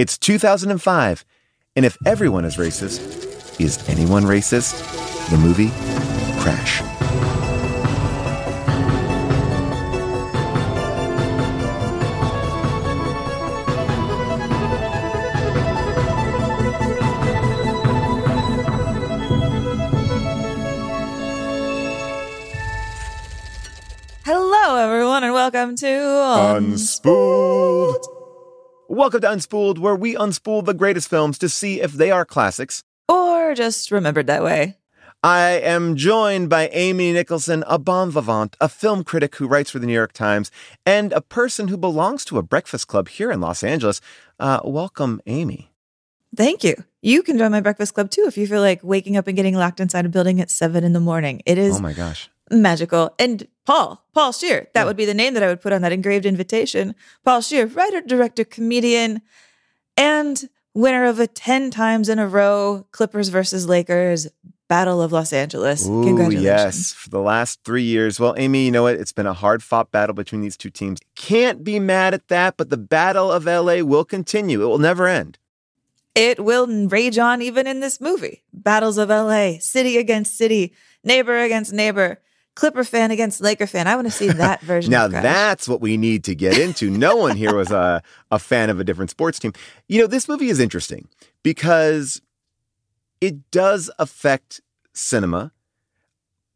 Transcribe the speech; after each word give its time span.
It's 0.00 0.16
2005, 0.16 1.26
and 1.76 1.84
if 1.84 1.98
everyone 2.06 2.46
is 2.46 2.56
racist, 2.56 3.60
is 3.60 3.86
anyone 3.86 4.22
racist? 4.22 4.80
The 5.28 5.36
movie 5.36 5.68
Crash. 6.40 6.80
Hello, 24.24 24.76
everyone, 24.76 25.24
and 25.24 25.34
welcome 25.34 25.76
to 25.76 25.86
Unspooled. 25.86 28.19
Welcome 28.90 29.20
to 29.20 29.28
Unspooled, 29.28 29.78
where 29.78 29.94
we 29.94 30.16
unspool 30.16 30.64
the 30.64 30.74
greatest 30.74 31.08
films 31.08 31.38
to 31.38 31.48
see 31.48 31.80
if 31.80 31.92
they 31.92 32.10
are 32.10 32.24
classics. 32.24 32.82
or 33.08 33.54
just 33.54 33.92
remembered 33.92 34.26
that 34.26 34.42
way. 34.42 34.78
I 35.22 35.60
am 35.62 35.94
joined 35.94 36.50
by 36.50 36.66
Amy 36.72 37.12
Nicholson, 37.12 37.62
a 37.68 37.78
bon 37.78 38.10
vivant, 38.10 38.56
a 38.60 38.68
film 38.68 39.04
critic 39.04 39.36
who 39.36 39.46
writes 39.46 39.70
for 39.70 39.78
the 39.78 39.86
New 39.86 39.92
York 39.92 40.12
Times, 40.12 40.50
and 40.84 41.12
a 41.12 41.20
person 41.20 41.68
who 41.68 41.76
belongs 41.76 42.24
to 42.24 42.38
a 42.38 42.42
breakfast 42.42 42.88
club 42.88 43.06
here 43.06 43.30
in 43.30 43.40
Los 43.40 43.62
Angeles. 43.62 44.00
Uh, 44.40 44.58
welcome, 44.64 45.20
Amy. 45.26 45.70
Thank 46.34 46.64
you. 46.64 46.74
You 47.00 47.22
can 47.22 47.38
join 47.38 47.52
my 47.52 47.60
breakfast 47.60 47.94
club 47.94 48.10
too 48.10 48.24
if 48.26 48.36
you 48.36 48.48
feel 48.48 48.60
like 48.60 48.82
waking 48.82 49.16
up 49.16 49.28
and 49.28 49.36
getting 49.36 49.54
locked 49.54 49.78
inside 49.78 50.04
a 50.04 50.08
building 50.08 50.40
at 50.40 50.50
seven 50.50 50.82
in 50.82 50.94
the 50.94 51.00
morning. 51.00 51.42
It 51.46 51.58
is 51.58 51.76
Oh 51.76 51.80
my 51.80 51.92
gosh. 51.92 52.28
Magical. 52.50 53.14
And 53.18 53.46
Paul, 53.66 54.04
Paul 54.12 54.32
Scheer, 54.32 54.68
that 54.74 54.86
would 54.86 54.96
be 54.96 55.04
the 55.04 55.14
name 55.14 55.34
that 55.34 55.42
I 55.42 55.46
would 55.46 55.60
put 55.60 55.72
on 55.72 55.82
that 55.82 55.92
engraved 55.92 56.26
invitation. 56.26 56.94
Paul 57.24 57.40
Scheer, 57.40 57.66
writer, 57.66 58.00
director, 58.00 58.44
comedian, 58.44 59.22
and 59.96 60.48
winner 60.74 61.04
of 61.04 61.20
a 61.20 61.26
10 61.26 61.70
times 61.70 62.08
in 62.08 62.18
a 62.18 62.26
row 62.28 62.86
Clippers 62.92 63.28
versus 63.28 63.66
Lakers 63.68 64.28
Battle 64.68 65.02
of 65.02 65.10
Los 65.10 65.32
Angeles. 65.32 65.84
Ooh, 65.88 66.04
Congratulations. 66.04 66.44
yes. 66.44 66.92
For 66.92 67.10
the 67.10 67.18
last 67.20 67.58
three 67.64 67.82
years. 67.82 68.20
Well, 68.20 68.34
Amy, 68.36 68.66
you 68.66 68.70
know 68.70 68.84
what? 68.84 68.94
It's 68.94 69.12
been 69.12 69.26
a 69.26 69.32
hard 69.32 69.64
fought 69.64 69.90
battle 69.90 70.14
between 70.14 70.42
these 70.42 70.56
two 70.56 70.70
teams. 70.70 71.00
Can't 71.16 71.64
be 71.64 71.80
mad 71.80 72.14
at 72.14 72.28
that, 72.28 72.56
but 72.56 72.70
the 72.70 72.76
Battle 72.76 73.32
of 73.32 73.46
LA 73.46 73.82
will 73.82 74.04
continue. 74.04 74.62
It 74.62 74.66
will 74.66 74.78
never 74.78 75.08
end. 75.08 75.38
It 76.14 76.44
will 76.44 76.66
rage 76.88 77.18
on 77.18 77.42
even 77.42 77.66
in 77.66 77.80
this 77.80 78.00
movie. 78.00 78.44
Battles 78.52 78.96
of 78.96 79.08
LA, 79.08 79.54
city 79.58 79.96
against 79.96 80.38
city, 80.38 80.72
neighbor 81.02 81.38
against 81.40 81.72
neighbor, 81.72 82.20
Clipper 82.54 82.84
fan 82.84 83.10
against 83.10 83.40
Laker 83.40 83.66
fan. 83.66 83.86
I 83.86 83.94
want 83.94 84.06
to 84.06 84.12
see 84.12 84.28
that 84.28 84.60
version. 84.62 84.90
Now 84.90 85.08
that's 85.08 85.68
what 85.68 85.80
we 85.80 85.96
need 85.96 86.24
to 86.24 86.34
get 86.34 86.58
into. 86.58 86.90
No 86.90 87.16
one 87.16 87.36
here 87.36 87.54
was 87.54 87.70
a, 87.70 88.02
a 88.30 88.38
fan 88.38 88.70
of 88.70 88.80
a 88.80 88.84
different 88.84 89.10
sports 89.10 89.38
team. 89.38 89.52
You 89.88 90.00
know, 90.00 90.06
this 90.06 90.28
movie 90.28 90.48
is 90.48 90.60
interesting 90.60 91.08
because 91.42 92.20
it 93.20 93.50
does 93.50 93.90
affect 93.98 94.60
cinema 94.92 95.52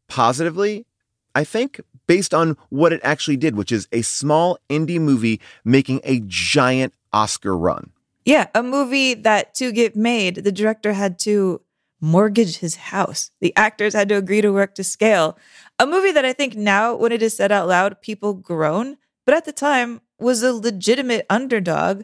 positively, 0.07 0.85
I 1.33 1.43
think, 1.43 1.79
based 2.07 2.33
on 2.33 2.57
what 2.69 2.93
it 2.93 3.01
actually 3.03 3.37
did, 3.37 3.55
which 3.55 3.71
is 3.71 3.87
a 3.91 4.01
small 4.01 4.57
indie 4.69 4.99
movie 4.99 5.41
making 5.63 6.01
a 6.03 6.21
giant 6.25 6.93
Oscar 7.13 7.57
run. 7.57 7.91
Yeah, 8.25 8.47
a 8.55 8.63
movie 8.63 9.13
that 9.13 9.53
to 9.55 9.71
get 9.71 9.95
made, 9.95 10.37
the 10.37 10.51
director 10.51 10.93
had 10.93 11.19
to 11.19 11.61
mortgage 12.01 12.57
his 12.57 12.75
house. 12.75 13.31
The 13.41 13.55
actors 13.55 13.93
had 13.93 14.09
to 14.09 14.17
agree 14.17 14.41
to 14.41 14.51
work 14.51 14.75
to 14.75 14.83
scale. 14.83 15.37
A 15.79 15.85
movie 15.85 16.11
that 16.11 16.25
I 16.25 16.33
think 16.33 16.55
now, 16.55 16.95
when 16.95 17.11
it 17.11 17.21
is 17.21 17.35
said 17.35 17.51
out 17.51 17.67
loud, 17.67 18.01
people 18.01 18.33
groan, 18.33 18.97
but 19.25 19.35
at 19.35 19.45
the 19.45 19.53
time 19.53 20.01
was 20.19 20.43
a 20.43 20.53
legitimate 20.53 21.25
underdog 21.29 22.03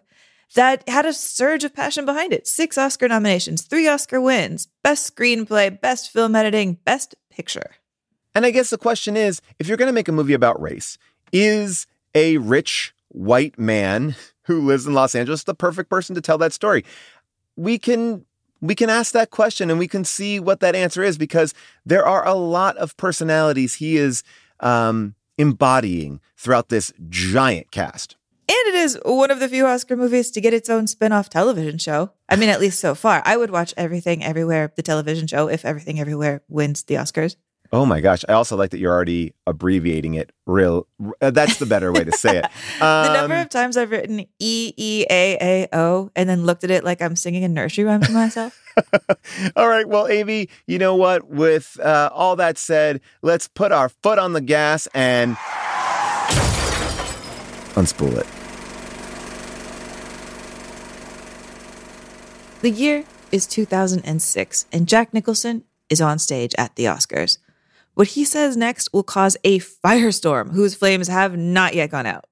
that 0.55 0.87
had 0.89 1.05
a 1.05 1.13
surge 1.13 1.63
of 1.63 1.73
passion 1.73 2.05
behind 2.05 2.33
it. 2.33 2.47
Six 2.47 2.77
Oscar 2.77 3.07
nominations, 3.07 3.61
three 3.61 3.87
Oscar 3.87 4.19
wins, 4.19 4.67
best 4.83 5.15
screenplay, 5.15 5.79
best 5.79 6.11
film 6.11 6.35
editing, 6.35 6.73
best 6.85 7.15
picture. 7.29 7.71
And 8.35 8.45
I 8.45 8.51
guess 8.51 8.69
the 8.69 8.77
question 8.77 9.15
is 9.15 9.41
if 9.59 9.67
you're 9.67 9.77
going 9.77 9.87
to 9.87 9.93
make 9.93 10.07
a 10.07 10.13
movie 10.13 10.33
about 10.33 10.61
race, 10.61 10.97
is 11.31 11.87
a 12.15 12.37
rich 12.37 12.93
white 13.09 13.57
man 13.57 14.15
who 14.43 14.61
lives 14.61 14.85
in 14.85 14.93
Los 14.93 15.15
Angeles 15.15 15.43
the 15.43 15.53
perfect 15.53 15.89
person 15.89 16.15
to 16.15 16.21
tell 16.21 16.37
that 16.37 16.53
story? 16.53 16.83
We 17.55 17.77
can 17.77 18.25
we 18.61 18.75
can 18.75 18.89
ask 18.89 19.11
that 19.13 19.31
question 19.31 19.69
and 19.69 19.79
we 19.79 19.87
can 19.87 20.05
see 20.05 20.39
what 20.39 20.59
that 20.59 20.75
answer 20.75 21.03
is 21.03 21.17
because 21.17 21.53
there 21.85 22.05
are 22.05 22.25
a 22.27 22.35
lot 22.35 22.77
of 22.77 22.95
personalities 22.95 23.75
he 23.75 23.97
is 23.97 24.23
um, 24.59 25.15
embodying 25.37 26.21
throughout 26.37 26.69
this 26.69 26.93
giant 27.09 27.71
cast. 27.71 28.15
And 28.47 28.57
it 28.67 28.75
is 28.75 28.99
one 29.05 29.31
of 29.31 29.39
the 29.39 29.47
few 29.47 29.65
Oscar 29.65 29.95
movies 29.95 30.29
to 30.31 30.41
get 30.41 30.53
its 30.53 30.69
own 30.69 30.85
spin 30.85 31.13
off 31.13 31.29
television 31.29 31.77
show. 31.77 32.11
I 32.27 32.35
mean, 32.35 32.49
at 32.49 32.59
least 32.59 32.79
so 32.79 32.95
far. 32.95 33.21
I 33.25 33.37
would 33.37 33.49
watch 33.49 33.73
Everything 33.77 34.23
Everywhere, 34.23 34.73
the 34.75 34.83
television 34.83 35.25
show, 35.25 35.47
if 35.47 35.63
Everything 35.63 35.99
Everywhere 35.99 36.43
wins 36.49 36.83
the 36.83 36.95
Oscars. 36.95 37.37
Oh 37.73 37.85
my 37.85 38.01
gosh! 38.01 38.25
I 38.27 38.33
also 38.33 38.57
like 38.57 38.71
that 38.71 38.79
you're 38.79 38.91
already 38.93 39.33
abbreviating 39.47 40.15
it. 40.15 40.33
Real, 40.45 40.87
uh, 41.21 41.31
that's 41.31 41.57
the 41.57 41.65
better 41.65 41.93
way 41.93 42.03
to 42.03 42.11
say 42.11 42.37
it. 42.39 42.45
the 42.79 43.13
number 43.13 43.35
Um, 43.35 43.41
of 43.43 43.49
times 43.49 43.77
I've 43.77 43.91
written 43.91 44.19
E 44.39 44.73
E 44.75 45.05
A 45.09 45.37
A 45.41 45.67
O 45.71 46.11
and 46.13 46.27
then 46.27 46.45
looked 46.45 46.65
at 46.65 46.71
it 46.71 46.83
like 46.83 47.01
I'm 47.01 47.15
singing 47.15 47.45
a 47.45 47.47
nursery 47.47 47.85
rhyme 47.85 48.01
to 48.01 48.11
myself. 48.11 48.61
All 49.55 49.69
right. 49.69 49.87
Well, 49.87 50.07
Amy, 50.09 50.49
you 50.67 50.79
know 50.79 50.95
what? 50.95 51.29
With 51.29 51.79
uh, 51.81 52.09
all 52.13 52.35
that 52.37 52.57
said, 52.57 52.99
let's 53.21 53.47
put 53.47 53.71
our 53.71 53.87
foot 53.87 54.19
on 54.19 54.33
the 54.33 54.41
gas 54.41 54.87
and 54.93 55.37
unspool 57.75 58.17
it. 58.17 58.27
the 62.61 62.69
year 62.69 63.05
is 63.31 63.47
2006, 63.47 64.65
and 64.71 64.87
Jack 64.87 65.13
Nicholson 65.13 65.63
is 65.89 65.99
on 66.01 66.19
stage 66.19 66.53
at 66.57 66.75
the 66.75 66.83
Oscars. 66.85 67.37
What 67.93 68.09
he 68.09 68.25
says 68.25 68.55
next 68.55 68.89
will 68.93 69.03
cause 69.03 69.37
a 69.43 69.59
firestorm 69.59 70.51
whose 70.51 70.75
flames 70.75 71.07
have 71.07 71.37
not 71.37 71.73
yet 71.73 71.91
gone 71.91 72.05
out. 72.05 72.25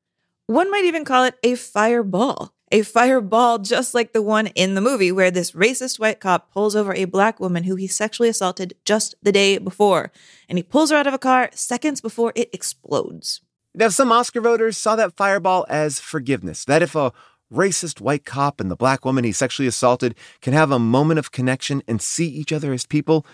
One 0.48 0.72
might 0.72 0.86
even 0.86 1.06
call 1.06 1.26
it 1.26 1.36
a 1.44 1.56
fireball. 1.56 2.54
A 2.72 2.84
fireball 2.84 3.60
just 3.60 3.94
like 3.94 4.14
the 4.14 4.22
one 4.22 4.48
in 4.48 4.76
the 4.76 4.82
movie 4.82 5.12
where 5.12 5.32
this 5.32 5.52
racist 5.52 6.00
white 6.00 6.20
cop 6.20 6.52
pulls 6.52 6.76
over 6.76 6.94
a 6.94 7.06
black 7.06 7.40
woman 7.40 7.64
who 7.64 7.76
he 7.76 7.88
sexually 7.88 8.30
assaulted 8.30 8.74
just 8.86 9.16
the 9.22 9.32
day 9.32 9.58
before. 9.58 10.12
And 10.48 10.58
he 10.58 10.64
pulls 10.64 10.92
her 10.92 10.98
out 10.98 11.08
of 11.08 11.14
a 11.14 11.20
car 11.20 11.50
seconds 11.54 12.00
before 12.00 12.32
it 12.36 12.50
explodes. 12.54 13.42
Now, 13.74 13.90
some 13.90 14.12
Oscar 14.12 14.42
voters 14.42 14.78
saw 14.78 14.96
that 14.96 15.16
fireball 15.16 15.66
as 15.70 16.00
forgiveness, 16.00 16.66
that 16.66 16.82
if 16.82 16.96
a 16.96 17.12
racist 17.52 18.00
white 18.00 18.26
cop 18.26 18.60
and 18.60 18.70
the 18.70 18.76
black 18.76 19.04
woman 19.06 19.24
he 19.24 19.32
sexually 19.32 19.68
assaulted 19.68 20.16
can 20.42 20.54
have 20.54 20.72
a 20.72 20.80
moment 20.80 21.20
of 21.20 21.32
connection 21.32 21.82
and 21.88 22.02
see 22.02 22.28
each 22.28 22.52
other 22.52 22.72
as 22.74 22.86
people, 22.86 23.26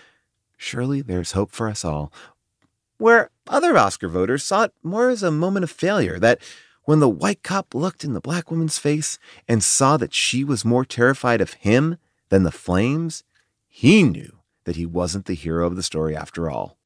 surely 0.58 1.02
there's 1.02 1.34
hope 1.34 1.52
for 1.52 1.70
us 1.70 1.86
all. 1.86 2.12
Where 2.98 3.30
other 3.48 3.78
Oscar 3.78 4.08
voters 4.08 4.44
saw 4.44 4.64
it 4.64 4.74
more 4.84 5.10
as 5.10 5.24
a 5.24 5.32
moment 5.32 5.64
of 5.64 5.72
failure, 5.72 6.18
that 6.20 6.40
when 6.84 7.00
the 7.00 7.10
white 7.10 7.44
cop 7.44 7.74
looked 7.74 8.04
in 8.04 8.14
the 8.14 8.22
black 8.22 8.52
woman's 8.52 8.78
face 8.78 9.18
and 9.48 9.64
saw 9.64 9.98
that 9.98 10.14
she 10.14 10.44
was 10.44 10.64
more 10.64 10.86
terrified 10.86 11.42
of 11.42 11.54
him 11.54 11.98
than 12.30 12.44
the 12.44 12.52
flames, 12.52 13.24
he 13.68 14.04
knew 14.04 14.40
that 14.66 14.76
he 14.76 14.86
wasn't 14.86 15.26
the 15.26 15.34
hero 15.34 15.66
of 15.66 15.76
the 15.76 15.84
story 15.84 16.16
after 16.16 16.50
all. 16.50 16.78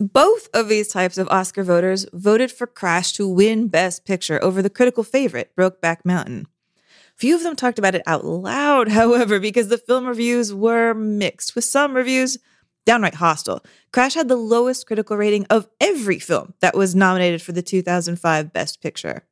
Both 0.00 0.48
of 0.52 0.68
these 0.68 0.88
types 0.88 1.18
of 1.18 1.28
Oscar 1.28 1.62
voters 1.62 2.06
voted 2.12 2.50
for 2.50 2.66
Crash 2.66 3.12
to 3.12 3.28
win 3.28 3.68
Best 3.68 4.04
Picture 4.04 4.42
over 4.42 4.60
the 4.60 4.70
critical 4.70 5.04
favorite, 5.04 5.52
Brokeback 5.56 5.98
Mountain. 6.04 6.46
Few 7.16 7.36
of 7.36 7.44
them 7.44 7.54
talked 7.54 7.78
about 7.78 7.94
it 7.94 8.02
out 8.06 8.24
loud, 8.24 8.88
however, 9.00 9.38
because 9.38 9.68
the 9.68 9.78
film 9.78 10.06
reviews 10.06 10.52
were 10.52 10.94
mixed, 10.94 11.54
with 11.54 11.64
some 11.64 11.94
reviews 11.94 12.38
downright 12.84 13.14
hostile. 13.14 13.64
Crash 13.92 14.14
had 14.14 14.28
the 14.28 14.36
lowest 14.36 14.86
critical 14.86 15.16
rating 15.16 15.46
of 15.50 15.68
every 15.80 16.18
film 16.18 16.54
that 16.60 16.76
was 16.76 16.94
nominated 16.94 17.42
for 17.42 17.52
the 17.52 17.62
2005 17.62 18.52
Best 18.52 18.80
Picture. 18.80 19.24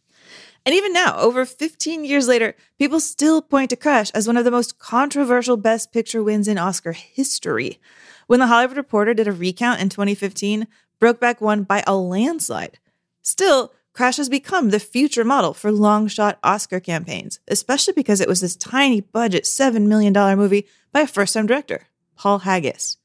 And 0.64 0.74
even 0.74 0.92
now, 0.92 1.18
over 1.18 1.44
15 1.44 2.04
years 2.04 2.28
later, 2.28 2.54
people 2.78 3.00
still 3.00 3.42
point 3.42 3.70
to 3.70 3.76
Crash 3.76 4.10
as 4.10 4.26
one 4.26 4.36
of 4.36 4.44
the 4.44 4.50
most 4.50 4.78
controversial 4.78 5.56
Best 5.56 5.92
Picture 5.92 6.22
wins 6.22 6.46
in 6.46 6.58
Oscar 6.58 6.92
history. 6.92 7.80
When 8.28 8.38
the 8.38 8.46
Hollywood 8.46 8.76
Reporter 8.76 9.12
did 9.12 9.26
a 9.26 9.32
recount 9.32 9.80
in 9.80 9.88
2015, 9.88 10.68
Brokeback 11.00 11.40
won 11.40 11.64
by 11.64 11.82
a 11.86 11.96
landslide. 11.96 12.78
Still, 13.22 13.72
Crash 13.92 14.16
has 14.16 14.28
become 14.28 14.70
the 14.70 14.80
future 14.80 15.24
model 15.24 15.52
for 15.52 15.70
long 15.72 16.06
shot 16.06 16.38
Oscar 16.42 16.80
campaigns, 16.80 17.40
especially 17.48 17.92
because 17.92 18.20
it 18.20 18.28
was 18.28 18.40
this 18.40 18.56
tiny 18.56 19.00
budget 19.00 19.44
$7 19.44 19.86
million 19.86 20.12
movie 20.38 20.66
by 20.92 21.00
a 21.00 21.06
first 21.06 21.34
time 21.34 21.46
director, 21.46 21.88
Paul 22.16 22.38
Haggis. 22.40 22.96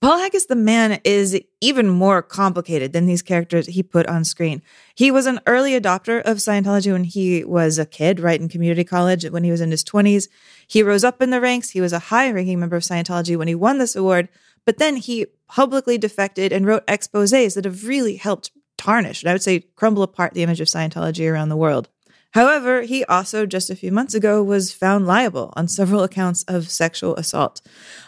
Paul 0.00 0.18
Haggis, 0.18 0.46
the 0.46 0.54
man, 0.54 1.00
is 1.02 1.40
even 1.60 1.88
more 1.88 2.22
complicated 2.22 2.92
than 2.92 3.06
these 3.06 3.20
characters 3.20 3.66
he 3.66 3.82
put 3.82 4.06
on 4.06 4.24
screen. 4.24 4.62
He 4.94 5.10
was 5.10 5.26
an 5.26 5.40
early 5.44 5.72
adopter 5.72 6.22
of 6.22 6.36
Scientology 6.36 6.92
when 6.92 7.02
he 7.02 7.42
was 7.44 7.78
a 7.78 7.86
kid, 7.86 8.20
right 8.20 8.40
in 8.40 8.48
community 8.48 8.84
college 8.84 9.28
when 9.28 9.42
he 9.42 9.50
was 9.50 9.60
in 9.60 9.72
his 9.72 9.82
20s. 9.82 10.28
He 10.68 10.84
rose 10.84 11.02
up 11.02 11.20
in 11.20 11.30
the 11.30 11.40
ranks. 11.40 11.70
He 11.70 11.80
was 11.80 11.92
a 11.92 11.98
high 11.98 12.30
ranking 12.30 12.60
member 12.60 12.76
of 12.76 12.84
Scientology 12.84 13.36
when 13.36 13.48
he 13.48 13.56
won 13.56 13.78
this 13.78 13.96
award, 13.96 14.28
but 14.64 14.78
then 14.78 14.96
he 14.96 15.26
publicly 15.48 15.98
defected 15.98 16.52
and 16.52 16.64
wrote 16.64 16.84
exposes 16.86 17.54
that 17.54 17.64
have 17.64 17.84
really 17.84 18.16
helped 18.16 18.52
tarnish, 18.76 19.22
and 19.22 19.30
I 19.30 19.34
would 19.34 19.42
say 19.42 19.64
crumble 19.74 20.04
apart 20.04 20.34
the 20.34 20.44
image 20.44 20.60
of 20.60 20.68
Scientology 20.68 21.28
around 21.28 21.48
the 21.48 21.56
world. 21.56 21.88
However, 22.32 22.82
he 22.82 23.04
also 23.04 23.46
just 23.46 23.70
a 23.70 23.76
few 23.76 23.90
months 23.90 24.14
ago 24.14 24.42
was 24.42 24.72
found 24.72 25.06
liable 25.06 25.52
on 25.56 25.66
several 25.66 26.02
accounts 26.02 26.42
of 26.44 26.70
sexual 26.70 27.16
assault. 27.16 27.62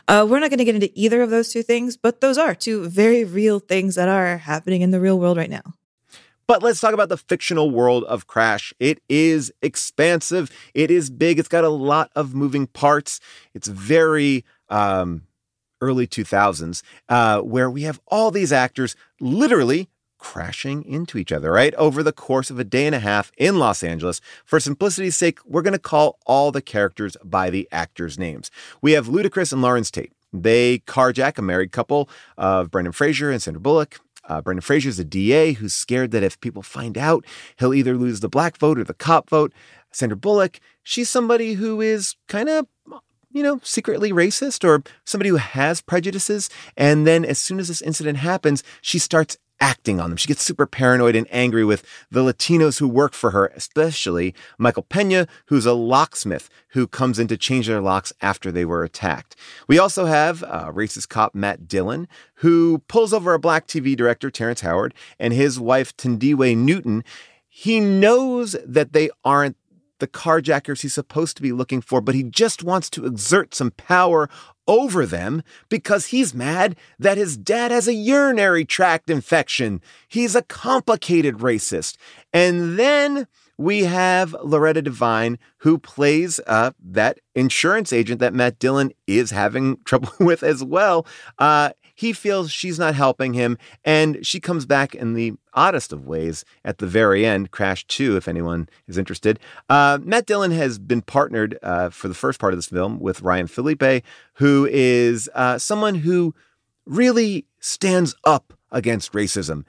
Uh, 0.06 0.26
we're 0.28 0.40
not 0.40 0.50
going 0.50 0.58
to 0.58 0.64
get 0.64 0.74
into 0.74 0.90
either 0.94 1.22
of 1.22 1.30
those 1.30 1.50
two 1.52 1.62
things, 1.62 1.96
but 1.96 2.20
those 2.20 2.36
are 2.36 2.54
two 2.54 2.88
very 2.88 3.24
real 3.24 3.58
things 3.60 3.94
that 3.94 4.08
are 4.08 4.38
happening 4.38 4.82
in 4.82 4.90
the 4.90 5.00
real 5.00 5.18
world 5.18 5.36
right 5.36 5.50
now. 5.50 5.62
But 6.46 6.62
let's 6.64 6.80
talk 6.80 6.94
about 6.94 7.08
the 7.08 7.16
fictional 7.16 7.70
world 7.70 8.02
of 8.04 8.26
Crash. 8.26 8.74
It 8.80 9.00
is 9.08 9.52
expansive, 9.62 10.50
it 10.74 10.90
is 10.90 11.08
big, 11.08 11.38
it's 11.38 11.48
got 11.48 11.62
a 11.62 11.68
lot 11.68 12.10
of 12.16 12.34
moving 12.34 12.66
parts. 12.66 13.20
It's 13.54 13.68
very 13.68 14.44
um, 14.68 15.22
early 15.80 16.08
2000s, 16.08 16.82
uh, 17.08 17.40
where 17.40 17.70
we 17.70 17.82
have 17.82 18.00
all 18.08 18.32
these 18.32 18.52
actors 18.52 18.96
literally 19.20 19.88
crashing 20.20 20.84
into 20.84 21.18
each 21.18 21.32
other, 21.32 21.50
right? 21.50 21.74
Over 21.74 22.02
the 22.02 22.12
course 22.12 22.50
of 22.50 22.58
a 22.58 22.64
day 22.64 22.86
and 22.86 22.94
a 22.94 23.00
half 23.00 23.32
in 23.36 23.58
Los 23.58 23.82
Angeles. 23.82 24.20
For 24.44 24.60
simplicity's 24.60 25.16
sake, 25.16 25.40
we're 25.44 25.62
going 25.62 25.72
to 25.72 25.78
call 25.78 26.18
all 26.26 26.52
the 26.52 26.62
characters 26.62 27.16
by 27.24 27.50
the 27.50 27.66
actors' 27.72 28.18
names. 28.18 28.50
We 28.80 28.92
have 28.92 29.08
Ludacris 29.08 29.52
and 29.52 29.62
Larenz 29.62 29.90
Tate. 29.90 30.12
They 30.32 30.78
carjack 30.80 31.38
a 31.38 31.42
married 31.42 31.72
couple 31.72 32.08
of 32.38 32.70
Brendan 32.70 32.92
Fraser 32.92 33.30
and 33.30 33.42
Sandra 33.42 33.60
Bullock. 33.60 33.98
Uh, 34.28 34.40
Brendan 34.40 34.64
is 34.76 34.98
a 34.98 35.04
DA 35.04 35.54
who's 35.54 35.72
scared 35.72 36.12
that 36.12 36.22
if 36.22 36.40
people 36.40 36.62
find 36.62 36.96
out, 36.96 37.24
he'll 37.58 37.74
either 37.74 37.96
lose 37.96 38.20
the 38.20 38.28
black 38.28 38.56
vote 38.58 38.78
or 38.78 38.84
the 38.84 38.94
cop 38.94 39.28
vote. 39.28 39.52
Sandra 39.90 40.16
Bullock, 40.16 40.60
she's 40.84 41.10
somebody 41.10 41.54
who 41.54 41.80
is 41.80 42.14
kind 42.28 42.48
of 42.48 42.66
you 43.32 43.42
know, 43.42 43.60
secretly 43.62 44.12
racist 44.12 44.64
or 44.64 44.82
somebody 45.04 45.30
who 45.30 45.36
has 45.36 45.80
prejudices. 45.80 46.50
And 46.76 47.06
then 47.06 47.24
as 47.24 47.38
soon 47.38 47.60
as 47.60 47.68
this 47.68 47.82
incident 47.82 48.18
happens, 48.18 48.62
she 48.80 48.98
starts 48.98 49.38
acting 49.60 50.00
on 50.00 50.10
them. 50.10 50.16
She 50.16 50.28
gets 50.28 50.42
super 50.42 50.66
paranoid 50.66 51.14
and 51.14 51.26
angry 51.30 51.64
with 51.64 51.84
the 52.10 52.22
Latinos 52.22 52.78
who 52.78 52.88
work 52.88 53.12
for 53.12 53.30
her, 53.30 53.46
especially 53.54 54.34
Michael 54.58 54.82
Pena, 54.82 55.26
who's 55.46 55.66
a 55.66 55.72
locksmith 55.72 56.48
who 56.68 56.86
comes 56.86 57.18
in 57.18 57.28
to 57.28 57.36
change 57.36 57.66
their 57.66 57.80
locks 57.80 58.12
after 58.20 58.50
they 58.50 58.64
were 58.64 58.82
attacked. 58.82 59.36
We 59.68 59.78
also 59.78 60.06
have 60.06 60.42
uh, 60.42 60.72
racist 60.72 61.08
cop 61.08 61.34
Matt 61.34 61.68
Dillon, 61.68 62.08
who 62.34 62.78
pulls 62.88 63.12
over 63.12 63.34
a 63.34 63.38
black 63.38 63.66
TV 63.66 63.96
director, 63.96 64.30
Terrence 64.30 64.62
Howard, 64.62 64.94
and 65.18 65.32
his 65.32 65.60
wife, 65.60 65.96
Thandiwe 65.96 66.56
Newton. 66.56 67.04
He 67.48 67.80
knows 67.80 68.56
that 68.64 68.92
they 68.92 69.10
aren't 69.24 69.56
the 69.98 70.08
carjackers 70.08 70.82
he's 70.82 70.94
supposed 70.94 71.36
to 71.36 71.42
be 71.42 71.52
looking 71.52 71.80
for, 71.80 72.00
but 72.00 72.14
he 72.14 72.22
just 72.22 72.64
wants 72.64 72.90
to 72.90 73.06
exert 73.06 73.54
some 73.54 73.70
power 73.72 74.28
over 74.70 75.04
them 75.04 75.42
because 75.68 76.06
he's 76.06 76.32
mad 76.32 76.76
that 76.98 77.18
his 77.18 77.36
dad 77.36 77.72
has 77.72 77.88
a 77.88 77.92
urinary 77.92 78.64
tract 78.64 79.10
infection. 79.10 79.82
He's 80.06 80.36
a 80.36 80.42
complicated 80.42 81.38
racist. 81.38 81.96
And 82.32 82.78
then 82.78 83.26
we 83.58 83.84
have 83.84 84.34
Loretta 84.44 84.80
Devine, 84.80 85.38
who 85.58 85.76
plays 85.76 86.40
uh, 86.46 86.70
that 86.82 87.18
insurance 87.34 87.92
agent 87.92 88.20
that 88.20 88.32
Matt 88.32 88.60
Dillon 88.60 88.92
is 89.08 89.32
having 89.32 89.76
trouble 89.84 90.12
with 90.20 90.44
as 90.44 90.62
well. 90.62 91.04
Uh, 91.38 91.70
he 92.00 92.14
feels 92.14 92.50
she's 92.50 92.78
not 92.78 92.94
helping 92.94 93.34
him, 93.34 93.58
and 93.84 94.24
she 94.24 94.40
comes 94.40 94.64
back 94.64 94.94
in 94.94 95.12
the 95.12 95.34
oddest 95.52 95.92
of 95.92 96.06
ways 96.06 96.46
at 96.64 96.78
the 96.78 96.86
very 96.86 97.26
end. 97.26 97.50
Crash 97.50 97.86
2, 97.88 98.16
if 98.16 98.26
anyone 98.26 98.70
is 98.88 98.96
interested. 98.96 99.38
Uh, 99.68 99.98
Matt 100.02 100.24
Dillon 100.24 100.50
has 100.50 100.78
been 100.78 101.02
partnered 101.02 101.58
uh, 101.62 101.90
for 101.90 102.08
the 102.08 102.14
first 102.14 102.40
part 102.40 102.54
of 102.54 102.56
this 102.58 102.68
film 102.68 103.00
with 103.00 103.20
Ryan 103.20 103.46
Phillippe, 103.46 104.02
who 104.34 104.66
is 104.72 105.28
uh, 105.34 105.58
someone 105.58 105.96
who 105.96 106.34
really 106.86 107.44
stands 107.58 108.14
up 108.24 108.54
against 108.72 109.12
racism 109.12 109.64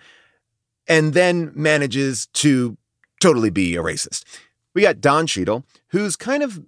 and 0.88 1.14
then 1.14 1.52
manages 1.54 2.28
to 2.28 2.78
totally 3.20 3.50
be 3.50 3.76
a 3.76 3.82
racist. 3.82 4.24
We 4.74 4.84
got 4.84 5.02
Don 5.02 5.28
Cheadle, 5.28 5.66
who's 5.90 6.16
kind 6.16 6.44
of 6.44 6.62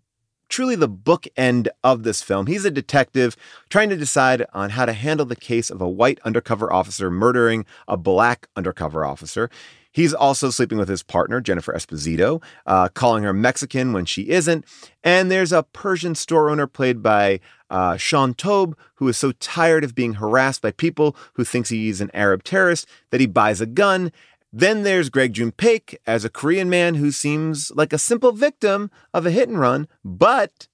truly 0.53 0.75
the 0.75 0.87
bookend 0.87 1.67
of 1.83 2.03
this 2.03 2.21
film. 2.21 2.45
He's 2.45 2.63
a 2.63 2.69
detective 2.69 3.35
trying 3.69 3.89
to 3.89 3.97
decide 3.97 4.45
on 4.53 4.69
how 4.69 4.85
to 4.85 4.93
handle 4.93 5.25
the 5.25 5.35
case 5.35 5.71
of 5.71 5.81
a 5.81 5.89
white 5.89 6.19
undercover 6.23 6.71
officer 6.71 7.09
murdering 7.09 7.65
a 7.87 7.97
black 7.97 8.47
undercover 8.55 9.03
officer. 9.03 9.49
He's 9.91 10.13
also 10.13 10.51
sleeping 10.51 10.77
with 10.77 10.89
his 10.89 11.01
partner, 11.01 11.41
Jennifer 11.41 11.73
Esposito, 11.73 12.39
uh, 12.67 12.89
calling 12.89 13.23
her 13.23 13.33
Mexican 13.33 13.93
when 13.93 14.05
she 14.05 14.29
isn't. 14.29 14.63
And 15.03 15.31
there's 15.31 15.51
a 15.51 15.63
Persian 15.63 16.13
store 16.13 16.51
owner 16.51 16.67
played 16.67 17.01
by 17.01 17.39
uh, 17.71 17.97
Shaun 17.97 18.35
Toub, 18.35 18.77
who 18.95 19.07
is 19.07 19.17
so 19.17 19.31
tired 19.31 19.83
of 19.83 19.95
being 19.95 20.13
harassed 20.13 20.61
by 20.61 20.69
people 20.69 21.15
who 21.33 21.43
thinks 21.43 21.69
he's 21.69 21.99
an 21.99 22.11
Arab 22.13 22.43
terrorist 22.43 22.87
that 23.09 23.19
he 23.19 23.25
buys 23.25 23.59
a 23.59 23.65
gun 23.65 24.11
then 24.55 24.83
there's 24.83 25.09
Greg 25.09 25.33
Joung 25.33 25.51
Paik 25.51 25.95
as 26.05 26.23
a 26.23 26.29
Korean 26.29 26.69
man 26.69 26.93
who 26.93 27.09
seems 27.09 27.71
like 27.71 27.91
a 27.91 27.97
simple 27.97 28.31
victim 28.31 28.91
of 29.11 29.25
a 29.25 29.31
hit 29.31 29.49
and 29.49 29.59
run, 29.59 29.87
but 30.05 30.67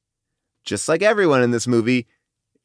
just 0.65 0.89
like 0.89 1.01
everyone 1.01 1.41
in 1.41 1.51
this 1.51 1.65
movie, 1.65 2.05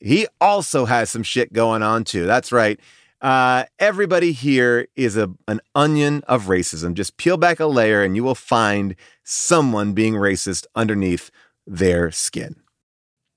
he 0.01 0.27
also 0.41 0.87
has 0.87 1.09
some 1.09 1.23
shit 1.23 1.53
going 1.53 1.85
on 1.85 2.03
too. 2.03 2.27
That's 2.27 2.51
right. 2.51 2.81
Uh, 3.21 3.65
everybody 3.79 4.33
here 4.33 4.89
is 4.97 5.17
a, 5.17 5.31
an 5.47 5.61
onion 5.77 6.25
of 6.27 6.47
racism. 6.47 6.95
Just 6.95 7.17
peel 7.17 7.37
back 7.37 7.61
a 7.61 7.67
layer 7.67 8.03
and 8.03 8.17
you 8.17 8.25
will 8.25 8.35
find 8.35 8.97
someone 9.23 9.93
being 9.93 10.15
racist 10.15 10.67
underneath 10.75 11.31
their 11.65 12.11
skin. 12.11 12.57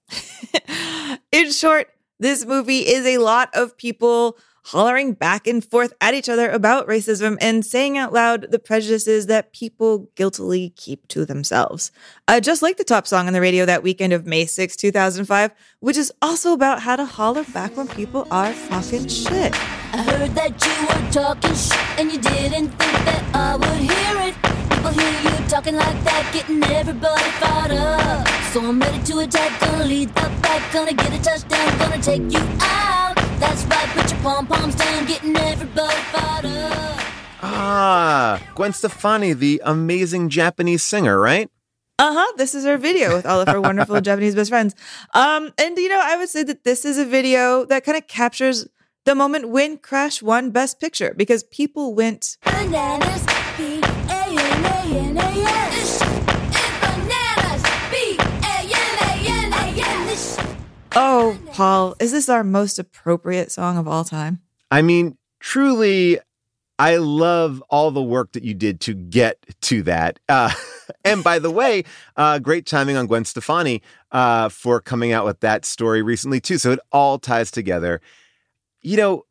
in 1.31 1.51
short, 1.51 1.89
this 2.19 2.43
movie 2.43 2.79
is 2.79 3.05
a 3.05 3.19
lot 3.19 3.49
of 3.53 3.77
people 3.77 4.35
hollering 4.67 5.13
back 5.13 5.47
and 5.47 5.63
forth 5.63 5.93
at 6.01 6.13
each 6.13 6.27
other 6.27 6.49
about 6.49 6.87
racism 6.87 7.37
and 7.39 7.65
saying 7.65 7.97
out 7.97 8.11
loud 8.11 8.51
the 8.51 8.59
prejudices 8.59 9.27
that 9.27 9.53
people 9.53 10.09
guiltily 10.15 10.73
keep 10.75 11.07
to 11.07 11.25
themselves. 11.25 11.89
Uh, 12.27 12.41
just 12.41 12.61
like 12.61 12.75
the 12.75 12.83
top 12.83 13.07
song 13.07 13.27
on 13.27 13.33
the 13.33 13.39
radio 13.39 13.65
that 13.65 13.81
weekend 13.81 14.11
of 14.11 14.25
May 14.25 14.45
6, 14.45 14.75
2005, 14.75 15.53
which 15.79 15.95
is 15.95 16.11
also 16.21 16.51
about 16.51 16.81
how 16.81 16.97
to 16.97 17.05
holler 17.05 17.45
back 17.45 17.77
when 17.77 17.87
people 17.87 18.27
are 18.29 18.53
talking 18.67 19.07
shit. 19.07 19.53
I 19.93 20.01
heard 20.01 20.35
that 20.35 20.53
you 20.65 20.87
were 20.87 21.11
talking 21.13 21.55
shit 21.55 21.99
and 21.99 22.11
you 22.11 22.19
didn't 22.19 22.67
think 22.67 23.05
that 23.07 23.23
I 23.33 23.55
would 23.55 23.79
hear 23.79 24.27
it. 24.27 24.35
People 24.69 24.91
hear 24.91 25.21
you 25.21 25.47
talking 25.47 25.75
like 25.75 26.03
that, 26.03 26.29
getting 26.33 26.61
everybody 26.65 27.23
fired 27.39 27.71
up. 27.71 28.27
So 28.51 28.59
I'm 28.59 28.81
ready 28.81 29.01
to 29.01 29.19
attack, 29.19 29.61
gonna 29.61 29.85
lead 29.85 30.09
the 30.09 30.29
back, 30.41 30.73
gonna 30.73 30.93
get 30.93 31.13
a 31.13 31.21
touchdown, 31.23 31.79
gonna 31.79 32.01
take 32.01 32.29
you 32.29 32.41
out. 32.59 32.96
That's 33.39 33.63
right, 33.65 33.87
put 33.89 34.11
your 34.11 34.19
pom 34.21 34.47
poms 34.47 34.75
down, 34.75 35.05
getting 35.05 35.35
everybody 35.37 35.95
fired 36.11 36.45
up. 36.45 36.99
Ah, 37.41 38.41
Gwen 38.55 38.73
Stefani, 38.73 39.33
the 39.33 39.61
amazing 39.63 40.29
Japanese 40.29 40.83
singer, 40.83 41.19
right? 41.19 41.49
Uh 41.99 42.13
huh. 42.13 42.33
This 42.37 42.53
is 42.53 42.63
her 42.65 42.77
video 42.77 43.15
with 43.15 43.25
all 43.25 43.41
of 43.41 43.47
her 43.47 43.59
wonderful 43.59 43.99
Japanese 44.09 44.35
best 44.35 44.49
friends. 44.49 44.75
Um, 45.13 45.51
and 45.57 45.77
you 45.77 45.89
know, 45.89 46.01
I 46.03 46.15
would 46.17 46.29
say 46.29 46.43
that 46.43 46.63
this 46.63 46.85
is 46.85 46.97
a 46.97 47.05
video 47.05 47.65
that 47.65 47.83
kind 47.83 47.97
of 47.97 48.07
captures 48.07 48.67
the 49.05 49.15
moment 49.15 49.49
when 49.49 49.77
Crash 49.77 50.21
won 50.21 50.51
Best 50.51 50.79
Picture 50.79 51.13
because 51.15 51.43
people 51.43 51.95
went 51.95 52.37
Bananas, 52.43 53.25
B-A-N-A-N-A-S. 53.57 54.57
Oh, 60.99 61.37
Paul, 61.51 61.95
is 61.99 62.11
this 62.11 62.27
our 62.27 62.43
most 62.43 62.79
appropriate 62.79 63.51
song 63.51 63.77
of 63.77 63.87
all 63.87 64.03
time? 64.03 64.41
I 64.71 64.81
mean, 64.81 65.15
truly, 65.39 66.17
I 66.79 66.97
love 66.97 67.63
all 67.69 67.91
the 67.91 68.01
work 68.01 68.31
that 68.31 68.43
you 68.43 68.55
did 68.55 68.79
to 68.81 68.95
get 68.95 69.37
to 69.61 69.83
that. 69.83 70.17
Uh, 70.27 70.51
and 71.05 71.23
by 71.23 71.37
the 71.37 71.51
way, 71.51 71.83
uh, 72.15 72.39
great 72.39 72.65
timing 72.65 72.97
on 72.97 73.05
Gwen 73.05 73.25
Stefani 73.25 73.83
uh, 74.11 74.49
for 74.49 74.81
coming 74.81 75.11
out 75.11 75.23
with 75.23 75.39
that 75.41 75.65
story 75.65 76.01
recently, 76.01 76.39
too. 76.39 76.57
So 76.57 76.71
it 76.71 76.79
all 76.91 77.19
ties 77.19 77.51
together. 77.51 78.01
You 78.81 78.97
know, 78.97 79.25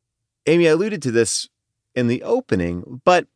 Amy, 0.47 0.69
I 0.69 0.71
alluded 0.71 1.03
to 1.03 1.11
this 1.11 1.49
in 1.97 2.07
the 2.07 2.23
opening, 2.23 3.01
but 3.05 3.27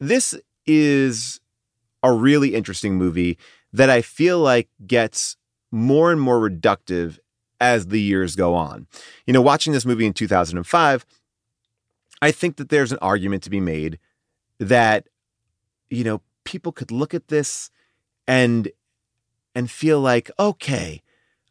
this 0.00 0.34
is 0.66 1.40
a 2.02 2.12
really 2.12 2.56
interesting 2.56 2.96
movie 2.96 3.38
that 3.72 3.90
I 3.90 4.02
feel 4.02 4.40
like 4.40 4.68
gets 4.84 5.36
more 5.70 6.10
and 6.10 6.20
more 6.20 6.40
reductive 6.40 7.20
as 7.60 7.86
the 7.88 8.00
years 8.00 8.36
go 8.36 8.54
on. 8.54 8.86
You 9.26 9.32
know, 9.32 9.42
watching 9.42 9.72
this 9.72 9.86
movie 9.86 10.06
in 10.06 10.12
2005, 10.12 11.06
I 12.22 12.30
think 12.30 12.56
that 12.56 12.68
there's 12.68 12.92
an 12.92 12.98
argument 13.00 13.42
to 13.44 13.50
be 13.50 13.60
made 13.60 13.98
that, 14.58 15.08
you 15.90 16.04
know, 16.04 16.22
people 16.44 16.72
could 16.72 16.90
look 16.90 17.14
at 17.14 17.28
this 17.28 17.70
and 18.26 18.68
and 19.54 19.70
feel 19.70 20.00
like, 20.00 20.30
okay, 20.38 21.02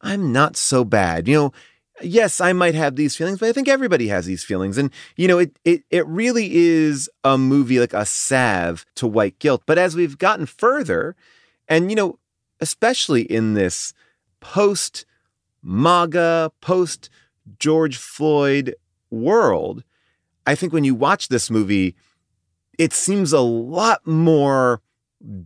I'm 0.02 0.32
not 0.32 0.56
so 0.56 0.84
bad. 0.84 1.28
You 1.28 1.36
know, 1.36 1.54
yes, 2.02 2.40
I 2.40 2.54
might 2.54 2.76
have 2.76 2.96
these 2.96 3.16
feelings, 3.16 3.40
but 3.40 3.50
I 3.50 3.52
think 3.52 3.68
everybody 3.68 4.08
has 4.08 4.26
these 4.26 4.44
feelings. 4.44 4.78
And, 4.78 4.92
you 5.16 5.28
know, 5.28 5.40
it 5.40 5.58
it 5.64 5.84
it 5.90 6.06
really 6.08 6.56
is 6.56 7.10
a 7.24 7.38
movie 7.38 7.80
like 7.80 7.94
a 7.94 8.06
salve 8.06 8.86
to 8.96 9.08
white 9.08 9.40
guilt. 9.40 9.64
But 9.66 9.78
as 9.78 9.96
we've 9.96 10.18
gotten 10.18 10.46
further, 10.46 11.16
and 11.68 11.90
you 11.90 11.96
know, 11.96 12.20
especially 12.60 13.24
in 13.24 13.54
this 13.54 13.94
post 14.40 15.06
MAGA, 15.66 16.52
post 16.62 17.10
George 17.60 17.98
Floyd 17.98 18.76
world, 19.10 19.84
I 20.48 20.56
think 20.56 20.72
when 20.72 20.84
you 20.84 20.96
watch 20.96 21.28
this 21.28 21.50
movie, 21.50 21.96
it 22.78 22.94
seems 22.94 23.34
a 23.34 23.40
lot 23.40 24.06
more 24.06 24.82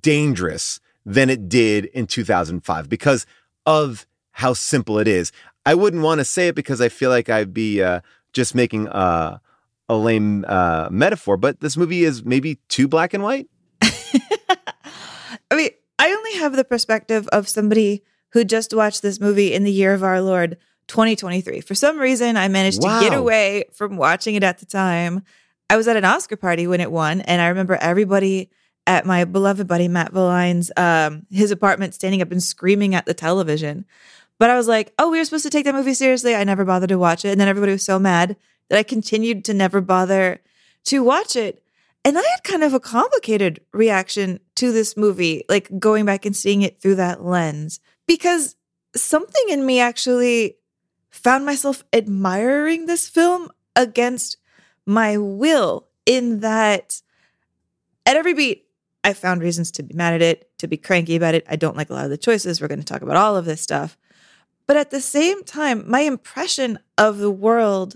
dangerous 0.01 0.79
than 1.05 1.29
it 1.29 1.47
did 1.47 1.85
in 1.85 2.05
2005 2.05 2.89
because 2.89 3.25
of 3.65 4.05
how 4.31 4.53
simple 4.53 4.99
it 4.99 5.07
is. 5.07 5.31
I 5.65 5.75
wouldn't 5.75 6.03
want 6.03 6.19
to 6.19 6.25
say 6.25 6.49
it 6.49 6.55
because 6.55 6.81
I 6.81 6.89
feel 6.89 7.09
like 7.09 7.29
I'd 7.29 7.53
be 7.53 7.81
uh, 7.81 8.01
just 8.33 8.55
making 8.55 8.87
a, 8.87 9.41
a 9.87 9.95
lame 9.95 10.45
uh, 10.47 10.89
metaphor, 10.91 11.37
but 11.37 11.59
this 11.61 11.77
movie 11.77 12.03
is 12.03 12.23
maybe 12.25 12.55
too 12.67 12.87
black 12.87 13.13
and 13.13 13.23
white. 13.23 13.47
I 13.81 15.55
mean, 15.55 15.69
I 15.97 16.11
only 16.11 16.33
have 16.39 16.55
the 16.55 16.63
perspective 16.63 17.27
of 17.29 17.47
somebody 17.47 18.03
who 18.31 18.43
just 18.43 18.73
watched 18.73 19.01
this 19.01 19.19
movie 19.19 19.53
in 19.53 19.63
the 19.63 19.71
year 19.71 19.93
of 19.93 20.03
our 20.03 20.21
Lord 20.21 20.57
2023. 20.87 21.61
For 21.61 21.75
some 21.75 21.97
reason, 21.97 22.37
I 22.37 22.47
managed 22.47 22.81
to 22.81 22.87
get 23.01 23.13
away 23.13 23.65
from 23.73 23.97
watching 23.97 24.35
it 24.35 24.43
at 24.43 24.59
the 24.59 24.65
time. 24.65 25.23
I 25.69 25.77
was 25.77 25.87
at 25.87 25.97
an 25.97 26.05
Oscar 26.05 26.35
party 26.35 26.67
when 26.67 26.81
it 26.81 26.91
won, 26.91 27.21
and 27.21 27.41
I 27.41 27.47
remember 27.47 27.75
everybody 27.75 28.49
at 28.87 29.05
my 29.05 29.23
beloved 29.23 29.67
buddy 29.67 29.87
Matt 29.87 30.11
Valine's 30.11 30.71
um, 30.75 31.27
his 31.29 31.51
apartment 31.51 31.93
standing 31.93 32.21
up 32.21 32.31
and 32.31 32.41
screaming 32.41 32.95
at 32.95 33.05
the 33.05 33.13
television. 33.13 33.85
But 34.39 34.49
I 34.49 34.55
was 34.55 34.67
like, 34.67 34.93
oh, 34.97 35.11
we 35.11 35.19
were 35.19 35.25
supposed 35.25 35.43
to 35.43 35.49
take 35.49 35.65
that 35.65 35.75
movie 35.75 35.93
seriously. 35.93 36.33
I 36.33 36.43
never 36.43 36.65
bothered 36.65 36.89
to 36.89 36.97
watch 36.97 37.23
it. 37.23 37.29
And 37.29 37.39
then 37.39 37.47
everybody 37.47 37.73
was 37.73 37.85
so 37.85 37.99
mad 37.99 38.35
that 38.69 38.79
I 38.79 38.83
continued 38.83 39.45
to 39.45 39.53
never 39.53 39.81
bother 39.81 40.39
to 40.85 41.03
watch 41.03 41.35
it. 41.35 41.61
And 42.05 42.17
I 42.17 42.21
had 42.21 42.43
kind 42.43 42.63
of 42.63 42.73
a 42.73 42.79
complicated 42.79 43.59
reaction 43.73 44.39
to 44.55 44.71
this 44.71 44.95
movie, 44.95 45.43
like 45.49 45.69
going 45.79 46.05
back 46.05 46.25
and 46.25 46.35
seeing 46.35 46.61
it 46.61 46.81
through 46.81 46.95
that 46.95 47.23
lens, 47.23 47.79
because 48.07 48.55
something 48.95 49.43
in 49.49 49.65
me 49.65 49.79
actually 49.79 50.55
found 51.11 51.45
myself 51.45 51.83
admiring 51.93 52.85
this 52.85 53.09
film 53.09 53.49
against 53.75 54.37
my 54.85 55.17
will, 55.17 55.87
in 56.05 56.39
that 56.39 57.01
at 58.05 58.15
every 58.15 58.33
beat, 58.33 58.65
I 59.03 59.13
found 59.13 59.41
reasons 59.41 59.71
to 59.73 59.83
be 59.83 59.93
mad 59.93 60.15
at 60.15 60.21
it, 60.21 60.49
to 60.57 60.67
be 60.67 60.77
cranky 60.77 61.15
about 61.15 61.35
it. 61.35 61.45
I 61.47 61.55
don't 61.55 61.77
like 61.77 61.89
a 61.89 61.93
lot 61.93 62.05
of 62.05 62.09
the 62.09 62.17
choices. 62.17 62.59
We're 62.59 62.67
going 62.67 62.79
to 62.79 62.85
talk 62.85 63.01
about 63.01 63.15
all 63.15 63.37
of 63.37 63.45
this 63.45 63.61
stuff. 63.61 63.97
But 64.65 64.77
at 64.77 64.89
the 64.89 65.01
same 65.01 65.43
time, 65.43 65.83
my 65.89 66.01
impression 66.01 66.79
of 66.97 67.19
the 67.19 67.31
world 67.31 67.95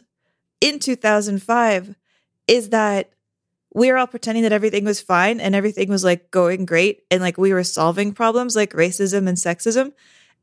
in 0.62 0.80
2005 0.80 1.96
is 2.48 2.70
that 2.70 3.12
we 3.74 3.92
were 3.92 3.98
all 3.98 4.08
pretending 4.08 4.44
that 4.44 4.54
everything 4.54 4.86
was 4.86 5.02
fine 5.02 5.40
and 5.40 5.56
everything 5.56 5.90
was 5.90 6.04
like 6.04 6.30
going 6.32 6.66
great 6.66 7.04
and 7.10 7.22
like 7.22 7.38
we 7.38 7.54
were 7.54 7.64
solving 7.64 8.14
problems 8.14 8.56
like 8.56 8.72
racism 8.74 9.28
and 9.28 9.38
sexism. 9.38 9.94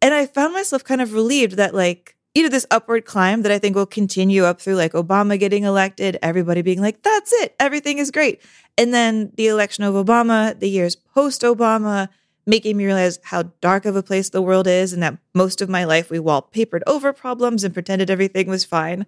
And 0.03 0.15
I 0.15 0.27
found 0.27 0.53
myself 0.53 0.83
kind 0.83 1.01
of 1.01 1.13
relieved 1.13 1.57
that 1.57 1.75
like, 1.75 2.17
you 2.35 2.43
know, 2.43 2.49
this 2.49 2.67
upward 2.71 3.05
climb 3.05 3.43
that 3.43 3.53
I 3.53 3.59
think 3.59 3.77
will 3.77 3.87
continue 3.87 4.45
up 4.45 4.61
through 4.61 4.77
like 4.77 4.93
Obama 4.93 5.39
getting 5.39 5.65
elected, 5.65 6.19
everybody 6.23 6.63
being 6.63 6.81
like, 6.81 7.03
that's 7.03 7.33
it, 7.35 7.55
everything 7.61 7.99
is 7.99 8.11
great. 8.11 8.43
And 8.77 8.93
then 8.93 9.31
the 9.35 9.47
election 9.49 9.85
of 9.85 9.95
Obama, 9.95 10.59
the 10.59 10.69
years 10.69 10.97
post 10.97 11.43
Obama, 11.43 12.09
making 12.47 12.77
me 12.77 12.87
realize 12.87 13.19
how 13.23 13.45
dark 13.61 13.85
of 13.85 13.95
a 13.95 14.03
place 14.03 14.31
the 14.31 14.43
world 14.43 14.67
is 14.67 14.93
and 14.93 15.03
that 15.03 15.19
most 15.35 15.61
of 15.61 15.69
my 15.69 15.85
life 15.85 16.11
we 16.11 16.19
wallpapered 16.19 16.81
over 16.87 17.13
problems 17.13 17.63
and 17.63 17.75
pretended 17.75 18.11
everything 18.11 18.49
was 18.49 18.65
fine. 18.65 19.07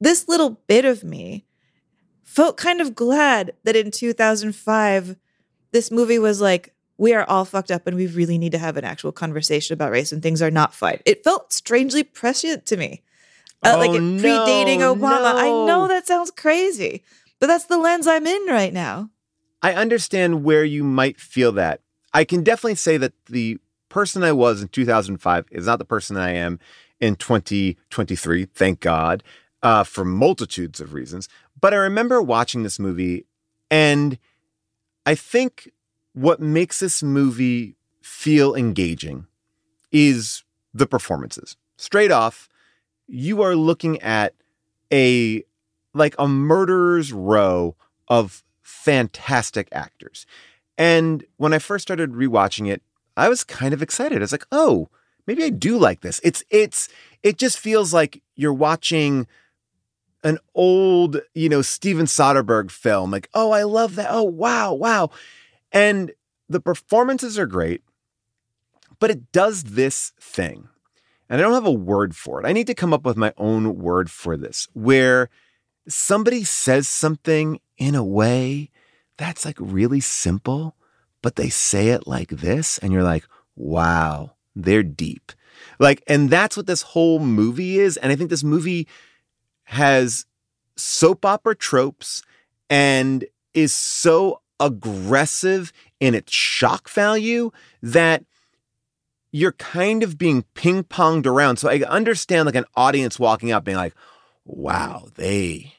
This 0.00 0.28
little 0.28 0.60
bit 0.66 0.84
of 0.84 1.04
me 1.04 1.44
felt 2.24 2.56
kind 2.56 2.80
of 2.80 2.94
glad 2.94 3.52
that 3.64 3.76
in 3.76 3.90
2005, 3.90 5.16
this 5.72 5.90
movie 5.90 6.18
was 6.18 6.40
like, 6.40 6.74
we 6.96 7.12
are 7.12 7.24
all 7.24 7.44
fucked 7.44 7.70
up 7.70 7.86
and 7.86 7.96
we 7.96 8.06
really 8.06 8.38
need 8.38 8.52
to 8.52 8.58
have 8.58 8.76
an 8.76 8.84
actual 8.84 9.12
conversation 9.12 9.74
about 9.74 9.90
race 9.90 10.12
and 10.12 10.22
things 10.22 10.40
are 10.40 10.50
not 10.50 10.74
fine. 10.74 11.00
It 11.04 11.24
felt 11.24 11.52
strangely 11.52 12.02
prescient 12.02 12.66
to 12.66 12.76
me. 12.76 13.02
Uh, 13.64 13.76
like 13.78 13.90
Oh, 13.90 13.94
it 13.94 14.00
predating 14.00 14.78
no, 14.78 14.94
Obama. 14.94 15.34
I 15.34 15.48
know 15.48 15.88
that 15.88 16.06
sounds 16.06 16.30
crazy, 16.30 17.02
but 17.40 17.46
that's 17.46 17.64
the 17.64 17.78
lens 17.78 18.06
I'm 18.06 18.26
in 18.26 18.46
right 18.46 18.72
now. 18.72 19.10
I 19.62 19.72
understand 19.72 20.44
where 20.44 20.64
you 20.64 20.84
might 20.84 21.18
feel 21.18 21.50
that. 21.52 21.80
I 22.12 22.24
can 22.24 22.42
definitely 22.44 22.76
say 22.76 22.96
that 22.98 23.12
the 23.26 23.58
person 23.88 24.22
I 24.22 24.32
was 24.32 24.60
in 24.60 24.68
2005 24.68 25.46
is 25.50 25.66
not 25.66 25.78
the 25.78 25.84
person 25.84 26.16
I 26.16 26.32
am 26.32 26.60
in 27.00 27.16
2023, 27.16 28.44
thank 28.46 28.80
God, 28.80 29.22
uh, 29.62 29.82
for 29.82 30.04
multitudes 30.04 30.80
of 30.80 30.92
reasons. 30.92 31.28
But 31.64 31.72
I 31.72 31.78
remember 31.78 32.20
watching 32.20 32.62
this 32.62 32.78
movie, 32.78 33.24
and 33.70 34.18
I 35.06 35.14
think 35.14 35.70
what 36.12 36.38
makes 36.38 36.78
this 36.78 37.02
movie 37.02 37.76
feel 38.02 38.54
engaging 38.54 39.28
is 39.90 40.44
the 40.74 40.86
performances. 40.86 41.56
Straight 41.78 42.10
off, 42.10 42.50
you 43.06 43.40
are 43.40 43.56
looking 43.56 43.98
at 44.02 44.34
a 44.92 45.42
like 45.94 46.14
a 46.18 46.28
murderer's 46.28 47.14
row 47.14 47.76
of 48.08 48.44
fantastic 48.60 49.68
actors. 49.72 50.26
And 50.76 51.24
when 51.38 51.54
I 51.54 51.58
first 51.60 51.80
started 51.80 52.12
rewatching 52.12 52.68
it, 52.70 52.82
I 53.16 53.30
was 53.30 53.42
kind 53.42 53.72
of 53.72 53.80
excited. 53.80 54.18
I 54.18 54.20
was 54.20 54.32
like, 54.32 54.46
"Oh, 54.52 54.90
maybe 55.26 55.42
I 55.42 55.48
do 55.48 55.78
like 55.78 56.02
this." 56.02 56.20
It's 56.22 56.44
it's 56.50 56.90
it 57.22 57.38
just 57.38 57.58
feels 57.58 57.94
like 57.94 58.22
you're 58.36 58.52
watching 58.52 59.26
an 60.24 60.38
old, 60.54 61.20
you 61.34 61.48
know, 61.48 61.62
Steven 61.62 62.06
Soderbergh 62.06 62.70
film. 62.70 63.10
Like, 63.10 63.28
"Oh, 63.34 63.52
I 63.52 63.62
love 63.62 63.94
that. 63.96 64.08
Oh, 64.10 64.24
wow, 64.24 64.72
wow." 64.72 65.10
And 65.70 66.12
the 66.48 66.60
performances 66.60 67.38
are 67.38 67.46
great, 67.46 67.82
but 68.98 69.10
it 69.10 69.30
does 69.32 69.62
this 69.62 70.12
thing. 70.20 70.68
And 71.28 71.40
I 71.40 71.44
don't 71.44 71.54
have 71.54 71.66
a 71.66 71.70
word 71.70 72.16
for 72.16 72.40
it. 72.40 72.46
I 72.46 72.52
need 72.52 72.66
to 72.66 72.74
come 72.74 72.92
up 72.92 73.04
with 73.04 73.16
my 73.16 73.32
own 73.36 73.78
word 73.78 74.10
for 74.10 74.36
this, 74.36 74.68
where 74.72 75.30
somebody 75.88 76.44
says 76.44 76.88
something 76.88 77.60
in 77.76 77.94
a 77.94 78.04
way 78.04 78.70
that's 79.16 79.44
like 79.44 79.56
really 79.60 80.00
simple, 80.00 80.76
but 81.22 81.36
they 81.36 81.48
say 81.48 81.88
it 81.88 82.06
like 82.06 82.30
this, 82.30 82.78
and 82.78 82.92
you're 82.92 83.02
like, 83.02 83.24
wow, 83.56 84.32
they're 84.54 84.82
deep. 84.82 85.32
Like, 85.78 86.02
and 86.06 86.30
that's 86.30 86.56
what 86.56 86.66
this 86.66 86.82
whole 86.82 87.18
movie 87.18 87.78
is. 87.78 87.96
And 87.96 88.12
I 88.12 88.16
think 88.16 88.30
this 88.30 88.44
movie 88.44 88.86
has 89.64 90.26
soap 90.76 91.24
opera 91.24 91.54
tropes 91.54 92.22
and 92.68 93.24
is 93.52 93.72
so 93.72 94.40
aggressive 94.60 95.72
in 96.00 96.14
its 96.14 96.32
shock 96.32 96.88
value 96.88 97.50
that 97.82 98.24
you're 99.32 99.52
kind 99.52 100.02
of 100.02 100.16
being 100.16 100.44
ping 100.54 100.84
ponged 100.84 101.26
around. 101.26 101.56
So 101.56 101.68
I 101.68 101.82
understand 101.82 102.46
like 102.46 102.54
an 102.54 102.66
audience 102.76 103.18
walking 103.18 103.50
up 103.50 103.64
being 103.64 103.76
like, 103.76 103.94
wow, 104.44 105.08
they 105.16 105.74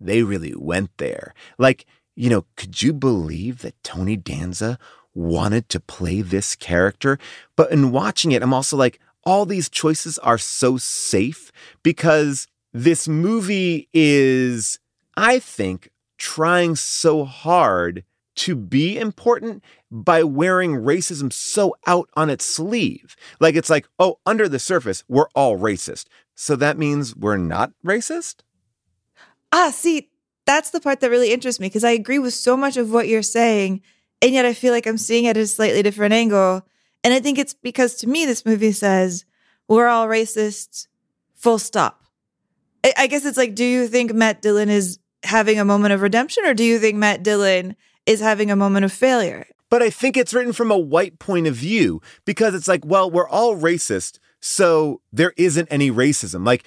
they 0.00 0.22
really 0.22 0.54
went 0.54 0.90
there. 0.98 1.34
Like 1.58 1.86
you 2.18 2.28
know, 2.28 2.46
could 2.56 2.82
you 2.82 2.92
believe 2.92 3.62
that 3.62 3.80
Tony 3.84 4.16
Danza 4.16 4.76
wanted 5.14 5.68
to 5.68 5.78
play 5.78 6.20
this 6.20 6.56
character? 6.56 7.16
But 7.54 7.70
in 7.70 7.92
watching 7.92 8.32
it, 8.32 8.42
I'm 8.42 8.52
also 8.52 8.76
like, 8.76 8.98
all 9.24 9.46
these 9.46 9.68
choices 9.68 10.18
are 10.18 10.36
so 10.36 10.78
safe 10.78 11.52
because 11.84 12.48
this 12.72 13.08
movie 13.08 13.88
is, 13.92 14.78
I 15.16 15.38
think, 15.38 15.90
trying 16.18 16.76
so 16.76 17.24
hard 17.24 18.04
to 18.36 18.54
be 18.54 18.96
important 18.96 19.64
by 19.90 20.22
wearing 20.22 20.72
racism 20.72 21.32
so 21.32 21.74
out 21.86 22.08
on 22.14 22.30
its 22.30 22.44
sleeve. 22.44 23.16
Like 23.40 23.56
it's 23.56 23.70
like, 23.70 23.88
oh, 23.98 24.18
under 24.26 24.48
the 24.48 24.60
surface, 24.60 25.02
we're 25.08 25.28
all 25.34 25.58
racist. 25.58 26.06
So 26.34 26.54
that 26.56 26.78
means 26.78 27.16
we're 27.16 27.36
not 27.36 27.72
racist? 27.84 28.42
Ah, 29.50 29.70
see, 29.70 30.10
that's 30.46 30.70
the 30.70 30.80
part 30.80 31.00
that 31.00 31.10
really 31.10 31.32
interests 31.32 31.60
me 31.60 31.66
because 31.66 31.84
I 31.84 31.90
agree 31.90 32.18
with 32.18 32.34
so 32.34 32.56
much 32.56 32.76
of 32.76 32.92
what 32.92 33.08
you're 33.08 33.22
saying. 33.22 33.82
And 34.22 34.32
yet 34.32 34.44
I 34.44 34.54
feel 34.54 34.72
like 34.72 34.86
I'm 34.86 34.98
seeing 34.98 35.24
it 35.24 35.30
at 35.30 35.36
a 35.36 35.46
slightly 35.46 35.82
different 35.82 36.14
angle. 36.14 36.64
And 37.02 37.12
I 37.12 37.20
think 37.20 37.38
it's 37.38 37.54
because 37.54 37.94
to 37.96 38.08
me, 38.08 38.24
this 38.24 38.46
movie 38.46 38.72
says, 38.72 39.24
we're 39.66 39.88
all 39.88 40.06
racists, 40.06 40.86
full 41.34 41.58
stop. 41.58 42.04
I, 42.96 43.06
guess 43.06 43.24
it's 43.24 43.36
like, 43.36 43.54
do 43.54 43.64
you 43.64 43.88
think 43.88 44.12
Matt 44.12 44.42
Dillon 44.42 44.68
is 44.68 44.98
having 45.22 45.58
a 45.58 45.64
moment 45.64 45.92
of 45.92 46.00
redemption 46.00 46.44
or 46.46 46.54
do 46.54 46.64
you 46.64 46.78
think 46.78 46.96
Matt 46.96 47.22
Dillon 47.22 47.76
is 48.06 48.20
having 48.20 48.50
a 48.50 48.56
moment 48.56 48.84
of 48.84 48.92
failure? 48.92 49.46
But 49.70 49.82
I 49.82 49.90
think 49.90 50.16
it's 50.16 50.32
written 50.32 50.52
from 50.52 50.70
a 50.70 50.78
white 50.78 51.18
point 51.18 51.46
of 51.46 51.54
view 51.54 52.00
because 52.24 52.54
it's 52.54 52.68
like, 52.68 52.84
well, 52.84 53.10
we're 53.10 53.28
all 53.28 53.56
racist, 53.56 54.18
so 54.40 55.02
there 55.12 55.34
isn't 55.36 55.68
any 55.70 55.90
racism. 55.90 56.46
Like, 56.46 56.64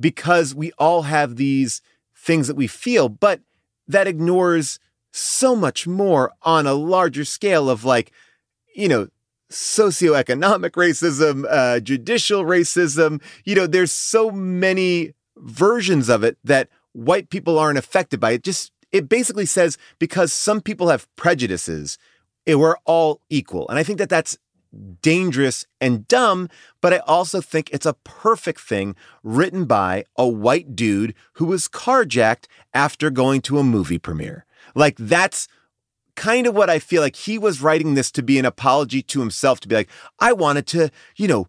because 0.00 0.54
we 0.54 0.72
all 0.78 1.02
have 1.02 1.36
these 1.36 1.80
things 2.16 2.48
that 2.48 2.56
we 2.56 2.66
feel, 2.66 3.08
but 3.08 3.40
that 3.86 4.08
ignores 4.08 4.80
so 5.12 5.54
much 5.54 5.86
more 5.86 6.32
on 6.42 6.66
a 6.66 6.74
larger 6.74 7.24
scale 7.24 7.68
of 7.70 7.84
like, 7.84 8.12
you 8.74 8.88
know, 8.88 9.08
socioeconomic 9.50 10.70
racism, 10.70 11.44
uh, 11.50 11.80
judicial 11.80 12.44
racism. 12.44 13.20
You 13.44 13.56
know, 13.56 13.66
there's 13.66 13.92
so 13.92 14.30
many 14.30 15.12
versions 15.40 16.08
of 16.08 16.24
it 16.24 16.38
that 16.44 16.68
white 16.92 17.30
people 17.30 17.58
aren't 17.58 17.78
affected 17.78 18.20
by 18.20 18.32
it. 18.32 18.42
Just 18.42 18.72
it 18.92 19.08
basically 19.08 19.46
says 19.46 19.78
because 19.98 20.32
some 20.32 20.60
people 20.60 20.88
have 20.88 21.08
prejudices, 21.16 21.98
it, 22.46 22.56
we're 22.56 22.76
all 22.84 23.20
equal. 23.28 23.68
And 23.68 23.78
I 23.78 23.82
think 23.82 23.98
that 23.98 24.08
that's 24.08 24.38
dangerous 25.02 25.66
and 25.80 26.06
dumb, 26.06 26.48
but 26.80 26.94
I 26.94 26.98
also 26.98 27.40
think 27.40 27.70
it's 27.70 27.86
a 27.86 27.94
perfect 28.04 28.60
thing 28.60 28.94
written 29.22 29.64
by 29.64 30.04
a 30.16 30.28
white 30.28 30.76
dude 30.76 31.14
who 31.34 31.46
was 31.46 31.68
carjacked 31.68 32.46
after 32.72 33.10
going 33.10 33.40
to 33.42 33.58
a 33.58 33.64
movie 33.64 33.98
premiere. 33.98 34.46
Like 34.74 34.96
that's 34.96 35.48
kind 36.14 36.46
of 36.46 36.54
what 36.54 36.70
I 36.70 36.78
feel 36.78 37.02
like 37.02 37.16
he 37.16 37.38
was 37.38 37.62
writing 37.62 37.94
this 37.94 38.10
to 38.12 38.22
be 38.22 38.38
an 38.38 38.44
apology 38.44 39.02
to 39.02 39.20
himself 39.20 39.60
to 39.60 39.68
be 39.68 39.74
like, 39.74 39.90
I 40.18 40.32
wanted 40.32 40.66
to, 40.68 40.90
you 41.16 41.26
know, 41.26 41.48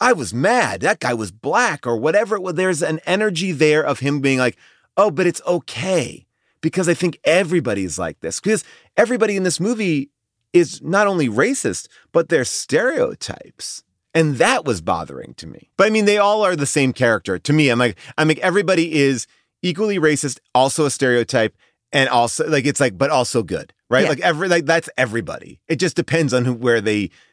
I 0.00 0.12
was 0.12 0.34
mad. 0.34 0.80
That 0.80 1.00
guy 1.00 1.14
was 1.14 1.30
black 1.30 1.86
or 1.86 1.96
whatever. 1.96 2.38
There's 2.52 2.82
an 2.82 3.00
energy 3.06 3.52
there 3.52 3.84
of 3.84 4.00
him 4.00 4.20
being 4.20 4.38
like, 4.38 4.56
oh, 4.96 5.10
but 5.10 5.26
it's 5.26 5.42
okay 5.46 6.26
because 6.60 6.88
I 6.88 6.94
think 6.94 7.18
everybody's 7.24 7.98
like 7.98 8.20
this. 8.20 8.40
Because 8.40 8.64
everybody 8.96 9.36
in 9.36 9.42
this 9.42 9.60
movie 9.60 10.10
is 10.52 10.82
not 10.82 11.06
only 11.06 11.28
racist, 11.28 11.88
but 12.12 12.28
they're 12.28 12.44
stereotypes. 12.44 13.82
And 14.14 14.36
that 14.36 14.64
was 14.64 14.80
bothering 14.80 15.34
to 15.34 15.46
me. 15.46 15.70
But 15.76 15.86
I 15.86 15.90
mean, 15.90 16.04
they 16.04 16.18
all 16.18 16.44
are 16.44 16.56
the 16.56 16.66
same 16.66 16.92
character. 16.92 17.38
To 17.38 17.52
me, 17.52 17.70
I'm 17.70 17.78
like, 17.78 17.98
I'm 18.18 18.28
like, 18.28 18.38
everybody 18.40 18.94
is 19.00 19.26
equally 19.62 19.98
racist, 19.98 20.38
also 20.54 20.84
a 20.84 20.90
stereotype, 20.90 21.56
and 21.92 22.08
also 22.08 22.46
like 22.48 22.66
it's 22.66 22.80
like, 22.80 22.98
but 22.98 23.10
also 23.10 23.42
good, 23.42 23.72
right? 23.88 24.02
Yeah. 24.02 24.08
Like 24.10 24.20
every 24.20 24.48
like 24.48 24.66
that's 24.66 24.90
everybody. 24.98 25.60
It 25.68 25.76
just 25.76 25.96
depends 25.96 26.34
on 26.34 26.44
who 26.44 26.52
where 26.52 26.80
they 26.80 27.10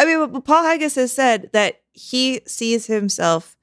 I 0.00 0.04
mean, 0.06 0.32
but 0.32 0.44
Paul 0.44 0.62
Haggis 0.64 0.94
has 0.94 1.12
said 1.12 1.50
that 1.52 1.82
he 1.92 2.40
sees 2.46 2.86
himself 2.86 3.56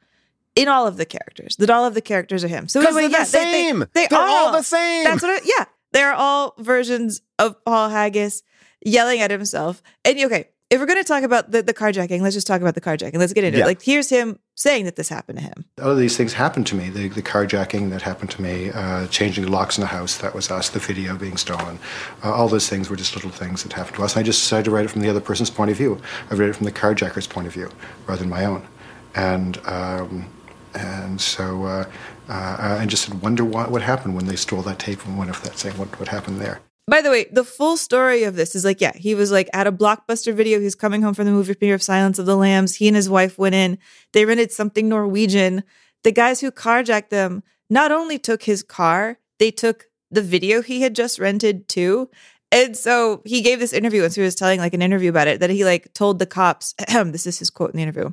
in 0.56 0.68
all 0.68 0.86
of 0.86 0.98
the 0.98 1.06
characters. 1.06 1.56
That 1.58 1.70
all 1.70 1.86
of 1.86 1.94
the 1.96 2.02
characters 2.02 2.44
are 2.44 2.48
him. 2.48 2.68
So 2.68 2.82
they're 2.82 2.94
the 2.94 3.02
yeah, 3.10 3.24
they- 3.24 3.24
they- 3.24 3.64
same. 3.64 3.80
They, 3.94 4.08
They're 4.08 4.20
are 4.20 4.28
all 4.28 4.52
the 4.52 4.62
same. 4.64 5.04
That's 5.06 5.22
what. 5.24 5.42
It, 5.42 5.50
yeah, 5.58 5.66
they're 5.94 6.14
all 6.14 6.54
versions 6.60 7.22
of 7.40 7.64
Paul 7.66 7.90
Haggis 7.90 8.44
yelling 8.86 9.20
at 9.20 9.32
himself. 9.32 9.82
And 10.06 10.20
okay, 10.20 10.50
if 10.70 10.80
we're 10.80 10.86
going 10.86 10.98
to 11.02 11.08
talk 11.08 11.24
about 11.24 11.52
the, 11.52 11.64
the 11.64 11.74
carjacking, 11.74 12.20
let's 12.22 12.36
just 12.36 12.46
talk 12.48 12.60
about 12.60 12.76
the 12.76 12.82
carjacking. 12.82 13.16
Let's 13.18 13.32
get 13.34 13.44
into 13.46 13.60
Yeah. 13.60 13.64
it. 13.64 13.68
Like, 13.68 13.82
here's 13.82 14.10
him 14.10 14.38
saying 14.56 14.86
that 14.86 14.96
this 14.98 15.08
happened 15.08 15.38
to 15.40 15.44
him. 15.46 15.66
All 15.82 15.92
of 15.92 15.98
these 15.98 16.18
things 16.18 16.34
happened 16.34 16.68
to 16.68 16.76
me. 16.76 16.90
The, 16.90 17.08
the 17.08 17.22
carjacking 17.22 17.90
that 17.92 18.02
happened 18.02 18.32
to 18.32 18.42
me, 18.42 18.72
uh, 18.72 19.08
changing 19.08 19.46
the 19.46 19.52
locks 19.52 19.78
in 19.78 19.82
the 19.82 19.88
house, 19.88 20.18
that 20.18 20.34
was 20.36 20.52
us. 20.52 20.70
The 20.70 20.80
video 20.80 21.16
being 21.16 21.38
stolen. 21.38 21.80
Uh, 22.24 22.34
all 22.34 22.50
those 22.50 22.68
things 22.68 22.90
were 22.90 22.98
just 22.98 23.16
little 23.16 23.32
things 23.32 23.64
that 23.64 23.74
happened 23.74 23.96
to 23.96 24.04
us. 24.04 24.16
And 24.16 24.20
I 24.22 24.24
just 24.24 24.42
decided 24.42 24.66
to 24.66 24.72
write 24.72 24.86
it 24.86 24.90
from 24.90 25.02
the 25.02 25.10
other 25.10 25.22
person's 25.22 25.50
point 25.50 25.72
of 25.72 25.78
view. 25.78 26.02
I 26.30 26.34
read 26.36 26.50
it 26.50 26.56
from 26.56 26.66
the 26.66 26.72
carjacker's 26.72 27.28
point 27.28 27.48
of 27.48 27.54
view 27.54 27.70
rather 28.06 28.20
than 28.20 28.30
my 28.30 28.44
own. 28.44 28.68
And 29.16 29.58
um, 29.66 30.30
and 30.74 31.20
so 31.20 31.64
uh, 31.64 31.86
uh, 32.30 32.78
I 32.82 32.86
just 32.86 33.12
wonder 33.16 33.44
what, 33.46 33.72
what 33.72 33.82
happened 33.82 34.16
when 34.16 34.26
they 34.26 34.36
stole 34.36 34.62
that 34.64 34.80
tape 34.80 35.04
and 35.06 35.18
what 35.18 35.28
if 35.30 35.42
that 35.44 35.58
saying 35.58 35.78
what, 35.78 35.98
what 36.00 36.10
happened 36.10 36.40
there. 36.42 36.60
By 36.90 37.02
the 37.02 37.10
way, 37.10 37.26
the 37.30 37.44
full 37.44 37.76
story 37.76 38.24
of 38.24 38.36
this 38.36 38.56
is 38.56 38.64
like, 38.64 38.80
yeah, 38.80 38.94
he 38.96 39.14
was 39.14 39.30
like 39.30 39.50
at 39.54 39.68
a 39.68 39.74
blockbuster 39.74 40.34
video. 40.34 40.60
He's 40.62 40.74
coming 40.74 41.02
home 41.02 41.14
from 41.14 41.26
the 41.26 41.34
movie 41.34 41.54
premiere 41.54 41.76
of 41.76 41.84
Silence 41.84 42.18
of 42.18 42.26
the 42.26 42.38
Lambs. 42.38 42.76
He 42.76 42.88
and 42.88 42.96
his 42.96 43.10
wife 43.10 43.38
went 43.38 43.56
in. 43.56 43.78
They 44.14 44.24
rented 44.24 44.54
something 44.54 44.88
Norwegian. 44.88 45.64
The 46.04 46.14
guys 46.14 46.40
who 46.40 46.50
carjacked 46.50 47.10
them 47.10 47.44
not 47.70 47.92
only 47.92 48.18
took 48.18 48.44
his 48.44 48.64
car, 48.64 49.20
they 49.38 49.52
took 49.52 49.88
the 50.10 50.22
video 50.22 50.62
he 50.62 50.82
had 50.82 50.96
just 50.96 51.20
rented 51.20 51.68
too. 51.68 52.10
And 52.54 52.78
so 52.78 53.22
he 53.26 53.42
gave 53.42 53.60
this 53.60 53.74
interview, 53.74 54.04
and 54.06 54.14
so 54.14 54.22
he 54.22 54.26
was 54.26 54.36
telling 54.36 54.62
like 54.62 54.74
an 54.74 54.82
interview 54.82 55.10
about 55.10 55.28
it 55.28 55.42
that 55.42 55.50
he 55.50 55.66
like 55.66 55.94
told 55.94 56.20
the 56.20 56.26
cops. 56.26 56.74
this 56.88 57.28
is 57.28 57.40
his 57.40 57.50
quote 57.50 57.72
in 57.72 57.78
the 57.78 57.84
interview. 57.84 58.12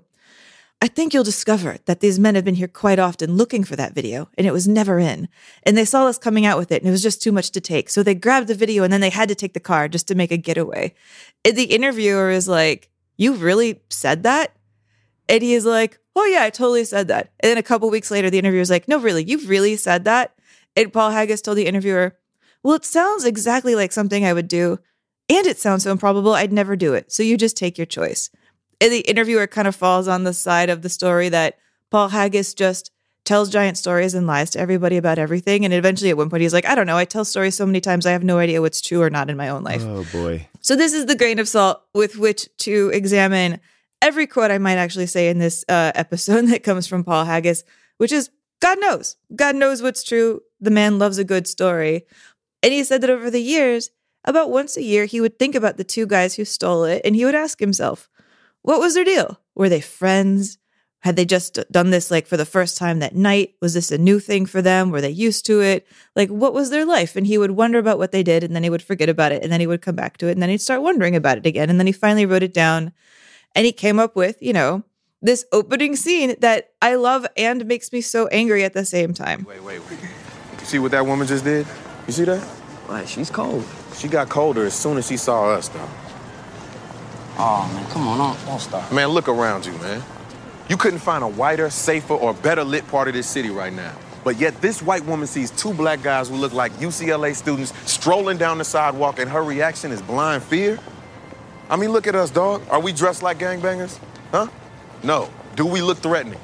I 0.84 0.86
think 0.86 1.14
you'll 1.14 1.24
discover 1.24 1.78
that 1.86 2.00
these 2.00 2.18
men 2.18 2.34
have 2.34 2.44
been 2.44 2.56
here 2.56 2.68
quite 2.68 2.98
often 2.98 3.38
looking 3.38 3.64
for 3.64 3.74
that 3.74 3.94
video, 3.94 4.28
and 4.36 4.46
it 4.46 4.52
was 4.52 4.68
never 4.68 4.98
in. 4.98 5.30
And 5.62 5.78
they 5.78 5.86
saw 5.86 6.08
us 6.08 6.18
coming 6.18 6.44
out 6.44 6.58
with 6.58 6.70
it, 6.70 6.82
and 6.82 6.88
it 6.88 6.90
was 6.92 7.02
just 7.02 7.22
too 7.22 7.32
much 7.32 7.52
to 7.52 7.60
take. 7.62 7.88
So 7.88 8.02
they 8.02 8.14
grabbed 8.14 8.48
the 8.48 8.54
video, 8.54 8.82
and 8.84 8.92
then 8.92 9.00
they 9.00 9.08
had 9.08 9.30
to 9.30 9.34
take 9.34 9.54
the 9.54 9.60
car 9.60 9.88
just 9.88 10.06
to 10.08 10.14
make 10.14 10.30
a 10.30 10.36
getaway. 10.36 10.92
And 11.42 11.56
the 11.56 11.64
interviewer 11.64 12.28
is 12.28 12.48
like, 12.48 12.90
You 13.16 13.32
really 13.32 13.80
said 13.88 14.24
that? 14.24 14.54
And 15.26 15.42
he 15.42 15.54
is 15.54 15.64
like, 15.64 16.00
Oh, 16.14 16.26
yeah, 16.26 16.42
I 16.42 16.50
totally 16.50 16.84
said 16.84 17.08
that. 17.08 17.32
And 17.40 17.48
then 17.48 17.56
a 17.56 17.62
couple 17.62 17.88
weeks 17.88 18.10
later, 18.10 18.28
the 18.28 18.36
interviewer 18.36 18.60
interviewer's 18.60 18.70
like, 18.70 18.86
No, 18.86 18.98
really, 18.98 19.24
you 19.24 19.38
really 19.46 19.76
said 19.76 20.04
that? 20.04 20.34
And 20.76 20.92
Paul 20.92 21.12
Haggis 21.12 21.40
told 21.40 21.56
the 21.56 21.64
interviewer, 21.64 22.18
Well, 22.62 22.74
it 22.74 22.84
sounds 22.84 23.24
exactly 23.24 23.74
like 23.74 23.92
something 23.92 24.22
I 24.26 24.34
would 24.34 24.48
do. 24.48 24.80
And 25.30 25.46
it 25.46 25.56
sounds 25.56 25.84
so 25.84 25.92
improbable, 25.92 26.34
I'd 26.34 26.52
never 26.52 26.76
do 26.76 26.92
it. 26.92 27.10
So 27.10 27.22
you 27.22 27.38
just 27.38 27.56
take 27.56 27.78
your 27.78 27.86
choice. 27.86 28.28
And 28.80 28.92
the 28.92 29.00
interviewer 29.00 29.46
kind 29.46 29.68
of 29.68 29.74
falls 29.74 30.08
on 30.08 30.24
the 30.24 30.32
side 30.32 30.70
of 30.70 30.82
the 30.82 30.88
story 30.88 31.28
that 31.28 31.58
Paul 31.90 32.08
Haggis 32.08 32.54
just 32.54 32.90
tells 33.24 33.48
giant 33.48 33.78
stories 33.78 34.14
and 34.14 34.26
lies 34.26 34.50
to 34.50 34.60
everybody 34.60 34.96
about 34.96 35.18
everything. 35.18 35.64
And 35.64 35.72
eventually, 35.72 36.10
at 36.10 36.16
one 36.16 36.28
point, 36.28 36.42
he's 36.42 36.52
like, 36.52 36.66
I 36.66 36.74
don't 36.74 36.86
know. 36.86 36.96
I 36.96 37.04
tell 37.04 37.24
stories 37.24 37.54
so 37.54 37.64
many 37.64 37.80
times, 37.80 38.06
I 38.06 38.12
have 38.12 38.24
no 38.24 38.38
idea 38.38 38.60
what's 38.60 38.80
true 38.80 39.00
or 39.00 39.10
not 39.10 39.30
in 39.30 39.36
my 39.36 39.48
own 39.48 39.64
life. 39.64 39.82
Oh 39.82 40.04
boy. 40.12 40.48
So, 40.60 40.76
this 40.76 40.92
is 40.92 41.06
the 41.06 41.16
grain 41.16 41.38
of 41.38 41.48
salt 41.48 41.82
with 41.94 42.16
which 42.18 42.48
to 42.58 42.90
examine 42.92 43.60
every 44.02 44.26
quote 44.26 44.50
I 44.50 44.58
might 44.58 44.76
actually 44.76 45.06
say 45.06 45.28
in 45.28 45.38
this 45.38 45.64
uh, 45.68 45.92
episode 45.94 46.46
that 46.48 46.62
comes 46.62 46.86
from 46.86 47.04
Paul 47.04 47.24
Haggis, 47.24 47.64
which 47.98 48.12
is 48.12 48.30
God 48.60 48.78
knows. 48.80 49.16
God 49.34 49.56
knows 49.56 49.82
what's 49.82 50.04
true. 50.04 50.40
The 50.60 50.70
man 50.70 50.98
loves 50.98 51.18
a 51.18 51.24
good 51.24 51.46
story. 51.46 52.06
And 52.62 52.72
he 52.72 52.84
said 52.84 53.02
that 53.02 53.10
over 53.10 53.30
the 53.30 53.42
years, 53.42 53.90
about 54.24 54.50
once 54.50 54.76
a 54.76 54.82
year, 54.82 55.04
he 55.04 55.20
would 55.20 55.38
think 55.38 55.54
about 55.54 55.76
the 55.76 55.84
two 55.84 56.06
guys 56.06 56.34
who 56.34 56.46
stole 56.46 56.84
it 56.84 57.02
and 57.04 57.14
he 57.14 57.26
would 57.26 57.34
ask 57.34 57.60
himself, 57.60 58.08
what 58.64 58.80
was 58.80 58.94
their 58.94 59.04
deal? 59.04 59.38
Were 59.54 59.68
they 59.68 59.82
friends? 59.82 60.58
Had 61.00 61.16
they 61.16 61.26
just 61.26 61.58
done 61.70 61.90
this 61.90 62.10
like 62.10 62.26
for 62.26 62.38
the 62.38 62.46
first 62.46 62.78
time 62.78 63.00
that 63.00 63.14
night? 63.14 63.56
Was 63.60 63.74
this 63.74 63.92
a 63.92 63.98
new 63.98 64.18
thing 64.18 64.46
for 64.46 64.62
them? 64.62 64.90
Were 64.90 65.02
they 65.02 65.10
used 65.10 65.44
to 65.46 65.60
it? 65.60 65.86
Like, 66.16 66.30
what 66.30 66.54
was 66.54 66.70
their 66.70 66.86
life? 66.86 67.14
And 67.14 67.26
he 67.26 67.36
would 67.36 67.50
wonder 67.50 67.78
about 67.78 67.98
what 67.98 68.10
they 68.10 68.22
did 68.22 68.42
and 68.42 68.56
then 68.56 68.62
he 68.62 68.70
would 68.70 68.80
forget 68.80 69.10
about 69.10 69.32
it 69.32 69.42
and 69.42 69.52
then 69.52 69.60
he 69.60 69.66
would 69.66 69.82
come 69.82 69.94
back 69.94 70.16
to 70.16 70.28
it 70.28 70.32
and 70.32 70.40
then 70.42 70.48
he'd 70.48 70.62
start 70.62 70.80
wondering 70.80 71.14
about 71.14 71.36
it 71.36 71.44
again. 71.44 71.68
And 71.68 71.78
then 71.78 71.86
he 71.86 71.92
finally 71.92 72.24
wrote 72.24 72.42
it 72.42 72.54
down 72.54 72.94
and 73.54 73.66
he 73.66 73.72
came 73.72 73.98
up 73.98 74.16
with, 74.16 74.40
you 74.40 74.54
know, 74.54 74.82
this 75.20 75.44
opening 75.52 75.94
scene 75.94 76.34
that 76.40 76.70
I 76.80 76.94
love 76.94 77.26
and 77.36 77.66
makes 77.66 77.92
me 77.92 78.00
so 78.00 78.28
angry 78.28 78.64
at 78.64 78.72
the 78.72 78.86
same 78.86 79.12
time. 79.12 79.44
Wait, 79.44 79.62
wait, 79.62 79.80
wait. 79.80 79.98
You 80.58 80.64
see 80.64 80.78
what 80.78 80.92
that 80.92 81.04
woman 81.04 81.26
just 81.26 81.44
did? 81.44 81.66
You 82.06 82.14
see 82.14 82.24
that? 82.24 82.40
Why, 82.40 83.04
She's 83.04 83.30
cold. 83.30 83.66
She 83.94 84.08
got 84.08 84.30
colder 84.30 84.64
as 84.64 84.74
soon 84.74 84.96
as 84.96 85.06
she 85.06 85.18
saw 85.18 85.50
us, 85.50 85.68
though. 85.68 85.88
Oh, 87.36 87.70
man, 87.74 87.90
come 87.90 88.06
on, 88.06 88.18
don't, 88.18 88.70
don't. 88.70 88.92
Man, 88.92 89.08
look 89.08 89.28
around 89.28 89.66
you, 89.66 89.72
man. 89.72 90.02
You 90.68 90.76
couldn't 90.76 91.00
find 91.00 91.24
a 91.24 91.28
whiter, 91.28 91.68
safer, 91.68 92.14
or 92.14 92.32
better 92.32 92.62
lit 92.64 92.86
part 92.88 93.08
of 93.08 93.14
this 93.14 93.26
city 93.26 93.50
right 93.50 93.72
now. 93.72 93.94
But 94.22 94.38
yet, 94.38 94.60
this 94.62 94.80
white 94.80 95.04
woman 95.04 95.26
sees 95.26 95.50
two 95.50 95.74
black 95.74 96.02
guys 96.02 96.28
who 96.28 96.36
look 96.36 96.52
like 96.52 96.72
UCLA 96.74 97.34
students 97.34 97.74
strolling 97.90 98.38
down 98.38 98.58
the 98.58 98.64
sidewalk, 98.64 99.18
and 99.18 99.30
her 99.30 99.42
reaction 99.42 99.90
is 99.90 100.00
blind 100.00 100.42
fear? 100.42 100.78
I 101.68 101.76
mean, 101.76 101.90
look 101.90 102.06
at 102.06 102.14
us, 102.14 102.30
dog. 102.30 102.62
Are 102.70 102.80
we 102.80 102.92
dressed 102.92 103.22
like 103.22 103.38
gangbangers? 103.38 103.98
Huh? 104.30 104.46
No. 105.02 105.28
Do 105.56 105.66
we 105.66 105.82
look 105.82 105.98
threatening? 105.98 106.40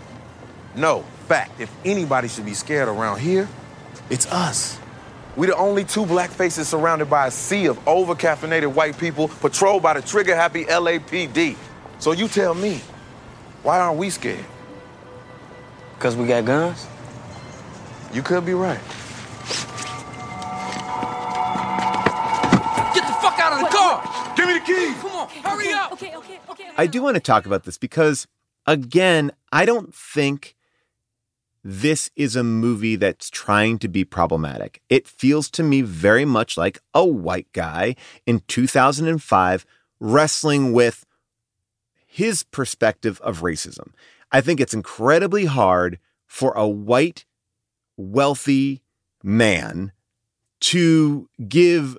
No. 0.75 1.03
Fact, 1.29 1.61
if 1.61 1.71
anybody 1.85 2.27
should 2.27 2.45
be 2.45 2.55
scared 2.55 2.89
around 2.89 3.21
here, 3.21 3.49
it's 4.11 4.27
us. 4.27 4.80
We 5.37 5.47
the 5.47 5.57
only 5.57 5.85
two 5.85 6.05
black 6.07 6.31
faces 6.31 6.69
surrounded 6.69 7.09
by 7.09 7.29
a 7.29 7.31
sea 7.31 7.67
of 7.67 7.87
over-caffeinated 7.89 8.73
white 8.75 8.99
people 8.99 9.29
patrolled 9.29 9.83
by 9.83 9.95
the 9.95 10.03
trigger-happy 10.03 10.65
LAPD. 10.65 11.57
So 11.99 12.13
you 12.13 12.29
tell 12.29 12.55
me, 12.55 12.81
why 13.63 13.79
aren't 13.79 13.99
we 13.99 14.11
scared? 14.11 14.45
Because 15.95 16.17
we 16.17 16.27
got 16.27 16.45
guns? 16.45 16.87
You 18.13 18.23
could 18.23 18.45
be 18.45 18.55
right. 18.55 18.81
Get 22.93 23.07
the 23.07 23.15
fuck 23.21 23.39
out 23.39 23.53
of 23.53 23.61
the 23.61 23.69
car! 23.69 24.35
Give 24.37 24.47
me 24.47 24.55
the 24.55 24.61
keys! 24.61 24.97
Come 25.01 25.13
on, 25.13 25.29
hurry 25.29 25.73
up! 25.73 25.93
Okay, 25.93 26.17
okay, 26.17 26.41
okay. 26.51 26.71
I 26.77 26.87
do 26.87 27.03
want 27.03 27.15
to 27.15 27.21
talk 27.21 27.47
about 27.47 27.65
this 27.65 27.79
because, 27.79 28.27
again, 28.67 29.31
I 29.53 29.65
don't 29.65 29.95
think 29.95 30.57
this 31.63 32.11
is 32.17 32.37
a 32.37 32.45
movie 32.45 32.97
that's 32.97 33.29
trying 33.29 33.79
to 33.79 33.89
be 33.89 34.05
problematic. 34.05 34.81
It 34.89 35.07
feels 35.07 35.51
to 35.51 35.63
me 35.63 35.83
very 35.83 36.25
much 36.25 36.57
like 36.57 36.81
a 36.95 37.05
white 37.05 37.53
guy 37.53 37.97
in 38.27 38.43
2005 38.49 39.67
wrestling 40.01 40.73
with 40.73 41.05
his 42.07 42.43
perspective 42.43 43.21
of 43.21 43.41
racism. 43.41 43.93
I 44.33 44.41
think 44.41 44.61
it's 44.61 44.75
incredibly 44.75 45.45
hard 45.45 45.99
for 46.27 46.53
a 46.53 46.67
white, 46.67 47.25
wealthy 47.97 48.83
man 49.23 49.93
to 50.61 51.29
give 51.49 51.99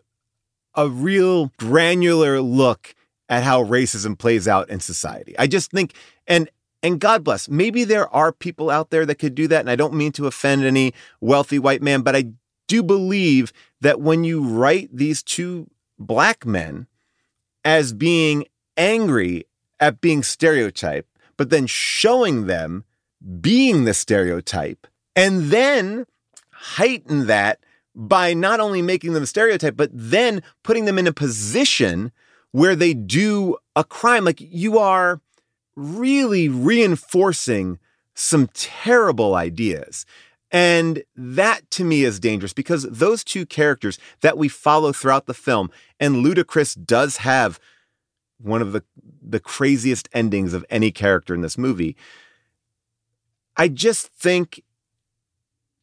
a 0.75 0.87
real 0.89 1.51
granular 1.57 2.41
look 2.41 2.95
at 3.29 3.43
how 3.43 3.63
racism 3.63 4.17
plays 4.17 4.47
out 4.47 4.69
in 4.69 4.79
society. 4.79 5.37
I 5.37 5.47
just 5.47 5.71
think 5.71 5.93
and 6.27 6.49
and 6.83 6.99
God 6.99 7.23
bless, 7.23 7.49
maybe 7.49 7.83
there 7.83 8.09
are 8.09 8.31
people 8.31 8.69
out 8.69 8.89
there 8.89 9.05
that 9.05 9.15
could 9.15 9.35
do 9.35 9.47
that 9.47 9.61
and 9.61 9.69
I 9.69 9.75
don't 9.75 9.93
mean 9.93 10.11
to 10.13 10.27
offend 10.27 10.63
any 10.63 10.93
wealthy 11.19 11.59
white 11.59 11.81
man, 11.81 12.01
but 12.01 12.15
I 12.15 12.25
do 12.67 12.81
believe 12.81 13.51
that 13.81 14.01
when 14.01 14.23
you 14.23 14.43
write 14.43 14.89
these 14.91 15.21
two 15.21 15.69
black 15.99 16.45
men 16.45 16.87
as 17.63 17.93
being 17.93 18.45
angry 18.77 19.45
at 19.79 20.01
being 20.01 20.23
stereotyped, 20.23 21.09
but 21.37 21.49
then 21.49 21.67
showing 21.67 22.47
them 22.47 22.85
being 23.39 23.83
the 23.83 23.93
stereotype 23.93 24.87
and 25.15 25.51
then 25.51 26.05
heighten 26.51 27.27
that 27.27 27.59
by 27.93 28.33
not 28.33 28.59
only 28.59 28.81
making 28.81 29.13
them 29.13 29.23
a 29.23 29.27
stereotype, 29.27 29.75
but 29.75 29.89
then 29.93 30.41
putting 30.63 30.85
them 30.85 30.97
in 30.97 31.07
a 31.07 31.13
position 31.13 32.11
where 32.51 32.75
they 32.75 32.93
do 32.93 33.57
a 33.75 33.83
crime. 33.83 34.23
Like 34.23 34.39
you 34.39 34.79
are 34.79 35.19
really 35.75 36.49
reinforcing 36.49 37.79
some 38.13 38.47
terrible 38.53 39.35
ideas. 39.35 40.05
And 40.51 41.03
that 41.15 41.69
to 41.71 41.85
me 41.85 42.03
is 42.03 42.19
dangerous 42.19 42.53
because 42.53 42.83
those 42.83 43.23
two 43.23 43.45
characters 43.45 43.97
that 44.19 44.37
we 44.37 44.49
follow 44.49 44.91
throughout 44.91 45.25
the 45.25 45.33
film, 45.33 45.71
and 45.99 46.17
Ludacris 46.17 46.85
does 46.85 47.17
have 47.17 47.59
one 48.37 48.61
of 48.61 48.73
the, 48.73 48.83
the 49.21 49.39
craziest 49.39 50.09
endings 50.13 50.53
of 50.53 50.65
any 50.69 50.91
character 50.91 51.33
in 51.33 51.41
this 51.41 51.57
movie. 51.57 51.95
I 53.55 53.69
just 53.69 54.07
think 54.07 54.63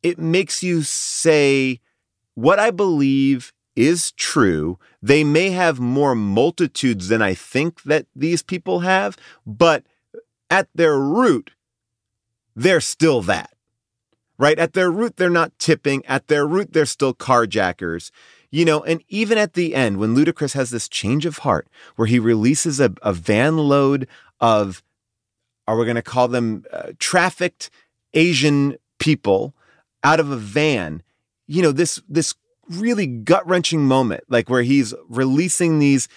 it 0.02 0.18
makes 0.18 0.62
you 0.62 0.82
say, 0.82 1.80
what 2.34 2.58
I 2.58 2.70
believe 2.70 3.52
is 3.78 4.10
true. 4.10 4.76
They 5.00 5.22
may 5.22 5.50
have 5.50 5.78
more 5.78 6.16
multitudes 6.16 7.06
than 7.06 7.22
I 7.22 7.32
think 7.32 7.84
that 7.84 8.06
these 8.14 8.42
people 8.42 8.80
have, 8.80 9.16
but 9.46 9.84
at 10.50 10.68
their 10.74 10.98
root, 10.98 11.52
they're 12.56 12.80
still 12.80 13.22
that. 13.22 13.50
Right? 14.36 14.58
At 14.58 14.72
their 14.72 14.90
root, 14.90 15.16
they're 15.16 15.30
not 15.30 15.56
tipping. 15.58 16.04
At 16.06 16.26
their 16.26 16.44
root, 16.46 16.72
they're 16.72 16.86
still 16.86 17.14
carjackers. 17.14 18.10
You 18.50 18.64
know, 18.64 18.82
and 18.82 19.04
even 19.08 19.38
at 19.38 19.52
the 19.52 19.74
end, 19.74 19.98
when 19.98 20.14
Ludacris 20.14 20.54
has 20.54 20.70
this 20.70 20.88
change 20.88 21.24
of 21.24 21.38
heart 21.38 21.68
where 21.94 22.06
he 22.06 22.18
releases 22.18 22.80
a, 22.80 22.92
a 23.02 23.12
van 23.12 23.58
load 23.58 24.08
of, 24.40 24.82
are 25.68 25.76
we 25.76 25.84
going 25.84 25.96
to 25.96 26.02
call 26.02 26.28
them 26.28 26.64
uh, 26.72 26.92
trafficked 26.98 27.70
Asian 28.14 28.76
people 28.98 29.54
out 30.02 30.18
of 30.18 30.30
a 30.30 30.36
van, 30.36 31.02
you 31.46 31.62
know, 31.62 31.72
this, 31.72 32.00
this 32.08 32.34
really 32.70 33.06
gut 33.06 33.46
wrenching 33.46 33.86
moment, 33.86 34.24
like 34.28 34.48
where 34.48 34.62
he's 34.62 34.94
releasing 35.08 35.78
these, 35.78 36.08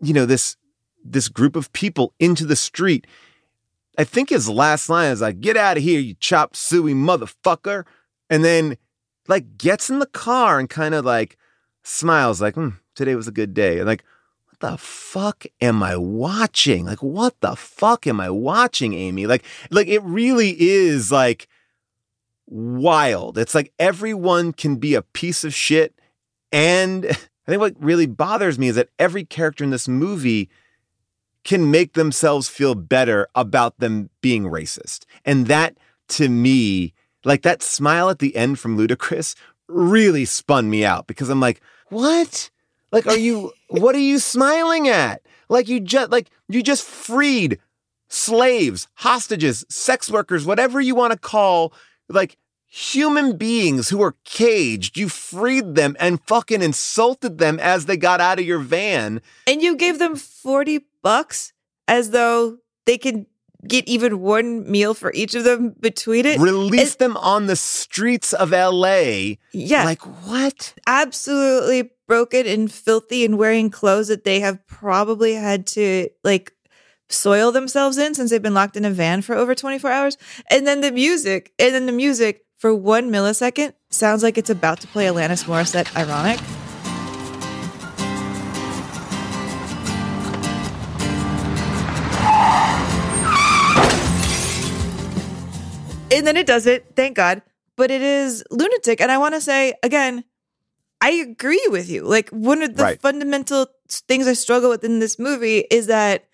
you 0.00 0.12
know, 0.12 0.26
this, 0.26 0.56
this 1.04 1.28
group 1.28 1.56
of 1.56 1.72
people 1.72 2.14
into 2.18 2.44
the 2.44 2.56
street. 2.56 3.06
I 3.98 4.04
think 4.04 4.30
his 4.30 4.48
last 4.48 4.88
line 4.88 5.10
is 5.10 5.20
like, 5.20 5.40
get 5.40 5.56
out 5.56 5.76
of 5.76 5.82
here, 5.82 6.00
you 6.00 6.14
chop 6.14 6.56
suey 6.56 6.94
motherfucker. 6.94 7.84
And 8.30 8.44
then 8.44 8.76
like 9.28 9.58
gets 9.58 9.90
in 9.90 9.98
the 9.98 10.06
car 10.06 10.58
and 10.58 10.68
kind 10.68 10.94
of 10.94 11.04
like 11.04 11.36
smiles 11.82 12.40
like, 12.40 12.54
hmm, 12.54 12.70
today 12.94 13.14
was 13.14 13.28
a 13.28 13.32
good 13.32 13.54
day. 13.54 13.78
And 13.78 13.86
like, 13.86 14.04
what 14.46 14.60
the 14.60 14.78
fuck 14.78 15.44
am 15.60 15.82
I 15.82 15.96
watching? 15.96 16.86
Like, 16.86 17.02
what 17.02 17.40
the 17.40 17.56
fuck 17.56 18.06
am 18.06 18.20
I 18.20 18.30
watching, 18.30 18.94
Amy? 18.94 19.26
Like, 19.26 19.44
like 19.70 19.88
it 19.88 20.02
really 20.02 20.56
is 20.58 21.12
like 21.12 21.48
wild. 22.52 23.38
It's 23.38 23.54
like 23.54 23.72
everyone 23.78 24.52
can 24.52 24.76
be 24.76 24.94
a 24.94 25.02
piece 25.02 25.42
of 25.42 25.54
shit. 25.54 25.94
And 26.52 27.06
I 27.46 27.50
think 27.50 27.60
what 27.60 27.74
really 27.82 28.06
bothers 28.06 28.58
me 28.58 28.68
is 28.68 28.76
that 28.76 28.90
every 28.98 29.24
character 29.24 29.64
in 29.64 29.70
this 29.70 29.88
movie 29.88 30.50
can 31.44 31.70
make 31.70 31.94
themselves 31.94 32.48
feel 32.48 32.74
better 32.74 33.26
about 33.34 33.78
them 33.78 34.10
being 34.20 34.44
racist. 34.44 35.04
And 35.24 35.46
that 35.46 35.76
to 36.08 36.28
me, 36.28 36.94
like 37.24 37.42
that 37.42 37.62
smile 37.62 38.10
at 38.10 38.18
the 38.18 38.36
end 38.36 38.58
from 38.58 38.76
Ludacris 38.76 39.34
really 39.66 40.24
spun 40.24 40.70
me 40.70 40.84
out 40.84 41.06
because 41.06 41.30
I'm 41.30 41.40
like, 41.40 41.60
what? 41.88 42.50
Like, 42.92 43.06
are 43.06 43.16
you, 43.16 43.52
what 43.68 43.94
are 43.94 44.00
you 44.00 44.18
smiling 44.18 44.88
at? 44.88 45.22
Like 45.48 45.68
you 45.68 45.80
just, 45.80 46.10
like 46.10 46.30
you 46.48 46.62
just 46.62 46.84
freed 46.84 47.58
slaves, 48.08 48.88
hostages, 48.94 49.64
sex 49.68 50.10
workers, 50.10 50.44
whatever 50.44 50.80
you 50.80 50.94
want 50.94 51.12
to 51.12 51.18
call, 51.18 51.72
like 52.08 52.36
human 52.74 53.36
beings 53.36 53.90
who 53.90 54.00
are 54.00 54.16
caged. 54.24 54.96
You 54.96 55.10
freed 55.10 55.74
them 55.74 55.94
and 56.00 56.22
fucking 56.26 56.62
insulted 56.62 57.36
them 57.36 57.60
as 57.60 57.84
they 57.84 57.98
got 57.98 58.18
out 58.18 58.38
of 58.38 58.46
your 58.46 58.60
van. 58.60 59.20
And 59.46 59.60
you 59.60 59.76
gave 59.76 59.98
them 59.98 60.16
40 60.16 60.86
bucks 61.02 61.52
as 61.86 62.12
though 62.12 62.56
they 62.86 62.96
can 62.96 63.26
get 63.68 63.86
even 63.86 64.20
one 64.20 64.68
meal 64.70 64.94
for 64.94 65.12
each 65.12 65.34
of 65.34 65.44
them 65.44 65.74
between 65.80 66.24
it. 66.24 66.40
Release 66.40 66.94
them 66.94 67.14
on 67.18 67.46
the 67.46 67.56
streets 67.56 68.32
of 68.32 68.52
LA. 68.52 69.34
Yeah. 69.52 69.84
Like 69.84 70.00
what? 70.26 70.72
Absolutely 70.86 71.90
broken 72.08 72.46
and 72.46 72.72
filthy 72.72 73.26
and 73.26 73.36
wearing 73.36 73.68
clothes 73.68 74.08
that 74.08 74.24
they 74.24 74.40
have 74.40 74.66
probably 74.66 75.34
had 75.34 75.66
to 75.66 76.08
like 76.24 76.54
soil 77.10 77.52
themselves 77.52 77.98
in 77.98 78.14
since 78.14 78.30
they've 78.30 78.40
been 78.40 78.54
locked 78.54 78.78
in 78.78 78.86
a 78.86 78.90
van 78.90 79.20
for 79.20 79.34
over 79.36 79.54
24 79.54 79.90
hours. 79.90 80.16
And 80.50 80.66
then 80.66 80.80
the 80.80 80.90
music, 80.90 81.52
and 81.58 81.74
then 81.74 81.84
the 81.84 81.92
music 81.92 82.46
for 82.62 82.72
one 82.72 83.10
millisecond 83.10 83.72
sounds 83.90 84.22
like 84.22 84.38
it's 84.38 84.48
about 84.48 84.80
to 84.80 84.86
play 84.86 85.06
Alanis 85.06 85.46
Morissette 85.46 85.90
ironic. 85.96 86.38
And 96.12 96.24
then 96.24 96.36
it 96.36 96.46
does 96.46 96.68
it, 96.68 96.86
thank 96.94 97.16
God. 97.16 97.42
But 97.74 97.90
it 97.90 98.00
is 98.00 98.44
lunatic. 98.52 99.00
And 99.00 99.10
I 99.10 99.18
want 99.18 99.34
to 99.34 99.40
say 99.40 99.74
again, 99.82 100.22
I 101.00 101.10
agree 101.10 101.66
with 101.66 101.90
you. 101.90 102.04
Like 102.04 102.28
one 102.28 102.62
of 102.62 102.76
the 102.76 102.84
Right. 102.84 103.02
fundamental 103.02 103.66
things 103.88 104.28
I 104.28 104.34
struggle 104.34 104.70
with 104.70 104.84
in 104.84 105.00
this 105.00 105.18
movie 105.18 105.64
is 105.68 105.88
that 105.88 106.26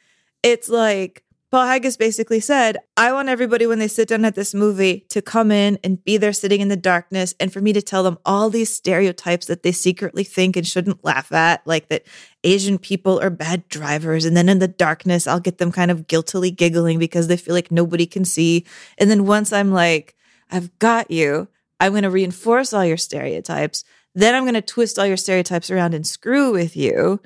it's 0.42 0.68
like 0.68 1.22
Paul 1.50 1.64
Haggis 1.64 1.96
basically 1.96 2.40
said, 2.40 2.76
I 2.98 3.10
want 3.10 3.30
everybody 3.30 3.66
when 3.66 3.78
they 3.78 3.88
sit 3.88 4.08
down 4.08 4.26
at 4.26 4.34
this 4.34 4.52
movie 4.52 5.06
to 5.08 5.22
come 5.22 5.50
in 5.50 5.78
and 5.82 6.04
be 6.04 6.18
there 6.18 6.34
sitting 6.34 6.60
in 6.60 6.68
the 6.68 6.76
darkness 6.76 7.34
and 7.40 7.50
for 7.50 7.62
me 7.62 7.72
to 7.72 7.80
tell 7.80 8.02
them 8.02 8.18
all 8.26 8.50
these 8.50 8.74
stereotypes 8.74 9.46
that 9.46 9.62
they 9.62 9.72
secretly 9.72 10.24
think 10.24 10.56
and 10.56 10.66
shouldn't 10.66 11.02
laugh 11.04 11.32
at, 11.32 11.66
like 11.66 11.88
that 11.88 12.06
Asian 12.44 12.76
people 12.76 13.18
are 13.18 13.30
bad 13.30 13.66
drivers. 13.68 14.26
And 14.26 14.36
then 14.36 14.50
in 14.50 14.58
the 14.58 14.68
darkness, 14.68 15.26
I'll 15.26 15.40
get 15.40 15.56
them 15.56 15.72
kind 15.72 15.90
of 15.90 16.06
guiltily 16.06 16.50
giggling 16.50 16.98
because 16.98 17.28
they 17.28 17.38
feel 17.38 17.54
like 17.54 17.72
nobody 17.72 18.04
can 18.04 18.26
see. 18.26 18.66
And 18.98 19.10
then 19.10 19.24
once 19.24 19.50
I'm 19.50 19.72
like, 19.72 20.14
I've 20.50 20.78
got 20.78 21.10
you, 21.10 21.48
I'm 21.80 21.92
going 21.92 22.02
to 22.02 22.10
reinforce 22.10 22.74
all 22.74 22.84
your 22.84 22.98
stereotypes. 22.98 23.84
Then 24.14 24.34
I'm 24.34 24.44
going 24.44 24.52
to 24.52 24.60
twist 24.60 24.98
all 24.98 25.06
your 25.06 25.16
stereotypes 25.16 25.70
around 25.70 25.94
and 25.94 26.06
screw 26.06 26.52
with 26.52 26.76
you. 26.76 27.20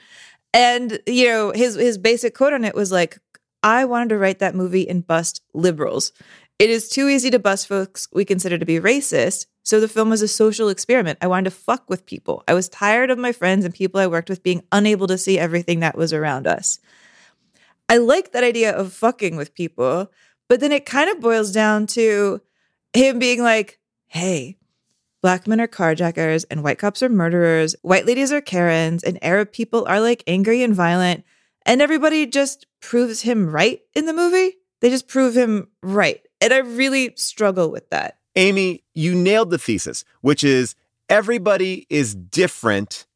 And 0.55 1.01
you 1.07 1.27
know, 1.27 1.51
his 1.53 1.75
his 1.75 1.99
basic 1.99 2.37
quote 2.37 2.53
on 2.53 2.65
it 2.65 2.75
was 2.75 2.93
like, 2.93 3.19
"I 3.63 3.85
wanted 3.85 4.11
to 4.11 4.19
write 4.19 4.39
that 4.41 4.55
movie 4.55 4.89
and 4.89 5.07
bust 5.07 5.41
liberals. 5.55 6.13
It 6.59 6.71
is 6.71 6.89
too 6.89 7.09
easy 7.09 7.31
to 7.31 7.39
bust 7.39 7.67
folks 7.67 8.09
we 8.13 8.25
consider 8.25 8.59
to 8.59 8.65
be 8.65 8.81
racist. 8.81 9.47
So 9.65 9.81
the 9.81 9.89
film 9.89 10.11
was 10.11 10.23
a 10.23 10.29
social 10.29 10.69
experiment. 10.69 11.19
I 11.21 11.27
wanted 11.29 11.51
to 11.51 11.57
fuck 11.57 11.89
with 11.89 12.07
people. 12.07 12.43
I 12.49 12.55
was 12.55 12.69
tired 12.69 13.11
of 13.11 13.19
my 13.19 13.33
friends 13.33 13.65
and 13.65 13.75
people 13.75 14.01
I 14.01 14.07
worked 14.07 14.29
with 14.29 14.43
being 14.43 14.63
unable 14.73 15.07
to 15.07 15.19
see 15.19 15.39
everything 15.39 15.81
that 15.81 15.97
was 15.97 16.13
around 16.13 16.47
us. 16.47 16.81
I 17.89 17.99
like 17.99 18.33
that 18.33 18.45
idea 18.45 18.73
of 18.73 18.93
fucking 18.93 19.37
with 19.37 19.55
people, 19.55 20.11
but 20.49 20.61
then 20.61 20.73
it 20.73 20.87
kind 20.87 21.11
of 21.11 21.21
boils 21.21 21.53
down 21.53 21.87
to 21.89 22.41
him 22.93 23.19
being 23.19 23.43
like, 23.43 23.79
"Hey, 24.07 24.59
Black 25.23 25.47
men 25.47 25.61
are 25.61 25.69
carjackers 25.69 26.45
and 26.51 26.65
white 26.65 26.79
cops 26.79 27.01
are 27.01 27.09
murderers. 27.09 27.77
White 27.83 28.07
ladies 28.07 28.33
are 28.33 28.41
Karens 28.41 29.05
and 29.05 29.23
Arab 29.23 29.53
people 29.53 29.87
are 29.87 30.01
like 30.01 30.25
angry 30.27 30.65
and 30.65 30.75
violent. 30.75 31.25
And 31.65 31.81
everybody 31.81 32.27
just 32.27 32.67
proves 32.81 33.23
him 33.23 33.49
right 33.49 33.81
in 33.95 34.07
the 34.07 34.13
movie. 34.13 34.57
They 34.81 34.91
just 34.91 35.09
prove 35.09 35.37
him 35.37 35.69
right. 35.83 36.21
And 36.41 36.53
I 36.53 36.59
really 36.59 37.13
struggle 37.17 37.71
with 37.71 37.89
that. 37.91 38.19
Amy, 38.35 38.83
you 38.95 39.15
nailed 39.15 39.51
the 39.51 39.59
thesis, 39.59 40.05
which 40.23 40.43
is 40.43 40.75
everybody 41.09 41.87
is 41.89 42.15
different, 42.15 43.07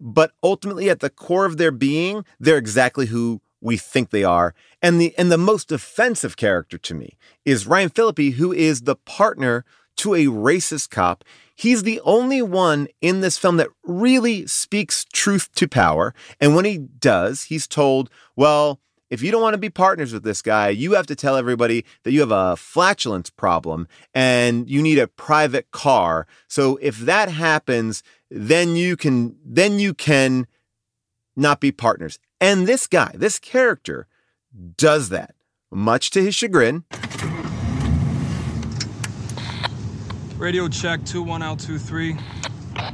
but 0.00 0.32
ultimately 0.42 0.88
at 0.88 1.00
the 1.00 1.10
core 1.10 1.44
of 1.44 1.56
their 1.56 1.72
being, 1.72 2.24
they're 2.38 2.56
exactly 2.56 3.06
who 3.06 3.40
we 3.60 3.76
think 3.76 4.10
they 4.10 4.24
are. 4.24 4.54
And 4.82 5.00
the 5.00 5.14
and 5.18 5.32
the 5.32 5.38
most 5.38 5.72
offensive 5.72 6.36
character 6.36 6.78
to 6.78 6.94
me 6.94 7.16
is 7.44 7.66
Ryan 7.66 7.88
Phillippe, 7.88 8.34
who 8.34 8.52
is 8.52 8.82
the 8.82 8.96
partner 8.96 9.64
to 9.96 10.14
a 10.14 10.26
racist 10.26 10.90
cop. 10.90 11.24
He's 11.54 11.82
the 11.82 12.00
only 12.00 12.42
one 12.42 12.88
in 13.00 13.20
this 13.20 13.38
film 13.38 13.56
that 13.58 13.68
really 13.84 14.46
speaks 14.46 15.04
truth 15.12 15.52
to 15.54 15.68
power. 15.68 16.14
And 16.40 16.54
when 16.54 16.64
he 16.64 16.78
does, 16.78 17.44
he's 17.44 17.66
told, 17.66 18.10
well, 18.34 18.80
if 19.10 19.22
you 19.22 19.30
don't 19.30 19.42
want 19.42 19.54
to 19.54 19.58
be 19.58 19.70
partners 19.70 20.12
with 20.12 20.24
this 20.24 20.42
guy, 20.42 20.70
you 20.70 20.92
have 20.94 21.06
to 21.06 21.14
tell 21.14 21.36
everybody 21.36 21.84
that 22.02 22.10
you 22.10 22.20
have 22.20 22.32
a 22.32 22.56
flatulence 22.56 23.30
problem 23.30 23.86
and 24.12 24.68
you 24.68 24.82
need 24.82 24.98
a 24.98 25.06
private 25.06 25.70
car. 25.70 26.26
So 26.48 26.78
if 26.82 26.98
that 26.98 27.28
happens, 27.28 28.02
then 28.30 28.74
you 28.74 28.96
can 28.96 29.36
then 29.44 29.78
you 29.78 29.94
can 29.94 30.48
not 31.36 31.60
be 31.60 31.70
partners. 31.70 32.18
And 32.40 32.66
this 32.66 32.86
guy, 32.86 33.12
this 33.14 33.38
character 33.38 34.08
does 34.76 35.10
that, 35.10 35.34
much 35.70 36.10
to 36.10 36.22
his 36.22 36.34
chagrin. 36.34 36.84
Radio 40.44 40.68
check 40.68 41.00
21L23. 41.00 42.20
21L23. 42.74 42.84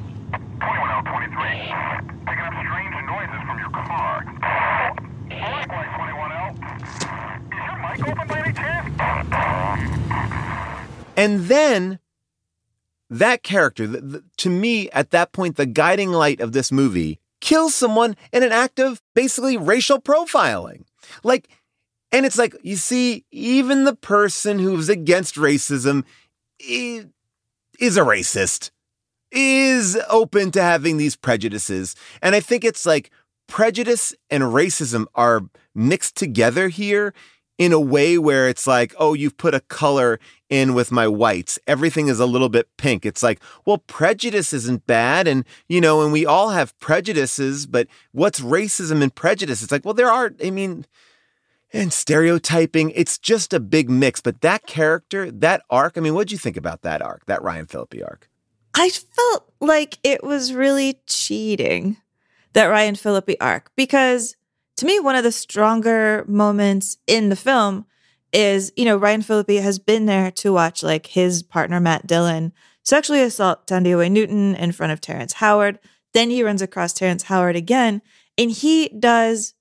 Picking 2.24 2.44
up 2.46 2.54
strange 2.62 2.94
noises 3.08 3.42
from 3.44 3.58
your 3.58 3.70
car. 3.70 4.24
Likewise, 5.28 5.90
21L. 5.98 6.54
Is 7.50 7.62
your 7.66 7.78
mic 7.82 7.98
open 8.06 8.28
by 8.28 8.38
any 8.38 8.52
chance? 8.52 8.86
And 11.16 11.40
then 11.48 11.98
that 13.10 13.42
character, 13.42 13.88
th- 13.88 14.00
th- 14.00 14.22
to 14.36 14.48
me, 14.48 14.88
at 14.90 15.10
that 15.10 15.32
point, 15.32 15.56
the 15.56 15.66
guiding 15.66 16.12
light 16.12 16.40
of 16.40 16.52
this 16.52 16.70
movie, 16.70 17.18
kills 17.40 17.74
someone 17.74 18.14
in 18.32 18.44
an 18.44 18.52
act 18.52 18.78
of 18.78 19.02
basically 19.12 19.56
racial 19.56 20.00
profiling. 20.00 20.84
Like, 21.24 21.48
and 22.12 22.24
it's 22.24 22.38
like, 22.38 22.54
you 22.62 22.76
see, 22.76 23.24
even 23.32 23.82
the 23.86 23.96
person 23.96 24.60
who's 24.60 24.88
against 24.88 25.34
racism 25.34 26.04
is, 26.60 27.06
is 27.80 27.96
a 27.96 28.02
racist, 28.02 28.70
is 29.32 29.98
open 30.08 30.50
to 30.52 30.62
having 30.62 30.96
these 30.96 31.16
prejudices. 31.16 31.96
And 32.22 32.34
I 32.34 32.40
think 32.40 32.64
it's 32.64 32.86
like 32.86 33.10
prejudice 33.48 34.14
and 34.28 34.44
racism 34.44 35.06
are 35.14 35.42
mixed 35.74 36.16
together 36.16 36.68
here 36.68 37.12
in 37.58 37.72
a 37.72 37.80
way 37.80 38.16
where 38.16 38.48
it's 38.48 38.66
like, 38.66 38.94
oh, 38.98 39.12
you've 39.12 39.36
put 39.36 39.54
a 39.54 39.60
color 39.60 40.18
in 40.48 40.72
with 40.72 40.90
my 40.90 41.06
whites. 41.06 41.58
Everything 41.66 42.08
is 42.08 42.18
a 42.18 42.24
little 42.24 42.48
bit 42.48 42.68
pink. 42.78 43.04
It's 43.04 43.22
like, 43.22 43.38
well, 43.66 43.78
prejudice 43.78 44.54
isn't 44.54 44.86
bad. 44.86 45.28
And, 45.28 45.44
you 45.68 45.80
know, 45.80 46.00
and 46.00 46.10
we 46.10 46.24
all 46.24 46.50
have 46.50 46.78
prejudices, 46.80 47.66
but 47.66 47.86
what's 48.12 48.40
racism 48.40 49.02
and 49.02 49.14
prejudice? 49.14 49.62
It's 49.62 49.70
like, 49.70 49.84
well, 49.84 49.94
there 49.94 50.10
are, 50.10 50.32
I 50.42 50.50
mean, 50.50 50.86
and 51.72 51.92
stereotyping, 51.92 52.90
it's 52.90 53.18
just 53.18 53.52
a 53.52 53.60
big 53.60 53.88
mix. 53.88 54.20
But 54.20 54.40
that 54.40 54.66
character, 54.66 55.30
that 55.30 55.62
arc, 55.70 55.96
I 55.96 56.00
mean, 56.00 56.14
what'd 56.14 56.32
you 56.32 56.38
think 56.38 56.56
about 56.56 56.82
that 56.82 57.02
arc, 57.02 57.26
that 57.26 57.42
Ryan 57.42 57.66
Phillippe 57.66 58.02
arc? 58.04 58.28
I 58.74 58.90
felt 58.90 59.52
like 59.60 59.98
it 60.02 60.22
was 60.22 60.54
really 60.54 61.00
cheating, 61.06 61.96
that 62.52 62.66
Ryan 62.66 62.94
Phillippe 62.94 63.36
arc, 63.40 63.70
because 63.76 64.36
to 64.76 64.86
me, 64.86 64.98
one 64.98 65.14
of 65.14 65.24
the 65.24 65.32
stronger 65.32 66.24
moments 66.26 66.96
in 67.06 67.28
the 67.28 67.36
film 67.36 67.86
is, 68.32 68.72
you 68.76 68.84
know, 68.84 68.96
Ryan 68.96 69.22
Phillippe 69.22 69.60
has 69.60 69.78
been 69.78 70.06
there 70.06 70.30
to 70.30 70.52
watch 70.52 70.82
like 70.82 71.06
his 71.06 71.42
partner, 71.42 71.80
Matt 71.80 72.06
Dillon, 72.06 72.52
sexually 72.82 73.22
assault 73.22 73.66
Thandiwe 73.66 74.10
Newton 74.10 74.54
in 74.54 74.72
front 74.72 74.92
of 74.92 75.00
Terrence 75.00 75.34
Howard. 75.34 75.78
Then 76.14 76.30
he 76.30 76.42
runs 76.42 76.62
across 76.62 76.92
Terrence 76.92 77.24
Howard 77.24 77.56
again, 77.56 78.02
and 78.38 78.50
he 78.50 78.88
does 78.88 79.54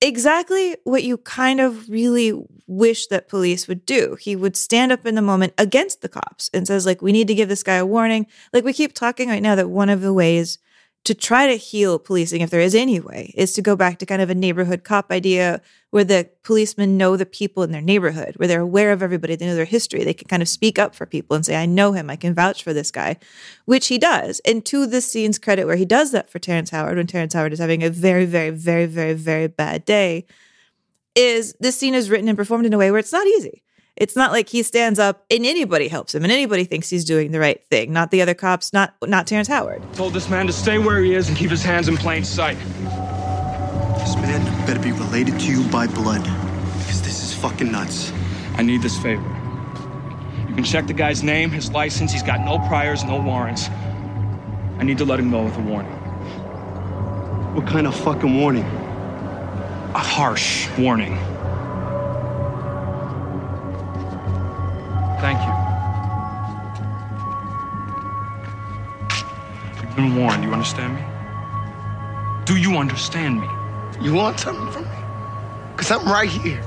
exactly 0.00 0.76
what 0.84 1.02
you 1.02 1.18
kind 1.18 1.60
of 1.60 1.88
really 1.88 2.32
wish 2.66 3.08
that 3.08 3.28
police 3.28 3.66
would 3.66 3.84
do. 3.84 4.16
He 4.20 4.36
would 4.36 4.56
stand 4.56 4.92
up 4.92 5.04
in 5.04 5.16
the 5.16 5.22
moment 5.22 5.52
against 5.58 6.02
the 6.02 6.08
cops 6.08 6.50
and 6.54 6.66
says 6.66 6.86
like 6.86 7.02
we 7.02 7.12
need 7.12 7.28
to 7.28 7.34
give 7.34 7.48
this 7.48 7.62
guy 7.62 7.76
a 7.76 7.86
warning. 7.86 8.26
Like 8.52 8.64
we 8.64 8.72
keep 8.72 8.94
talking 8.94 9.28
right 9.28 9.42
now 9.42 9.54
that 9.56 9.68
one 9.68 9.88
of 9.88 10.00
the 10.00 10.12
ways 10.12 10.58
to 11.04 11.14
try 11.14 11.46
to 11.46 11.56
heal 11.56 11.98
policing 11.98 12.42
if 12.42 12.50
there 12.50 12.60
is 12.60 12.74
any 12.74 13.00
way 13.00 13.32
is 13.34 13.54
to 13.54 13.62
go 13.62 13.74
back 13.74 13.98
to 13.98 14.06
kind 14.06 14.20
of 14.20 14.28
a 14.28 14.34
neighborhood 14.34 14.84
cop 14.84 15.10
idea 15.10 15.60
where 15.90 16.04
the 16.04 16.28
policemen 16.42 16.98
know 16.98 17.16
the 17.16 17.26
people 17.26 17.62
in 17.62 17.72
their 17.72 17.80
neighborhood, 17.80 18.34
where 18.36 18.46
they're 18.46 18.60
aware 18.60 18.92
of 18.92 19.02
everybody, 19.02 19.34
they 19.34 19.46
know 19.46 19.54
their 19.54 19.64
history, 19.64 20.04
they 20.04 20.14
can 20.14 20.28
kind 20.28 20.42
of 20.42 20.48
speak 20.48 20.78
up 20.78 20.94
for 20.94 21.06
people 21.06 21.34
and 21.34 21.44
say 21.44 21.56
I 21.56 21.66
know 21.66 21.92
him, 21.92 22.10
I 22.10 22.16
can 22.16 22.34
vouch 22.34 22.62
for 22.62 22.74
this 22.74 22.90
guy, 22.90 23.16
which 23.64 23.86
he 23.86 23.98
does. 23.98 24.40
And 24.44 24.64
to 24.66 24.86
this 24.86 25.10
scene's 25.10 25.38
credit 25.38 25.64
where 25.64 25.76
he 25.76 25.86
does 25.86 26.12
that 26.12 26.30
for 26.30 26.38
Terrence 26.38 26.70
Howard 26.70 26.98
when 26.98 27.06
Terrence 27.06 27.32
Howard 27.32 27.52
is 27.52 27.58
having 27.58 27.82
a 27.82 27.90
very 27.90 28.26
very 28.26 28.50
very 28.50 28.86
very 28.86 29.14
very 29.14 29.46
bad 29.46 29.84
day 29.84 30.26
is 31.16 31.54
this 31.60 31.76
scene 31.76 31.94
is 31.94 32.10
written 32.10 32.28
and 32.28 32.38
performed 32.38 32.66
in 32.66 32.72
a 32.72 32.78
way 32.78 32.90
where 32.90 33.00
it's 33.00 33.12
not 33.12 33.26
easy. 33.26 33.62
It's 34.00 34.16
not 34.16 34.32
like 34.32 34.48
he 34.48 34.62
stands 34.62 34.98
up 34.98 35.26
and 35.30 35.44
anybody 35.44 35.86
helps 35.86 36.14
him 36.14 36.22
and 36.22 36.32
anybody 36.32 36.64
thinks 36.64 36.88
he's 36.88 37.04
doing 37.04 37.32
the 37.32 37.38
right 37.38 37.62
thing. 37.66 37.92
Not 37.92 38.10
the 38.10 38.22
other 38.22 38.32
cops, 38.32 38.72
not 38.72 38.94
not 39.06 39.26
Terrence 39.26 39.46
Howard. 39.46 39.82
Told 39.92 40.14
this 40.14 40.30
man 40.30 40.46
to 40.46 40.54
stay 40.54 40.78
where 40.78 41.00
he 41.00 41.14
is 41.14 41.28
and 41.28 41.36
keep 41.36 41.50
his 41.50 41.62
hands 41.62 41.86
in 41.86 41.98
plain 41.98 42.24
sight. 42.24 42.56
This 43.98 44.16
man 44.16 44.42
better 44.66 44.80
be 44.80 44.92
related 44.92 45.38
to 45.40 45.46
you 45.52 45.62
by 45.64 45.86
blood. 45.86 46.22
Because 46.78 47.02
this 47.02 47.22
is 47.22 47.34
fucking 47.34 47.70
nuts. 47.70 48.10
I 48.54 48.62
need 48.62 48.80
this 48.80 48.96
favor. 49.02 49.22
You 50.48 50.54
can 50.54 50.64
check 50.64 50.86
the 50.86 50.94
guy's 50.94 51.22
name, 51.22 51.50
his 51.50 51.70
license. 51.70 52.10
He's 52.10 52.22
got 52.22 52.40
no 52.40 52.58
priors, 52.68 53.04
no 53.04 53.20
warrants. 53.20 53.68
I 54.78 54.82
need 54.82 54.96
to 54.96 55.04
let 55.04 55.20
him 55.20 55.30
know 55.30 55.44
with 55.44 55.58
a 55.58 55.60
warning. 55.60 55.92
What 57.54 57.66
kind 57.66 57.86
of 57.86 57.94
fucking 57.94 58.34
warning? 58.40 58.64
A 58.64 59.98
harsh 59.98 60.70
warning. 60.78 61.18
Thank 65.20 65.38
you. 65.40 65.52
You've 69.82 69.96
been 69.96 70.16
warned. 70.16 70.42
Do 70.42 70.48
you 70.48 70.54
understand 70.54 70.94
me? 70.96 71.02
Do 72.46 72.56
you 72.56 72.78
understand 72.78 73.40
me? 73.40 73.48
You 74.00 74.14
want 74.14 74.40
something 74.40 74.70
from 74.72 74.84
me? 74.84 74.96
Because 75.72 75.90
I'm 75.90 76.06
right 76.06 76.28
here. 76.28 76.62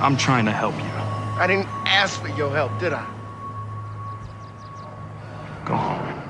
I'm 0.00 0.16
trying 0.16 0.44
to 0.46 0.52
help 0.52 0.74
you. 0.76 0.90
I 1.40 1.46
didn't 1.46 1.68
ask 1.86 2.20
for 2.20 2.28
your 2.28 2.50
help, 2.50 2.76
did 2.80 2.92
I? 2.92 3.06
Go 5.64 5.76
home. 5.76 6.22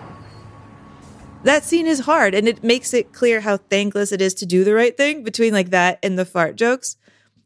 That 1.44 1.64
scene 1.64 1.87
is 1.87 2.01
hard 2.01 2.35
and 2.35 2.47
it 2.47 2.62
makes 2.62 2.92
it 2.92 3.12
clear 3.12 3.40
how 3.40 3.57
thankless 3.57 4.12
it 4.12 4.21
is 4.21 4.35
to 4.35 4.47
do 4.47 4.64
the 4.64 4.75
right 4.75 4.97
thing 4.97 5.23
between 5.23 5.55
like 5.55 5.71
that 5.71 5.99
and 6.03 6.18
the 6.18 6.27
fart 6.27 6.57
jokes. 6.57 6.97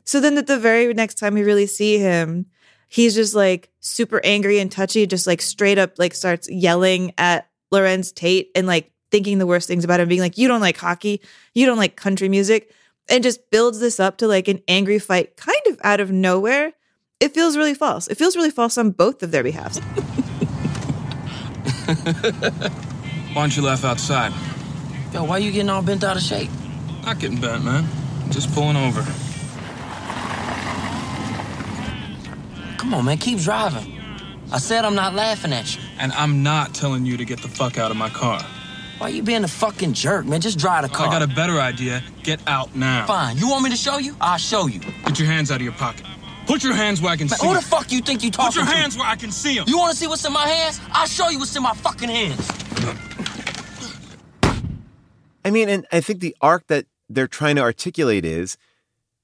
So 0.04 0.18
then 0.18 0.36
at 0.36 0.48
the 0.48 0.58
very 0.58 0.92
next 0.94 1.14
time 1.18 1.34
we 1.34 1.42
really 1.42 1.66
see 1.66 1.98
him, 1.98 2.46
he's 2.92 3.14
just 3.14 3.34
like 3.34 3.70
super 3.80 4.20
angry 4.22 4.58
and 4.58 4.70
touchy, 4.70 5.06
just 5.06 5.26
like 5.26 5.40
straight 5.40 5.78
up 5.78 5.98
like 5.98 6.12
starts 6.12 6.46
yelling 6.50 7.14
at 7.16 7.48
Larenz 7.72 8.14
Tate 8.14 8.50
and 8.54 8.66
like 8.66 8.92
thinking 9.10 9.38
the 9.38 9.46
worst 9.46 9.66
things 9.66 9.82
about 9.82 9.98
him, 9.98 10.08
being 10.08 10.20
like, 10.20 10.36
you 10.36 10.46
don't 10.46 10.60
like 10.60 10.76
hockey, 10.76 11.22
you 11.54 11.64
don't 11.64 11.78
like 11.78 11.96
country 11.96 12.28
music, 12.28 12.70
and 13.08 13.24
just 13.24 13.50
builds 13.50 13.80
this 13.80 13.98
up 13.98 14.18
to 14.18 14.28
like 14.28 14.46
an 14.46 14.60
angry 14.68 14.98
fight 14.98 15.38
kind 15.38 15.60
of 15.68 15.80
out 15.82 16.00
of 16.00 16.12
nowhere. 16.12 16.74
It 17.18 17.32
feels 17.32 17.56
really 17.56 17.72
false. 17.72 18.08
It 18.08 18.18
feels 18.18 18.36
really 18.36 18.50
false 18.50 18.76
on 18.76 18.90
both 18.90 19.22
of 19.22 19.30
their 19.30 19.42
behalfs. 19.42 19.78
Why 23.32 23.42
don't 23.42 23.56
you 23.56 23.62
laugh 23.62 23.86
outside? 23.86 24.32
Yo, 25.14 25.24
why 25.24 25.36
are 25.36 25.40
you 25.40 25.52
getting 25.52 25.70
all 25.70 25.82
bent 25.82 26.04
out 26.04 26.16
of 26.16 26.22
shape? 26.22 26.50
Not 27.04 27.18
getting 27.18 27.40
bent, 27.40 27.64
man. 27.64 27.86
Just 28.30 28.52
pulling 28.54 28.76
over. 28.76 29.02
Come 32.92 32.98
on, 32.98 33.04
man, 33.06 33.16
keep 33.16 33.38
driving. 33.38 33.98
I 34.52 34.58
said 34.58 34.84
I'm 34.84 34.94
not 34.94 35.14
laughing 35.14 35.54
at 35.54 35.74
you. 35.74 35.80
And 35.98 36.12
I'm 36.12 36.42
not 36.42 36.74
telling 36.74 37.06
you 37.06 37.16
to 37.16 37.24
get 37.24 37.40
the 37.40 37.48
fuck 37.48 37.78
out 37.78 37.90
of 37.90 37.96
my 37.96 38.10
car. 38.10 38.38
Why 38.98 39.06
are 39.06 39.10
you 39.10 39.22
being 39.22 39.44
a 39.44 39.48
fucking 39.48 39.94
jerk, 39.94 40.26
man? 40.26 40.42
Just 40.42 40.58
drive 40.58 40.82
the 40.82 40.90
car. 40.90 41.06
I 41.08 41.10
got 41.10 41.22
a 41.22 41.26
better 41.26 41.58
idea. 41.58 42.02
Get 42.22 42.46
out 42.46 42.76
now. 42.76 43.06
Fine. 43.06 43.38
You 43.38 43.48
want 43.48 43.64
me 43.64 43.70
to 43.70 43.76
show 43.76 43.96
you? 43.96 44.14
I'll 44.20 44.36
show 44.36 44.66
you. 44.66 44.80
Get 45.06 45.18
your 45.18 45.26
hands 45.26 45.50
out 45.50 45.56
of 45.56 45.62
your 45.62 45.72
pocket. 45.72 46.04
Put 46.46 46.62
your 46.62 46.74
hands 46.74 47.00
where 47.00 47.10
I 47.10 47.16
can 47.16 47.28
Man, 47.28 47.38
see 47.38 47.46
who 47.46 47.54
the 47.54 47.60
them. 47.60 47.70
fuck 47.70 47.90
you 47.90 48.02
think 48.02 48.22
you 48.22 48.30
talking 48.30 48.48
Put 48.48 48.56
your 48.56 48.66
to? 48.66 48.70
hands 48.70 48.94
where 48.98 49.08
I 49.08 49.16
can 49.16 49.30
see 49.30 49.54
them. 49.54 49.64
You 49.68 49.78
want 49.78 49.92
to 49.92 49.96
see 49.96 50.06
what's 50.06 50.26
in 50.26 50.32
my 50.34 50.46
hands? 50.46 50.78
I'll 50.90 51.06
show 51.06 51.30
you 51.30 51.38
what's 51.38 51.56
in 51.56 51.62
my 51.62 51.72
fucking 51.72 52.10
hands. 52.10 52.46
I 55.46 55.50
mean, 55.50 55.70
and 55.70 55.86
I 55.90 56.02
think 56.02 56.20
the 56.20 56.36
arc 56.42 56.66
that 56.66 56.84
they're 57.08 57.26
trying 57.26 57.56
to 57.56 57.62
articulate 57.62 58.26
is 58.26 58.58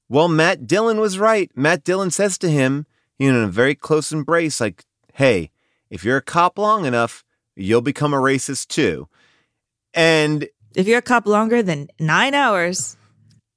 well, 0.08 0.28
Matt 0.28 0.66
Dillon 0.66 1.00
was 1.00 1.18
right. 1.18 1.50
Matt 1.54 1.84
Dillon 1.84 2.10
says 2.10 2.38
to 2.38 2.48
him, 2.48 2.86
you 3.18 3.32
know, 3.32 3.38
in 3.38 3.44
a 3.44 3.48
very 3.48 3.74
close 3.74 4.12
embrace, 4.12 4.60
like, 4.60 4.84
hey, 5.14 5.50
if 5.90 6.04
you're 6.04 6.18
a 6.18 6.22
cop 6.22 6.58
long 6.58 6.84
enough, 6.84 7.24
you'll 7.56 7.80
become 7.80 8.14
a 8.14 8.18
racist 8.18 8.68
too. 8.68 9.08
And 9.94 10.48
If 10.74 10.86
you're 10.86 10.98
a 10.98 11.02
cop 11.02 11.26
longer 11.26 11.62
than 11.62 11.88
nine 11.98 12.34
hours, 12.34 12.96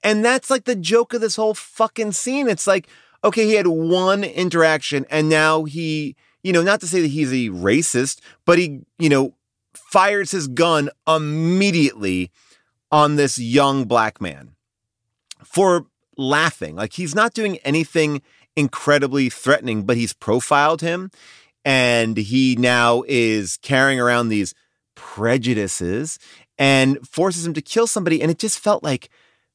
and 0.04 0.26
that's 0.26 0.50
like 0.50 0.65
the 0.65 0.76
joke 0.76 1.13
of 1.13 1.21
this 1.21 1.36
whole 1.36 1.54
fucking 1.54 2.13
scene. 2.13 2.47
It's 2.47 2.67
like, 2.67 2.88
okay, 3.24 3.45
he 3.45 3.54
had 3.54 3.67
one 3.67 4.24
interaction 4.24 5.06
and 5.10 5.30
now 5.30 5.63
he, 5.65 6.15
you 6.43 6.52
know, 6.52 6.63
not 6.63 6.80
to 6.82 6.88
say 6.88 7.02
that 7.02 7.08
he's 7.08 7.32
a 7.32 7.50
racist, 7.50 8.19
but 8.45 8.58
he, 8.58 8.82
you 8.97 9.10
know, 9.10 9.36
fires 9.74 10.32
his 10.32 10.47
gun 10.47 10.89
immediately 11.08 12.32
on 12.91 13.15
this 13.15 13.38
young 13.38 13.86
black 13.86 14.19
man 14.19 14.56
for 15.43 15.86
laughing. 16.17 16.76
Like 16.76 16.93
he's 16.93 17.15
not 17.15 17.34
doing 17.34 17.58
anything 17.60 18.21
incredibly 18.56 19.30
threatening, 19.30 19.84
but 19.84 19.98
he's 19.98 20.14
profiled 20.14 20.82
him 20.82 21.10
and 21.64 22.18
he 22.18 22.56
now 22.58 23.04
is 23.08 23.58
carrying 23.62 24.00
around 24.00 24.30
these 24.30 24.54
prejudices 24.96 26.20
and 26.58 26.98
forces 27.08 27.46
him 27.46 27.54
to 27.54 27.62
kill 27.62 27.88
somebody. 27.88 28.22
And 28.22 28.32
it 28.32 28.40
just 28.40 28.60
felt 28.60 28.84
like, 28.84 29.10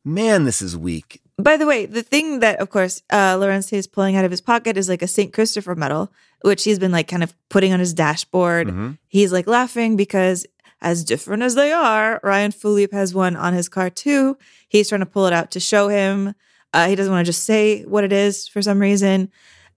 man, 0.05 0.45
this 0.45 0.63
is 0.63 0.77
weak. 0.77 1.21
By 1.39 1.57
the 1.57 1.67
way, 1.67 1.85
the 1.87 2.03
thing 2.03 2.41
that, 2.41 2.61
of 2.61 2.71
course, 2.71 3.03
uh, 3.11 3.37
Larenz 3.37 3.73
is 3.73 3.87
pulling 3.87 4.17
out 4.17 4.25
of 4.25 4.31
his 4.31 4.41
pocket 4.41 4.77
is 4.77 4.89
like 4.89 5.03
a 5.03 5.07
St. 5.09 5.33
Christopher 5.33 5.75
medal, 5.75 6.11
which 6.43 6.65
he's 6.65 6.79
been 6.79 6.93
like 6.93 7.09
kind 7.09 7.23
of 7.23 7.35
putting 7.51 7.73
on 7.73 7.81
his 7.81 7.93
dashboard. 7.93 8.69
Mhm. 8.69 8.99
He's 9.09 9.33
like 9.33 9.47
laughing 9.47 9.97
because, 9.97 10.47
as 10.81 11.05
different 11.05 11.43
as 11.43 11.55
they 11.55 11.73
are, 11.73 12.21
Ryan 12.23 12.53
Phillippe 12.53 12.93
has 12.93 13.13
one 13.15 13.37
on 13.37 13.53
his 13.53 13.69
car 13.69 13.91
too. 13.91 14.39
He's 14.69 14.89
trying 14.89 15.01
to 15.01 15.07
pull 15.07 15.27
it 15.27 15.33
out 15.33 15.51
to 15.53 15.61
show 15.61 15.89
him. 15.89 16.35
Uh, 16.77 16.89
he 16.89 16.95
doesn't 16.95 17.11
want 17.11 17.25
to 17.25 17.33
just 17.33 17.45
say 17.45 17.85
what 17.85 18.05
it 18.05 18.13
is 18.13 18.47
for 18.47 18.61
some 18.61 18.79
reason. 18.79 19.31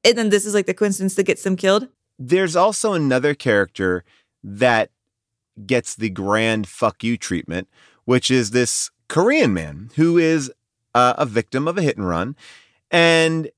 And 0.04 0.18
then 0.18 0.30
this 0.30 0.46
is 0.46 0.54
like 0.54 0.66
the 0.66 0.74
coincidence 0.74 1.16
that 1.16 1.24
gets 1.24 1.44
them 1.44 1.56
killed. 1.56 1.88
There's 2.20 2.58
also 2.58 2.92
another 2.92 3.34
character 3.34 4.04
that 4.44 4.92
gets 5.66 5.96
the 5.96 6.10
grand 6.10 6.68
fuck 6.68 7.02
you 7.02 7.16
treatment, 7.16 7.70
which 8.04 8.30
is 8.30 8.52
this 8.52 8.92
Korean 9.08 9.54
man 9.54 9.92
who 9.96 10.18
is 10.18 10.52
uh, 10.94 11.14
a 11.18 11.26
victim 11.26 11.70
of 11.70 11.78
a 11.78 11.82
hit 11.82 11.96
and 11.96 12.06
run. 12.06 12.36
And 12.92 13.50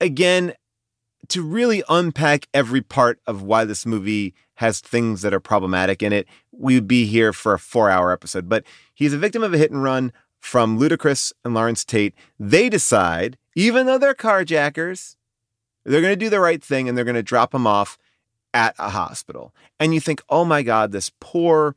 again, 0.00 0.54
to 1.28 1.42
really 1.42 1.84
unpack 1.88 2.48
every 2.52 2.80
part 2.80 3.20
of 3.24 3.40
why 3.40 3.64
this 3.64 3.86
movie 3.86 4.34
has 4.54 4.80
things 4.80 5.22
that 5.22 5.32
are 5.32 5.40
problematic 5.40 6.02
in 6.02 6.12
it, 6.12 6.26
we 6.50 6.74
would 6.74 6.88
be 6.88 7.06
here 7.06 7.32
for 7.32 7.54
a 7.54 7.58
four 7.58 7.88
hour 7.88 8.10
episode. 8.10 8.48
But 8.48 8.64
he's 8.94 9.12
a 9.12 9.18
victim 9.18 9.44
of 9.44 9.54
a 9.54 9.58
hit 9.58 9.70
and 9.70 9.82
run 9.82 10.12
from 10.44 10.78
Ludacris 10.78 11.32
and 11.42 11.56
Larenz 11.56 11.86
Tate. 11.86 12.14
They 12.38 12.68
decide, 12.68 13.38
even 13.56 13.86
though 13.86 13.96
they're 13.96 14.14
carjackers, 14.14 15.16
they're 15.84 16.02
going 16.02 16.12
to 16.12 16.24
do 16.24 16.28
the 16.28 16.38
right 16.38 16.62
thing 16.62 16.86
and 16.86 16.96
they're 16.96 17.04
going 17.04 17.14
to 17.14 17.22
drop 17.22 17.54
him 17.54 17.66
off 17.66 17.96
at 18.52 18.74
a 18.78 18.90
hospital. 18.90 19.54
And 19.80 19.94
you 19.94 20.00
think, 20.00 20.22
oh 20.28 20.44
my 20.44 20.62
God, 20.62 20.92
this 20.92 21.10
poor 21.18 21.74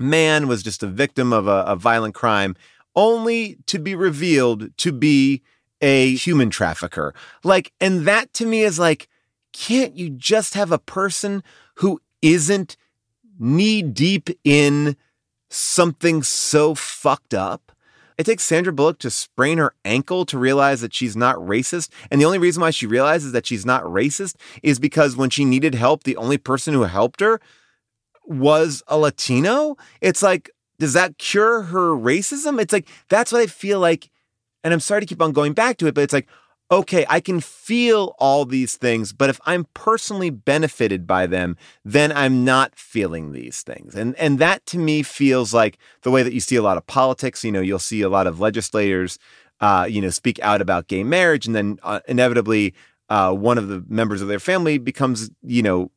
man 0.00 0.48
was 0.48 0.64
just 0.64 0.82
a 0.82 0.88
victim 0.88 1.32
of 1.32 1.46
a, 1.46 1.62
a 1.64 1.76
violent 1.76 2.14
crime, 2.14 2.56
only 2.96 3.56
to 3.66 3.78
be 3.78 3.94
revealed 3.94 4.76
to 4.78 4.92
be 4.92 5.40
a 5.80 6.16
human 6.16 6.50
trafficker. 6.50 7.14
Like, 7.44 7.72
and 7.80 8.04
that 8.04 8.32
to 8.34 8.46
me 8.46 8.62
is 8.62 8.80
like, 8.80 9.08
can't 9.52 9.96
you 9.96 10.10
just 10.10 10.54
have 10.54 10.72
a 10.72 10.78
person 10.78 11.44
who 11.76 12.00
isn't 12.20 12.76
knee 13.38 13.80
deep 13.80 14.28
in 14.42 14.96
something 15.50 16.22
so 16.22 16.74
fucked 16.74 17.34
up? 17.34 17.72
It 18.16 18.24
takes 18.24 18.44
Sandra 18.44 18.72
Bullock 18.72 18.98
to 18.98 19.10
sprain 19.10 19.56
her 19.56 19.74
ankle 19.82 20.26
to 20.26 20.38
realize 20.38 20.82
that 20.82 20.92
she's 20.94 21.16
not 21.16 21.36
racist. 21.36 21.88
And 22.10 22.20
the 22.20 22.26
only 22.26 22.38
reason 22.38 22.60
why 22.60 22.70
she 22.70 22.86
realizes 22.86 23.32
that 23.32 23.46
she's 23.46 23.64
not 23.64 23.82
racist 23.84 24.36
is 24.62 24.78
because 24.78 25.16
when 25.16 25.30
she 25.30 25.44
needed 25.44 25.74
help, 25.74 26.02
the 26.02 26.18
only 26.18 26.36
person 26.36 26.74
who 26.74 26.82
helped 26.82 27.20
her 27.20 27.40
was 28.26 28.82
a 28.88 28.98
Latino. 28.98 29.76
It's 30.02 30.22
like, 30.22 30.50
does 30.78 30.92
that 30.92 31.16
cure 31.16 31.62
her 31.62 31.92
racism? 31.96 32.60
It's 32.60 32.74
like, 32.74 32.88
that's 33.08 33.32
what 33.32 33.40
I 33.40 33.46
feel 33.46 33.80
like. 33.80 34.10
And 34.62 34.74
I'm 34.74 34.80
sorry 34.80 35.00
to 35.00 35.06
keep 35.06 35.22
on 35.22 35.32
going 35.32 35.54
back 35.54 35.78
to 35.78 35.86
it, 35.86 35.94
but 35.94 36.02
it's 36.02 36.12
like, 36.12 36.28
okay, 36.70 37.04
I 37.08 37.20
can 37.20 37.40
feel 37.40 38.14
all 38.18 38.44
these 38.44 38.76
things, 38.76 39.12
but 39.12 39.28
if 39.28 39.40
I'm 39.44 39.66
personally 39.74 40.30
benefited 40.30 41.06
by 41.06 41.26
them, 41.26 41.56
then 41.84 42.12
I'm 42.12 42.44
not 42.44 42.76
feeling 42.76 43.32
these 43.32 43.62
things. 43.62 43.94
And 43.94 44.14
and 44.16 44.38
that 44.38 44.66
to 44.66 44.78
me 44.78 45.02
feels 45.02 45.52
like 45.52 45.78
the 46.02 46.10
way 46.10 46.22
that 46.22 46.32
you 46.32 46.40
see 46.40 46.56
a 46.56 46.62
lot 46.62 46.76
of 46.76 46.86
politics, 46.86 47.44
you 47.44 47.52
know, 47.52 47.60
you'll 47.60 47.78
see 47.80 48.02
a 48.02 48.08
lot 48.08 48.26
of 48.26 48.40
legislators 48.40 49.18
uh, 49.60 49.86
you 49.86 50.00
know, 50.00 50.08
speak 50.08 50.40
out 50.40 50.62
about 50.62 50.86
gay 50.86 51.04
marriage 51.04 51.46
and 51.46 51.54
then 51.54 51.78
uh, 51.82 52.00
inevitably 52.08 52.72
uh, 53.10 53.30
one 53.30 53.58
of 53.58 53.68
the 53.68 53.84
members 53.88 54.22
of 54.22 54.28
their 54.28 54.40
family 54.40 54.78
becomes, 54.78 55.30
you 55.42 55.62
know, 55.62 55.90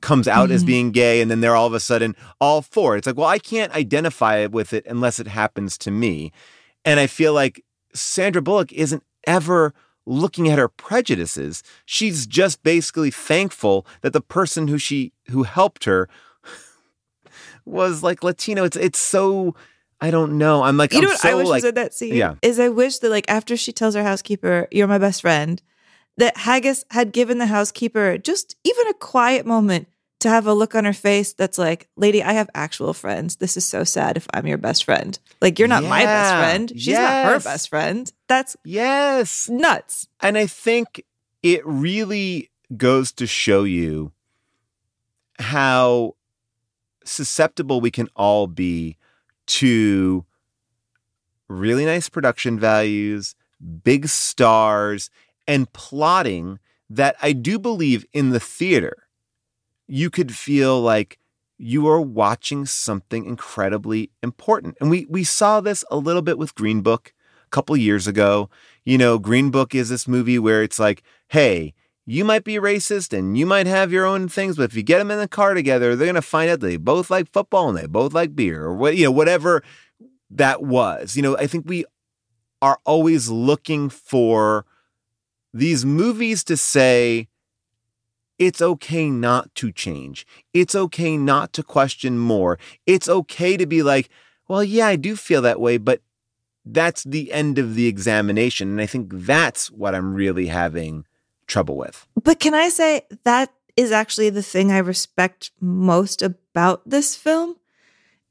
comes 0.00 0.28
out 0.28 0.52
as 0.52 0.62
Mhm. 0.62 0.66
being 0.66 0.90
gay 0.92 1.20
and 1.20 1.28
then 1.28 1.40
they're 1.40 1.56
all 1.56 1.66
of 1.66 1.74
a 1.74 1.80
sudden 1.80 2.14
all 2.40 2.62
for 2.62 2.94
it. 2.94 2.98
It's 2.98 3.06
like, 3.08 3.16
well, 3.16 3.26
I 3.26 3.40
can't 3.40 3.74
identify 3.74 4.46
with 4.46 4.72
it 4.72 4.86
unless 4.86 5.18
it 5.18 5.26
happens 5.26 5.76
to 5.78 5.90
me. 5.90 6.30
And 6.84 7.00
I 7.00 7.08
feel 7.08 7.32
like 7.34 7.64
Sandra 7.92 8.40
Bullock 8.40 8.72
isn't 8.72 9.02
ever 9.26 9.74
looking 10.08 10.48
at 10.48 10.58
her 10.58 10.68
prejudices. 10.68 11.62
She's 11.84 12.26
just 12.26 12.62
basically 12.62 13.10
thankful 13.10 13.86
that 14.00 14.12
the 14.12 14.20
person 14.20 14.68
who 14.68 14.78
she 14.78 15.12
who 15.30 15.42
helped 15.44 15.84
her 15.84 16.08
was 17.64 18.02
like 18.02 18.24
Latino. 18.24 18.64
It's 18.64 18.76
it's 18.76 18.98
so 18.98 19.54
I 20.00 20.10
don't 20.10 20.38
know. 20.38 20.62
I'm 20.62 20.76
like 20.76 20.92
you 20.92 20.98
I'm 20.98 21.04
know 21.04 21.10
what 21.10 21.20
so 21.20 21.30
I 21.30 21.34
wish 21.34 21.46
like 21.46 21.62
was 21.62 21.64
in 21.64 21.74
that 21.74 21.94
scene? 21.94 22.14
Yeah. 22.14 22.34
Is 22.42 22.58
I 22.58 22.68
wish 22.68 22.98
that 22.98 23.10
like 23.10 23.26
after 23.28 23.56
she 23.56 23.72
tells 23.72 23.94
her 23.94 24.02
housekeeper, 24.02 24.66
"You're 24.70 24.88
my 24.88 24.98
best 24.98 25.20
friend," 25.20 25.62
that 26.16 26.38
Haggis 26.38 26.84
had 26.90 27.12
given 27.12 27.38
the 27.38 27.46
housekeeper 27.46 28.18
just 28.18 28.56
even 28.64 28.88
a 28.88 28.94
quiet 28.94 29.46
moment 29.46 29.88
to 30.20 30.28
have 30.28 30.46
a 30.46 30.54
look 30.54 30.74
on 30.74 30.84
her 30.84 30.92
face 30.92 31.32
that's 31.32 31.58
like, 31.58 31.88
"Lady, 31.96 32.22
I 32.22 32.32
have 32.32 32.50
actual 32.54 32.92
friends. 32.92 33.36
This 33.36 33.56
is 33.56 33.64
so 33.64 33.84
sad 33.84 34.16
if 34.16 34.26
I'm 34.34 34.46
your 34.46 34.58
best 34.58 34.84
friend. 34.84 35.18
Like 35.40 35.58
you're 35.58 35.68
not 35.68 35.84
my 35.84 36.04
best 36.04 36.34
friend. 36.34 36.72
She's 36.74 36.94
not 36.94 37.26
her 37.26 37.40
best 37.40 37.68
friend. 37.68 38.12
That's 38.28 38.56
yes, 38.64 39.48
nuts." 39.48 40.08
And 40.20 40.36
I 40.36 40.46
think 40.46 41.04
it 41.42 41.64
really 41.64 42.50
goes 42.76 43.12
to 43.12 43.26
show 43.26 43.64
you 43.64 44.12
how 45.38 46.14
susceptible 47.04 47.80
we 47.80 47.90
can 47.90 48.08
all 48.16 48.46
be 48.46 48.96
to 49.46 50.24
really 51.48 51.84
nice 51.84 52.08
production 52.08 52.58
values, 52.58 53.34
big 53.82 54.08
stars, 54.08 55.10
and 55.46 55.72
plotting 55.72 56.58
that 56.90 57.16
I 57.22 57.32
do 57.32 57.58
believe 57.58 58.04
in 58.12 58.30
the 58.30 58.40
theater, 58.40 59.07
you 59.88 60.10
could 60.10 60.34
feel 60.34 60.80
like 60.80 61.18
you 61.56 61.88
are 61.88 62.00
watching 62.00 62.66
something 62.66 63.24
incredibly 63.24 64.10
important. 64.22 64.76
And 64.80 64.90
we 64.90 65.06
we 65.10 65.24
saw 65.24 65.60
this 65.60 65.84
a 65.90 65.96
little 65.96 66.22
bit 66.22 66.38
with 66.38 66.54
Green 66.54 66.82
Book 66.82 67.12
a 67.46 67.50
couple 67.50 67.76
years 67.76 68.06
ago. 68.06 68.48
You 68.84 68.98
know, 68.98 69.18
Green 69.18 69.50
Book 69.50 69.74
is 69.74 69.88
this 69.88 70.06
movie 70.06 70.38
where 70.38 70.62
it's 70.62 70.78
like, 70.78 71.02
hey, 71.28 71.74
you 72.06 72.24
might 72.24 72.44
be 72.44 72.54
racist 72.54 73.16
and 73.16 73.36
you 73.36 73.44
might 73.44 73.66
have 73.66 73.92
your 73.92 74.06
own 74.06 74.28
things, 74.28 74.56
but 74.56 74.62
if 74.62 74.74
you 74.74 74.82
get 74.82 74.98
them 74.98 75.10
in 75.10 75.18
the 75.18 75.28
car 75.28 75.52
together, 75.52 75.94
they're 75.94 76.12
to 76.12 76.22
find 76.22 76.50
out 76.50 76.60
that 76.60 76.66
they 76.66 76.76
both 76.78 77.10
like 77.10 77.30
football 77.30 77.68
and 77.68 77.76
they 77.76 77.86
both 77.86 78.14
like 78.14 78.34
beer 78.34 78.64
or 78.64 78.74
what, 78.74 78.96
you 78.96 79.04
know, 79.04 79.10
whatever 79.10 79.62
that 80.30 80.62
was. 80.62 81.16
You 81.16 81.22
know, 81.22 81.36
I 81.36 81.46
think 81.46 81.68
we 81.68 81.84
are 82.62 82.78
always 82.86 83.28
looking 83.28 83.90
for 83.90 84.64
these 85.52 85.84
movies 85.84 86.44
to 86.44 86.56
say, 86.56 87.28
it's 88.38 88.62
okay 88.62 89.10
not 89.10 89.54
to 89.56 89.72
change. 89.72 90.26
It's 90.54 90.74
okay 90.74 91.16
not 91.16 91.52
to 91.54 91.62
question 91.62 92.18
more. 92.18 92.58
It's 92.86 93.08
okay 93.08 93.56
to 93.56 93.66
be 93.66 93.82
like, 93.82 94.08
well, 94.48 94.64
yeah, 94.64 94.86
I 94.86 94.96
do 94.96 95.16
feel 95.16 95.42
that 95.42 95.60
way, 95.60 95.76
but 95.76 96.02
that's 96.64 97.04
the 97.04 97.32
end 97.32 97.58
of 97.58 97.74
the 97.74 97.86
examination. 97.86 98.68
And 98.68 98.80
I 98.80 98.86
think 98.86 99.10
that's 99.12 99.70
what 99.70 99.94
I'm 99.94 100.14
really 100.14 100.46
having 100.46 101.04
trouble 101.46 101.76
with. 101.76 102.06
But 102.22 102.40
can 102.40 102.54
I 102.54 102.68
say 102.68 103.02
that 103.24 103.52
is 103.76 103.92
actually 103.92 104.30
the 104.30 104.42
thing 104.42 104.72
I 104.72 104.78
respect 104.78 105.50
most 105.60 106.22
about 106.22 106.88
this 106.88 107.16
film 107.16 107.56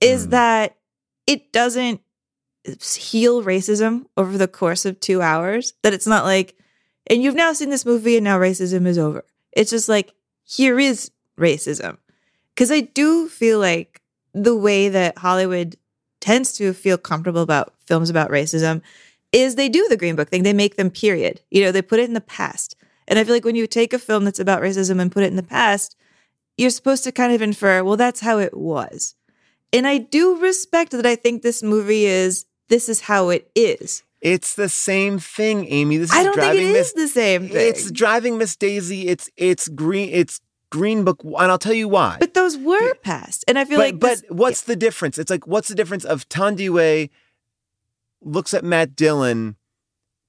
is 0.02 0.26
hmm. 0.26 0.32
that 0.32 0.78
it 1.26 1.52
doesn't 1.52 2.02
heal 2.96 3.44
racism 3.44 4.06
over 4.18 4.38
the 4.38 4.48
course 4.48 4.86
of 4.86 5.00
2 5.00 5.22
hours. 5.22 5.74
That 5.84 5.94
it's 5.94 6.08
not 6.08 6.26
like 6.26 6.56
and 7.10 7.24
you've 7.24 7.36
now 7.36 7.54
seen 7.54 7.70
this 7.70 7.86
movie 7.86 8.18
and 8.18 8.26
now 8.26 8.38
racism 8.38 8.86
is 8.86 8.98
over. 8.98 9.24
It's 9.58 9.72
just 9.72 9.90
like 9.90 10.14
here 10.44 10.80
is 10.80 11.12
racism. 11.38 11.98
Cuz 12.56 12.72
I 12.72 12.82
do 12.82 13.28
feel 13.28 13.60
like 13.60 14.02
the 14.34 14.56
way 14.56 14.90
that 14.90 15.18
Hollywood 15.18 15.76
tends 16.20 16.54
to 16.54 16.74
feel 16.74 16.98
comfortable 16.98 17.42
about 17.42 17.74
films 17.86 18.10
about 18.10 18.30
racism 18.30 18.82
is 19.32 19.56
they 19.56 19.70
do 19.70 19.86
the 19.90 19.98
green 19.98 20.16
book 20.16 20.30
thing. 20.30 20.44
They 20.44 20.54
make 20.54 20.76
them 20.76 20.90
period. 20.90 21.42
You 21.52 21.64
know, 21.64 21.72
they 21.72 21.82
put 21.82 22.00
it 22.00 22.08
in 22.08 22.14
the 22.14 22.22
past. 22.22 22.76
And 23.08 23.18
I 23.18 23.24
feel 23.24 23.34
like 23.34 23.46
when 23.46 23.56
you 23.56 23.68
take 23.68 23.94
a 23.94 24.00
film 24.00 24.26
that's 24.26 24.40
about 24.40 24.62
racism 24.62 25.00
and 25.00 25.12
put 25.12 25.24
it 25.24 25.28
in 25.28 25.36
the 25.36 25.44
past, 25.44 25.96
you're 26.58 26.70
supposed 26.70 27.04
to 27.04 27.12
kind 27.12 27.34
of 27.34 27.42
infer, 27.42 27.84
well, 27.84 27.98
that's 27.98 28.22
how 28.22 28.40
it 28.40 28.58
was. 28.58 29.16
And 29.72 29.88
I 29.88 29.98
do 29.98 30.38
respect 30.40 30.92
that 30.92 31.06
I 31.06 31.16
think 31.16 31.42
this 31.42 31.62
movie 31.62 32.06
is 32.06 32.46
this 32.70 32.90
is 32.90 33.02
how 33.02 33.30
it 33.30 33.50
is. 33.56 34.04
It's 34.22 34.56
the 34.56 34.70
same 34.70 35.20
thing, 35.20 35.68
Amy. 35.70 35.98
This 35.98 36.12
is 36.12 36.16
I 36.16 36.24
don't 36.24 36.36
think 36.36 36.56
it 36.56 36.74
Miss 36.74 36.88
is 36.88 36.94
the 36.94 37.08
same 37.08 37.50
thing. 37.50 37.70
It's 37.70 37.92
driving 37.92 38.38
Miss 38.38 38.56
Daisy. 38.56 39.08
It's 39.08 39.30
it's 39.38 39.68
green. 39.68 40.10
It's 40.12 40.42
Green 40.70 41.04
Book, 41.04 41.22
and 41.24 41.52
I'll 41.52 41.58
tell 41.58 41.74
you 41.74 41.88
why. 41.88 42.18
But 42.20 42.34
those 42.34 42.58
were 42.58 42.96
past. 42.96 43.46
And 43.48 43.58
I 43.58 43.66
feel 43.66 43.78
but, 43.78 43.84
like 43.84 44.00
but 44.00 44.10
this- 44.10 44.24
what's 44.30 44.62
the 44.64 44.76
difference? 44.76 45.18
It's 45.18 45.30
like 45.30 45.48
what's 45.48 45.70
the 45.70 45.76
difference 45.76 46.04
of 46.04 46.28
Thandiwe 46.30 47.10
looks 48.22 48.54
at 48.54 48.64
Matt 48.64 48.96
Dillon 48.96 49.56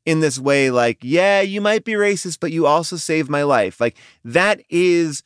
in 0.08 0.20
this 0.20 0.38
way, 0.38 0.70
like, 0.70 0.98
yeah, 1.02 1.42
you 1.42 1.60
might 1.60 1.84
be 1.84 1.92
racist, 1.92 2.38
but 2.40 2.50
you 2.50 2.64
also 2.64 2.96
saved 2.96 3.28
my 3.28 3.42
life. 3.42 3.78
Like 3.78 3.96
that 4.24 4.62
is 4.70 5.22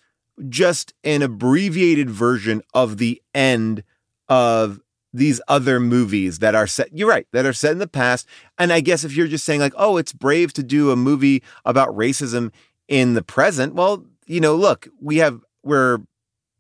just 0.49 0.93
an 1.05 1.23
abbreviated 1.23 2.11
version 2.11 2.63
of 2.75 2.99
the 2.99 3.23
end 3.33 3.85
of 4.29 4.81
these 5.13 5.41
other 5.49 5.79
movies 5.79 6.39
that 6.39 6.55
are 6.55 6.67
set 6.67 6.89
you're 6.97 7.09
right 7.09 7.27
that 7.33 7.47
are 7.47 7.53
set 7.53 7.73
in 7.73 7.79
the 7.79 7.87
past 7.87 8.27
and 8.59 8.73
i 8.73 8.81
guess 8.81 9.05
if 9.05 9.15
you're 9.15 9.27
just 9.27 9.45
saying 9.45 9.61
like 9.61 9.75
oh 9.77 9.97
it's 9.97 10.13
brave 10.13 10.53
to 10.53 10.63
do 10.63 10.91
a 10.91 10.97
movie 10.97 11.43
about 11.65 11.95
racism 11.95 12.51
in 12.89 13.15
the 13.15 13.23
present 13.23 13.75
well 13.75 14.05
you 14.27 14.41
know 14.41 14.55
look 14.55 14.89
we 15.01 15.19
have 15.19 15.41
we're 15.63 15.99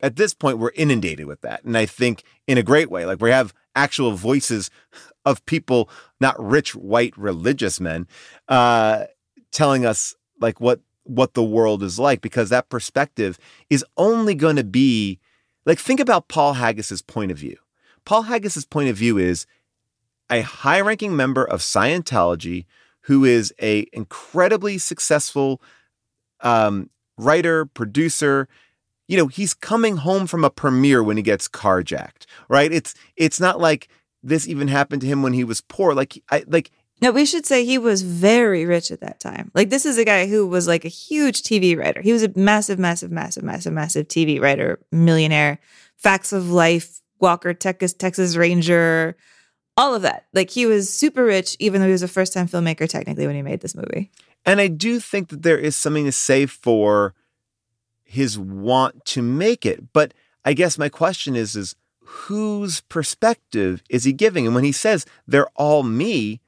at 0.00 0.16
this 0.16 0.34
point 0.34 0.58
we're 0.58 0.72
inundated 0.74 1.26
with 1.26 1.40
that 1.40 1.64
and 1.64 1.76
i 1.76 1.86
think 1.86 2.24
in 2.46 2.58
a 2.58 2.62
great 2.62 2.90
way 2.90 3.06
like 3.06 3.20
we 3.20 3.30
have 3.30 3.54
actual 3.74 4.12
voices 4.12 4.70
of 5.24 5.44
people 5.46 5.88
not 6.20 6.38
rich 6.38 6.74
white 6.74 7.16
religious 7.16 7.80
men 7.80 8.06
uh 8.48 9.04
telling 9.50 9.86
us 9.86 10.14
like 10.40 10.60
what 10.60 10.80
what 11.04 11.34
the 11.34 11.42
world 11.42 11.82
is 11.82 11.98
like 11.98 12.20
because 12.20 12.48
that 12.50 12.68
perspective 12.68 13.38
is 13.70 13.84
only 13.96 14.34
going 14.34 14.56
to 14.56 14.64
be 14.64 15.18
like 15.64 15.78
think 15.78 16.00
about 16.00 16.28
Paul 16.28 16.54
Haggis's 16.54 17.02
point 17.02 17.30
of 17.30 17.38
view. 17.38 17.56
Paul 18.04 18.22
Haggis's 18.22 18.64
point 18.64 18.88
of 18.88 18.96
view 18.96 19.18
is 19.18 19.46
a 20.30 20.42
high-ranking 20.42 21.14
member 21.14 21.44
of 21.44 21.60
Scientology 21.60 22.66
who 23.02 23.24
is 23.24 23.52
a 23.60 23.86
incredibly 23.92 24.78
successful 24.78 25.60
um, 26.40 26.90
writer, 27.18 27.66
producer. 27.66 28.48
You 29.08 29.18
know, 29.18 29.26
he's 29.26 29.54
coming 29.54 29.96
home 29.98 30.26
from 30.26 30.44
a 30.44 30.50
premiere 30.50 31.02
when 31.02 31.16
he 31.16 31.22
gets 31.22 31.48
carjacked, 31.48 32.26
right? 32.48 32.72
It's 32.72 32.94
it's 33.16 33.40
not 33.40 33.60
like 33.60 33.88
this 34.22 34.48
even 34.48 34.68
happened 34.68 35.02
to 35.02 35.08
him 35.08 35.22
when 35.22 35.32
he 35.32 35.44
was 35.44 35.60
poor. 35.60 35.94
Like 35.94 36.22
I 36.30 36.44
like 36.46 36.70
No, 37.00 37.10
we 37.10 37.26
should 37.26 37.44
say 37.44 37.64
he 37.64 37.78
was 37.78 38.02
very 38.02 38.64
rich 38.64 38.90
at 38.90 39.00
that 39.00 39.20
time. 39.20 39.50
Like 39.54 39.70
this 39.70 39.84
is 39.84 39.98
a 39.98 40.04
guy 40.04 40.26
who 40.26 40.46
was 40.46 40.66
like 40.68 40.84
a 40.84 40.88
huge 40.88 41.42
TV 41.42 41.76
writer. 41.76 42.00
He 42.00 42.12
was 42.12 42.22
a 42.22 42.32
massive, 42.36 42.78
massive, 42.78 43.10
massive, 43.10 43.42
massive, 43.42 43.72
massive 43.72 44.08
TV 44.08 44.40
writer, 44.40 44.78
millionaire, 44.92 45.58
facts 45.98 46.32
of 46.32 46.50
life, 46.50 47.01
Walker, 47.22 47.54
Texas, 47.54 47.94
Texas 47.94 48.36
Ranger, 48.36 49.16
all 49.76 49.94
of 49.94 50.02
that. 50.02 50.26
Like 50.34 50.50
he 50.50 50.66
was 50.66 50.92
super 50.92 51.24
rich, 51.24 51.56
even 51.58 51.80
though 51.80 51.86
he 51.86 51.92
was 51.92 52.02
a 52.02 52.08
first 52.08 52.32
time 52.32 52.48
filmmaker 52.48 52.88
technically 52.88 53.26
when 53.26 53.36
he 53.36 53.42
made 53.42 53.60
this 53.60 53.74
movie. 53.74 54.10
And 54.44 54.60
I 54.60 54.66
do 54.66 54.98
think 54.98 55.28
that 55.28 55.42
there 55.42 55.58
is 55.58 55.76
something 55.76 56.04
to 56.04 56.12
say 56.12 56.46
for 56.46 57.14
his 58.02 58.38
want 58.38 59.04
to 59.06 59.22
make 59.22 59.64
it. 59.64 59.92
But 59.92 60.12
I 60.44 60.52
guess 60.52 60.76
my 60.76 60.88
question 60.88 61.36
is 61.36 61.56
is 61.56 61.76
whose 62.04 62.80
perspective 62.82 63.82
is 63.88 64.04
he 64.04 64.12
giving? 64.12 64.44
And 64.44 64.54
when 64.54 64.64
he 64.64 64.72
says 64.72 65.06
they're 65.26 65.48
all 65.54 65.82
me, 65.82 66.40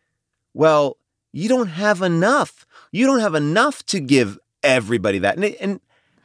well, 0.53 0.99
you 1.33 1.49
don't 1.49 1.69
have 1.69 2.03
enough. 2.03 2.67
You 2.93 3.07
don't 3.07 3.21
have 3.21 3.35
enough 3.35 3.85
to 3.87 4.01
give 4.01 4.39
everybody 4.63 5.19
that. 5.21 5.37
And, 5.37 5.45
and 5.45 5.81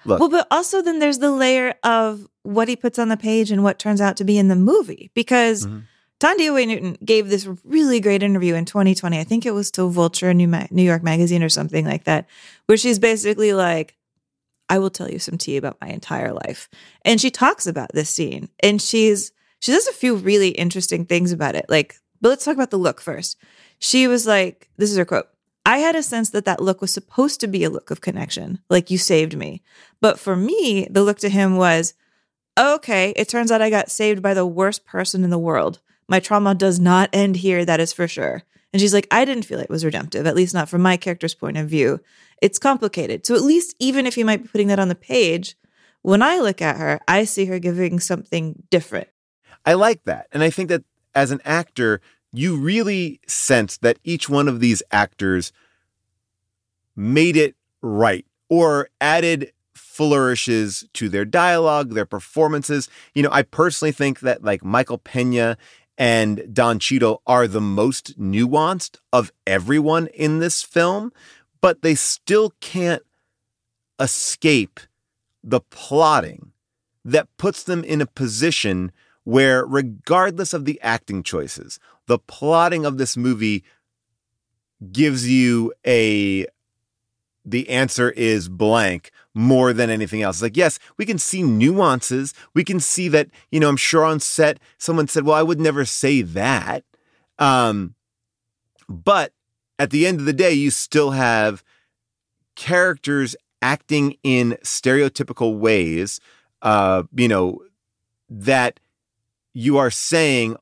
look, 0.06 0.20
Well, 0.20 0.30
but 0.30 0.48
also 0.52 0.82
then 0.82 1.00
there's 1.00 1.20
the 1.20 1.32
layer 1.32 1.76
of 1.84 2.28
what 2.44 2.68
he 2.68 2.76
puts 2.76 3.00
on 3.00 3.10
the 3.10 3.18
page 3.18 3.52
and 3.52 3.64
what 3.64 3.80
turns 3.80 4.02
out 4.02 4.18
to 4.18 4.24
be 4.24 4.38
in 4.38 4.48
the 4.48 4.56
movie. 4.56 5.12
Because 5.14 5.66
Mm-hmm. 5.66 5.80
Newton 6.22 6.98
gave 7.06 7.30
this 7.30 7.48
really 7.64 8.02
great 8.02 8.24
interview 8.24 8.54
in 8.56 8.66
2020. 8.66 9.18
I 9.20 9.24
think 9.24 9.46
it 9.46 9.52
was 9.52 9.72
to 9.72 9.90
Vulture, 9.90 10.34
New, 10.34 10.50
Ma- 10.50 10.68
New 10.70 10.84
York 10.84 11.02
Magazine, 11.02 11.42
or 11.44 11.48
something 11.50 11.86
like 11.86 12.04
that, 12.04 12.28
where 12.66 12.78
she's 12.78 13.00
basically 13.00 13.54
like, 13.54 13.96
I 14.68 14.80
will 14.80 14.90
tell 14.90 15.10
you 15.10 15.18
some 15.18 15.38
tea 15.38 15.58
about 15.58 15.78
my 15.82 15.88
entire 15.88 16.34
life. 16.34 16.70
And 17.04 17.20
she 17.22 17.32
talks 17.32 17.66
about 17.66 17.92
this 17.94 18.10
scene 18.10 18.50
and 18.62 18.82
she's 18.82 19.32
she 19.62 19.72
does 19.72 19.88
a 19.88 19.94
few 19.94 20.16
really 20.16 20.50
interesting 20.50 21.06
things 21.06 21.32
about 21.32 21.56
it. 21.56 21.66
Like, 21.70 21.96
but 22.22 22.30
let's 22.30 22.46
talk 22.46 22.56
about 22.56 22.70
the 22.70 22.78
look 22.78 23.02
first. 23.02 23.38
She 23.80 24.08
was 24.08 24.26
like, 24.28 24.70
this 24.78 24.92
is 24.92 24.98
her 24.98 25.06
quote. 25.06 25.28
I 25.70 25.78
had 25.78 25.96
a 25.96 26.02
sense 26.02 26.32
that 26.32 26.46
that 26.46 26.64
look 26.64 26.82
was 26.82 26.92
supposed 26.92 27.40
to 27.42 27.48
be 27.48 27.64
a 27.64 27.70
look 27.70 27.92
of 27.92 28.02
connection, 28.02 28.58
like 28.72 28.90
you 28.90 28.98
saved 28.98 29.38
me. 29.38 29.62
But 30.02 30.20
for 30.20 30.36
me, 30.36 30.88
the 30.90 31.04
look 31.04 31.20
to 31.20 31.30
him 31.30 31.58
was, 31.58 31.94
okay, 32.60 33.14
it 33.16 33.30
turns 33.30 33.52
out 33.52 33.62
I 33.62 33.70
got 33.70 33.92
saved 33.92 34.20
by 34.24 34.34
the 34.34 34.48
worst 34.48 34.84
person 34.84 35.24
in 35.24 35.30
the 35.30 35.38
world. 35.38 35.80
My 36.08 36.20
trauma 36.20 36.56
does 36.56 36.80
not 36.80 37.12
end 37.14 37.36
here, 37.36 37.66
that 37.66 37.80
is 37.80 37.94
for 37.94 38.08
sure. 38.08 38.42
And 38.74 38.82
she's 38.82 38.96
like, 38.96 39.06
I 39.12 39.26
didn't 39.26 39.46
feel 39.46 39.60
it 39.60 39.70
was 39.70 39.86
redemptive, 39.86 40.26
at 40.26 40.36
least 40.36 40.56
not 40.56 40.70
from 40.70 40.82
my 40.82 40.98
character's 40.98 41.36
point 41.36 41.56
of 41.56 41.70
view. 41.70 42.00
It's 42.42 42.58
complicated. 42.58 43.28
So 43.28 43.36
at 43.36 43.44
least 43.44 43.76
even 43.78 44.08
if 44.08 44.18
you 44.18 44.26
might 44.26 44.42
be 44.42 44.50
putting 44.50 44.70
that 44.70 44.80
on 44.80 44.88
the 44.90 44.96
page, 44.96 45.56
when 46.02 46.24
I 46.24 46.40
look 46.40 46.64
at 46.64 46.78
her, 46.78 47.00
I 47.08 47.26
see 47.26 47.46
her 47.46 47.60
giving 47.60 48.00
something 48.00 48.64
different. 48.72 49.10
I 49.68 49.76
like 49.76 50.02
that. 50.06 50.30
And 50.32 50.42
I 50.42 50.50
think 50.50 50.70
that 50.70 50.84
as 51.14 51.30
an 51.30 51.42
actor, 51.46 52.02
you 52.32 52.58
really 52.58 53.20
sense 53.28 53.78
that 53.78 54.00
each 54.04 54.30
one 54.30 54.48
of 54.48 54.60
these 54.60 54.84
actors 54.92 55.52
made 56.96 57.36
it 57.36 57.56
right 57.82 58.26
or 58.50 58.90
added 59.00 59.52
flourishes 59.74 60.86
to 60.94 61.10
their 61.10 61.26
dialogue, 61.26 61.94
their 61.94 62.06
performances. 62.06 62.90
You 63.14 63.24
know, 63.24 63.30
I 63.32 63.42
personally 63.42 63.92
think 63.92 64.22
that 64.22 64.44
like 64.44 64.64
Michael 64.64 64.98
Pena 64.98 65.58
and 65.98 66.54
Don 66.54 66.80
Cheadle 66.80 67.22
are 67.28 67.48
the 67.48 67.62
most 67.62 68.20
nuanced 68.20 68.98
of 69.12 69.32
everyone 69.46 70.08
in 70.08 70.40
this 70.40 70.64
film, 70.64 71.12
but 71.62 71.82
they 71.82 71.96
still 71.96 72.54
can't 72.62 73.04
escape 74.00 74.80
the 75.44 75.60
plotting 75.60 76.52
that 77.04 77.28
puts 77.38 77.64
them 77.64 77.84
in 77.84 78.02
a 78.02 78.06
position 78.06 78.92
where, 79.24 79.66
regardless 79.66 80.54
of 80.54 80.66
the 80.66 80.80
acting 80.82 81.24
choices, 81.24 81.80
the 82.10 82.18
plotting 82.18 82.88
of 82.88 82.98
this 82.98 83.16
movie 83.16 83.64
gives 84.92 85.30
you 85.30 85.72
a 85.86 86.48
the 87.46 87.70
answer 87.70 88.10
is 88.10 88.50
blank 88.50 89.12
more 89.36 89.74
than 89.74 89.92
anything 89.92 90.24
else. 90.24 90.42
Like, 90.42 90.58
yes, 90.58 90.80
we 90.98 91.06
can 91.06 91.20
see 91.20 91.44
nuances. 91.44 92.34
We 92.56 92.64
can 92.64 92.80
see 92.80 93.10
that, 93.10 93.30
you 93.52 93.60
know, 93.60 93.70
I'm 93.70 93.78
sure 93.78 94.04
on 94.04 94.20
set 94.20 94.60
someone 94.80 95.08
said, 95.08 95.24
well, 95.24 95.36
I 95.36 95.44
would 95.44 95.60
never 95.60 95.86
say 95.86 96.24
that. 96.24 96.84
Um, 97.38 97.94
but 98.88 99.32
at 99.78 99.92
the 99.92 100.08
end 100.08 100.20
of 100.20 100.26
the 100.26 100.34
day, 100.34 100.52
you 100.52 100.72
still 100.72 101.12
have 101.12 101.64
characters 102.56 103.36
acting 103.62 104.18
in 104.24 104.58
stereotypical 104.64 105.60
ways, 105.60 106.20
uh, 106.64 107.04
you 107.16 107.28
know, 107.28 107.62
that 108.30 108.80
you 109.54 109.78
are 109.78 109.92
saying 109.92 110.58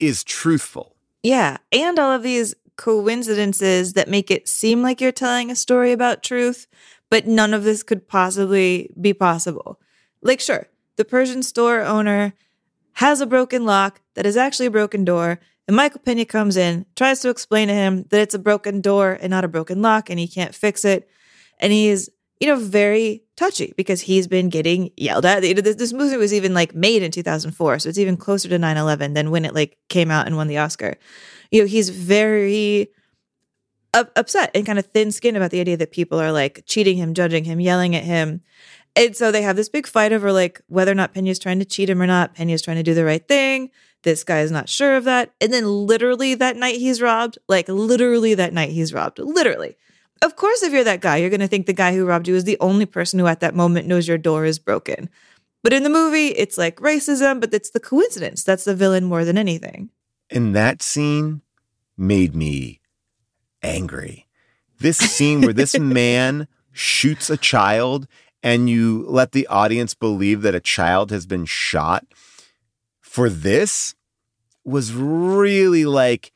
is 0.00 0.24
truthful. 0.24 0.96
Yeah. 1.22 1.58
And 1.72 1.98
all 1.98 2.12
of 2.12 2.22
these 2.22 2.54
coincidences 2.76 3.94
that 3.94 4.08
make 4.08 4.30
it 4.30 4.48
seem 4.48 4.82
like 4.82 5.00
you're 5.00 5.12
telling 5.12 5.50
a 5.50 5.56
story 5.56 5.92
about 5.92 6.22
truth, 6.22 6.66
but 7.10 7.26
none 7.26 7.52
of 7.52 7.64
this 7.64 7.82
could 7.82 8.08
possibly 8.08 8.90
be 9.00 9.12
possible. 9.12 9.80
Like, 10.22 10.40
sure, 10.40 10.68
the 10.96 11.04
Persian 11.04 11.42
store 11.42 11.82
owner 11.82 12.34
has 12.94 13.20
a 13.20 13.26
broken 13.26 13.64
lock 13.64 14.00
that 14.14 14.26
is 14.26 14.36
actually 14.36 14.66
a 14.66 14.70
broken 14.70 15.04
door. 15.04 15.40
And 15.66 15.76
Michael 15.76 16.00
Pena 16.00 16.24
comes 16.24 16.56
in, 16.56 16.86
tries 16.96 17.20
to 17.20 17.30
explain 17.30 17.68
to 17.68 17.74
him 17.74 18.04
that 18.10 18.20
it's 18.20 18.34
a 18.34 18.38
broken 18.38 18.80
door 18.80 19.18
and 19.20 19.30
not 19.30 19.44
a 19.44 19.48
broken 19.48 19.82
lock, 19.82 20.08
and 20.08 20.18
he 20.18 20.26
can't 20.26 20.54
fix 20.54 20.84
it. 20.84 21.08
And 21.58 21.72
he's 21.72 22.08
you 22.40 22.46
know, 22.46 22.56
very 22.56 23.22
touchy 23.36 23.72
because 23.76 24.00
he's 24.02 24.26
been 24.26 24.48
getting 24.48 24.90
yelled 24.96 25.26
at. 25.26 25.42
This, 25.42 25.76
this 25.76 25.92
movie 25.92 26.16
was 26.16 26.32
even 26.32 26.54
like 26.54 26.74
made 26.74 27.02
in 27.02 27.10
2004, 27.10 27.78
so 27.80 27.88
it's 27.88 27.98
even 27.98 28.16
closer 28.16 28.48
to 28.48 28.58
9/11 28.58 29.14
than 29.14 29.30
when 29.30 29.44
it 29.44 29.54
like 29.54 29.76
came 29.88 30.10
out 30.10 30.26
and 30.26 30.36
won 30.36 30.48
the 30.48 30.58
Oscar. 30.58 30.96
You 31.50 31.62
know, 31.62 31.66
he's 31.66 31.88
very 31.88 32.88
up- 33.94 34.12
upset 34.16 34.50
and 34.54 34.66
kind 34.66 34.78
of 34.78 34.86
thin-skinned 34.86 35.36
about 35.36 35.50
the 35.50 35.60
idea 35.60 35.76
that 35.76 35.90
people 35.92 36.20
are 36.20 36.32
like 36.32 36.62
cheating 36.66 36.96
him, 36.96 37.14
judging 37.14 37.44
him, 37.44 37.60
yelling 37.60 37.96
at 37.96 38.04
him. 38.04 38.42
And 38.94 39.16
so 39.16 39.30
they 39.30 39.42
have 39.42 39.56
this 39.56 39.68
big 39.68 39.86
fight 39.86 40.12
over 40.12 40.32
like 40.32 40.60
whether 40.66 40.92
or 40.92 40.96
not 40.96 41.14
Pena's 41.14 41.38
trying 41.38 41.58
to 41.60 41.64
cheat 41.64 41.90
him 41.90 42.02
or 42.02 42.06
not. 42.06 42.34
Pena's 42.34 42.62
trying 42.62 42.78
to 42.78 42.82
do 42.82 42.94
the 42.94 43.04
right 43.04 43.26
thing. 43.26 43.70
This 44.02 44.24
guy 44.24 44.40
is 44.40 44.50
not 44.50 44.68
sure 44.68 44.96
of 44.96 45.04
that. 45.04 45.32
And 45.40 45.52
then 45.52 45.66
literally 45.66 46.34
that 46.34 46.56
night 46.56 46.76
he's 46.76 47.02
robbed, 47.02 47.38
like 47.48 47.68
literally 47.68 48.34
that 48.34 48.52
night 48.52 48.70
he's 48.70 48.92
robbed. 48.92 49.18
Literally. 49.18 49.76
Of 50.22 50.36
course, 50.36 50.62
if 50.62 50.72
you're 50.72 50.84
that 50.84 51.00
guy, 51.00 51.16
you're 51.16 51.30
going 51.30 51.40
to 51.40 51.48
think 51.48 51.66
the 51.66 51.72
guy 51.72 51.94
who 51.94 52.04
robbed 52.04 52.28
you 52.28 52.34
is 52.34 52.44
the 52.44 52.58
only 52.60 52.86
person 52.86 53.18
who 53.18 53.26
at 53.26 53.40
that 53.40 53.54
moment 53.54 53.86
knows 53.86 54.08
your 54.08 54.18
door 54.18 54.44
is 54.44 54.58
broken. 54.58 55.08
But 55.62 55.72
in 55.72 55.82
the 55.82 55.90
movie, 55.90 56.28
it's 56.28 56.58
like 56.58 56.76
racism, 56.76 57.40
but 57.40 57.52
it's 57.52 57.70
the 57.70 57.80
coincidence. 57.80 58.42
That's 58.44 58.64
the 58.64 58.74
villain 58.74 59.04
more 59.04 59.24
than 59.24 59.38
anything. 59.38 59.90
And 60.30 60.54
that 60.54 60.82
scene 60.82 61.42
made 61.96 62.34
me 62.34 62.80
angry. 63.62 64.26
This 64.80 64.98
scene 64.98 65.40
where 65.40 65.52
this 65.52 65.78
man 65.80 66.48
shoots 66.72 67.28
a 67.30 67.36
child 67.36 68.06
and 68.42 68.70
you 68.70 69.04
let 69.08 69.32
the 69.32 69.46
audience 69.48 69.94
believe 69.94 70.42
that 70.42 70.54
a 70.54 70.60
child 70.60 71.10
has 71.10 71.26
been 71.26 71.44
shot 71.44 72.06
for 73.00 73.28
this 73.28 73.94
was 74.64 74.92
really 74.92 75.84
like 75.84 76.30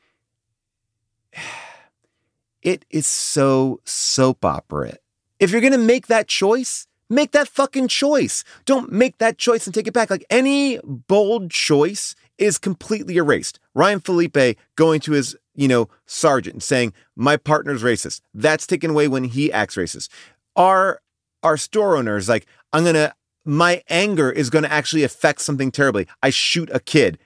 it 2.63 2.85
is 2.89 3.05
so 3.05 3.81
soap 3.83 4.43
opera. 4.45 4.95
If 5.39 5.51
you're 5.51 5.61
going 5.61 5.73
to 5.73 5.77
make 5.77 6.07
that 6.07 6.27
choice, 6.27 6.87
make 7.09 7.31
that 7.31 7.49
fucking 7.49 7.89
choice. 7.89 8.43
Don't 8.65 8.91
make 8.91 9.17
that 9.17 9.37
choice 9.37 9.67
and 9.67 9.73
take 9.73 9.87
it 9.87 9.93
back. 9.93 10.09
Like 10.09 10.25
any 10.29 10.79
bold 10.83 11.51
choice 11.51 12.15
is 12.37 12.57
completely 12.57 13.17
erased. 13.17 13.59
Ryan 13.75 13.99
Phillippe 13.99 14.57
going 14.75 15.01
to 15.01 15.11
his, 15.11 15.35
you 15.53 15.67
know, 15.67 15.89
sergeant 16.05 16.55
and 16.55 16.63
saying, 16.63 16.93
"My 17.15 17.37
partner's 17.37 17.83
racist." 17.83 18.21
That's 18.33 18.65
taken 18.65 18.91
away 18.91 19.07
when 19.07 19.25
he 19.25 19.51
acts 19.51 19.75
racist. 19.75 20.09
Our 20.55 21.01
our 21.43 21.57
store 21.57 21.97
owners 21.97 22.29
like, 22.29 22.47
"I'm 22.71 22.83
to 22.95 23.13
my 23.45 23.83
anger 23.89 24.31
is 24.31 24.49
to 24.63 24.71
actually 24.71 25.03
affect 25.03 25.41
something 25.41 25.71
terribly. 25.71 26.07
I 26.23 26.29
shoot 26.29 26.69
a 26.71 26.79
kid." 26.79 27.19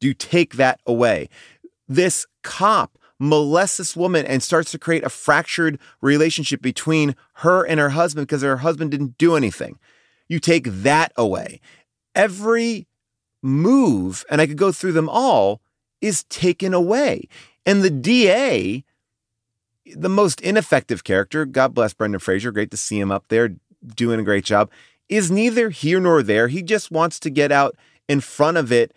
Do 0.00 0.06
you 0.06 0.14
take 0.14 0.54
that 0.54 0.80
away? 0.86 1.28
This 1.86 2.26
cop 2.42 2.96
molests 3.20 3.76
this 3.76 3.94
woman 3.94 4.26
and 4.26 4.42
starts 4.42 4.72
to 4.72 4.78
create 4.78 5.04
a 5.04 5.10
fractured 5.10 5.78
relationship 6.00 6.62
between 6.62 7.14
her 7.34 7.64
and 7.64 7.78
her 7.78 7.90
husband 7.90 8.26
because 8.26 8.42
her 8.42 8.56
husband 8.56 8.90
didn't 8.90 9.18
do 9.18 9.36
anything. 9.36 9.78
You 10.26 10.40
take 10.40 10.64
that 10.66 11.12
away. 11.16 11.60
Every 12.14 12.88
move, 13.42 14.24
and 14.30 14.40
I 14.40 14.46
could 14.46 14.56
go 14.56 14.72
through 14.72 14.92
them 14.92 15.08
all, 15.08 15.60
is 16.00 16.24
taken 16.24 16.72
away. 16.72 17.28
And 17.66 17.82
the 17.82 17.90
DA, 17.90 18.84
the 19.94 20.08
most 20.08 20.40
ineffective 20.40 21.04
character, 21.04 21.44
God 21.44 21.74
bless 21.74 21.92
Brendan 21.92 22.20
Fraser, 22.20 22.50
great 22.50 22.70
to 22.70 22.76
see 22.76 22.98
him 22.98 23.12
up 23.12 23.26
there 23.28 23.54
doing 23.94 24.18
a 24.18 24.24
great 24.24 24.44
job, 24.44 24.70
is 25.08 25.30
neither 25.30 25.70
here 25.70 26.00
nor 26.00 26.22
there. 26.22 26.48
He 26.48 26.62
just 26.62 26.90
wants 26.90 27.18
to 27.20 27.30
get 27.30 27.52
out 27.52 27.76
in 28.08 28.20
front 28.20 28.56
of 28.56 28.72
it 28.72 28.94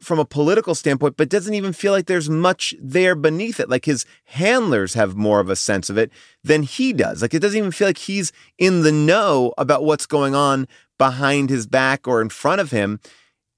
from 0.00 0.18
a 0.18 0.24
political 0.24 0.74
standpoint, 0.74 1.16
but 1.16 1.28
doesn't 1.28 1.54
even 1.54 1.72
feel 1.72 1.92
like 1.92 2.06
there's 2.06 2.30
much 2.30 2.74
there 2.80 3.14
beneath 3.14 3.60
it. 3.60 3.68
Like 3.68 3.84
his 3.84 4.04
handlers 4.24 4.94
have 4.94 5.16
more 5.16 5.40
of 5.40 5.48
a 5.48 5.56
sense 5.56 5.90
of 5.90 5.98
it 5.98 6.10
than 6.42 6.62
he 6.62 6.92
does. 6.92 7.22
Like 7.22 7.34
it 7.34 7.40
doesn't 7.40 7.58
even 7.58 7.72
feel 7.72 7.88
like 7.88 7.98
he's 7.98 8.32
in 8.58 8.82
the 8.82 8.92
know 8.92 9.52
about 9.58 9.84
what's 9.84 10.06
going 10.06 10.34
on 10.34 10.68
behind 10.98 11.50
his 11.50 11.66
back 11.66 12.06
or 12.06 12.20
in 12.20 12.28
front 12.28 12.60
of 12.60 12.70
him. 12.70 13.00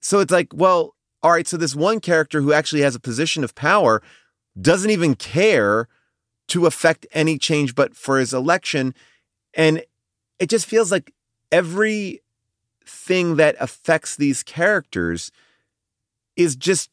So 0.00 0.20
it's 0.20 0.32
like, 0.32 0.48
well, 0.54 0.94
all 1.22 1.32
right, 1.32 1.48
so 1.48 1.56
this 1.56 1.74
one 1.74 2.00
character 2.00 2.40
who 2.40 2.52
actually 2.52 2.82
has 2.82 2.94
a 2.94 3.00
position 3.00 3.44
of 3.44 3.54
power 3.54 4.02
doesn't 4.60 4.90
even 4.90 5.14
care 5.14 5.88
to 6.48 6.66
affect 6.66 7.06
any 7.12 7.38
change 7.38 7.74
but 7.74 7.96
for 7.96 8.18
his 8.18 8.34
election. 8.34 8.94
And 9.54 9.82
it 10.38 10.50
just 10.50 10.66
feels 10.66 10.92
like 10.92 11.12
every 11.50 12.20
thing 12.86 13.36
that 13.36 13.56
affects 13.58 14.16
these 14.16 14.42
characters 14.42 15.30
is 16.36 16.56
just 16.56 16.90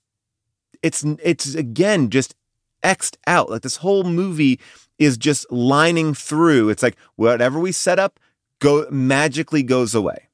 it's 0.82 1.04
it's 1.24 1.56
again 1.56 2.10
just 2.10 2.36
xed 2.84 3.16
out. 3.28 3.50
Like 3.50 3.62
this 3.62 3.78
whole 3.78 4.04
movie 4.04 4.60
is 4.98 5.18
just 5.18 5.52
lining 5.52 6.14
through. 6.14 6.70
It's 6.70 6.84
like 6.84 6.96
whatever 7.16 7.60
we 7.60 7.72
set 7.72 8.00
up 8.00 8.20
go 8.60 8.88
magically 8.92 9.64
goes 9.64 9.94
away. 9.96 10.30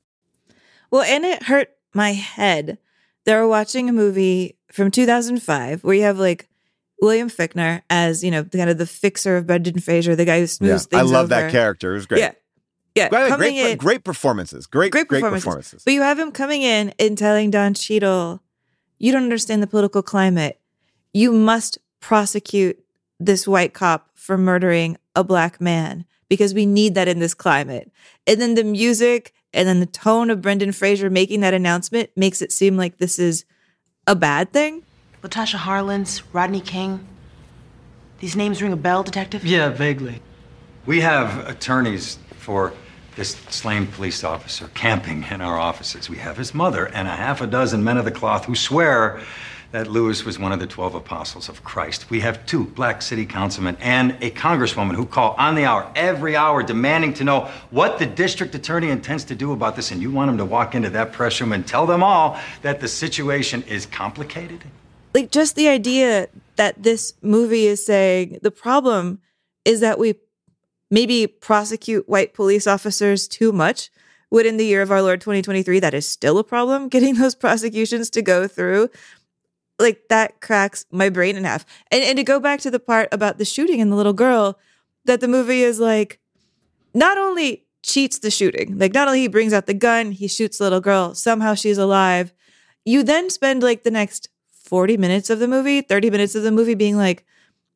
Well, 0.91 1.03
and 1.03 1.26
it 1.26 1.43
hurt 1.43 1.70
my 1.93 2.14
head. 2.14 2.78
They 3.26 3.36
were 3.36 3.47
watching 3.47 3.89
a 3.89 3.93
movie 3.93 4.58
from 4.72 4.91
2005 4.91 5.84
where 5.84 5.95
you 5.95 6.03
have 6.03 6.20
like 6.20 6.47
William 7.01 7.30
Fichtner 7.30 7.82
as, 7.89 8.24
you 8.24 8.32
know, 8.32 8.43
kind 8.43 8.70
of 8.70 8.78
the 8.78 8.86
fixer 8.86 9.38
of 9.38 9.47
Brendan 9.47 9.80
Fraser, 9.80 10.16
the 10.16 10.26
guy 10.26 10.39
who 10.39 10.47
smooths 10.47 10.88
I 10.88 10.99
things 10.99 11.12
I 11.12 11.14
love 11.14 11.32
over. 11.32 11.41
that 11.41 11.51
character. 11.51 11.91
It 11.91 11.95
was 11.95 12.05
great. 12.05 12.20
Yeah. 12.20 12.32
Yeah. 12.95 13.10
Great, 13.10 13.34
great, 13.34 13.55
in- 13.58 13.78
great 13.78 14.03
performances. 14.03 14.66
Great, 14.66 14.91
great 14.91 15.08
great 15.08 15.20
performances. 15.20 15.43
performances. 15.43 15.84
But 15.84 15.93
you 15.93 16.01
have 16.01 16.18
him 16.18 16.32
coming 16.32 16.62
in 16.64 16.93
and 16.99 17.18
telling 17.18 17.51
Don 17.51 17.74
Cheadle, 17.74 18.41
you 19.00 19.12
don't 19.12 19.24
understand 19.24 19.62
the 19.62 19.68
political 19.68 20.02
climate. 20.02 20.60
You 21.14 21.32
must 21.32 21.78
prosecute 22.00 22.80
this 23.20 23.48
white 23.48 23.74
cop 23.74 24.10
for 24.16 24.38
murdering 24.38 24.98
a 25.16 25.24
black 25.24 25.60
man 25.60 26.06
because 26.30 26.54
we 26.54 26.66
need 26.66 26.95
that 26.95 27.08
in 27.08 27.20
this 27.20 27.34
climate. 27.34 27.91
And 28.26 28.39
then 28.39 28.56
the 28.56 28.64
music 28.64 29.34
and 29.54 29.68
then 29.68 29.80
the 29.80 29.86
tone 29.86 30.30
of 30.30 30.41
Brendan 30.41 30.72
Fraser 30.72 31.10
making 31.10 31.41
that 31.41 31.54
announcement 31.54 32.10
makes 32.16 32.41
it 32.41 32.52
seem 32.52 32.78
like 32.78 32.98
this 32.98 33.18
is 33.18 33.45
a 34.06 34.16
bad 34.16 34.52
thing. 34.52 34.84
Latasha 35.24 35.58
Harlins, 35.58 36.22
Rodney 36.32 36.62
King. 36.62 37.06
These 38.20 38.36
names 38.36 38.62
ring 38.62 38.74
a 38.74 38.78
bell, 38.78 39.04
Detective? 39.04 39.45
Yeah, 39.45 39.70
vaguely. 39.70 40.22
We 40.86 41.02
have 41.02 41.48
attorneys 41.48 42.18
for 42.38 42.74
this 43.18 43.32
slain 43.49 43.88
police 43.88 44.24
officer 44.24 44.70
camping 44.76 45.26
in 45.32 45.41
our 45.41 45.57
offices. 45.57 46.07
We 46.07 46.18
have 46.18 46.38
his 46.38 46.53
mother 46.53 46.86
and 46.86 47.07
a 47.07 47.15
half 47.15 47.41
a 47.41 47.47
dozen 47.47 47.84
men 47.84 47.97
of 47.97 48.05
the 48.05 48.11
cloth 48.11 48.45
who 48.45 48.55
swear 48.55 49.20
that 49.72 49.88
Lewis 49.88 50.24
was 50.24 50.38
one 50.39 50.51
of 50.51 50.59
the 50.59 50.68
12 50.68 50.93
apostles 50.93 51.49
of 51.49 51.63
Christ. 51.63 52.09
We 52.11 52.20
have 52.22 52.45
two 52.45 52.65
black 52.65 53.01
city 53.01 53.26
councilmen 53.26 53.76
and 53.82 54.11
a 54.22 54.30
congresswoman 54.32 54.95
who 54.95 55.05
call 55.05 55.34
on 55.38 55.55
the 55.55 55.65
hour, 55.65 55.91
every 55.95 56.36
hour, 56.36 56.61
demanding 56.61 57.13
to 57.15 57.24
know 57.24 57.51
what 57.72 57.97
the 57.97 58.05
district 58.05 58.53
attorney 58.53 58.89
intends 58.89 59.24
to 59.26 59.36
do 59.36 59.51
about 59.51 59.76
this. 59.76 59.91
And 59.91 59.99
you 59.99 60.11
want 60.11 60.30
him 60.30 60.38
to 60.38 60.45
walk 60.45 60.76
into 60.76 60.91
that 60.91 61.11
press 61.11 61.41
room 61.41 61.51
and 61.51 61.68
tell 61.68 61.88
them 61.88 62.03
all 62.03 62.39
that 62.61 62.80
the 62.80 62.88
situation 62.88 63.63
is 63.63 63.88
complicated? 63.88 64.63
Like 65.15 65.32
just 65.32 65.55
the 65.55 65.68
idea 65.68 66.28
that 66.55 66.84
this 66.84 67.13
movie 67.24 67.65
is 67.65 67.84
saying 67.84 68.39
the 68.43 68.51
problem 68.51 69.20
is 69.65 69.80
that 69.80 69.97
we 69.97 70.13
maybe 70.89 71.27
prosecute 71.27 72.07
white 72.07 72.33
police 72.33 72.67
officers 72.67 73.27
too 73.27 73.51
much. 73.51 73.89
Would 74.29 74.45
in 74.45 74.57
the 74.57 74.65
year 74.65 74.81
of 74.81 74.91
our 74.91 75.01
Lord 75.01 75.21
2023, 75.21 75.79
that 75.79 75.93
is 75.93 76.07
still 76.07 76.38
a 76.38 76.43
problem, 76.43 76.88
getting 76.89 77.15
those 77.15 77.35
prosecutions 77.35 78.09
to 78.11 78.21
go 78.21 78.47
through. 78.47 78.89
Like 79.79 80.07
that 80.09 80.41
cracks 80.41 80.85
my 80.91 81.09
brain 81.09 81.38
in 81.38 81.43
half. 81.43 81.65
And 81.91 82.03
and 82.03 82.17
to 82.17 82.23
go 82.23 82.39
back 82.39 82.59
to 82.61 82.71
the 82.71 82.79
part 82.79 83.09
about 83.11 83.38
the 83.38 83.45
shooting 83.45 83.79
and 83.79 83.91
the 83.91 83.95
little 83.95 84.13
girl, 84.13 84.57
that 85.05 85.21
the 85.21 85.27
movie 85.27 85.61
is 85.61 85.79
like 85.79 86.19
not 86.93 87.17
only 87.17 87.65
cheats 87.83 88.19
the 88.19 88.31
shooting, 88.31 88.77
like 88.77 88.93
not 88.93 89.07
only 89.07 89.21
he 89.21 89.27
brings 89.27 89.53
out 89.53 89.65
the 89.65 89.73
gun, 89.73 90.11
he 90.11 90.27
shoots 90.27 90.57
the 90.57 90.65
little 90.65 90.81
girl, 90.81 91.15
somehow 91.15 91.53
she's 91.53 91.77
alive. 91.77 92.33
You 92.85 93.03
then 93.03 93.29
spend 93.29 93.63
like 93.63 93.83
the 93.83 93.91
next 93.91 94.29
40 94.51 94.97
minutes 94.97 95.29
of 95.29 95.39
the 95.39 95.47
movie, 95.47 95.81
30 95.81 96.09
minutes 96.09 96.35
of 96.35 96.43
the 96.43 96.51
movie 96.51 96.75
being 96.75 96.97
like, 96.97 97.25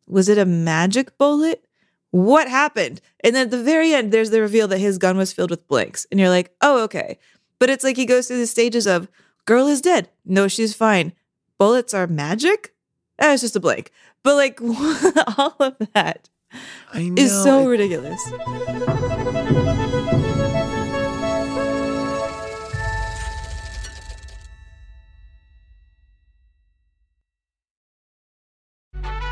was 0.07 0.27
it 0.27 0.37
a 0.37 0.45
magic 0.45 1.17
bullet? 1.17 1.65
What 2.11 2.47
happened? 2.49 3.01
And 3.23 3.35
then 3.35 3.47
at 3.47 3.51
the 3.51 3.63
very 3.63 3.93
end, 3.93 4.11
there's 4.11 4.29
the 4.29 4.41
reveal 4.41 4.67
that 4.67 4.77
his 4.79 4.97
gun 4.97 5.17
was 5.17 5.31
filled 5.33 5.49
with 5.49 5.67
blanks. 5.67 6.05
And 6.11 6.19
you're 6.19 6.29
like, 6.29 6.53
oh, 6.61 6.83
okay. 6.83 7.17
But 7.59 7.69
it's 7.69 7.83
like 7.83 7.95
he 7.95 8.05
goes 8.05 8.27
through 8.27 8.39
the 8.39 8.47
stages 8.47 8.85
of 8.87 9.07
girl 9.45 9.67
is 9.67 9.81
dead. 9.81 10.09
No, 10.25 10.47
she's 10.47 10.73
fine. 10.73 11.13
Bullets 11.57 11.93
are 11.93 12.07
magic? 12.07 12.73
Eh, 13.19 13.33
it's 13.33 13.41
just 13.41 13.55
a 13.55 13.59
blank. 13.59 13.91
But 14.23 14.35
like 14.35 14.59
all 15.37 15.55
of 15.59 15.75
that 15.93 16.29
I 16.93 17.11
is 17.15 17.31
so 17.43 17.61
it- 17.63 17.67
ridiculous. 17.67 18.21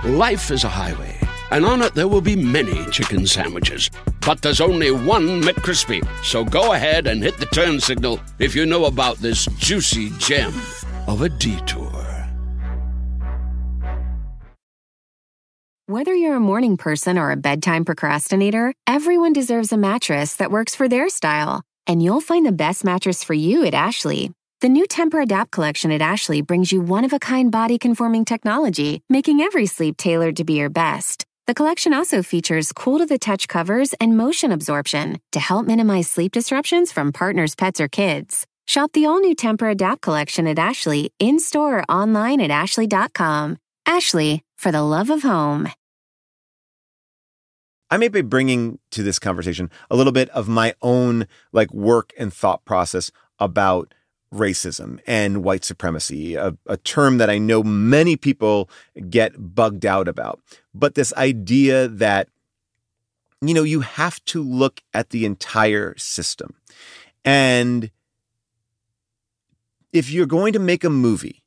Life 0.03 0.49
is 0.51 0.63
a 0.63 0.69
highway, 0.69 1.18
and 1.51 1.65
on 1.65 1.81
it 1.81 1.93
there 1.93 2.07
will 2.07 2.21
be 2.21 2.35
many 2.35 2.85
chicken 2.91 3.25
sandwiches. 3.27 3.89
But 4.25 4.41
there's 4.41 4.61
only 4.61 4.91
one 4.91 5.41
McCrispy. 5.41 6.05
So 6.23 6.43
go 6.43 6.73
ahead 6.73 7.07
and 7.07 7.23
hit 7.23 7.37
the 7.37 7.45
turn 7.47 7.79
signal 7.79 8.19
if 8.39 8.55
you 8.55 8.65
know 8.65 8.85
about 8.85 9.17
this 9.17 9.45
juicy 9.57 10.11
gem 10.17 10.53
of 11.07 11.21
a 11.21 11.29
detour. 11.29 12.09
Whether 15.89 16.13
you're 16.13 16.35
a 16.35 16.39
morning 16.39 16.77
person 16.77 17.17
or 17.17 17.31
a 17.31 17.35
bedtime 17.35 17.83
procrastinator, 17.83 18.75
everyone 18.85 19.33
deserves 19.33 19.71
a 19.71 19.77
mattress 19.77 20.35
that 20.35 20.51
works 20.51 20.75
for 20.75 20.87
their 20.87 21.09
style. 21.09 21.63
And 21.87 22.03
you'll 22.03 22.21
find 22.21 22.45
the 22.45 22.51
best 22.51 22.85
mattress 22.85 23.23
for 23.23 23.33
you 23.33 23.65
at 23.65 23.73
Ashley. 23.73 24.31
The 24.61 24.69
new 24.69 24.85
Tempur 24.85 25.23
Adapt 25.23 25.49
collection 25.49 25.91
at 25.91 26.01
Ashley 26.01 26.41
brings 26.41 26.71
you 26.71 26.81
one 26.81 27.05
of 27.05 27.13
a 27.13 27.17
kind 27.17 27.51
body 27.51 27.79
conforming 27.79 28.23
technology, 28.23 29.01
making 29.09 29.41
every 29.41 29.65
sleep 29.65 29.97
tailored 29.97 30.35
to 30.35 30.43
be 30.43 30.53
your 30.53 30.69
best. 30.69 31.25
The 31.49 31.55
collection 31.55 31.95
also 31.95 32.21
features 32.21 32.71
cool 32.71 32.99
to 32.99 33.07
the 33.07 33.17
touch 33.17 33.47
covers 33.47 33.95
and 33.99 34.15
motion 34.15 34.51
absorption 34.51 35.19
to 35.31 35.39
help 35.39 35.65
minimize 35.65 36.07
sleep 36.07 36.31
disruptions 36.31 36.91
from 36.91 37.11
partners, 37.11 37.55
pets, 37.55 37.81
or 37.81 37.87
kids. 37.87 38.45
Shop 38.67 38.91
the 38.93 39.07
all 39.07 39.19
new 39.19 39.35
Tempur 39.35 39.71
Adapt 39.71 39.99
collection 39.99 40.45
at 40.45 40.59
Ashley 40.59 41.11
in 41.17 41.39
store 41.39 41.79
or 41.79 41.85
online 41.89 42.39
at 42.39 42.51
ashley.com. 42.51 43.57
Ashley, 43.87 44.43
for 44.59 44.71
the 44.71 44.83
love 44.83 45.09
of 45.09 45.23
home. 45.23 45.67
I 47.89 47.97
may 47.97 48.09
be 48.09 48.21
bringing 48.21 48.77
to 48.91 49.01
this 49.01 49.17
conversation 49.17 49.71
a 49.89 49.95
little 49.95 50.13
bit 50.13 50.29
of 50.29 50.47
my 50.47 50.75
own 50.83 51.25
like 51.51 51.73
work 51.73 52.13
and 52.15 52.31
thought 52.31 52.63
process 52.63 53.09
about 53.39 53.95
racism 54.33 54.99
and 55.07 55.43
white 55.43 55.65
supremacy, 55.65 56.35
a, 56.35 56.55
a, 56.67 56.77
term 56.77 57.17
that 57.17 57.29
I 57.29 57.37
know 57.37 57.63
many 57.63 58.15
people 58.15 58.69
get 59.09 59.55
bugged 59.55 59.85
out 59.85 60.07
about. 60.07 60.39
But 60.73 60.95
this 60.95 61.13
idea 61.13 61.87
that, 61.87 62.29
you 63.41 63.53
know, 63.53 63.63
you 63.63 63.81
have 63.81 64.23
to 64.25 64.43
look 64.43 64.81
at 64.93 65.09
the 65.09 65.25
entire 65.25 65.97
system. 65.97 66.53
And 67.25 67.89
if 69.91 70.11
you're 70.11 70.27
going 70.27 70.53
to 70.53 70.59
make 70.59 70.83
a 70.83 70.89
movie 70.89 71.43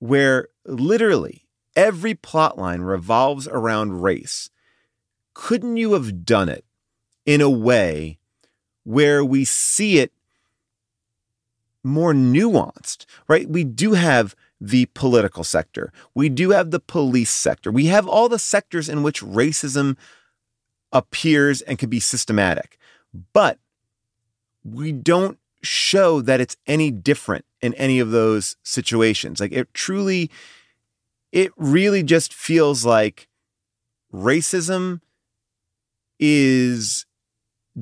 where 0.00 0.48
literally 0.64 1.46
every 1.76 2.14
plot 2.14 2.58
line 2.58 2.80
revolves 2.80 3.46
around 3.46 4.02
race, 4.02 4.50
couldn't 5.34 5.76
you 5.76 5.92
have 5.92 6.24
done 6.24 6.48
it 6.48 6.64
in 7.24 7.40
a 7.40 7.50
way 7.50 8.18
where 8.82 9.24
we 9.24 9.44
see 9.44 9.98
it 9.98 10.12
more 11.82 12.12
nuanced, 12.12 13.06
right? 13.28 13.48
We 13.48 13.64
do 13.64 13.92
have 13.92 14.34
the 14.60 14.86
political 14.86 15.44
sector. 15.44 15.92
We 16.14 16.28
do 16.28 16.50
have 16.50 16.70
the 16.70 16.80
police 16.80 17.30
sector. 17.30 17.72
We 17.72 17.86
have 17.86 18.06
all 18.06 18.28
the 18.28 18.38
sectors 18.38 18.88
in 18.88 19.02
which 19.02 19.22
racism 19.22 19.96
appears 20.92 21.62
and 21.62 21.78
can 21.78 21.88
be 21.88 22.00
systematic. 22.00 22.78
But 23.32 23.58
we 24.62 24.92
don't 24.92 25.38
show 25.62 26.20
that 26.22 26.40
it's 26.40 26.56
any 26.66 26.90
different 26.90 27.44
in 27.60 27.74
any 27.74 27.98
of 27.98 28.10
those 28.10 28.56
situations. 28.62 29.40
Like 29.40 29.52
it 29.52 29.72
truly, 29.74 30.30
it 31.32 31.52
really 31.56 32.02
just 32.02 32.34
feels 32.34 32.84
like 32.84 33.28
racism 34.12 35.00
is 36.18 37.06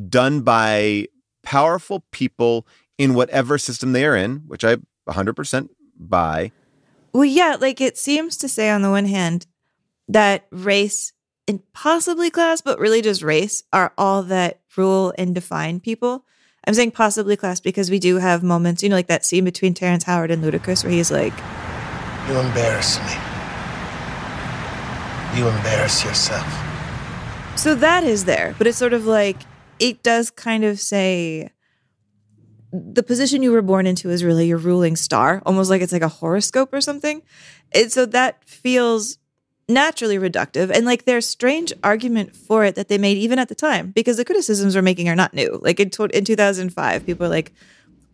done 0.09 0.43
by 0.43 1.07
powerful 1.43 2.05
people 2.13 2.67
in 2.99 3.15
whatever 3.15 3.57
system 3.57 3.93
they 3.93 4.05
are 4.05 4.17
in, 4.17 4.43
which 4.47 4.65
I 4.65 4.77
100% 5.09 5.69
buy. 5.99 6.53
Well, 7.13 7.25
yeah, 7.25 7.57
like 7.59 7.81
it 7.81 7.97
seems 7.97 8.37
to 8.39 8.49
say 8.49 8.69
on 8.69 8.83
the 8.83 8.91
one 8.91 9.07
hand 9.07 9.47
that 10.09 10.47
race 10.51 11.13
and 11.47 11.61
possibly 11.73 12.31
class, 12.31 12.61
but 12.61 12.79
really 12.79 13.01
just 13.01 13.23
race 13.23 13.63
are 13.73 13.93
all 13.97 14.23
that 14.25 14.61
rule 14.77 15.15
and 15.17 15.35
define 15.35 15.81
people. 15.81 16.25
I'm 16.67 16.75
saying 16.75 16.91
possibly 16.91 17.37
class 17.37 17.61
because 17.61 17.91
we 17.91 17.99
do 17.99 18.17
have 18.17 18.43
moments, 18.43 18.83
you 18.83 18.89
know, 18.89 18.97
like 18.97 19.07
that 19.07 19.25
scene 19.25 19.45
between 19.45 19.73
Terrence 19.73 20.05
Howard 20.05 20.31
and 20.31 20.45
Ludacris 20.45 20.85
where 20.85 20.93
he's 20.93 21.11
like, 21.11 21.33
You 22.29 22.39
embarrass 22.39 22.99
me. 22.99 23.15
You 25.39 25.49
embarrass 25.49 26.05
yourself. 26.05 26.47
So 27.57 27.75
that 27.77 28.05
is 28.05 28.25
there, 28.27 28.55
but 28.59 28.67
it's 28.67 28.79
sort 28.79 28.93
of 28.93 29.07
like 29.07 29.39
it 29.79 30.03
does 30.03 30.31
kind 30.31 30.65
of 30.65 30.79
say 30.79 31.51
the 32.73 33.03
position 33.03 33.43
you 33.43 33.53
were 33.53 33.63
born 33.63 33.87
into 33.87 34.11
is 34.11 34.25
really 34.25 34.47
your 34.47 34.59
ruling 34.59 34.97
star, 34.97 35.43
almost 35.47 35.71
like 35.71 35.83
it's 35.83 35.93
like 35.93 36.03
a 36.03 36.09
horoscope 36.09 36.73
or 36.73 36.81
something. 36.81 37.23
And 37.73 37.91
so 37.91 38.07
that 38.07 38.45
feels 38.45 39.19
naturally 39.69 40.17
reductive 40.17 40.71
and 40.71 40.87
like 40.87 41.05
there's 41.05 41.27
strange 41.27 41.75
argument 41.85 42.35
for 42.35 42.65
it 42.65 42.75
that 42.75 42.89
they 42.89 42.97
made 42.97 43.19
even 43.19 43.39
at 43.39 43.51
the 43.51 43.55
time 43.55 43.91
because 43.91 44.17
the 44.17 44.25
criticisms 44.25 44.75
we're 44.75 44.83
making 44.83 45.09
are 45.09 45.15
not 45.15 45.35
new. 45.35 45.61
Like 45.63 45.79
in, 45.79 45.91
in 46.15 46.25
2005, 46.25 47.05
people 47.05 47.27
are 47.27 47.31
like, 47.31 47.53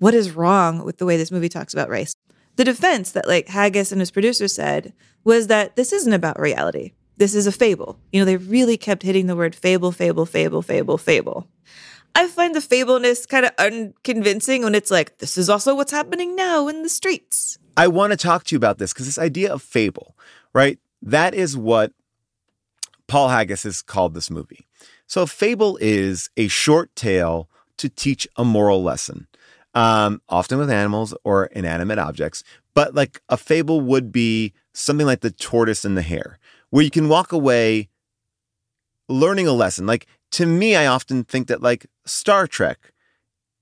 what 0.00 0.14
is 0.14 0.32
wrong 0.32 0.84
with 0.84 0.98
the 0.98 1.06
way 1.06 1.16
this 1.16 1.30
movie 1.30 1.48
talks 1.48 1.72
about 1.72 1.88
race? 1.88 2.12
The 2.56 2.64
defense 2.64 3.12
that 3.12 3.28
like 3.28 3.48
Haggis 3.48 3.92
and 3.92 4.00
his 4.00 4.10
producer 4.10 4.48
said 4.48 4.92
was 5.22 5.46
that 5.46 5.76
this 5.76 5.92
isn't 5.92 6.12
about 6.12 6.40
reality. 6.40 6.92
This 7.16 7.34
is 7.34 7.46
a 7.46 7.52
fable. 7.52 7.98
You 8.12 8.20
know, 8.20 8.24
they 8.24 8.36
really 8.36 8.76
kept 8.76 9.04
hitting 9.04 9.28
the 9.28 9.36
word 9.36 9.54
fable, 9.54 9.92
fable, 9.92 10.26
fable, 10.26 10.62
fable, 10.62 10.98
fable. 10.98 11.48
I 12.14 12.28
find 12.28 12.54
the 12.54 12.60
fableness 12.60 13.26
kind 13.26 13.46
of 13.46 13.52
unconvincing 13.58 14.62
when 14.62 14.74
it's 14.74 14.90
like, 14.90 15.18
this 15.18 15.36
is 15.36 15.50
also 15.50 15.74
what's 15.74 15.92
happening 15.92 16.36
now 16.36 16.68
in 16.68 16.82
the 16.82 16.88
streets. 16.88 17.58
I 17.76 17.88
want 17.88 18.12
to 18.12 18.16
talk 18.16 18.44
to 18.44 18.54
you 18.54 18.56
about 18.56 18.78
this 18.78 18.92
because 18.92 19.06
this 19.06 19.18
idea 19.18 19.52
of 19.52 19.62
fable, 19.62 20.16
right? 20.52 20.78
That 21.02 21.34
is 21.34 21.56
what 21.56 21.92
Paul 23.08 23.28
Haggis 23.28 23.64
has 23.64 23.82
called 23.82 24.14
this 24.14 24.30
movie. 24.30 24.66
So, 25.06 25.26
fable 25.26 25.76
is 25.80 26.30
a 26.36 26.48
short 26.48 26.94
tale 26.96 27.48
to 27.76 27.88
teach 27.88 28.26
a 28.36 28.44
moral 28.44 28.82
lesson, 28.82 29.26
um, 29.74 30.22
often 30.28 30.58
with 30.58 30.70
animals 30.70 31.14
or 31.24 31.46
inanimate 31.46 31.98
objects. 31.98 32.44
But 32.74 32.94
like 32.94 33.20
a 33.28 33.36
fable 33.36 33.80
would 33.80 34.12
be 34.12 34.54
something 34.72 35.06
like 35.06 35.20
the 35.20 35.30
tortoise 35.30 35.84
and 35.84 35.96
the 35.96 36.02
hare, 36.02 36.38
where 36.70 36.84
you 36.84 36.90
can 36.90 37.08
walk 37.08 37.32
away 37.32 37.88
learning 39.08 39.46
a 39.46 39.52
lesson. 39.52 39.86
Like 39.86 40.06
to 40.34 40.46
me, 40.46 40.74
I 40.74 40.86
often 40.86 41.24
think 41.24 41.48
that 41.48 41.62
like 41.62 41.86
Star 42.06 42.46
Trek 42.46 42.92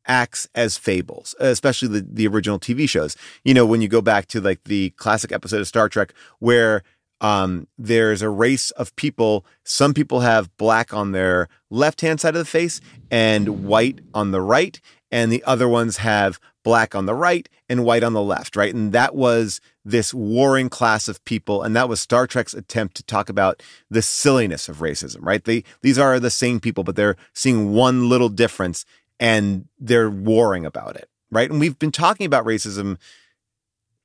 acts 0.07 0.49
as 0.55 0.77
fables, 0.77 1.35
especially 1.39 1.89
the, 1.89 2.07
the 2.09 2.27
original 2.27 2.59
TV 2.59 2.89
shows. 2.89 3.16
You 3.45 3.55
know, 3.55 3.66
when 3.66 3.83
you 3.83 3.89
go 3.89 4.01
back 4.01 4.27
to 4.29 4.41
like 4.41 4.64
the 4.64 4.91
classic 4.91 5.33
episode 5.33 5.61
of 5.61 5.68
Star 5.68 5.89
Trek 5.89 6.12
where 6.39 6.83
um, 7.20 7.68
there's 7.79 8.20
a 8.20 8.29
race 8.29 8.73
of 8.73 8.97
people. 8.97 9.47
Some 9.64 9.95
people 9.95 10.20
have 10.20 10.55
black 10.57 10.93
on 10.93 11.12
their 11.12 11.49
left 11.70 12.01
hand 12.01 12.20
side 12.20 12.35
of 12.35 12.41
the 12.41 12.45
face 12.45 12.81
and 13.12 13.64
white 13.64 14.01
on 14.12 14.33
the 14.33 14.41
right, 14.41 14.81
and 15.11 15.31
the 15.31 15.45
other 15.45 15.68
ones 15.68 15.99
have 15.99 16.41
black 16.62 16.94
on 16.94 17.06
the 17.06 17.14
right 17.14 17.48
and 17.68 17.84
white 17.84 18.02
on 18.02 18.12
the 18.12 18.22
left, 18.22 18.56
right? 18.56 18.74
And 18.74 18.92
that 18.92 19.14
was 19.14 19.60
this 19.84 20.14
warring 20.14 20.68
class 20.68 21.08
of 21.08 21.24
people. 21.24 21.62
And 21.62 21.74
that 21.74 21.88
was 21.88 22.00
Star 22.00 22.26
Trek's 22.26 22.54
attempt 22.54 22.96
to 22.96 23.02
talk 23.02 23.28
about 23.28 23.62
the 23.90 24.02
silliness 24.02 24.68
of 24.68 24.78
racism, 24.78 25.18
right? 25.20 25.42
They, 25.42 25.64
these 25.80 25.98
are 25.98 26.20
the 26.20 26.30
same 26.30 26.60
people, 26.60 26.84
but 26.84 26.96
they're 26.96 27.16
seeing 27.32 27.72
one 27.72 28.08
little 28.08 28.28
difference 28.28 28.84
and 29.18 29.68
they're 29.78 30.10
warring 30.10 30.66
about 30.66 30.96
it, 30.96 31.08
right? 31.30 31.50
And 31.50 31.60
we've 31.60 31.78
been 31.78 31.92
talking 31.92 32.26
about 32.26 32.44
racism 32.44 32.98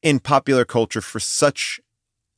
in 0.01 0.19
popular 0.19 0.65
culture 0.65 1.01
for 1.01 1.19
such 1.19 1.79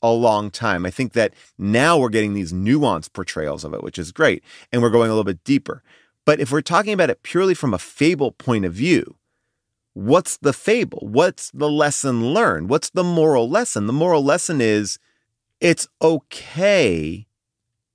a 0.01 0.11
long 0.11 0.49
time. 0.49 0.85
I 0.85 0.91
think 0.91 1.13
that 1.13 1.33
now 1.57 1.97
we're 1.97 2.09
getting 2.09 2.33
these 2.33 2.53
nuanced 2.53 3.13
portrayals 3.13 3.63
of 3.63 3.73
it, 3.73 3.83
which 3.83 3.99
is 3.99 4.11
great. 4.11 4.43
And 4.71 4.81
we're 4.81 4.89
going 4.89 5.09
a 5.09 5.13
little 5.13 5.25
bit 5.25 5.43
deeper. 5.43 5.83
But 6.25 6.39
if 6.39 6.51
we're 6.51 6.61
talking 6.61 6.93
about 6.93 7.09
it 7.09 7.23
purely 7.23 7.53
from 7.53 7.73
a 7.73 7.79
fable 7.79 8.31
point 8.31 8.65
of 8.65 8.73
view, 8.73 9.15
what's 9.99 10.37
the 10.37 10.53
fable? 10.53 10.99
What's 11.01 11.51
the 11.51 11.69
lesson 11.69 12.33
learned? 12.33 12.69
What's 12.69 12.89
the 12.89 13.03
moral 13.03 13.49
lesson? 13.49 13.85
The 13.85 13.93
moral 13.93 14.23
lesson 14.23 14.61
is 14.61 14.97
it's 15.59 15.87
okay 16.01 17.27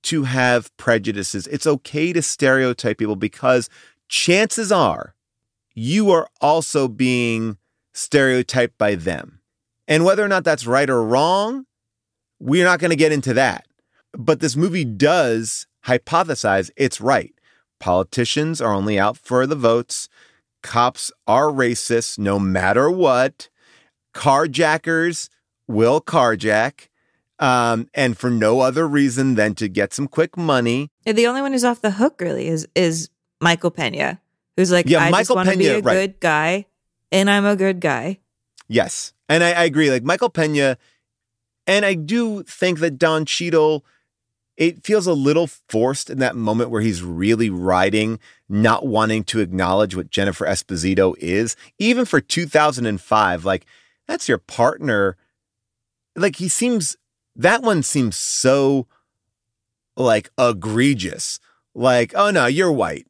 to 0.02 0.24
have 0.24 0.76
prejudices. 0.76 1.46
It's 1.46 1.66
okay 1.66 2.12
to 2.12 2.20
stereotype 2.20 2.98
people 2.98 3.16
because 3.16 3.70
chances 4.08 4.70
are 4.70 5.14
you 5.74 6.10
are 6.10 6.28
also 6.42 6.88
being 6.88 7.56
stereotyped 7.94 8.76
by 8.76 8.94
them. 8.96 9.40
And 9.88 10.04
whether 10.04 10.24
or 10.24 10.28
not 10.28 10.44
that's 10.44 10.66
right 10.66 10.88
or 10.88 11.02
wrong, 11.02 11.64
we're 12.38 12.64
not 12.64 12.80
going 12.80 12.90
to 12.90 12.96
get 12.96 13.12
into 13.12 13.32
that. 13.34 13.66
But 14.12 14.40
this 14.40 14.56
movie 14.56 14.84
does 14.84 15.66
hypothesize 15.86 16.70
it's 16.76 17.00
right. 17.00 17.34
Politicians 17.80 18.60
are 18.60 18.72
only 18.72 18.98
out 18.98 19.16
for 19.16 19.46
the 19.46 19.56
votes. 19.56 20.08
Cops 20.64 21.12
are 21.26 21.48
racist 21.48 22.18
no 22.18 22.38
matter 22.38 22.90
what. 22.90 23.48
Carjackers 24.14 25.28
will 25.68 26.00
carjack. 26.00 26.88
Um, 27.38 27.88
and 27.94 28.16
for 28.16 28.30
no 28.30 28.60
other 28.60 28.88
reason 28.88 29.34
than 29.34 29.54
to 29.56 29.68
get 29.68 29.92
some 29.92 30.08
quick 30.08 30.36
money. 30.36 30.90
The 31.04 31.26
only 31.26 31.42
one 31.42 31.52
who's 31.52 31.64
off 31.64 31.82
the 31.82 31.90
hook 31.90 32.20
really 32.20 32.46
is 32.48 32.66
is 32.74 33.10
Michael 33.40 33.70
Pena, 33.70 34.20
who's 34.56 34.72
like, 34.72 34.88
Yeah, 34.88 35.00
I 35.00 35.02
just 35.10 35.12
Michael 35.12 35.36
want 35.36 35.48
to 35.50 35.58
be 35.58 35.64
Pena, 35.64 35.78
a 35.78 35.82
right. 35.82 35.94
good 35.94 36.20
guy, 36.20 36.66
and 37.12 37.28
I'm 37.28 37.44
a 37.44 37.56
good 37.56 37.80
guy. 37.80 38.20
Yes. 38.68 39.12
And 39.28 39.44
I, 39.44 39.50
I 39.52 39.64
agree. 39.64 39.90
Like 39.90 40.04
Michael 40.04 40.30
Pena, 40.30 40.78
and 41.66 41.84
I 41.84 41.94
do 41.94 42.42
think 42.44 42.78
that 42.78 42.98
Don 42.98 43.26
Cheadle, 43.26 43.84
it 44.56 44.84
feels 44.84 45.06
a 45.06 45.12
little 45.12 45.48
forced 45.68 46.10
in 46.10 46.18
that 46.18 46.36
moment 46.36 46.70
where 46.70 46.82
he's 46.82 47.02
really 47.02 47.50
riding, 47.50 48.20
not 48.48 48.86
wanting 48.86 49.24
to 49.24 49.40
acknowledge 49.40 49.96
what 49.96 50.10
Jennifer 50.10 50.46
Esposito 50.46 51.14
is. 51.18 51.56
Even 51.78 52.04
for 52.04 52.20
2005, 52.20 53.44
like 53.44 53.66
that's 54.06 54.28
your 54.28 54.38
partner. 54.38 55.16
Like 56.14 56.36
he 56.36 56.48
seems, 56.48 56.96
that 57.34 57.62
one 57.62 57.82
seems 57.82 58.16
so 58.16 58.86
like 59.96 60.30
egregious. 60.38 61.40
Like, 61.74 62.12
oh 62.14 62.30
no, 62.30 62.46
you're 62.46 62.72
white. 62.72 63.06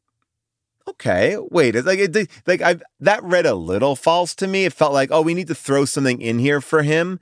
Okay, 0.87 1.37
wait. 1.49 1.75
It's 1.75 1.87
like 1.87 1.99
it, 1.99 2.29
like 2.45 2.61
I 2.61 2.77
that 2.99 3.23
read 3.23 3.45
a 3.45 3.55
little 3.55 3.95
false 3.95 4.35
to 4.35 4.47
me. 4.47 4.65
It 4.65 4.73
felt 4.73 4.93
like, 4.93 5.09
oh, 5.11 5.21
we 5.21 5.33
need 5.33 5.47
to 5.47 5.55
throw 5.55 5.85
something 5.85 6.21
in 6.21 6.39
here 6.39 6.61
for 6.61 6.83
him, 6.83 7.19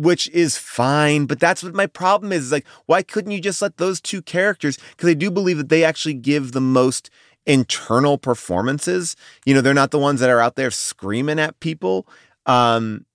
which 0.00 0.28
is 0.30 0.56
fine. 0.56 1.26
But 1.26 1.40
that's 1.40 1.62
what 1.62 1.74
my 1.74 1.86
problem 1.86 2.32
is. 2.32 2.44
is 2.46 2.52
like, 2.52 2.66
why 2.86 3.02
couldn't 3.02 3.32
you 3.32 3.40
just 3.40 3.62
let 3.62 3.76
those 3.76 4.00
two 4.00 4.22
characters? 4.22 4.78
Because 4.90 5.08
I 5.08 5.14
do 5.14 5.30
believe 5.30 5.58
that 5.58 5.68
they 5.68 5.84
actually 5.84 6.14
give 6.14 6.52
the 6.52 6.60
most 6.60 7.10
internal 7.46 8.18
performances. 8.18 9.16
You 9.44 9.54
know, 9.54 9.60
they're 9.60 9.74
not 9.74 9.90
the 9.90 9.98
ones 9.98 10.20
that 10.20 10.30
are 10.30 10.40
out 10.40 10.56
there 10.56 10.70
screaming 10.70 11.38
at 11.38 11.58
people. 11.60 12.06
Um, 12.46 13.06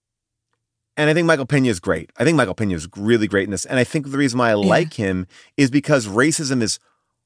and 0.97 1.09
I 1.09 1.13
think 1.13 1.27
Michael 1.27 1.45
Pena 1.45 1.67
is 1.69 1.79
great. 1.79 2.09
I 2.17 2.23
think 2.23 2.37
Michael 2.37 2.55
Pena 2.55 2.73
is 2.73 2.87
really 2.95 3.27
great 3.27 3.43
in 3.43 3.51
this. 3.51 3.65
And 3.65 3.79
I 3.79 3.83
think 3.83 4.09
the 4.09 4.17
reason 4.17 4.39
why 4.39 4.47
I 4.51 4.51
Yeah. 4.51 4.55
like 4.55 4.93
him 4.93 5.27
is 5.57 5.69
because 5.69 6.07
racism 6.07 6.61
is 6.61 6.79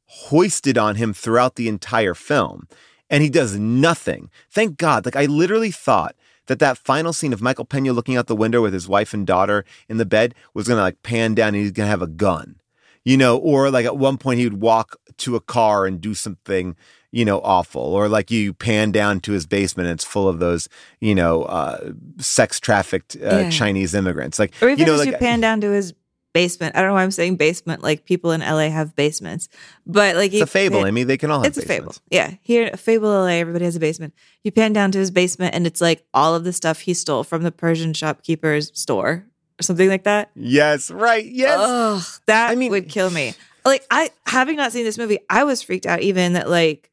hoisted 0.06 0.78
on 0.78 0.96
him 0.96 1.14
throughout 1.14 1.56
the 1.56 1.68
entire 1.68 2.16
film. 2.16 2.68
And 3.12 3.24
he 3.24 3.30
does 3.30 3.58
nothing. 3.58 4.30
Thank 4.52 4.78
God. 4.78 5.06
Like, 5.06 5.16
I 5.16 5.26
literally 5.26 5.72
thought 5.72 6.16
that 6.50 6.60
that 6.60 6.78
final 6.78 7.14
scene 7.14 7.32
of 7.32 7.42
Michael 7.42 7.64
Pena 7.64 7.94
looking 7.94 8.18
out 8.18 8.28
the 8.28 8.36
window 8.36 8.62
with 8.62 8.74
his 8.74 8.88
wife 8.88 9.14
and 9.14 9.26
daughter 9.26 9.64
in 9.88 9.98
the 9.98 10.06
bed 10.06 10.36
was 10.54 10.68
going 10.68 10.78
to 10.78 10.84
like 10.84 11.02
pan 11.04 11.34
down 11.36 11.50
and 11.50 11.58
he's 11.58 11.72
going 11.72 11.86
to 11.86 11.92
have 11.92 12.02
a 12.02 12.08
gun, 12.08 12.60
you 13.06 13.16
know, 13.16 13.38
or 13.38 13.70
like 13.70 13.86
at 13.86 13.98
one 13.98 14.18
point 14.18 14.40
he 14.40 14.46
would 14.46 14.60
walk 14.62 14.98
to 15.18 15.36
a 15.36 15.40
car 15.40 15.86
and 15.86 16.02
do 16.02 16.14
something, 16.14 16.76
you 17.12 17.24
know, 17.24 17.40
awful, 17.42 17.82
or 17.82 18.10
like 18.10 18.32
you 18.32 18.54
pan 18.54 18.92
down 18.92 19.20
to 19.22 19.32
his 19.32 19.46
basement 19.46 19.88
and 19.88 19.94
it's 19.94 20.04
full 20.04 20.28
of 20.28 20.40
those, 20.40 20.68
you 21.00 21.14
know, 21.14 21.44
uh, 21.44 21.92
sex 22.18 22.60
trafficked 22.60 23.16
uh, 23.16 23.44
Yeah. 23.44 23.50
Chinese 23.50 23.94
immigrants. 23.94 24.40
Like, 24.40 24.54
Or 24.62 24.70
even 24.70 24.80
you 24.80 24.86
know, 24.86 24.94
as 24.94 25.00
like 25.00 25.10
you 25.12 25.18
pan 25.18 25.40
down 25.40 25.62
to 25.62 25.72
his 25.72 25.94
basement. 26.42 26.76
I 26.76 26.80
don't 26.80 26.90
know 26.90 26.94
why 26.96 27.04
I'm 27.04 27.12
saying 27.12 27.36
basement. 27.36 27.84
Like 27.84 28.06
people 28.06 28.32
in 28.32 28.42
LA 28.42 28.70
have 28.70 28.96
basements, 28.96 29.50
but 29.86 30.16
like 30.16 30.32
it's 30.34 30.44
a 30.44 30.48
fable. 30.48 30.80
pan- 30.80 30.88
I 30.88 30.92
mean, 30.92 31.08
they 31.08 31.18
can 31.18 31.32
all 31.32 31.40
have 31.44 31.48
it's 31.48 31.58
a 31.58 31.66
fable. 31.66 31.94
Yeah, 32.10 32.36
here 32.42 32.70
a 32.72 32.78
Fable 32.78 33.10
LA, 33.10 33.40
everybody 33.44 33.66
has 33.66 33.76
a 33.76 33.80
basement. 33.80 34.14
You 34.44 34.52
pan 34.52 34.72
down 34.74 34.92
to 34.94 35.00
his 35.00 35.12
basement, 35.12 35.54
and 35.56 35.68
it's 35.68 35.82
like 35.82 36.06
all 36.14 36.34
of 36.36 36.44
the 36.44 36.54
stuff 36.54 36.82
he 36.82 36.94
stole 36.94 37.24
from 37.24 37.44
the 37.44 37.52
Persian 37.52 37.94
shopkeeper's 37.94 38.72
store 38.80 39.26
or 39.60 39.64
something 39.64 39.90
like 39.90 40.04
that. 40.06 40.32
Yes, 40.36 40.90
right. 40.92 41.26
Yes. 41.26 41.58
Ugh, 41.60 42.04
that 42.28 42.58
would 42.58 42.88
kill 42.90 43.10
me. 43.10 43.34
Like 43.66 43.86
I, 43.92 44.12
having 44.26 44.56
not 44.56 44.72
seen 44.72 44.86
this 44.86 44.98
movie, 44.98 45.20
I 45.30 45.44
was 45.44 45.62
freaked 45.62 45.86
out 45.86 46.02
even 46.02 46.34
that 46.34 46.50
like 46.50 46.90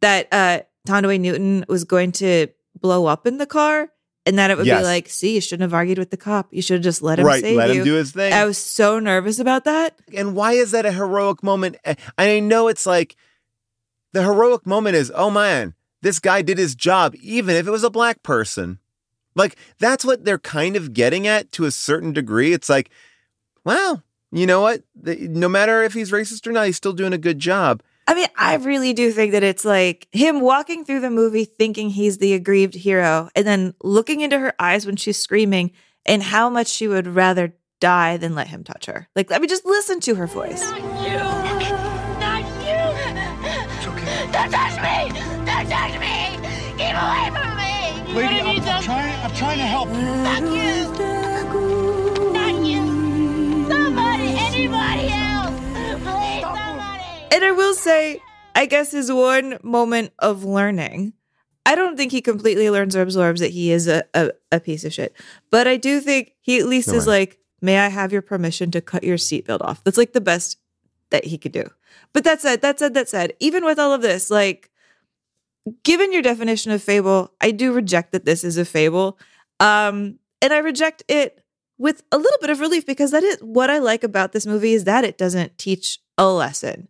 that 0.00 0.28
uh 0.32 0.60
Thandiwe 0.88 1.20
Newton 1.20 1.64
was 1.68 1.84
going 1.84 2.12
to 2.12 2.48
blow 2.80 3.06
up 3.06 3.26
in 3.26 3.38
the 3.38 3.46
car. 3.46 3.90
And 4.26 4.38
that 4.38 4.50
it 4.50 4.58
would 4.58 4.66
Yes. 4.66 4.80
be 4.80 4.84
like, 4.84 5.08
see, 5.08 5.34
you 5.34 5.40
shouldn't 5.40 5.62
have 5.62 5.72
argued 5.74 5.98
with 5.98 6.10
the 6.10 6.16
cop. 6.16 6.48
You 6.52 6.60
should 6.60 6.74
have 6.74 6.82
just 6.84 7.02
let 7.02 7.18
him 7.18 7.26
Right, 7.26 7.40
save 7.40 7.56
let 7.56 7.70
him 7.70 7.76
you. 7.78 7.84
do 7.84 7.94
his 7.94 8.12
thing. 8.12 8.32
I 8.32 8.44
was 8.44 8.58
so 8.58 8.98
nervous 8.98 9.38
about 9.38 9.64
that. 9.64 9.98
And 10.14 10.34
why 10.36 10.52
is 10.52 10.72
that 10.72 10.84
a 10.84 10.92
heroic 10.92 11.42
moment? 11.42 11.76
I 12.18 12.38
know 12.40 12.68
it's 12.68 12.84
like 12.86 13.16
the 14.12 14.22
heroic 14.22 14.66
moment 14.66 14.96
is, 14.96 15.10
oh 15.14 15.30
man, 15.30 15.74
this 16.02 16.18
guy 16.18 16.42
did 16.42 16.58
his 16.58 16.74
job, 16.74 17.14
even 17.22 17.56
if 17.56 17.66
it 17.66 17.70
was 17.70 17.84
a 17.84 17.90
black 17.90 18.22
person. 18.22 18.78
Like 19.34 19.56
that's 19.78 20.04
what 20.04 20.24
they're 20.24 20.38
kind 20.38 20.76
of 20.76 20.92
getting 20.92 21.26
at 21.26 21.50
to 21.52 21.64
a 21.64 21.70
certain 21.70 22.12
degree. 22.12 22.52
It's 22.52 22.68
like, 22.68 22.90
well, 23.64 24.02
you 24.32 24.46
know 24.46 24.60
what? 24.60 24.82
The- 24.94 25.28
No 25.28 25.48
matter 25.48 25.82
if 25.82 25.94
he's 25.94 26.10
racist 26.10 26.46
or 26.46 26.52
not, 26.52 26.66
he's 26.66 26.76
still 26.76 26.92
doing 26.92 27.12
a 27.14 27.18
good 27.18 27.38
job. 27.38 27.82
I 28.10 28.14
mean, 28.14 28.26
I 28.36 28.56
really 28.56 28.92
do 28.92 29.12
think 29.12 29.30
that 29.32 29.44
it's 29.44 29.64
like 29.64 30.08
him 30.10 30.40
walking 30.40 30.84
through 30.84 30.98
the 30.98 31.10
movie 31.10 31.44
thinking 31.44 31.90
he's 31.90 32.18
the 32.18 32.32
aggrieved 32.34 32.74
hero 32.74 33.30
and 33.36 33.46
then 33.46 33.72
looking 33.84 34.20
into 34.20 34.36
her 34.36 34.52
eyes 34.58 34.84
when 34.84 34.96
she's 34.96 35.16
screaming 35.16 35.70
and 36.04 36.20
how 36.20 36.50
much 36.50 36.66
she 36.66 36.88
would 36.88 37.06
rather 37.06 37.54
die 37.80 38.16
than 38.16 38.34
let 38.34 38.48
him 38.48 38.64
touch 38.64 38.86
her. 38.86 39.06
Like, 39.14 39.30
I 39.30 39.38
mean, 39.38 39.48
just 39.48 39.64
listen 39.64 40.00
to 40.00 40.16
her 40.16 40.26
voice. 40.26 40.60
Not 40.60 40.80
you! 41.06 41.18
Not 42.18 42.42
you. 42.66 42.82
Don't 44.32 44.50
touch 44.50 44.74
me! 44.82 45.12
Don't 45.46 45.68
touch 45.70 45.94
me! 46.00 46.34
Keep 46.78 46.96
away 46.98 47.30
from 47.30 47.56
me! 47.56 47.70
Lady, 48.12 48.40
I'm, 48.40 48.60
I'm 48.60 48.82
trying. 48.82 49.24
I'm 49.24 49.34
trying 49.36 49.58
to 49.58 49.66
help 49.66 49.88
you. 49.88 50.24
Fuck 50.24 50.42
you! 50.50 50.90
Not 52.32 52.54
you! 52.66 52.82
Somebody! 53.68 54.34
Anybody 54.36 54.36
else! 54.36 54.38
Please, 54.40 54.66
somebody! 54.66 55.09
And 57.32 57.44
I 57.44 57.52
will 57.52 57.74
say, 57.74 58.20
I 58.54 58.66
guess 58.66 58.92
his 58.92 59.10
one 59.12 59.58
moment 59.62 60.12
of 60.18 60.44
learning, 60.44 61.12
I 61.64 61.74
don't 61.74 61.96
think 61.96 62.10
he 62.12 62.20
completely 62.20 62.70
learns 62.70 62.96
or 62.96 63.02
absorbs 63.02 63.40
that 63.40 63.52
he 63.52 63.70
is 63.70 63.86
a, 63.86 64.02
a, 64.14 64.30
a 64.50 64.60
piece 64.60 64.84
of 64.84 64.92
shit. 64.92 65.14
But 65.50 65.68
I 65.68 65.76
do 65.76 66.00
think 66.00 66.32
he 66.40 66.58
at 66.58 66.66
least 66.66 66.88
No 66.88 66.94
is 66.94 67.06
way. 67.06 67.18
like, 67.20 67.38
may 67.60 67.78
I 67.78 67.88
have 67.88 68.12
your 68.12 68.22
permission 68.22 68.70
to 68.72 68.80
cut 68.80 69.04
your 69.04 69.16
seatbelt 69.16 69.60
off? 69.60 69.84
That's 69.84 69.98
like 69.98 70.12
the 70.12 70.20
best 70.20 70.58
that 71.10 71.24
he 71.26 71.38
could 71.38 71.52
do. 71.52 71.64
But 72.12 72.24
that 72.24 72.40
said, 72.40 72.62
that 72.62 72.78
said, 72.78 72.94
that 72.94 73.08
said, 73.08 73.34
even 73.38 73.64
with 73.64 73.78
all 73.78 73.92
of 73.92 74.02
this, 74.02 74.30
like, 74.30 74.70
given 75.84 76.12
your 76.12 76.22
definition 76.22 76.72
of 76.72 76.82
fable, 76.82 77.32
I 77.40 77.50
do 77.52 77.72
reject 77.72 78.12
that 78.12 78.24
this 78.24 78.42
is 78.42 78.56
a 78.56 78.64
fable. 78.64 79.18
Um, 79.60 80.18
and 80.42 80.52
I 80.52 80.58
reject 80.58 81.04
it 81.08 81.44
with 81.78 82.02
a 82.10 82.16
little 82.16 82.38
bit 82.40 82.50
of 82.50 82.60
relief 82.60 82.86
because 82.86 83.10
that 83.10 83.22
is 83.22 83.38
what 83.40 83.70
I 83.70 83.78
like 83.78 84.02
about 84.02 84.32
this 84.32 84.46
movie 84.46 84.72
is 84.72 84.84
that 84.84 85.04
it 85.04 85.18
doesn't 85.18 85.58
teach 85.58 85.98
a 86.18 86.28
lesson. 86.28 86.88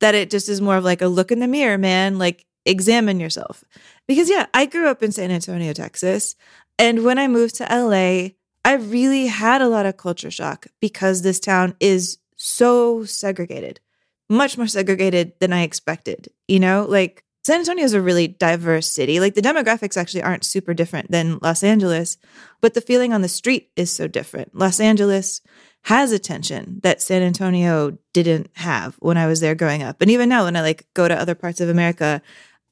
That 0.00 0.14
it 0.14 0.30
just 0.30 0.48
is 0.48 0.60
more 0.60 0.76
of 0.76 0.84
like 0.84 1.02
a 1.02 1.08
look 1.08 1.30
in 1.30 1.40
the 1.40 1.48
mirror, 1.48 1.78
man, 1.78 2.18
like 2.18 2.46
examine 2.64 3.20
yourself. 3.20 3.64
Because 4.06 4.30
yeah, 4.30 4.46
I 4.54 4.66
grew 4.66 4.88
up 4.88 5.02
in 5.02 5.12
San 5.12 5.30
Antonio, 5.30 5.72
Texas, 5.72 6.36
and 6.78 7.04
when 7.04 7.18
I 7.18 7.28
moved 7.28 7.56
to 7.56 7.64
LA, 7.64 8.30
I 8.64 8.74
really 8.74 9.26
had 9.26 9.62
a 9.62 9.68
lot 9.68 9.86
of 9.86 9.96
culture 9.96 10.30
shock 10.30 10.66
because 10.80 11.22
this 11.22 11.40
town 11.40 11.74
is 11.80 12.18
so 12.36 13.04
segregated. 13.04 13.80
Much 14.28 14.56
more 14.56 14.66
segregated 14.66 15.32
than 15.40 15.52
I 15.52 15.62
expected. 15.62 16.28
You 16.46 16.60
know, 16.60 16.86
like 16.88 17.24
San 17.42 17.60
Antonio 17.60 17.84
is 17.84 17.94
a 17.94 18.02
really 18.02 18.28
diverse 18.28 18.86
city. 18.86 19.18
Like 19.18 19.34
the 19.34 19.40
demographics 19.40 19.96
actually 19.96 20.22
aren't 20.22 20.44
super 20.44 20.74
different 20.74 21.10
than 21.10 21.38
Los 21.42 21.64
Angeles, 21.64 22.18
but 22.60 22.74
the 22.74 22.80
feeling 22.80 23.12
on 23.12 23.22
the 23.22 23.28
street 23.28 23.70
is 23.76 23.90
so 23.90 24.06
different. 24.06 24.54
Los 24.54 24.78
Angeles 24.78 25.40
has 25.82 26.12
a 26.12 26.18
tension 26.18 26.80
that 26.82 27.00
San 27.00 27.22
Antonio 27.22 27.96
didn't 28.12 28.50
have 28.54 28.96
when 28.98 29.16
I 29.16 29.26
was 29.26 29.40
there 29.40 29.54
growing 29.54 29.82
up. 29.82 30.00
And 30.00 30.10
even 30.10 30.28
now 30.28 30.44
when 30.44 30.56
I 30.56 30.60
like 30.60 30.86
go 30.94 31.08
to 31.08 31.18
other 31.18 31.34
parts 31.34 31.60
of 31.60 31.68
America, 31.68 32.20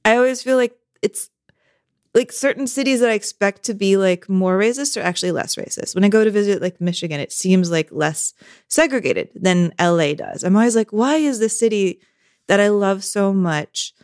I 0.04 0.16
always 0.16 0.42
feel 0.42 0.56
like 0.56 0.76
it's 1.02 1.30
like 2.14 2.32
certain 2.32 2.66
cities 2.66 3.00
that 3.00 3.11
I 3.11 3.14
expect 3.14 3.62
to 3.64 3.74
be 3.74 3.96
like 3.96 4.28
more 4.28 4.59
racist 4.59 5.00
are 5.00 5.04
actually 5.04 5.32
less 5.32 5.56
racist. 5.56 5.94
When 5.94 6.04
I 6.04 6.09
go 6.09 6.24
to 6.24 6.30
visit 6.30 6.61
like 6.61 6.80
Michigan, 6.80 7.20
it 7.20 7.32
seems 7.32 7.70
like 7.70 7.88
less 7.92 8.34
segregated 8.66 9.30
than 9.34 9.72
LA 9.80 10.14
does. 10.14 10.42
I'm 10.42 10.56
always 10.56 10.76
like, 10.76 10.90
why 10.90 11.16
is 11.16 11.38
this 11.38 11.59
city 11.59 12.00
that 12.46 12.61
I 12.61 12.68
love 12.68 13.04
so 13.04 13.32
much? 13.32 13.94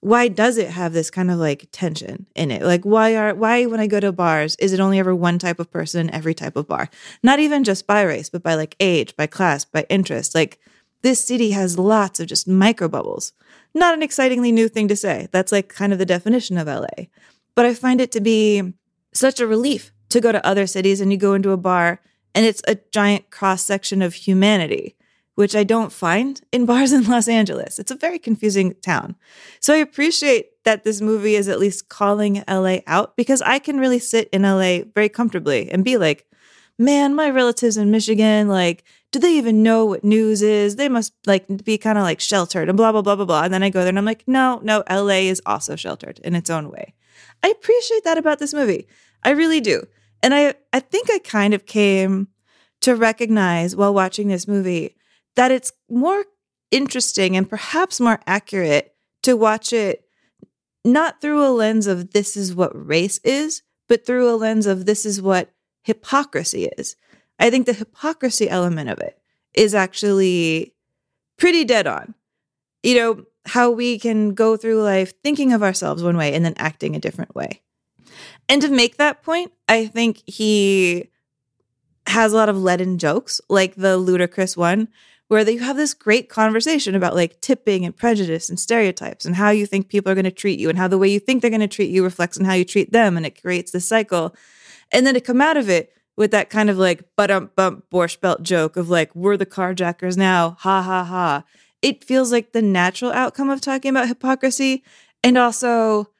Why 0.00 0.28
does 0.28 0.58
it 0.58 0.70
have 0.70 0.92
this 0.92 1.10
kind 1.10 1.30
of 1.30 1.38
like 1.38 1.68
tension 1.72 2.26
in 2.36 2.50
it? 2.50 2.62
Like, 2.62 2.84
why 2.84 3.16
are 3.16 3.34
why 3.34 3.66
when 3.66 3.80
I 3.80 3.86
go 3.88 3.98
to 3.98 4.12
bars 4.12 4.54
is 4.56 4.72
it 4.72 4.80
only 4.80 4.98
ever 4.98 5.14
one 5.14 5.38
type 5.38 5.58
of 5.58 5.70
person 5.70 6.02
in 6.02 6.14
every 6.14 6.34
type 6.34 6.56
of 6.56 6.68
bar? 6.68 6.88
Not 7.22 7.40
even 7.40 7.64
just 7.64 7.86
by 7.86 8.02
race, 8.02 8.30
but 8.30 8.42
by 8.42 8.54
like 8.54 8.76
age, 8.78 9.16
by 9.16 9.26
class, 9.26 9.64
by 9.64 9.86
interest. 9.88 10.34
Like 10.34 10.60
this 11.02 11.24
city 11.24 11.50
has 11.50 11.78
lots 11.78 12.20
of 12.20 12.28
just 12.28 12.46
micro 12.46 12.88
bubbles. 12.88 13.32
Not 13.74 13.94
an 13.94 14.02
excitingly 14.02 14.52
new 14.52 14.68
thing 14.68 14.88
to 14.88 14.96
say. 14.96 15.28
That's 15.32 15.52
like 15.52 15.68
kind 15.68 15.92
of 15.92 15.98
the 15.98 16.06
definition 16.06 16.58
of 16.58 16.68
LA. 16.68 17.06
But 17.54 17.66
I 17.66 17.74
find 17.74 18.00
it 18.00 18.12
to 18.12 18.20
be 18.20 18.74
such 19.12 19.40
a 19.40 19.46
relief 19.46 19.92
to 20.10 20.20
go 20.20 20.32
to 20.32 20.46
other 20.46 20.66
cities 20.66 21.00
and 21.00 21.10
you 21.10 21.18
go 21.18 21.34
into 21.34 21.50
a 21.50 21.56
bar 21.56 22.00
and 22.34 22.46
it's 22.46 22.62
a 22.68 22.78
giant 22.92 23.30
cross 23.30 23.64
section 23.64 24.00
of 24.00 24.14
humanity, 24.14 24.94
which 25.38 25.54
I 25.54 25.62
don't 25.62 25.92
find 25.92 26.40
in 26.50 26.66
bars 26.70 26.92
in 26.92 27.04
Los 27.04 27.28
Angeles. 27.28 27.78
It's 27.78 27.92
a 27.92 27.94
very 27.94 28.18
confusing 28.18 28.74
town. 28.82 29.14
So 29.60 29.72
I 29.72 29.76
appreciate 29.76 30.64
that 30.64 30.82
this 30.82 31.00
movie 31.00 31.36
is 31.36 31.46
at 31.46 31.60
least 31.60 31.88
calling 31.88 32.42
LA 32.48 32.78
out 32.88 33.16
because 33.16 33.40
I 33.42 33.60
can 33.60 33.78
really 33.78 34.00
sit 34.00 34.28
in 34.32 34.42
LA 34.42 34.80
very 34.92 35.08
comfortably 35.08 35.70
and 35.70 35.84
be 35.84 35.96
like, 35.96 36.26
man, 36.76 37.14
my 37.14 37.30
relatives 37.30 37.76
in 37.76 37.92
Michigan, 37.92 38.48
like, 38.48 38.82
do 39.12 39.20
they 39.20 39.34
even 39.34 39.62
know 39.62 39.84
what 39.84 40.02
news 40.02 40.42
is? 40.42 40.74
They 40.74 40.88
must 40.88 41.12
like 41.24 41.64
be 41.64 41.78
kind 41.78 41.98
of 41.98 42.02
like 42.02 42.18
sheltered 42.18 42.68
and 42.68 42.76
blah, 42.76 42.90
blah, 42.90 43.02
blah, 43.02 43.14
blah, 43.14 43.24
blah. 43.24 43.44
And 43.44 43.54
then 43.54 43.62
I 43.62 43.70
go 43.70 43.82
there 43.82 43.90
and 43.90 43.98
I'm 43.98 44.04
like, 44.04 44.24
no, 44.26 44.58
no, 44.64 44.82
LA 44.90 45.28
is 45.30 45.40
also 45.46 45.76
sheltered 45.76 46.18
in 46.24 46.34
its 46.34 46.50
own 46.50 46.68
way. 46.68 46.94
I 47.44 47.48
appreciate 47.50 48.02
that 48.02 48.18
about 48.18 48.40
this 48.40 48.52
movie. 48.52 48.88
I 49.22 49.30
really 49.30 49.60
do. 49.60 49.84
And 50.20 50.34
I 50.34 50.54
I 50.72 50.80
think 50.80 51.08
I 51.12 51.20
kind 51.20 51.54
of 51.54 51.64
came 51.64 52.26
to 52.80 52.96
recognize 52.96 53.76
while 53.76 53.94
watching 53.94 54.26
this 54.26 54.48
movie 54.48 54.96
that 55.36 55.50
it's 55.50 55.72
more 55.88 56.24
interesting 56.70 57.36
and 57.36 57.48
perhaps 57.48 58.00
more 58.00 58.20
accurate 58.26 58.94
to 59.22 59.36
watch 59.36 59.72
it 59.72 60.04
not 60.84 61.20
through 61.20 61.44
a 61.44 61.50
lens 61.50 61.86
of 61.86 62.12
this 62.12 62.36
is 62.36 62.54
what 62.54 62.70
race 62.74 63.18
is, 63.24 63.62
but 63.88 64.06
through 64.06 64.32
a 64.32 64.36
lens 64.36 64.66
of 64.66 64.86
this 64.86 65.04
is 65.04 65.20
what 65.20 65.50
hypocrisy 65.82 66.66
is. 66.78 66.96
I 67.38 67.50
think 67.50 67.66
the 67.66 67.72
hypocrisy 67.72 68.48
element 68.48 68.90
of 68.90 68.98
it 68.98 69.18
is 69.54 69.74
actually 69.74 70.74
pretty 71.36 71.64
dead 71.64 71.86
on. 71.86 72.14
You 72.82 72.96
know, 72.96 73.24
how 73.46 73.70
we 73.70 73.98
can 73.98 74.34
go 74.34 74.56
through 74.56 74.82
life 74.82 75.14
thinking 75.22 75.52
of 75.52 75.62
ourselves 75.62 76.02
one 76.02 76.16
way 76.16 76.34
and 76.34 76.44
then 76.44 76.54
acting 76.56 76.94
a 76.94 77.00
different 77.00 77.34
way. 77.34 77.62
And 78.48 78.62
to 78.62 78.68
make 78.68 78.96
that 78.96 79.22
point, 79.22 79.52
I 79.68 79.86
think 79.86 80.22
he 80.26 81.10
has 82.06 82.32
a 82.32 82.36
lot 82.36 82.48
of 82.48 82.56
leaden 82.56 82.98
jokes, 82.98 83.40
like 83.48 83.74
the 83.74 83.96
ludicrous 83.96 84.56
one 84.56 84.88
where 85.28 85.48
you 85.48 85.60
have 85.60 85.76
this 85.76 85.94
great 85.94 86.28
conversation 86.28 86.94
about 86.94 87.14
like 87.14 87.40
tipping 87.40 87.84
and 87.84 87.96
prejudice 87.96 88.48
and 88.48 88.58
stereotypes 88.58 89.24
and 89.24 89.36
how 89.36 89.50
you 89.50 89.66
think 89.66 89.88
people 89.88 90.10
are 90.10 90.14
going 90.14 90.24
to 90.24 90.30
treat 90.30 90.58
you 90.58 90.68
and 90.68 90.78
how 90.78 90.88
the 90.88 90.98
way 90.98 91.08
you 91.08 91.20
think 91.20 91.40
they're 91.40 91.50
going 91.50 91.60
to 91.60 91.68
treat 91.68 91.90
you 91.90 92.02
reflects 92.02 92.38
on 92.38 92.44
how 92.44 92.54
you 92.54 92.64
treat 92.64 92.92
them 92.92 93.16
and 93.16 93.26
it 93.26 93.40
creates 93.40 93.70
this 93.70 93.86
cycle. 93.86 94.34
And 94.90 95.06
then 95.06 95.14
to 95.14 95.20
come 95.20 95.40
out 95.40 95.58
of 95.58 95.68
it 95.68 95.92
with 96.16 96.30
that 96.32 96.50
kind 96.50 96.68
of 96.68 96.78
like 96.78 97.04
but 97.16 97.30
um 97.30 97.50
bump 97.54 97.84
borscht 97.92 98.20
belt 98.20 98.42
joke 98.42 98.76
of 98.76 98.90
like 98.90 99.14
we're 99.14 99.36
the 99.36 99.46
carjackers 99.46 100.16
now, 100.16 100.56
ha 100.60 100.82
ha 100.82 101.04
ha. 101.04 101.44
It 101.80 102.02
feels 102.02 102.32
like 102.32 102.52
the 102.52 102.62
natural 102.62 103.12
outcome 103.12 103.50
of 103.50 103.60
talking 103.60 103.90
about 103.90 104.08
hypocrisy 104.08 104.82
and 105.22 105.38
also 105.38 106.10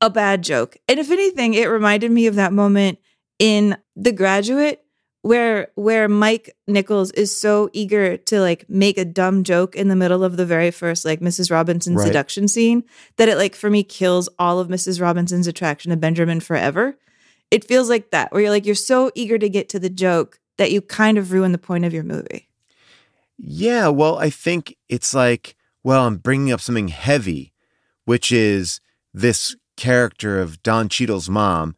a 0.00 0.10
bad 0.10 0.42
joke. 0.42 0.76
And 0.88 0.98
if 0.98 1.10
anything, 1.10 1.54
it 1.54 1.66
reminded 1.66 2.10
me 2.10 2.26
of 2.26 2.34
that 2.34 2.52
moment 2.52 2.98
in 3.38 3.76
The 3.94 4.12
Graduate 4.12 4.83
where 5.24 5.68
where 5.74 6.06
Mike 6.06 6.54
Nichols 6.66 7.10
is 7.12 7.34
so 7.34 7.70
eager 7.72 8.18
to 8.18 8.40
like 8.40 8.68
make 8.68 8.98
a 8.98 9.06
dumb 9.06 9.42
joke 9.42 9.74
in 9.74 9.88
the 9.88 9.96
middle 9.96 10.22
of 10.22 10.36
the 10.36 10.44
very 10.44 10.70
first 10.70 11.06
like 11.06 11.20
Mrs. 11.20 11.50
Robinson 11.50 11.94
Right. 11.94 12.06
seduction 12.06 12.46
scene 12.46 12.84
that 13.16 13.30
it 13.30 13.38
like 13.38 13.54
for 13.54 13.70
me 13.70 13.82
kills 13.82 14.28
all 14.38 14.58
of 14.60 14.68
Mrs. 14.68 15.00
Robinson's 15.00 15.46
attraction 15.46 15.90
to 15.90 15.96
Benjamin 15.96 16.40
forever. 16.40 16.98
It 17.50 17.64
feels 17.64 17.88
like 17.88 18.10
that 18.10 18.32
where 18.32 18.42
you're 18.42 18.50
like 18.50 18.66
you're 18.66 18.74
so 18.74 19.10
eager 19.14 19.38
to 19.38 19.48
get 19.48 19.70
to 19.70 19.78
the 19.78 19.88
joke 19.88 20.40
that 20.58 20.70
you 20.72 20.82
kind 20.82 21.16
of 21.16 21.32
ruin 21.32 21.52
the 21.52 21.58
point 21.58 21.86
of 21.86 21.94
your 21.94 22.04
movie. 22.04 22.48
Yeah, 23.38 23.88
well, 23.88 24.18
I 24.18 24.28
think 24.28 24.76
it's 24.90 25.14
like, 25.14 25.56
well, 25.82 26.06
I'm 26.06 26.18
bringing 26.18 26.52
up 26.52 26.60
something 26.60 26.88
heavy, 26.88 27.52
which 28.04 28.30
is 28.30 28.80
this 29.14 29.56
character 29.76 30.38
of 30.38 30.62
Don 30.62 30.88
Cheadle's 30.90 31.30
mom. 31.30 31.74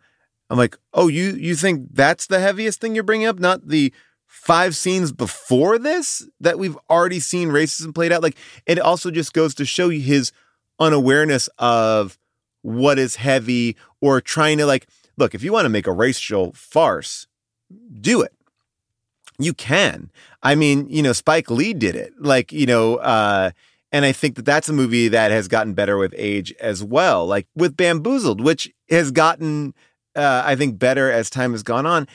I'm 0.51 0.59
like, 0.59 0.77
oh, 0.93 1.09
you 1.09 1.33
you 1.33 1.55
think 1.57 1.89
that's 1.93 2.27
the 2.27 2.41
heaviest 2.41 2.81
thing 2.81 2.95
you're 2.95 3.05
bringing 3.05 3.27
up, 3.27 3.39
not 3.39 3.69
the 3.69 3.93
five 4.27 4.77
scenes 4.77 5.13
before 5.13 5.79
this 5.79 6.27
that 6.41 6.59
we've 6.59 6.79
already 6.91 7.21
seen 7.21 7.49
racism 7.49 7.95
played 7.95 8.13
out? 8.13 8.23
Like, 8.23 8.37
it 8.67 8.79
also 8.79 9.11
just 9.11 9.33
goes 9.33 9.55
to 9.57 9.65
show 9.65 9.89
you 9.89 10.01
his 10.01 10.33
unawareness 10.79 11.49
of 11.59 12.19
what 12.63 12.99
is 12.99 13.17
heavy 13.17 13.77
or 14.01 14.21
trying 14.21 14.59
to 14.59 14.67
like, 14.67 14.87
look, 15.17 15.35
if 15.35 15.43
you 15.43 15.53
want 15.53 15.65
to 15.65 15.71
make 15.71 15.87
a 15.87 15.93
racial 15.93 16.53
farce, 16.53 17.27
do 18.01 18.23
it 18.23 18.33
you 19.39 19.55
can. 19.55 20.11
I 20.43 20.55
mean, 20.55 20.87
you 20.89 21.03
know, 21.03 21.13
Spike 21.13 21.51
Lee 21.51 21.75
did 21.75 21.95
it. 21.95 22.13
Like, 22.19 22.53
you 22.53 22.67
know, 22.67 22.97
uh, 22.97 23.51
and 23.93 24.05
I 24.05 24.13
think 24.13 24.37
that 24.37 24.45
that's 24.45 24.69
a 24.69 24.73
movie 24.73 25.09
that 25.09 25.31
has 25.31 25.49
gotten 25.49 25.75
better 25.75 25.97
with 25.97 26.15
age 26.17 26.53
as 26.61 26.83
well. 26.83 27.27
Like 27.27 27.47
with 27.55 27.77
Bamboozled, 27.77 28.41
which 28.41 28.73
has 28.91 29.11
gotten, 29.11 29.75
uh, 30.17 30.43
I 30.45 30.57
think, 30.57 30.79
better 30.79 31.11
as 31.11 31.31
time 31.31 31.53
has 31.53 31.63
gone 31.63 31.87
on. 31.87 32.09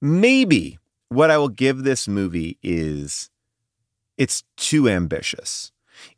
Maybe 0.00 0.78
what 1.08 1.30
I 1.30 1.38
will 1.38 1.48
give 1.48 1.82
this 1.82 2.06
movie 2.06 2.58
is 2.62 3.30
it's 4.16 4.44
too 4.56 4.88
ambitious. 4.88 5.72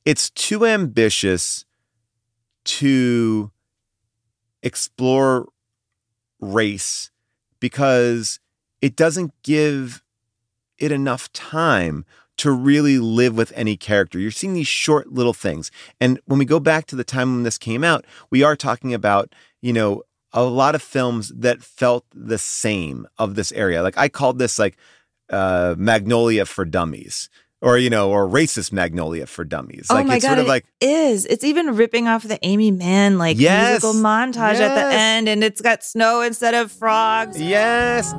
It's 0.04 0.30
too 0.30 0.66
ambitious 0.66 1.64
to 2.64 3.50
explore 4.62 5.48
race 6.40 7.10
because 7.60 8.40
it 8.80 8.96
doesn't 8.96 9.32
give 9.42 10.02
it 10.78 10.92
enough 10.92 11.32
time 11.32 12.04
to 12.38 12.52
really 12.52 12.98
live 12.98 13.36
with 13.36 13.52
any 13.56 13.76
character. 13.76 14.18
You're 14.18 14.30
seeing 14.30 14.54
these 14.54 14.68
short 14.68 15.12
little 15.12 15.32
things. 15.32 15.70
And 16.00 16.20
when 16.26 16.38
we 16.38 16.44
go 16.44 16.60
back 16.60 16.86
to 16.86 16.96
the 16.96 17.04
time 17.04 17.34
when 17.34 17.42
this 17.42 17.58
came 17.58 17.82
out, 17.82 18.04
we 18.30 18.44
are 18.44 18.54
talking 18.54 18.94
about, 18.94 19.34
you 19.60 19.72
know, 19.72 20.02
a 20.32 20.44
lot 20.44 20.74
of 20.74 20.82
films 20.82 21.32
that 21.36 21.62
felt 21.62 22.04
the 22.14 22.38
same 22.38 23.06
of 23.18 23.34
this 23.34 23.52
area. 23.52 23.82
Like 23.82 23.96
I 23.98 24.08
called 24.08 24.38
this 24.38 24.58
like 24.58 24.76
uh 25.30 25.74
Magnolia 25.78 26.44
for 26.44 26.64
Dummies. 26.64 27.28
Or, 27.60 27.76
you 27.76 27.90
know, 27.90 28.12
or 28.12 28.28
racist 28.28 28.70
Magnolia 28.70 29.26
for 29.26 29.44
Dummies. 29.44 29.90
Like 29.90 30.04
oh 30.04 30.08
my 30.08 30.14
it's 30.14 30.24
god, 30.24 30.28
sort 30.28 30.38
of 30.38 30.44
it 30.44 30.48
like 30.48 30.64
is. 30.80 31.26
It's 31.26 31.42
even 31.42 31.74
ripping 31.74 32.06
off 32.06 32.22
the 32.22 32.38
Aimee 32.46 32.70
Mann 32.70 33.18
like 33.18 33.36
Yes. 33.36 33.82
musical 33.82 34.00
montage 34.00 34.60
at 34.60 34.76
the 34.76 34.96
end, 34.96 35.28
and 35.28 35.42
it's 35.42 35.60
got 35.60 35.82
snow 35.82 36.20
instead 36.20 36.54
of 36.54 36.70
frogs. 36.70 37.40
Yes. 37.42 38.14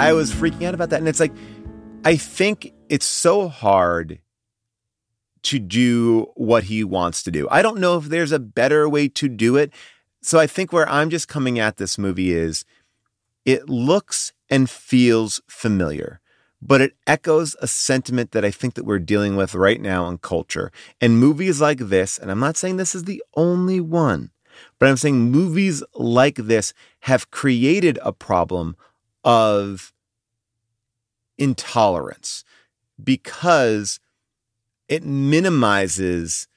I 0.00 0.14
was 0.14 0.32
freaking 0.32 0.62
out 0.62 0.72
about 0.72 0.88
that. 0.90 1.00
And 1.00 1.08
it's 1.08 1.20
like, 1.20 1.34
I 2.06 2.16
think 2.16 2.72
it's 2.88 3.04
so 3.04 3.48
hard 3.48 4.18
to 5.42 5.58
do 5.58 6.26
what 6.36 6.64
he 6.64 6.82
wants 6.82 7.22
to 7.24 7.30
do. 7.30 7.46
I 7.50 7.60
don't 7.60 7.80
know 7.80 7.98
if 7.98 8.06
there's 8.06 8.32
a 8.32 8.38
better 8.38 8.88
way 8.88 9.08
to 9.08 9.28
do 9.28 9.56
it. 9.56 9.74
So 10.22 10.38
I 10.38 10.46
think 10.46 10.72
where 10.72 10.88
I'm 10.88 11.10
just 11.10 11.28
coming 11.28 11.58
at 11.58 11.76
this 11.76 11.98
movie 11.98 12.32
is 12.32 12.64
it 13.44 13.68
looks 13.68 14.32
and 14.48 14.70
feels 14.70 15.42
familiar, 15.48 16.22
but 16.62 16.80
it 16.80 16.96
echoes 17.06 17.54
a 17.60 17.66
sentiment 17.66 18.30
that 18.30 18.44
I 18.44 18.50
think 18.50 18.74
that 18.74 18.86
we're 18.86 19.00
dealing 19.00 19.36
with 19.36 19.54
right 19.54 19.82
now 19.82 20.08
in 20.08 20.16
culture. 20.16 20.72
And 21.02 21.18
movies 21.18 21.60
like 21.60 21.78
this, 21.78 22.16
and 22.16 22.30
I'm 22.30 22.40
not 22.40 22.56
saying 22.56 22.78
this 22.78 22.94
is 22.94 23.04
the 23.04 23.22
only 23.36 23.80
one, 23.80 24.30
but 24.78 24.88
I'm 24.88 24.96
saying 24.96 25.30
movies 25.30 25.82
like 25.92 26.36
this 26.36 26.72
have 27.00 27.30
created 27.30 27.98
a 28.02 28.14
problem 28.14 28.76
of 29.24 29.92
intolerance 31.38 32.44
because 33.02 34.00
it 34.88 35.04
minimizes 35.04 36.48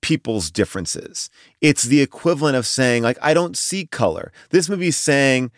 people's 0.00 0.50
differences. 0.50 1.30
It's 1.60 1.84
the 1.84 2.00
equivalent 2.00 2.56
of 2.56 2.66
saying, 2.66 3.02
like, 3.02 3.18
I 3.22 3.34
don't 3.34 3.56
see 3.56 3.86
color. 3.86 4.32
This 4.50 4.68
movie 4.68 4.88
is 4.88 4.96
saying, 4.96 5.50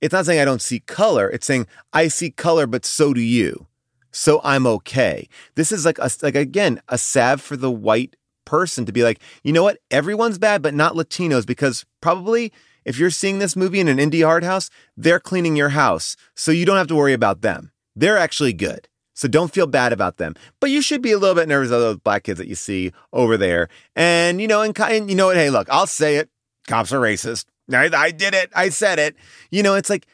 it's 0.00 0.12
not 0.12 0.26
saying 0.26 0.40
I 0.40 0.44
don't 0.44 0.62
see 0.62 0.80
color. 0.80 1.28
It's 1.30 1.46
saying 1.46 1.66
I 1.92 2.08
see 2.08 2.30
color, 2.30 2.66
but 2.66 2.84
so 2.84 3.14
do 3.14 3.20
you. 3.20 3.66
So 4.10 4.40
I'm 4.44 4.66
okay. 4.66 5.28
This 5.54 5.72
is 5.72 5.84
like 5.84 5.98
a, 5.98 6.10
like 6.22 6.34
again 6.34 6.80
a 6.88 6.96
salve 6.98 7.40
for 7.40 7.56
the 7.56 7.70
white 7.70 8.16
person 8.44 8.84
to 8.86 8.92
be 8.92 9.02
like, 9.02 9.20
you 9.42 9.52
know 9.52 9.62
what? 9.62 9.78
Everyone's 9.90 10.38
bad, 10.38 10.62
but 10.62 10.74
not 10.74 10.94
Latinos, 10.94 11.46
because 11.46 11.84
probably 12.00 12.52
if 12.84 12.98
you're 12.98 13.10
seeing 13.10 13.38
this 13.38 13.56
movie 13.56 13.80
in 13.80 13.88
an 13.88 13.98
indie 13.98 14.26
art 14.26 14.44
house, 14.44 14.70
they're 14.96 15.20
cleaning 15.20 15.56
your 15.56 15.70
house, 15.70 16.16
so 16.34 16.52
you 16.52 16.66
don't 16.66 16.76
have 16.76 16.88
to 16.88 16.96
worry 16.96 17.12
about 17.12 17.42
them. 17.42 17.72
They're 17.96 18.18
actually 18.18 18.52
good. 18.52 18.88
So 19.14 19.28
don't 19.28 19.54
feel 19.54 19.68
bad 19.68 19.92
about 19.92 20.16
them. 20.16 20.34
But 20.58 20.70
you 20.70 20.82
should 20.82 21.00
be 21.00 21.12
a 21.12 21.18
little 21.18 21.36
bit 21.36 21.48
nervous 21.48 21.70
of 21.70 21.80
those 21.80 21.98
black 21.98 22.24
kids 22.24 22.38
that 22.38 22.48
you 22.48 22.56
see 22.56 22.92
over 23.12 23.36
there. 23.36 23.68
And 23.94 24.40
you 24.40 24.48
know, 24.48 24.62
and, 24.62 24.78
and 24.80 25.08
you 25.08 25.16
know 25.16 25.26
what? 25.26 25.36
Hey, 25.36 25.50
look, 25.50 25.68
I'll 25.70 25.86
say 25.86 26.16
it. 26.16 26.30
Cops 26.66 26.92
are 26.92 27.00
racist. 27.00 27.46
I, 27.72 27.88
I 27.94 28.10
did 28.10 28.34
it. 28.34 28.50
I 28.54 28.68
said 28.70 28.98
it. 28.98 29.14
You 29.50 29.62
know, 29.62 29.74
it's 29.74 29.88
like 29.88 30.06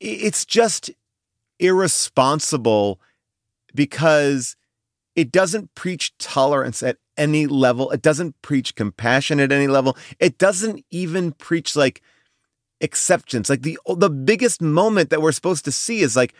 it's 0.00 0.44
just 0.44 0.90
irresponsible 1.58 3.00
because 3.74 4.56
it 5.20 5.30
doesn't 5.30 5.74
preach 5.74 6.16
tolerance 6.16 6.82
at 6.82 6.96
any 7.18 7.46
level. 7.46 7.90
It 7.90 8.00
doesn't 8.00 8.40
preach 8.40 8.74
compassion 8.74 9.38
at 9.38 9.52
any 9.52 9.66
level. 9.66 9.98
It 10.18 10.38
doesn't 10.38 10.82
even 10.90 11.32
preach 11.32 11.76
like 11.76 12.00
exceptions. 12.80 13.50
Like 13.50 13.60
the 13.60 13.78
the 13.96 14.08
biggest 14.08 14.62
moment 14.62 15.10
that 15.10 15.20
we're 15.20 15.32
supposed 15.32 15.66
to 15.66 15.72
see 15.72 16.00
is 16.00 16.16
like 16.16 16.32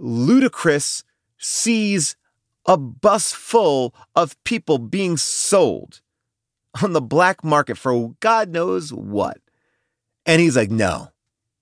Ludacris 0.00 1.04
sees 1.36 2.16
a 2.64 2.78
bus 2.78 3.32
full 3.32 3.94
of 4.16 4.42
people 4.44 4.78
being 4.78 5.18
sold 5.18 6.00
on 6.82 6.94
the 6.94 7.02
black 7.02 7.44
market 7.44 7.76
for 7.76 8.14
God 8.20 8.48
knows 8.48 8.90
what. 8.90 9.38
And 10.24 10.40
he's 10.40 10.56
like, 10.56 10.70
no, 10.70 11.08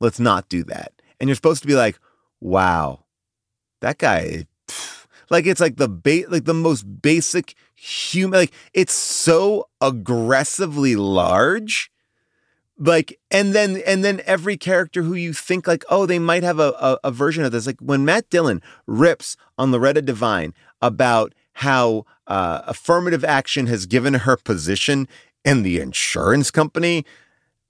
let's 0.01 0.21
not 0.21 0.49
do 0.49 0.63
that. 0.65 0.93
And 1.19 1.29
you're 1.29 1.35
supposed 1.35 1.63
to 1.63 1.69
be 1.69 1.75
like, 1.75 1.99
wow, 2.41 3.05
that 3.81 3.99
guy, 3.99 4.47
pff." 4.47 4.56
Like 5.31 5.47
it's 5.47 5.61
like 5.61 5.77
the 5.77 5.89
ba- 5.89 6.24
like 6.29 6.45
the 6.45 6.55
most 6.55 7.03
basic 7.03 7.55
human, 7.74 8.39
like 8.39 8.53
it's 8.72 8.95
so 8.95 9.68
aggressively 9.81 10.97
large. 10.97 11.91
Like, 12.79 13.18
and 13.31 13.55
then 13.55 13.83
and 13.87 14.05
then 14.05 14.20
every 14.27 14.57
character 14.59 15.03
who 15.03 15.14
you 15.14 15.33
think 15.33 15.66
like, 15.66 15.85
oh, 15.89 16.05
they 16.05 16.18
might 16.18 16.43
have 16.43 16.59
a, 16.59 16.74
a, 16.79 16.99
a 17.05 17.11
version 17.11 17.45
of 17.45 17.53
this. 17.53 17.66
Like 17.66 17.81
when 17.81 18.05
Matt 18.05 18.29
Dillon 18.29 18.61
rips 18.87 19.37
on 19.57 19.72
Loretta 19.72 20.03
Devine 20.03 20.53
about 20.83 21.35
how 21.55 22.05
uh, 22.27 22.62
affirmative 22.66 23.24
action 23.24 23.66
has 23.66 23.87
given 23.87 24.12
her 24.12 24.37
position 24.37 25.09
in 25.45 25.62
the 25.62 25.81
insurance 25.81 26.51
company. 26.51 27.05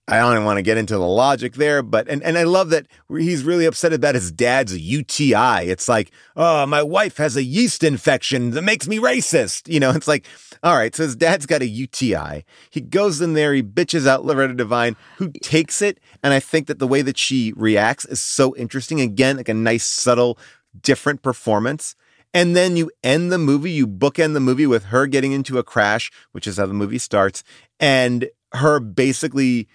I 0.09 0.19
don't 0.19 0.45
want 0.45 0.59
to 0.59 0.63
get 0.63 0.79
into 0.79 0.95
the 0.95 1.01
logic 1.01 1.55
there, 1.55 1.83
but 1.83 2.09
and, 2.09 2.23
and 2.23 2.39
I 2.39 2.45
love 2.45 2.71
that 2.71 2.87
he's 3.09 3.43
really 3.43 3.65
upset 3.67 3.93
about 3.93 4.15
his 4.15 4.31
dad's 4.31 4.79
UTI. 4.79 5.69
It's 5.69 5.89
like, 5.89 6.13
oh, 6.37 6.65
my 6.65 6.81
wife 6.81 7.17
has 7.17 7.37
a 7.37 7.43
yeast 7.43 7.83
infection 7.83 8.51
that 8.51 8.63
makes 8.63 8.87
me 8.87 8.99
racist. 8.99 9.73
You 9.73 9.81
know, 9.81 9.91
it's 9.91 10.07
like, 10.07 10.25
all 10.63 10.77
right, 10.77 10.95
so 10.95 11.03
his 11.03 11.17
dad's 11.17 11.45
got 11.45 11.61
a 11.61 11.67
UTI. 11.67 12.45
He 12.71 12.81
goes 12.81 13.21
in 13.21 13.33
there, 13.33 13.53
he 13.53 13.65
bitches 13.65 14.07
out 14.07 14.25
Loretta 14.25 14.55
Devine, 14.55 14.95
who 15.17 15.33
takes 15.43 15.83
it. 15.83 15.99
And 16.23 16.33
I 16.33 16.39
think 16.39 16.69
that 16.69 16.79
the 16.79 16.87
way 16.87 17.03
that 17.03 17.19
she 17.19 17.53
reacts 17.57 18.05
is 18.05 18.21
so 18.21 18.55
interesting. 18.55 19.01
Again, 19.01 19.39
like 19.39 19.49
a 19.49 19.55
nice, 19.55 19.85
subtle, 19.85 20.39
different 20.81 21.23
performance. 21.23 21.97
And 22.33 22.55
then 22.55 22.77
you 22.77 22.93
end 23.03 23.33
the 23.33 23.39
movie, 23.39 23.73
you 23.73 23.89
bookend 23.89 24.35
the 24.35 24.41
movie 24.41 24.67
with 24.67 24.85
her 24.85 25.09
getting 25.09 25.33
into 25.33 25.59
a 25.59 25.65
crash, 25.65 26.13
which 26.31 26.47
is 26.47 26.59
how 26.59 26.67
the 26.67 26.75
movie 26.75 26.99
starts, 26.99 27.43
and 27.81 28.29
her 28.53 28.79
basically 28.79 29.69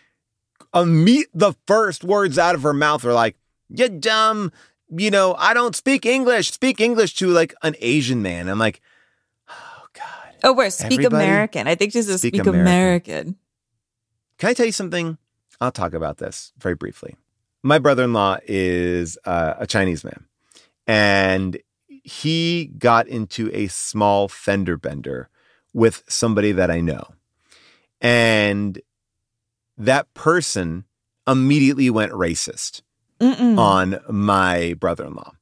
a 0.74 0.86
meet 0.86 1.28
the 1.34 1.54
first 1.68 2.04
words 2.04 2.38
out 2.38 2.56
of 2.56 2.64
her 2.64 2.74
mouth 2.74 3.06
are 3.06 3.14
like, 3.14 3.38
"You 3.70 3.90
dumb, 3.90 4.52
you 4.90 5.12
know, 5.12 5.36
I 5.36 5.54
don't 5.54 5.76
speak 5.76 6.06
English. 6.06 6.52
Speak 6.52 6.80
English 6.80 7.16
to 7.16 7.28
like 7.28 7.54
an 7.64 7.76
Asian 7.80 8.22
man." 8.22 8.48
I'm 8.48 8.60
like, 8.60 8.82
Oh, 9.82 9.86
God. 9.94 10.36
Oh, 10.44 10.54
where 10.54 10.70
speak 10.70 11.04
American. 11.04 11.68
I 11.68 11.76
think 11.76 11.94
this 11.94 12.08
is 12.08 12.22
speak 12.22 12.36
speak, 12.36 12.48
American. 12.48 12.62
American. 12.62 13.36
Can 14.38 14.50
I 14.50 14.54
tell 14.54 14.66
you 14.66 14.72
something? 14.72 15.18
I'll 15.60 15.72
talk 15.72 15.94
about 15.94 16.18
this 16.18 16.54
very 16.58 16.76
briefly. 16.76 17.16
My 17.64 17.78
brother 17.78 18.04
in 18.04 18.14
law 18.14 18.38
is 18.46 19.18
uh, 19.26 19.54
a 19.60 19.68
Chinese 19.68 20.04
man, 20.04 20.26
and 20.88 21.58
he 21.88 22.72
got 22.78 23.08
into 23.08 23.52
a 23.54 23.68
small 23.68 24.28
fender 24.28 24.78
bender 24.78 25.30
with 25.74 26.04
somebody 26.08 26.52
that 26.54 26.72
I 26.72 26.82
know. 26.82 27.04
And 28.00 28.82
that 29.78 30.14
person 30.14 30.86
immediately 31.28 31.90
went 31.90 32.12
racist 32.12 32.82
Mm-mm. 33.20 33.58
on 33.58 34.00
my 34.10 34.74
brother 34.80 35.06
in 35.06 35.16
law, 35.16 35.34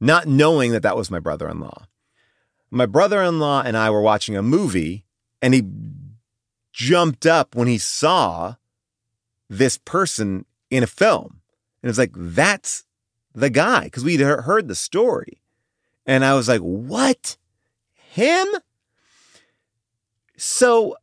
not 0.00 0.26
knowing 0.26 0.72
that 0.72 0.82
that 0.82 0.96
was 0.96 1.10
my 1.10 1.18
brother 1.18 1.48
in 1.48 1.60
law. 1.60 1.86
My 2.70 2.86
brother 2.86 3.22
in 3.22 3.38
law 3.38 3.62
and 3.64 3.76
I 3.76 3.90
were 3.90 4.02
watching 4.02 4.36
a 4.36 4.42
movie, 4.42 5.04
and 5.40 5.54
he 5.54 5.64
jumped 6.72 7.26
up 7.26 7.54
when 7.54 7.66
he 7.66 7.78
saw 7.78 8.56
this 9.48 9.78
person 9.78 10.44
in 10.70 10.82
a 10.82 10.86
film. 10.86 11.40
And 11.82 11.88
it's 11.88 11.98
like, 11.98 12.12
that's 12.14 12.84
the 13.34 13.50
guy, 13.50 13.84
because 13.84 14.04
we'd 14.04 14.20
heard 14.20 14.68
the 14.68 14.74
story. 14.74 15.40
And 16.04 16.24
I 16.24 16.34
was 16.34 16.48
like, 16.48 16.60
what? 16.60 17.36
Him? 17.94 18.46
So 20.36 20.96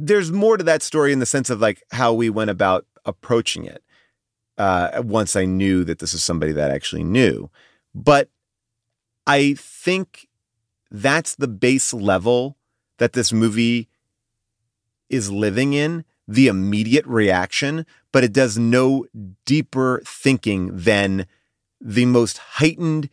there's 0.00 0.32
more 0.32 0.56
to 0.56 0.64
that 0.64 0.82
story 0.82 1.12
in 1.12 1.18
the 1.18 1.26
sense 1.26 1.50
of 1.50 1.60
like 1.60 1.82
how 1.92 2.12
we 2.12 2.30
went 2.30 2.50
about 2.50 2.86
approaching 3.04 3.64
it 3.64 3.82
uh, 4.58 5.02
once 5.04 5.36
I 5.36 5.44
knew 5.44 5.84
that 5.84 5.98
this 5.98 6.14
is 6.14 6.22
somebody 6.22 6.52
that 6.52 6.70
I 6.70 6.74
actually 6.74 7.04
knew. 7.04 7.50
But 7.94 8.28
I 9.26 9.54
think 9.58 10.28
that's 10.90 11.34
the 11.34 11.48
base 11.48 11.92
level 11.92 12.56
that 12.98 13.12
this 13.12 13.32
movie 13.32 13.88
is 15.08 15.30
living 15.30 15.72
in 15.72 16.04
the 16.26 16.48
immediate 16.48 17.06
reaction, 17.06 17.84
but 18.12 18.24
it 18.24 18.32
does 18.32 18.56
no 18.56 19.06
deeper 19.44 20.00
thinking 20.06 20.70
than 20.76 21.26
the 21.80 22.06
most 22.06 22.38
heightened 22.38 23.08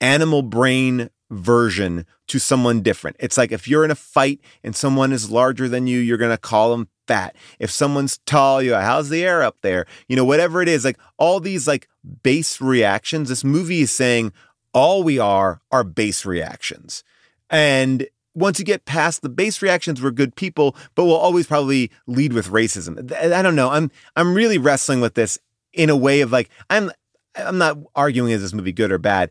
animal 0.00 0.42
brain 0.42 1.10
version 1.30 2.06
to 2.28 2.38
someone 2.38 2.82
different. 2.82 3.16
It's 3.20 3.36
like 3.36 3.52
if 3.52 3.68
you're 3.68 3.84
in 3.84 3.90
a 3.90 3.96
fight 3.96 4.40
and 4.62 4.74
someone 4.74 5.12
is 5.12 5.30
larger 5.30 5.68
than 5.68 5.86
you, 5.86 5.98
you're 5.98 6.18
going 6.18 6.30
to 6.30 6.38
call 6.38 6.70
them 6.70 6.88
fat. 7.06 7.36
If 7.58 7.70
someone's 7.70 8.18
tall, 8.26 8.62
you 8.62 8.74
how's 8.74 9.08
the 9.08 9.24
air 9.24 9.42
up 9.42 9.56
there? 9.62 9.86
You 10.08 10.16
know, 10.16 10.24
whatever 10.24 10.62
it 10.62 10.68
is, 10.68 10.84
like 10.84 10.98
all 11.18 11.40
these 11.40 11.66
like 11.66 11.88
base 12.22 12.60
reactions. 12.60 13.28
This 13.28 13.44
movie 13.44 13.82
is 13.82 13.92
saying 13.92 14.32
all 14.72 15.02
we 15.02 15.18
are 15.18 15.60
are 15.70 15.84
base 15.84 16.24
reactions. 16.24 17.04
And 17.50 18.06
once 18.34 18.58
you 18.58 18.64
get 18.64 18.84
past 18.84 19.22
the 19.22 19.28
base 19.28 19.62
reactions, 19.62 20.02
we're 20.02 20.10
good 20.10 20.34
people, 20.34 20.74
but 20.94 21.04
we'll 21.04 21.16
always 21.16 21.46
probably 21.46 21.90
lead 22.06 22.32
with 22.32 22.48
racism. 22.48 23.12
I 23.12 23.42
don't 23.42 23.56
know. 23.56 23.70
I'm 23.70 23.90
I'm 24.16 24.34
really 24.34 24.58
wrestling 24.58 25.00
with 25.00 25.14
this 25.14 25.38
in 25.72 25.90
a 25.90 25.96
way 25.96 26.20
of 26.20 26.32
like 26.32 26.50
I'm 26.70 26.90
I'm 27.36 27.58
not 27.58 27.78
arguing 27.94 28.32
is 28.32 28.42
this 28.42 28.52
movie 28.52 28.72
good 28.72 28.92
or 28.92 28.98
bad. 28.98 29.30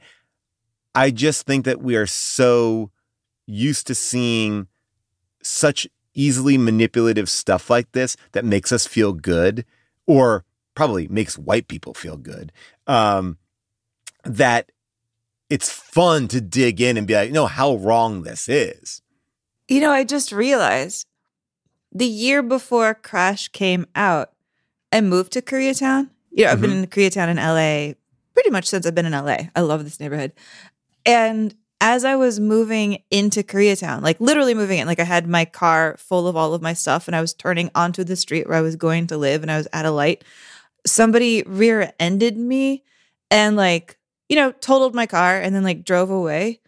I 0.95 1.11
just 1.11 1.45
think 1.45 1.65
that 1.65 1.81
we 1.81 1.95
are 1.95 2.07
so 2.07 2.91
used 3.45 3.87
to 3.87 3.95
seeing 3.95 4.67
such 5.41 5.87
easily 6.13 6.57
manipulative 6.57 7.29
stuff 7.29 7.69
like 7.69 7.91
this 7.91 8.15
that 8.33 8.45
makes 8.45 8.71
us 8.71 8.85
feel 8.85 9.13
good 9.13 9.65
or 10.05 10.45
probably 10.75 11.07
makes 11.07 11.37
white 11.37 11.67
people 11.67 11.93
feel 11.93 12.17
good 12.17 12.51
um, 12.87 13.37
that 14.23 14.71
it's 15.49 15.69
fun 15.69 16.27
to 16.27 16.39
dig 16.39 16.79
in 16.79 16.97
and 16.97 17.07
be 17.07 17.15
like 17.15 17.31
no 17.31 17.47
how 17.47 17.75
wrong 17.75 18.21
this 18.23 18.47
is 18.47 19.01
You 19.67 19.79
know, 19.79 19.91
I 19.91 20.03
just 20.03 20.31
realized 20.31 21.07
the 21.91 22.05
year 22.05 22.43
before 22.43 22.93
Crash 22.93 23.47
came 23.47 23.85
out, 23.95 24.31
I 24.91 25.01
moved 25.01 25.31
to 25.33 25.41
Koreatown. 25.41 26.09
You 26.31 26.45
know, 26.45 26.51
I've 26.51 26.61
been 26.61 26.71
in 26.71 26.87
Koreatown 26.87 27.29
in 27.29 27.37
LA 27.37 27.93
pretty 28.33 28.49
much 28.49 28.65
since 28.65 28.85
I've 28.85 28.95
been 28.95 29.05
in 29.05 29.13
LA. 29.13 29.37
I 29.55 29.61
love 29.61 29.83
this 29.83 29.99
neighborhood. 29.99 30.33
And 31.05 31.55
as 31.81 32.05
I 32.05 32.15
was 32.15 32.39
moving 32.39 33.03
into 33.11 33.43
Koreatown, 33.43 34.01
like 34.01 34.19
literally 34.21 34.53
moving 34.53 34.79
in, 34.79 34.87
like 34.87 35.01
I 35.01 35.03
had 35.03 35.27
my 35.27 35.43
car 35.43 35.97
full 35.97 36.27
of 36.27 36.35
all 36.35 36.53
of 36.53 36.61
my 36.61 36.73
stuff 36.73 37.07
and 37.07 37.15
I 37.15 37.21
was 37.21 37.33
turning 37.33 37.69
onto 37.75 38.03
the 38.03 38.15
street 38.15 38.47
where 38.47 38.57
I 38.57 38.61
was 38.61 38.77
going 38.77 39.07
to 39.07 39.17
live 39.17 39.41
and 39.41 39.51
I 39.51 39.57
was 39.57 39.67
at 39.73 39.85
a 39.85 39.91
light. 39.91 40.23
Somebody 40.85 41.43
rear 41.43 41.91
ended 41.99 42.37
me 42.37 42.83
and 43.29 43.57
like, 43.57 43.97
you 44.29 44.37
know, 44.37 44.51
totaled 44.53 44.95
my 44.95 45.05
car 45.05 45.37
and 45.37 45.53
then 45.53 45.63
like 45.63 45.83
drove 45.83 46.09
away. 46.09 46.61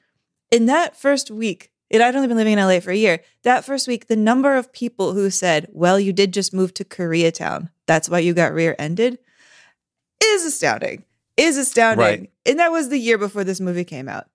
In 0.51 0.65
that 0.67 0.95
first 0.95 1.31
week, 1.31 1.71
and 1.91 2.03
I'd 2.03 2.15
only 2.15 2.27
been 2.27 2.37
living 2.37 2.53
in 2.53 2.59
LA 2.59 2.79
for 2.79 2.91
a 2.91 2.95
year. 2.95 3.21
That 3.43 3.63
first 3.63 3.87
week, 3.87 4.07
the 4.07 4.15
number 4.15 4.55
of 4.55 4.73
people 4.73 5.13
who 5.13 5.29
said, 5.29 5.67
Well, 5.71 5.99
you 5.99 6.11
did 6.13 6.33
just 6.33 6.53
move 6.53 6.73
to 6.75 6.83
Koreatown. 6.83 7.69
That's 7.85 8.09
why 8.09 8.19
you 8.19 8.33
got 8.33 8.53
rear 8.53 8.75
ended 8.79 9.19
is 10.23 10.45
astounding. 10.45 11.05
Is 11.37 11.57
astounding. 11.57 12.05
Right. 12.05 12.31
And 12.45 12.59
that 12.59 12.71
was 12.71 12.89
the 12.89 12.97
year 12.97 13.17
before 13.17 13.43
this 13.43 13.59
movie 13.59 13.83
came 13.83 14.07
out. 14.07 14.27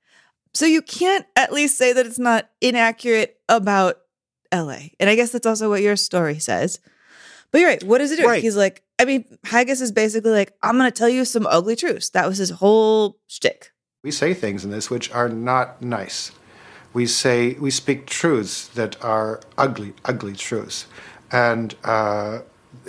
So 0.52 0.66
you 0.66 0.82
can't 0.82 1.26
at 1.36 1.52
least 1.52 1.78
say 1.78 1.92
that 1.92 2.06
it's 2.06 2.18
not 2.18 2.50
inaccurate 2.60 3.38
about 3.48 4.00
LA. 4.52 4.88
And 4.98 5.08
I 5.08 5.14
guess 5.14 5.30
that's 5.30 5.46
also 5.46 5.68
what 5.68 5.82
your 5.82 5.96
story 5.96 6.38
says. 6.38 6.80
But 7.50 7.60
you're 7.60 7.70
right. 7.70 7.82
What 7.82 7.98
does 7.98 8.10
it 8.10 8.18
do? 8.18 8.26
Right. 8.26 8.42
He's 8.42 8.56
like, 8.56 8.82
I 8.98 9.04
mean, 9.04 9.24
Haggis 9.44 9.80
is 9.80 9.92
basically 9.92 10.30
like, 10.30 10.52
I'm 10.62 10.76
going 10.76 10.90
to 10.90 10.96
tell 10.96 11.08
you 11.08 11.24
some 11.24 11.46
ugly 11.46 11.76
truths. 11.76 12.10
That 12.10 12.28
was 12.28 12.38
his 12.38 12.50
whole 12.50 13.18
shtick. 13.26 13.72
We 14.02 14.10
say 14.10 14.34
things 14.34 14.64
in 14.64 14.70
this 14.70 14.90
which 14.90 15.10
are 15.12 15.28
not 15.28 15.82
nice. 15.82 16.32
We 16.92 17.06
say 17.06 17.54
we 17.54 17.70
speak 17.70 18.06
truths 18.06 18.66
that 18.68 19.02
are 19.04 19.40
ugly, 19.56 19.94
ugly 20.04 20.34
truths, 20.34 20.86
and 21.30 21.74
uh, 21.84 22.40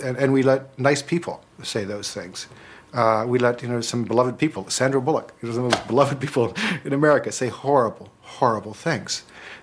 and, 0.02 0.16
and 0.16 0.32
we 0.32 0.42
let 0.42 0.76
nice 0.78 1.02
people 1.02 1.44
say 1.62 1.84
those 1.84 2.12
things. 2.12 2.48
Uh, 2.92 3.24
we 3.26 3.38
let 3.38 3.62
you 3.62 3.68
know 3.68 3.80
some 3.80 4.04
beloved 4.04 4.38
people, 4.38 4.68
Sandra 4.68 5.00
Bullock, 5.00 5.32
one 5.40 5.50
of 5.50 5.54
the 5.54 5.62
most 5.62 5.86
beloved 5.86 6.20
people 6.20 6.54
in 6.84 6.92
America, 6.92 7.32
say 7.32 7.48
horrible, 7.48 8.10
horrible 8.20 8.74
things, 8.74 9.22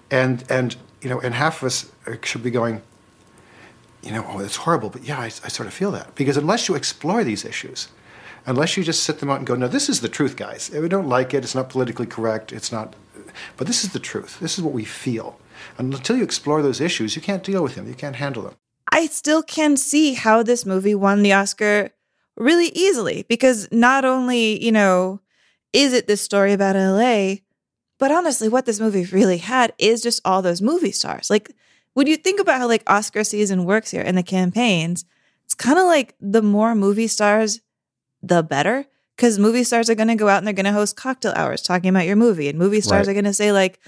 and 0.09 0.43
and 0.49 0.75
you 1.01 1.09
know, 1.09 1.19
and 1.19 1.36
half 1.36 1.61
of 1.61 1.67
us 1.67 1.91
should 2.23 2.43
be 2.43 2.49
going, 2.49 2.82
you 4.01 4.11
know, 4.11 4.25
oh, 4.27 4.39
it's 4.39 4.57
horrible, 4.57 4.89
but 4.89 5.03
yeah, 5.03 5.19
I, 5.19 5.25
I 5.25 5.47
sort 5.47 5.67
of 5.67 5.73
feel 5.73 5.91
that 5.91 6.15
because 6.15 6.38
unless 6.38 6.67
you 6.67 6.75
explore 6.75 7.23
these 7.23 7.45
issues, 7.45 7.89
unless 8.45 8.75
you 8.75 8.84
just 8.84 9.03
sit 9.03 9.19
them 9.19 9.30
out 9.30 9.38
and 9.38 9.47
go, 9.47 9.55
no, 9.55 9.67
this 9.67 9.89
is 9.89 10.01
the 10.01 10.09
truth, 10.09 10.36
guys. 10.36 10.69
We 10.71 10.89
don't 10.89 11.07
like 11.07 11.34
it. 11.34 11.43
It's 11.43 11.55
not 11.55 11.69
politically 11.69 12.07
correct. 12.07 12.51
It's 12.51 12.71
not, 12.71 12.95
but 13.57 13.67
this 13.67 13.84
is 13.84 13.93
the 13.93 13.99
truth. 13.99 14.39
This 14.39 14.57
is 14.57 14.63
what 14.63 14.73
we 14.73 14.86
feel. 14.86 15.39
And 15.77 15.93
until 15.93 16.17
you 16.17 16.23
explore 16.23 16.61
those 16.61 16.82
issues, 16.82 17.15
you 17.15 17.21
can't 17.21 17.43
deal 17.43 17.61
with 17.61 17.75
them. 17.75 17.88
You 17.88 17.93
can't 17.93 18.15
handle 18.15 18.43
them. 18.43 18.55
I 18.91 19.05
still 19.05 19.43
can 19.43 19.77
see 19.77 20.15
how 20.15 20.41
this 20.41 20.65
movie 20.65 20.95
won 20.95 21.21
the 21.21 21.34
Oscar 21.34 21.91
really 22.40 22.68
easily 22.70 23.26
because 23.30 23.68
not 23.72 24.06
only, 24.06 24.64
you 24.64 24.72
know, 24.72 25.22
is 25.74 25.94
it 25.94 26.08
this 26.08 26.22
story 26.22 26.54
about 26.54 26.76
LA, 26.76 27.36
but 28.00 28.12
honestly, 28.12 28.48
what 28.48 28.66
this 28.66 28.80
movie 28.80 29.06
really 29.06 29.38
had 29.38 29.74
is 29.78 30.02
just 30.02 30.22
all 30.26 30.42
those 30.42 30.62
movie 30.62 30.92
stars. 30.92 31.30
Like, 31.30 31.52
when 31.94 32.08
you 32.08 32.16
think 32.16 32.40
about 32.40 32.60
how 32.60 32.68
like 32.68 32.84
Oscar 32.88 33.24
season 33.24 33.66
works 33.66 33.92
here 33.92 34.02
and 34.02 34.18
the 34.18 34.24
campaigns, 34.24 35.06
it's 35.46 35.54
kind 35.54 35.78
of 35.78 35.86
like 35.86 36.16
the 36.22 36.42
more 36.42 36.76
movie 36.76 37.08
stars, 37.08 37.60
the 38.24 38.42
better. 38.42 38.86
Because 39.16 39.38
movie 39.38 39.66
stars 39.66 39.90
are 39.90 39.96
going 39.96 40.08
to 40.08 40.16
go 40.16 40.30
out 40.30 40.38
and 40.38 40.48
they're 40.48 40.54
going 40.54 40.66
to 40.66 40.72
host 40.72 40.96
cocktail 40.96 41.34
hours 41.36 41.62
talking 41.62 41.90
about 41.90 42.06
your 42.06 42.16
movie, 42.16 42.48
and 42.48 42.58
movie 42.58 42.80
stars 42.80 43.06
Right. 43.06 43.12
are 43.12 43.14
going 43.14 43.26
to 43.26 43.34
say 43.34 43.52
like, 43.52 43.80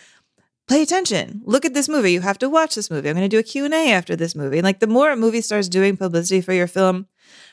pay 0.68 0.82
attention 0.84 1.42
look 1.46 1.66
at 1.66 1.74
this 1.74 1.90
movie 1.90 2.14
you 2.14 2.22
have 2.22 2.38
to 2.38 2.48
watch 2.50 2.76
this 2.76 2.90
movie 2.90 3.10
i'm 3.10 3.16
going 3.16 3.28
to 3.30 3.36
do 3.36 3.40
a 3.40 3.44
q&a 3.44 3.92
after 3.92 4.16
this 4.16 4.36
movie 4.36 4.58
and 4.58 4.64
like 4.64 4.80
the 4.80 4.88
more 4.88 5.12
a 5.12 5.18
movie 5.18 5.42
starts 5.42 5.68
doing 5.68 5.98
publicity 5.98 6.40
for 6.40 6.54
your 6.54 6.68
film 6.68 7.08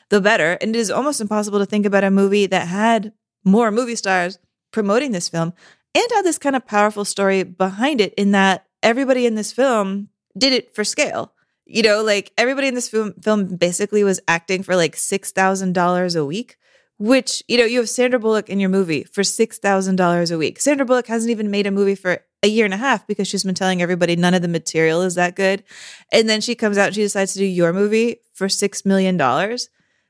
the 0.09 0.21
better. 0.21 0.57
And 0.61 0.75
it 0.75 0.79
is 0.79 0.91
almost 0.91 1.21
impossible 1.21 1.59
to 1.59 1.65
think 1.65 1.85
about 1.85 2.03
a 2.03 2.11
movie 2.11 2.45
that 2.47 2.67
had 2.67 3.13
more 3.43 3.71
movie 3.71 3.95
stars 3.95 4.39
promoting 4.71 5.11
this 5.11 5.29
film 5.29 5.53
and 5.95 6.05
had 6.11 6.25
this 6.25 6.37
kind 6.37 6.55
of 6.55 6.67
powerful 6.67 7.05
story 7.05 7.43
behind 7.43 8.01
it 8.01 8.13
in 8.15 8.31
that 8.31 8.65
everybody 8.83 9.25
in 9.25 9.35
this 9.35 9.51
film 9.51 10.09
did 10.37 10.53
it 10.53 10.73
for 10.75 10.83
scale. 10.83 11.33
You 11.65 11.83
know 11.83 12.03
like 12.03 12.31
everybody 12.37 12.67
in 12.67 12.73
this 12.73 12.89
film 12.89 13.13
film 13.21 13.55
basically 13.55 14.03
was 14.03 14.19
acting 14.27 14.63
for 14.63 14.75
like 14.75 14.95
$6000 14.95 16.15
a 16.15 16.25
week 16.25 16.57
which 16.99 17.41
you 17.47 17.57
know 17.57 17.63
you 17.63 17.79
have 17.79 17.89
sandra 17.89 18.19
bullock 18.19 18.49
in 18.49 18.59
your 18.59 18.69
movie 18.69 19.03
for 19.03 19.21
$6000 19.21 20.31
a 20.31 20.37
week. 20.37 20.59
Sandra 20.59 20.85
bullock 20.85 21.07
hasn't 21.07 21.31
even 21.31 21.49
made 21.49 21.65
a 21.65 21.71
movie 21.71 21.95
for 21.95 22.19
a 22.43 22.47
year 22.47 22.65
and 22.65 22.73
a 22.73 22.77
half 22.77 23.07
because 23.07 23.27
she's 23.27 23.43
been 23.43 23.55
telling 23.55 23.81
everybody 23.81 24.15
none 24.15 24.33
of 24.33 24.41
the 24.41 24.47
material 24.47 25.01
is 25.01 25.15
that 25.15 25.35
good. 25.35 25.63
And 26.11 26.29
then 26.29 26.41
she 26.41 26.55
comes 26.55 26.77
out 26.77 26.87
and 26.87 26.95
she 26.95 27.01
decides 27.01 27.33
to 27.33 27.39
do 27.39 27.45
your 27.45 27.73
movie 27.73 28.17
for 28.33 28.47
$6 28.47 28.85
million 28.85 29.17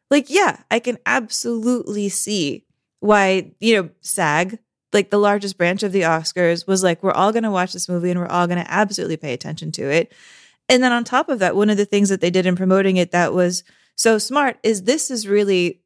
like 0.09 0.29
yeah 0.29 0.61
i 0.71 0.79
can 0.79 0.97
absolutely 1.05 2.09
see 2.09 2.65
why 2.99 3.51
you 3.59 3.81
know 3.81 3.89
sag 4.01 4.59
like 4.93 5.09
the 5.09 5.19
largest 5.19 5.57
branch 5.57 5.83
of 5.83 5.91
the 5.91 6.01
Oscars 6.01 6.65
was 6.67 6.83
like, 6.83 7.03
we're 7.03 7.11
all 7.11 7.31
going 7.31 7.43
to 7.43 7.51
watch 7.51 7.73
this 7.73 7.89
movie 7.89 8.09
and 8.09 8.19
we're 8.19 8.27
all 8.27 8.47
going 8.47 8.63
to 8.63 8.71
absolutely 8.71 9.17
pay 9.17 9.33
attention 9.33 9.71
to 9.73 9.83
it. 9.83 10.11
And 10.67 10.83
then 10.83 10.91
on 10.91 11.03
top 11.03 11.29
of 11.29 11.39
that, 11.39 11.55
one 11.55 11.69
of 11.69 11.77
the 11.77 11.85
things 11.85 12.09
that 12.09 12.21
they 12.21 12.29
did 12.29 12.45
in 12.45 12.55
promoting 12.55 12.97
it 12.97 13.11
that 13.11 13.33
was 13.33 13.63
so 13.95 14.17
smart 14.17 14.57
is 14.63 14.83
this 14.83 15.11
is 15.11 15.27
really 15.27 15.81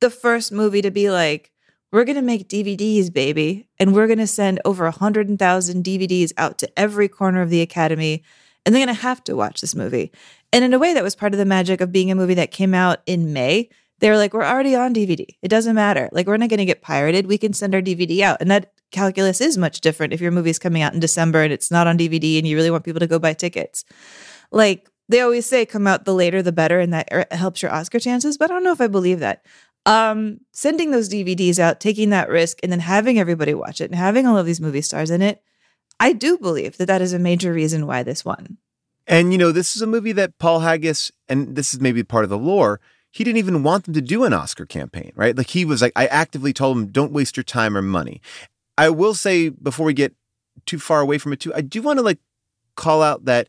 the 0.00 0.10
first 0.10 0.52
movie 0.52 0.82
to 0.82 0.90
be 0.90 1.10
like, 1.10 1.52
we're 1.92 2.04
going 2.04 2.16
to 2.16 2.22
make 2.22 2.48
DVDs, 2.48 3.12
baby. 3.12 3.68
And 3.78 3.94
we're 3.94 4.06
going 4.06 4.18
to 4.18 4.26
send 4.26 4.60
over 4.64 4.84
100,000 4.84 5.84
DVDs 5.84 6.32
out 6.36 6.58
to 6.58 6.78
every 6.78 7.08
corner 7.08 7.42
of 7.42 7.50
the 7.50 7.62
Academy. 7.62 8.22
And 8.66 8.74
they're 8.74 8.84
going 8.84 8.94
to 8.94 9.02
have 9.02 9.24
to 9.24 9.36
watch 9.36 9.60
this 9.62 9.74
movie. 9.74 10.12
And 10.52 10.64
in 10.64 10.74
a 10.74 10.78
way, 10.78 10.92
that 10.92 11.02
was 11.02 11.14
part 11.14 11.32
of 11.32 11.38
the 11.38 11.46
magic 11.46 11.80
of 11.80 11.92
being 11.92 12.10
a 12.10 12.14
movie 12.14 12.34
that 12.34 12.50
came 12.50 12.74
out 12.74 12.98
in 13.06 13.32
May. 13.32 13.70
They 14.00 14.10
were 14.10 14.18
like, 14.18 14.34
we're 14.34 14.44
already 14.44 14.74
on 14.74 14.92
DVD. 14.92 15.24
It 15.40 15.48
doesn't 15.48 15.74
matter. 15.74 16.10
Like, 16.12 16.26
we're 16.26 16.36
not 16.36 16.50
going 16.50 16.58
to 16.58 16.66
get 16.66 16.82
pirated. 16.82 17.26
We 17.26 17.38
can 17.38 17.54
send 17.54 17.74
our 17.74 17.80
DVD 17.80 18.20
out. 18.20 18.38
And 18.40 18.50
that 18.50 18.72
calculus 18.90 19.40
is 19.40 19.56
much 19.56 19.80
different 19.80 20.12
if 20.12 20.20
your 20.20 20.32
movie's 20.32 20.58
coming 20.58 20.82
out 20.82 20.92
in 20.92 21.00
December 21.00 21.42
and 21.42 21.52
it's 21.52 21.70
not 21.70 21.86
on 21.86 21.96
DVD 21.96 22.38
and 22.38 22.46
you 22.46 22.56
really 22.56 22.70
want 22.70 22.84
people 22.84 23.00
to 23.00 23.06
go 23.06 23.18
buy 23.18 23.32
tickets. 23.32 23.84
Like, 24.50 24.90
they 25.08 25.20
always 25.20 25.46
say 25.46 25.64
come 25.64 25.86
out 25.86 26.04
the 26.04 26.12
later 26.12 26.42
the 26.42 26.52
better 26.52 26.80
and 26.80 26.92
that 26.92 27.08
er, 27.12 27.26
helps 27.30 27.62
your 27.62 27.72
Oscar 27.72 28.00
chances, 28.00 28.36
but 28.36 28.50
I 28.50 28.54
don't 28.54 28.64
know 28.64 28.72
if 28.72 28.80
I 28.80 28.88
believe 28.88 29.20
that 29.20 29.44
um, 29.86 30.40
sending 30.52 30.90
those 30.90 31.08
DVDs 31.08 31.58
out, 31.58 31.80
taking 31.80 32.10
that 32.10 32.28
risk, 32.28 32.58
and 32.62 32.72
then 32.72 32.80
having 32.80 33.18
everybody 33.18 33.54
watch 33.54 33.80
it 33.80 33.84
and 33.84 33.94
having 33.94 34.26
all 34.26 34.36
of 34.36 34.44
these 34.44 34.60
movie 34.60 34.82
stars 34.82 35.10
in 35.10 35.22
it, 35.22 35.42
I 35.98 36.12
do 36.12 36.38
believe 36.38 36.76
that 36.76 36.86
that 36.86 37.02
is 37.02 37.12
a 37.12 37.18
major 37.18 37.52
reason 37.52 37.86
why 37.86 38.02
this 38.02 38.24
won. 38.24 38.58
And 39.06 39.32
you 39.32 39.38
know, 39.38 39.52
this 39.52 39.76
is 39.76 39.82
a 39.82 39.86
movie 39.86 40.12
that 40.12 40.38
Paul 40.38 40.60
Haggis, 40.60 41.12
and 41.28 41.54
this 41.56 41.72
is 41.72 41.80
maybe 41.80 42.02
part 42.02 42.24
of 42.24 42.30
the 42.30 42.38
lore. 42.38 42.80
He 43.10 43.24
didn't 43.24 43.38
even 43.38 43.62
want 43.62 43.84
them 43.84 43.94
to 43.94 44.02
do 44.02 44.24
an 44.24 44.34
Oscar 44.34 44.66
campaign, 44.66 45.12
right? 45.14 45.36
Like 45.36 45.48
he 45.48 45.64
was 45.64 45.80
like, 45.80 45.92
I 45.96 46.06
actively 46.06 46.52
told 46.52 46.76
him, 46.76 46.88
don't 46.88 47.12
waste 47.12 47.36
your 47.36 47.44
time 47.44 47.76
or 47.76 47.82
money. 47.82 48.20
I 48.76 48.90
will 48.90 49.14
say 49.14 49.48
before 49.48 49.86
we 49.86 49.94
get 49.94 50.14
too 50.66 50.78
far 50.78 51.00
away 51.00 51.18
from 51.18 51.32
it, 51.32 51.40
too, 51.40 51.54
I 51.54 51.62
do 51.62 51.80
want 51.80 51.98
to 51.98 52.02
like 52.02 52.18
call 52.74 53.02
out 53.02 53.24
that 53.24 53.48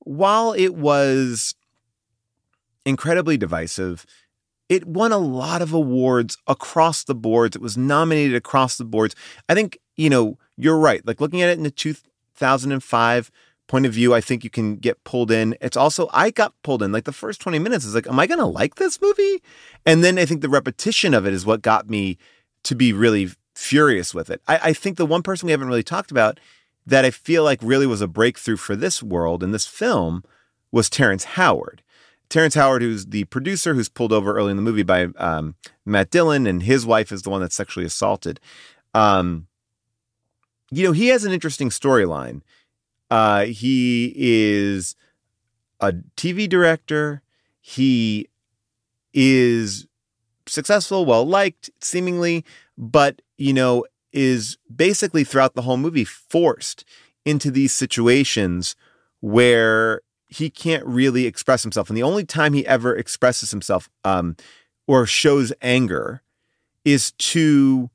while 0.00 0.52
it 0.52 0.74
was 0.74 1.54
incredibly 2.84 3.36
divisive, 3.36 4.04
it 4.68 4.86
won 4.86 5.12
a 5.12 5.18
lot 5.18 5.62
of 5.62 5.72
awards 5.72 6.36
across 6.46 7.04
the 7.04 7.14
boards. 7.14 7.56
It 7.56 7.62
was 7.62 7.76
nominated 7.76 8.34
across 8.34 8.76
the 8.76 8.84
boards. 8.84 9.14
I 9.48 9.54
think, 9.54 9.78
you 9.96 10.10
know, 10.10 10.38
you're 10.56 10.78
right. 10.78 11.06
Like 11.06 11.20
looking 11.20 11.42
at 11.42 11.50
it 11.50 11.58
in 11.58 11.64
the 11.64 11.70
2005 11.70 13.30
point 13.68 13.86
of 13.86 13.92
view, 13.92 14.14
I 14.14 14.20
think 14.20 14.44
you 14.44 14.50
can 14.50 14.76
get 14.76 15.02
pulled 15.04 15.30
in. 15.30 15.56
It's 15.60 15.76
also, 15.76 16.08
I 16.12 16.30
got 16.30 16.54
pulled 16.62 16.82
in. 16.82 16.92
Like 16.92 17.04
the 17.04 17.12
first 17.12 17.40
20 17.40 17.58
minutes 17.58 17.84
is 17.84 17.94
like, 17.94 18.06
am 18.06 18.18
I 18.18 18.26
going 18.26 18.38
to 18.38 18.46
like 18.46 18.74
this 18.74 19.00
movie? 19.00 19.42
And 19.86 20.04
then 20.04 20.18
I 20.18 20.26
think 20.26 20.40
the 20.42 20.48
repetition 20.48 21.14
of 21.14 21.26
it 21.26 21.32
is 21.32 21.46
what 21.46 21.62
got 21.62 21.88
me 21.88 22.18
to 22.64 22.74
be 22.74 22.92
really 22.92 23.30
furious 23.54 24.14
with 24.14 24.30
it. 24.30 24.42
I, 24.46 24.60
I 24.62 24.72
think 24.72 24.96
the 24.96 25.06
one 25.06 25.22
person 25.22 25.46
we 25.46 25.52
haven't 25.52 25.68
really 25.68 25.82
talked 25.82 26.10
about 26.10 26.38
that 26.86 27.04
I 27.04 27.10
feel 27.10 27.44
like 27.44 27.60
really 27.62 27.86
was 27.86 28.00
a 28.00 28.08
breakthrough 28.08 28.56
for 28.56 28.74
this 28.74 29.02
world 29.02 29.42
and 29.42 29.54
this 29.54 29.66
film 29.66 30.24
was 30.70 30.90
Terrence 30.90 31.24
Howard. 31.24 31.82
Terrence 32.28 32.54
Howard, 32.54 32.80
who's 32.80 33.06
the 33.06 33.24
producer, 33.24 33.74
who's 33.74 33.90
pulled 33.90 34.12
over 34.12 34.34
early 34.34 34.50
in 34.50 34.56
the 34.56 34.62
movie 34.62 34.82
by 34.82 35.08
um, 35.18 35.54
Matt 35.84 36.10
Dillon, 36.10 36.46
and 36.46 36.62
his 36.62 36.86
wife 36.86 37.12
is 37.12 37.22
the 37.22 37.30
one 37.30 37.42
that's 37.42 37.54
sexually 37.54 37.84
assaulted. 37.84 38.40
Um, 38.94 39.48
you 40.72 40.84
know, 40.84 40.92
he 40.92 41.08
has 41.08 41.24
an 41.24 41.32
interesting 41.32 41.68
storyline. 41.68 42.40
Uh, 43.10 43.44
he 43.44 44.12
is 44.16 44.96
a 45.80 45.92
TV 46.16 46.48
director. 46.48 47.22
He 47.60 48.28
is 49.12 49.86
successful, 50.46 51.04
well 51.04 51.26
liked, 51.26 51.70
seemingly, 51.82 52.44
but 52.78 53.20
you 53.36 53.52
know, 53.52 53.84
is 54.12 54.56
basically 54.74 55.24
throughout 55.24 55.54
the 55.54 55.62
whole 55.62 55.76
movie 55.76 56.04
forced 56.04 56.84
into 57.24 57.50
these 57.50 57.72
situations 57.72 58.74
where 59.20 60.00
he 60.26 60.48
can't 60.48 60.84
really 60.86 61.26
express 61.26 61.62
himself. 61.62 61.90
And 61.90 61.96
the 61.96 62.02
only 62.02 62.24
time 62.24 62.54
he 62.54 62.66
ever 62.66 62.96
expresses 62.96 63.50
himself 63.50 63.90
um, 64.04 64.36
or 64.86 65.04
shows 65.06 65.52
anger 65.60 66.22
is 66.84 67.12
to 67.12 67.90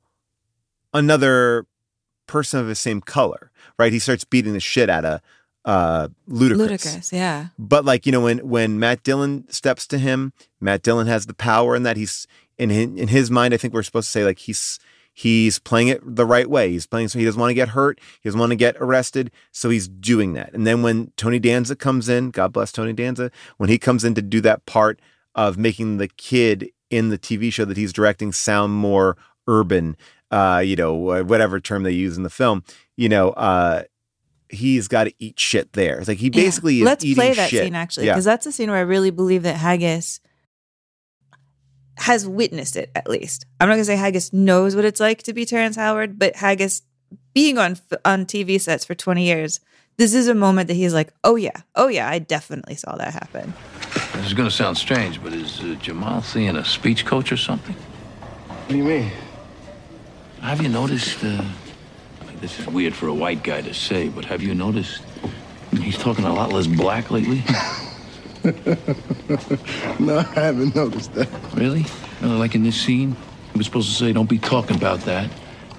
another 0.94 1.66
person 2.28 2.60
of 2.60 2.68
the 2.68 2.76
same 2.76 3.00
color, 3.00 3.50
right? 3.78 3.92
He 3.92 3.98
starts 3.98 4.24
beating 4.24 4.52
the 4.52 4.60
shit 4.60 4.88
out 4.88 5.04
of 5.04 5.20
uh, 5.64 6.08
Ludacris. 6.28 6.68
Ludacris, 6.68 7.12
yeah. 7.12 7.48
But 7.58 7.84
like 7.84 8.06
you 8.06 8.12
know, 8.12 8.22
when 8.22 8.38
when 8.48 8.78
Matt 8.78 9.02
Dillon 9.02 9.50
steps 9.50 9.86
to 9.88 9.98
him, 9.98 10.32
Matt 10.60 10.82
Dillon 10.82 11.08
has 11.08 11.26
the 11.26 11.34
power 11.34 11.74
in 11.74 11.82
that 11.82 11.96
he's 11.96 12.26
in 12.56 12.70
his, 12.70 12.86
in 12.86 13.08
his 13.08 13.30
mind. 13.30 13.52
I 13.52 13.56
think 13.56 13.74
we're 13.74 13.82
supposed 13.82 14.06
to 14.08 14.12
say 14.12 14.24
like 14.24 14.38
he's 14.38 14.78
he's 15.12 15.58
playing 15.58 15.88
it 15.88 16.00
the 16.04 16.24
right 16.24 16.48
way. 16.48 16.70
He's 16.70 16.86
playing 16.86 17.08
so 17.08 17.18
he 17.18 17.24
doesn't 17.24 17.40
want 17.40 17.50
to 17.50 17.54
get 17.54 17.70
hurt. 17.70 17.98
He 18.20 18.28
doesn't 18.28 18.38
want 18.38 18.50
to 18.50 18.56
get 18.56 18.76
arrested. 18.78 19.32
So 19.50 19.68
he's 19.68 19.88
doing 19.88 20.34
that. 20.34 20.54
And 20.54 20.64
then 20.64 20.82
when 20.82 21.12
Tony 21.16 21.40
Danza 21.40 21.74
comes 21.74 22.08
in, 22.08 22.30
God 22.30 22.52
bless 22.52 22.70
Tony 22.70 22.92
Danza, 22.92 23.32
when 23.56 23.68
he 23.68 23.78
comes 23.78 24.04
in 24.04 24.14
to 24.14 24.22
do 24.22 24.40
that 24.42 24.64
part 24.64 25.00
of 25.34 25.58
making 25.58 25.98
the 25.98 26.06
kid 26.06 26.70
in 26.88 27.08
the 27.08 27.18
TV 27.18 27.52
show 27.52 27.64
that 27.64 27.76
he's 27.76 27.92
directing 27.92 28.32
sound 28.32 28.74
more 28.74 29.16
urban, 29.48 29.96
uh, 30.30 30.62
you 30.64 30.76
know, 30.76 30.94
whatever 30.94 31.60
term 31.60 31.82
they 31.82 31.92
use 31.92 32.16
in 32.16 32.22
the 32.22 32.30
film, 32.30 32.62
you 32.96 33.08
know, 33.08 33.30
uh, 33.30 33.82
he's 34.50 34.88
got 34.88 35.04
to 35.04 35.12
eat 35.18 35.38
shit 35.38 35.72
there. 35.72 35.98
It's 35.98 36.08
like 36.08 36.18
he 36.18 36.30
basically 36.30 36.74
yeah. 36.74 36.82
is 36.82 36.86
Let's 36.86 37.04
eating 37.04 37.14
play 37.16 37.34
that 37.34 37.50
shit. 37.50 37.64
scene 37.64 37.74
actually, 37.74 38.06
Yeah. 38.06 38.14
because 38.14 38.24
that's 38.24 38.46
a 38.46 38.52
scene 38.52 38.70
where 38.70 38.78
I 38.78 38.82
really 38.82 39.10
believe 39.10 39.42
that 39.42 39.56
Haggis 39.56 40.20
has 41.98 42.26
witnessed 42.26 42.76
it 42.76 42.90
at 42.94 43.08
least. 43.08 43.44
I'm 43.60 43.68
not 43.68 43.74
gonna 43.74 43.84
say 43.84 43.96
Haggis 43.96 44.32
knows 44.32 44.76
what 44.76 44.84
it's 44.84 45.00
like 45.00 45.22
to 45.24 45.32
be 45.32 45.44
Terrence 45.44 45.76
Howard, 45.76 46.18
but 46.18 46.36
Haggis 46.36 46.82
being 47.34 47.58
on 47.58 47.76
on 48.04 48.24
TV 48.26 48.60
sets 48.60 48.84
for 48.84 48.94
20 48.94 49.24
years, 49.24 49.60
this 49.96 50.14
is 50.14 50.28
a 50.28 50.34
moment 50.34 50.68
that 50.68 50.74
he's 50.74 50.94
like, 50.94 51.12
oh 51.24 51.36
yeah, 51.36 51.62
oh 51.74 51.88
yeah, 51.88 52.08
I 52.08 52.18
definitely 52.20 52.76
saw 52.76 52.96
that 52.96 53.12
happen. 53.12 53.52
This 54.14 54.26
is 54.26 54.34
going 54.34 54.48
to 54.48 54.54
sound 54.54 54.76
strange, 54.76 55.22
but 55.22 55.32
is 55.32 55.60
uh, 55.60 55.76
Jamal 55.80 56.22
seeing 56.22 56.56
a 56.56 56.64
speech 56.64 57.04
coach 57.04 57.32
or 57.32 57.36
something? 57.36 57.74
What 57.74 58.68
do 58.68 58.76
you 58.76 58.84
mean? 58.84 59.10
Have 60.40 60.62
you 60.62 60.68
noticed? 60.68 61.22
Uh, 61.24 61.42
this 62.40 62.58
is 62.58 62.66
weird 62.66 62.94
for 62.94 63.08
a 63.08 63.14
white 63.14 63.42
guy 63.42 63.60
to 63.62 63.74
say, 63.74 64.08
but 64.08 64.24
have 64.26 64.42
you 64.42 64.54
noticed 64.54 65.02
he's 65.72 65.98
talking 65.98 66.24
a 66.24 66.32
lot 66.32 66.52
less 66.52 66.66
black 66.66 67.10
lately? 67.10 67.42
no, 69.98 70.18
I 70.18 70.22
haven't 70.34 70.74
noticed 70.74 71.12
that. 71.14 71.28
really? 71.54 71.84
Uh, 72.22 72.38
like 72.38 72.54
in 72.54 72.62
this 72.62 72.80
scene, 72.80 73.16
he 73.52 73.58
was 73.58 73.66
supposed 73.66 73.88
to 73.90 73.94
say, 73.94 74.12
"Don't 74.12 74.28
be 74.28 74.38
talking 74.38 74.76
about 74.76 75.00
that," 75.00 75.28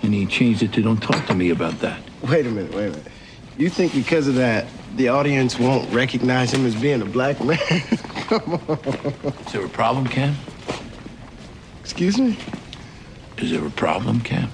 and 0.03 0.14
he 0.14 0.26
changed 0.26 0.62
it 0.62 0.74
to, 0.74 0.82
"Don't 0.82 1.01
talk 1.01 1.26
to 1.28 1.34
me 1.36 1.49
about 1.49 1.80
that." 1.80 1.99
Wait 2.30 2.45
a 2.45 2.49
minute, 2.49 2.74
wait 2.74 2.88
a 2.88 2.89
minute. 2.91 3.07
You 3.57 3.70
think 3.70 3.93
because 3.93 4.28
of 4.28 4.36
that, 4.36 4.68
the 4.95 5.07
audience 5.10 5.57
won't 5.60 5.91
recognize 5.93 6.53
him 6.53 6.65
as 6.65 6.76
being 6.76 7.02
a 7.02 7.06
black 7.06 7.41
man? 7.44 7.57
Come 8.27 8.53
on. 8.68 8.77
Is 9.45 9.53
there 9.53 9.65
a 9.65 9.69
problem, 9.69 10.06
Cam? 10.07 10.36
Excuse 11.81 12.18
me? 12.19 12.38
Is 13.41 13.52
there 13.52 13.66
a 13.66 13.72
problem, 13.72 14.22
Cam? 14.22 14.52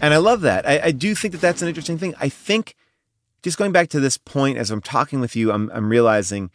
And 0.00 0.12
I 0.12 0.18
love 0.18 0.40
that. 0.42 0.68
I, 0.68 0.80
I 0.84 0.90
do 0.90 1.14
think 1.14 1.32
that 1.32 1.40
that's 1.40 1.62
an 1.62 1.68
interesting 1.68 1.98
thing. 1.98 2.14
I 2.20 2.28
think 2.28 2.74
just 3.42 3.58
going 3.58 3.72
back 3.72 3.88
to 3.90 4.00
this 4.00 4.18
point 4.18 4.58
as 4.58 4.70
I'm 4.70 4.80
talking 4.80 5.20
with 5.20 5.36
you, 5.36 5.52
I'm, 5.52 5.70
I'm 5.72 5.88
realizing 5.88 6.50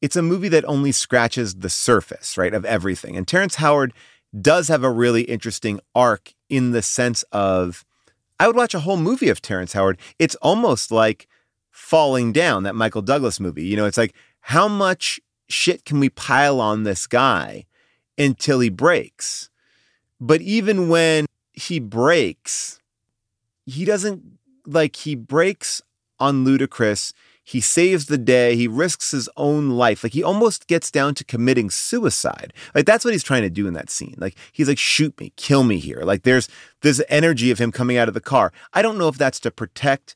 it's 0.00 0.16
a 0.16 0.22
movie 0.22 0.48
that 0.48 0.64
only 0.64 0.92
scratches 0.92 1.56
the 1.56 1.68
surface, 1.68 2.38
right, 2.38 2.54
of 2.54 2.64
everything. 2.64 3.16
And 3.16 3.26
Terrence 3.26 3.56
Howard 3.56 3.92
does 4.38 4.68
have 4.68 4.84
a 4.84 4.90
really 4.90 5.22
interesting 5.22 5.80
arc 5.94 6.34
in 6.48 6.70
the 6.70 6.82
sense 6.82 7.22
of 7.32 7.84
I 8.40 8.46
would 8.46 8.56
watch 8.56 8.74
a 8.74 8.80
whole 8.80 8.96
movie 8.96 9.28
of 9.28 9.42
Terrence 9.42 9.72
Howard. 9.72 9.98
It's 10.18 10.36
almost 10.36 10.92
like 10.92 11.26
Falling 11.70 12.32
Down, 12.32 12.62
that 12.62 12.74
Michael 12.74 13.02
Douglas 13.02 13.40
movie. 13.40 13.64
You 13.64 13.76
know, 13.76 13.86
it's 13.86 13.98
like 13.98 14.14
how 14.40 14.68
much 14.68 15.20
shit 15.48 15.84
can 15.84 15.98
we 15.98 16.08
pile 16.08 16.60
on 16.60 16.84
this 16.84 17.06
guy 17.06 17.66
until 18.16 18.60
he 18.60 18.68
breaks? 18.68 19.47
But 20.20 20.40
even 20.40 20.88
when 20.88 21.26
he 21.52 21.78
breaks, 21.78 22.80
he 23.66 23.84
doesn't 23.84 24.38
like 24.66 24.96
he 24.96 25.14
breaks 25.14 25.82
on 26.18 26.44
Ludacris. 26.44 27.12
He 27.42 27.60
saves 27.62 28.06
the 28.06 28.18
day. 28.18 28.56
He 28.56 28.68
risks 28.68 29.12
his 29.12 29.28
own 29.36 29.70
life. 29.70 30.02
Like 30.02 30.12
he 30.12 30.22
almost 30.22 30.66
gets 30.66 30.90
down 30.90 31.14
to 31.14 31.24
committing 31.24 31.70
suicide. 31.70 32.52
Like 32.74 32.84
that's 32.84 33.04
what 33.04 33.14
he's 33.14 33.22
trying 33.22 33.42
to 33.42 33.50
do 33.50 33.66
in 33.66 33.74
that 33.74 33.88
scene. 33.88 34.16
Like 34.18 34.36
he's 34.52 34.68
like, 34.68 34.78
shoot 34.78 35.18
me, 35.18 35.32
kill 35.36 35.64
me 35.64 35.78
here. 35.78 36.02
Like 36.02 36.24
there's 36.24 36.48
this 36.82 37.02
energy 37.08 37.50
of 37.50 37.58
him 37.58 37.72
coming 37.72 37.96
out 37.96 38.08
of 38.08 38.14
the 38.14 38.20
car. 38.20 38.52
I 38.74 38.82
don't 38.82 38.98
know 38.98 39.08
if 39.08 39.16
that's 39.16 39.40
to 39.40 39.50
protect 39.50 40.14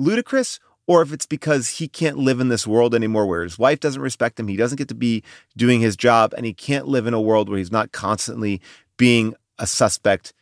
Ludacris 0.00 0.58
or 0.86 1.00
if 1.02 1.12
it's 1.12 1.26
because 1.26 1.78
he 1.78 1.88
can't 1.88 2.18
live 2.18 2.40
in 2.40 2.48
this 2.48 2.66
world 2.66 2.94
anymore 2.94 3.26
where 3.26 3.42
his 3.42 3.58
wife 3.58 3.80
doesn't 3.80 4.02
respect 4.02 4.38
him. 4.38 4.48
He 4.48 4.56
doesn't 4.56 4.76
get 4.76 4.88
to 4.88 4.94
be 4.94 5.22
doing 5.56 5.80
his 5.80 5.96
job 5.96 6.34
and 6.36 6.44
he 6.44 6.52
can't 6.52 6.88
live 6.88 7.06
in 7.06 7.14
a 7.14 7.20
world 7.20 7.48
where 7.48 7.58
he's 7.58 7.72
not 7.72 7.92
constantly 7.92 8.60
being 8.96 9.34
a 9.58 9.66
suspect 9.66 10.32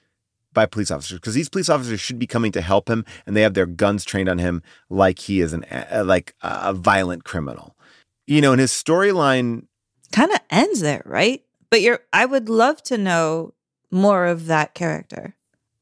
by 0.52 0.66
police 0.66 0.90
officers 0.90 1.18
because 1.18 1.34
these 1.34 1.48
police 1.48 1.68
officers 1.68 2.00
should 2.00 2.18
be 2.18 2.26
coming 2.26 2.52
to 2.52 2.60
help 2.60 2.88
him 2.88 3.04
and 3.26 3.34
they 3.36 3.42
have 3.42 3.54
their 3.54 3.66
guns 3.66 4.04
trained 4.04 4.28
on 4.28 4.38
him 4.38 4.62
like 4.90 5.18
he 5.18 5.40
is 5.40 5.52
an 5.52 5.64
like 6.04 6.34
a 6.42 6.74
violent 6.74 7.24
criminal. 7.24 7.74
You 8.26 8.40
know, 8.40 8.52
and 8.52 8.60
his 8.60 8.70
storyline 8.72 9.66
Kind 10.12 10.30
of 10.30 10.40
ends 10.50 10.80
there, 10.80 11.02
right? 11.06 11.42
But 11.70 11.80
you're 11.80 12.00
I 12.12 12.26
would 12.26 12.48
love 12.50 12.82
to 12.84 12.98
know 12.98 13.54
more 13.90 14.26
of 14.26 14.46
that 14.46 14.74
character. 14.74 15.34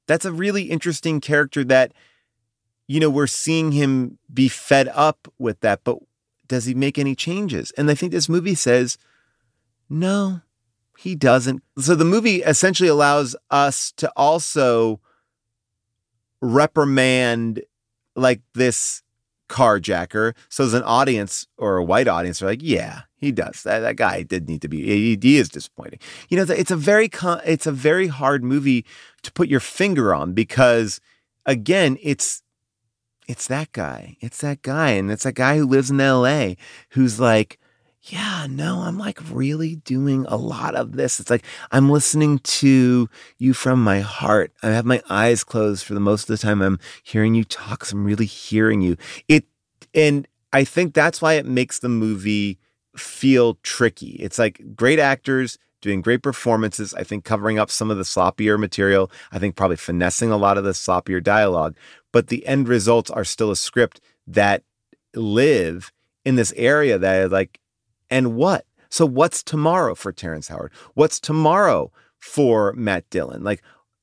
that's 0.06 0.24
a 0.24 0.32
really 0.32 0.64
interesting 0.64 1.20
character 1.20 1.62
that, 1.64 1.92
you 2.88 2.98
know, 3.00 3.10
we're 3.10 3.26
seeing 3.28 3.72
him 3.72 4.18
be 4.32 4.48
fed 4.48 4.88
up 4.94 5.28
with 5.38 5.60
that, 5.60 5.82
but 5.84 5.98
does 6.48 6.64
he 6.64 6.74
make 6.74 6.98
any 6.98 7.14
changes? 7.14 7.70
And 7.72 7.88
I 7.90 7.94
think 7.94 8.10
this 8.10 8.28
movie 8.28 8.56
says, 8.56 8.98
no, 9.88 10.40
he 11.00 11.14
doesn't. 11.14 11.62
So 11.78 11.94
the 11.94 12.04
movie 12.04 12.42
essentially 12.42 12.90
allows 12.90 13.34
us 13.50 13.90
to 13.92 14.12
also 14.16 15.00
reprimand 16.42 17.62
like 18.14 18.42
this 18.52 19.02
carjacker. 19.48 20.34
So 20.50 20.64
as 20.64 20.74
an 20.74 20.82
audience 20.82 21.46
or 21.56 21.78
a 21.78 21.84
white 21.84 22.06
audience, 22.06 22.42
are 22.42 22.46
like, 22.46 22.60
yeah, 22.62 23.02
he 23.16 23.32
does. 23.32 23.62
That, 23.62 23.78
that 23.78 23.96
guy 23.96 24.22
did 24.24 24.46
need 24.46 24.60
to 24.60 24.68
be. 24.68 24.84
He, 24.84 25.18
he 25.20 25.38
is 25.38 25.48
disappointing. 25.48 26.00
You 26.28 26.36
know, 26.36 26.52
it's 26.52 26.70
a 26.70 26.76
very 26.76 27.08
con- 27.08 27.40
it's 27.46 27.66
a 27.66 27.72
very 27.72 28.08
hard 28.08 28.44
movie 28.44 28.84
to 29.22 29.32
put 29.32 29.48
your 29.48 29.60
finger 29.60 30.14
on 30.14 30.34
because, 30.34 31.00
again, 31.46 31.96
it's 32.02 32.42
it's 33.26 33.46
that 33.46 33.72
guy. 33.72 34.18
It's 34.20 34.42
that 34.42 34.60
guy, 34.60 34.90
and 34.90 35.10
it's 35.10 35.22
that 35.22 35.34
guy 35.34 35.56
who 35.56 35.64
lives 35.64 35.90
in 35.90 35.98
L.A. 36.00 36.58
who's 36.90 37.18
like, 37.18 37.58
yeah, 38.02 38.46
no, 38.48 38.80
I'm 38.80 38.98
like 38.98 39.18
really 39.30 39.76
doing 39.76 40.24
a 40.28 40.36
lot 40.36 40.74
of 40.74 40.92
this. 40.92 41.20
It's 41.20 41.28
like 41.28 41.44
I'm 41.70 41.90
listening 41.90 42.38
to 42.38 43.08
you 43.38 43.52
from 43.52 43.84
my 43.84 44.00
heart. 44.00 44.52
I 44.62 44.68
have 44.68 44.86
my 44.86 45.02
eyes 45.10 45.44
closed 45.44 45.84
for 45.84 45.92
the 45.92 46.00
most 46.00 46.22
of 46.22 46.28
the 46.28 46.38
time. 46.38 46.62
I'm 46.62 46.78
hearing 47.02 47.34
you 47.34 47.44
talk. 47.44 47.84
So 47.84 47.96
I'm 47.96 48.04
really 48.04 48.24
hearing 48.24 48.80
you. 48.80 48.96
It, 49.28 49.44
and 49.94 50.26
I 50.52 50.64
think 50.64 50.94
that's 50.94 51.20
why 51.20 51.34
it 51.34 51.44
makes 51.44 51.78
the 51.78 51.90
movie 51.90 52.58
feel 52.96 53.54
tricky. 53.62 54.12
It's 54.12 54.38
like 54.38 54.62
great 54.74 54.98
actors 54.98 55.58
doing 55.82 56.00
great 56.00 56.22
performances. 56.22 56.94
I 56.94 57.04
think 57.04 57.24
covering 57.24 57.58
up 57.58 57.70
some 57.70 57.90
of 57.90 57.98
the 57.98 58.02
sloppier 58.04 58.58
material. 58.58 59.10
I 59.30 59.38
think 59.38 59.56
probably 59.56 59.76
finessing 59.76 60.30
a 60.30 60.36
lot 60.38 60.56
of 60.56 60.64
the 60.64 60.70
sloppier 60.70 61.22
dialogue. 61.22 61.76
But 62.12 62.28
the 62.28 62.46
end 62.46 62.66
results 62.66 63.10
are 63.10 63.24
still 63.24 63.50
a 63.50 63.56
script 63.56 64.00
that 64.26 64.62
live 65.14 65.92
in 66.24 66.36
this 66.36 66.52
area 66.56 66.98
that 66.98 67.30
like 67.30 67.59
and 68.10 68.34
what? 68.34 68.66
So 68.88 69.06
what's 69.06 69.42
tomorrow 69.42 69.94
for 69.94 70.12
Terrence 70.12 70.48
Howard? 70.48 70.72
What's 70.94 71.20
tomorrow 71.20 71.92
for 72.18 72.72
Matt 72.74 73.08
Dillon? 73.10 73.44
Like, 73.44 73.62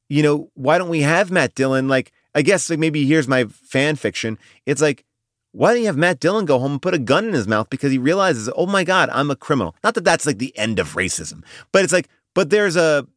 you 0.09 0.23
know, 0.23 0.49
why 0.53 0.77
don't 0.77 0.89
we 0.89 1.01
have 1.01 1.29
Matt 1.29 1.55
Dillon? 1.55 1.87
Like, 1.87 2.11
I 2.33 2.41
guess 2.41 2.69
like 2.69 2.79
maybe 2.79 3.05
here's 3.05 3.27
my 3.27 3.45
fan 3.45 3.95
fiction. 3.97 4.37
It's 4.65 4.81
like, 4.81 5.03
why 5.51 5.71
don't 5.73 5.81
you 5.81 5.87
have 5.87 5.97
Matt 5.97 6.19
Dillon 6.19 6.45
go 6.45 6.59
home 6.59 6.73
and 6.73 6.81
put 6.81 6.93
a 6.93 6.99
gun 6.99 7.25
in 7.25 7.33
his 7.33 7.47
mouth 7.47 7.69
because 7.69 7.91
he 7.91 7.97
realizes, 7.97 8.49
oh 8.55 8.65
my 8.65 8.83
God, 8.83 9.09
I'm 9.11 9.31
a 9.31 9.35
criminal. 9.35 9.75
Not 9.83 9.95
that 9.95 10.03
that's 10.03 10.25
like 10.25 10.37
the 10.37 10.57
end 10.57 10.79
of 10.79 10.93
racism, 10.95 11.43
but 11.71 11.83
it's 11.83 11.93
like, 11.93 12.09
but 12.33 12.49
there's 12.49 12.75
a 12.75 13.07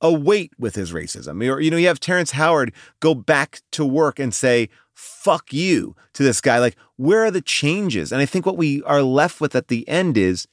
a 0.00 0.12
weight 0.12 0.52
with 0.58 0.74
his 0.74 0.92
racism. 0.92 1.44
Or, 1.50 1.60
you 1.60 1.70
know, 1.70 1.76
you 1.76 1.88
have 1.88 2.00
Terrence 2.00 2.32
Howard 2.32 2.72
go 3.00 3.14
back 3.14 3.60
to 3.72 3.84
work 3.84 4.18
and 4.18 4.32
say, 4.32 4.68
fuck 4.98 5.52
you 5.52 5.94
to 6.12 6.24
this 6.24 6.40
guy. 6.40 6.58
Like, 6.58 6.76
where 6.96 7.24
are 7.24 7.30
the 7.30 7.40
changes? 7.40 8.10
And 8.10 8.20
I 8.20 8.26
think 8.26 8.44
what 8.44 8.56
we 8.56 8.82
are 8.82 9.02
left 9.02 9.40
with 9.40 9.54
at 9.54 9.68
the 9.68 9.88
end 9.88 10.18
is 10.18 10.48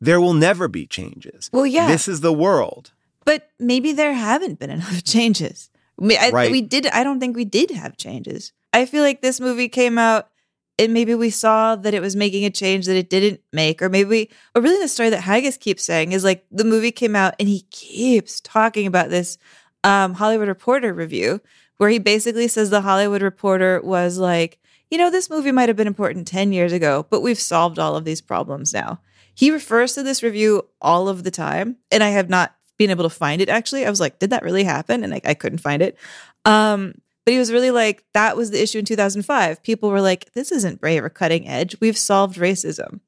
there 0.00 0.20
will 0.20 0.34
never 0.34 0.66
be 0.66 0.86
changes. 0.86 1.48
Well, 1.52 1.66
yeah. 1.66 1.86
This 1.86 2.08
is 2.08 2.20
the 2.20 2.32
world. 2.32 2.92
But 3.24 3.48
maybe 3.60 3.92
there 3.92 4.12
haven't 4.12 4.58
been 4.58 4.70
enough 4.78 5.04
changes. 5.04 5.70
I 6.00 6.04
mean, 6.04 6.18
I, 6.20 6.30
Right. 6.30 6.50
We 6.50 6.62
did. 6.62 6.88
I 6.88 7.04
don't 7.04 7.20
think 7.20 7.36
we 7.36 7.44
did 7.44 7.70
have 7.70 7.96
changes. 7.96 8.52
I 8.72 8.86
feel 8.86 9.04
like 9.04 9.22
this 9.22 9.40
movie 9.40 9.68
came 9.68 9.98
out 9.98 10.30
and 10.76 10.92
maybe 10.92 11.14
we 11.14 11.30
saw 11.30 11.76
that 11.76 11.94
it 11.94 12.00
was 12.00 12.16
making 12.16 12.44
a 12.44 12.50
change 12.50 12.86
that 12.86 12.96
it 12.96 13.10
didn't 13.10 13.40
make, 13.52 13.82
or 13.82 13.88
maybe, 13.88 14.08
we, 14.08 14.30
or 14.54 14.62
really 14.62 14.82
the 14.82 14.88
story 14.88 15.10
that 15.10 15.20
Haggis 15.20 15.58
keeps 15.58 15.84
saying 15.84 16.12
is 16.12 16.24
like 16.24 16.46
the 16.50 16.64
movie 16.64 16.90
came 16.90 17.14
out 17.14 17.34
and 17.38 17.48
he 17.48 17.60
keeps 17.70 18.40
talking 18.40 18.86
about 18.86 19.10
this 19.10 19.36
um, 19.84 20.14
Hollywood 20.14 20.48
Reporter 20.48 20.94
review 20.94 21.40
where 21.80 21.88
he 21.88 21.98
basically 21.98 22.46
says 22.46 22.68
the 22.68 22.82
Hollywood 22.82 23.22
Reporter 23.22 23.80
was 23.82 24.18
like, 24.18 24.58
you 24.90 24.98
know, 24.98 25.08
this 25.08 25.30
movie 25.30 25.50
might 25.50 25.70
have 25.70 25.78
been 25.78 25.86
important 25.86 26.28
10 26.28 26.52
years 26.52 26.74
ago, 26.74 27.06
but 27.08 27.22
we've 27.22 27.40
solved 27.40 27.78
all 27.78 27.96
of 27.96 28.04
these 28.04 28.20
problems 28.20 28.74
now. 28.74 29.00
He 29.34 29.50
refers 29.50 29.94
to 29.94 30.02
this 30.02 30.22
review 30.22 30.66
all 30.82 31.08
of 31.08 31.24
the 31.24 31.30
time, 31.30 31.78
and 31.90 32.02
I 32.02 32.10
have 32.10 32.28
not 32.28 32.54
been 32.76 32.90
able 32.90 33.04
to 33.04 33.08
find 33.08 33.40
it 33.40 33.48
actually. 33.48 33.86
I 33.86 33.90
was 33.90 33.98
like, 33.98 34.18
did 34.18 34.28
that 34.28 34.42
really 34.42 34.62
happen? 34.62 35.02
And 35.02 35.14
I, 35.14 35.22
I 35.24 35.32
couldn't 35.32 35.62
find 35.62 35.80
it. 35.80 35.96
Um, 36.44 36.96
but 37.24 37.32
he 37.32 37.38
was 37.38 37.50
really 37.50 37.70
like, 37.70 38.04
that 38.12 38.36
was 38.36 38.50
the 38.50 38.62
issue 38.62 38.80
in 38.80 38.84
2005. 38.84 39.62
People 39.62 39.88
were 39.88 40.02
like, 40.02 40.30
this 40.34 40.52
isn't 40.52 40.82
brave 40.82 41.02
or 41.02 41.08
cutting 41.08 41.48
edge. 41.48 41.80
We've 41.80 41.96
solved 41.96 42.36
racism. 42.36 43.00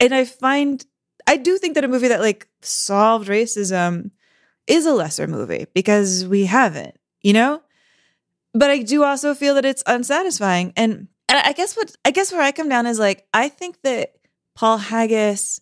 And 0.00 0.12
I 0.12 0.24
find, 0.24 0.84
I 1.28 1.36
do 1.36 1.58
think 1.58 1.76
that 1.76 1.84
a 1.84 1.88
movie 1.88 2.08
that 2.08 2.18
like 2.18 2.48
solved 2.60 3.28
racism 3.28 4.10
is 4.66 4.84
a 4.84 4.94
lesser 4.94 5.28
movie 5.28 5.66
because 5.74 6.26
we 6.26 6.46
haven't, 6.46 6.96
you 7.22 7.34
know? 7.34 7.62
But 8.52 8.70
I 8.70 8.82
do 8.82 9.04
also 9.04 9.34
feel 9.34 9.54
that 9.54 9.64
it's 9.64 9.82
unsatisfying. 9.86 10.72
And, 10.76 11.08
and 11.28 11.38
I 11.38 11.52
guess 11.52 11.76
what, 11.76 11.94
I 12.04 12.10
guess 12.10 12.32
where 12.32 12.42
I 12.42 12.52
come 12.52 12.68
down 12.68 12.86
is 12.86 12.98
like, 12.98 13.26
I 13.32 13.48
think 13.48 13.82
that 13.82 14.14
Paul 14.56 14.78
Haggis 14.78 15.60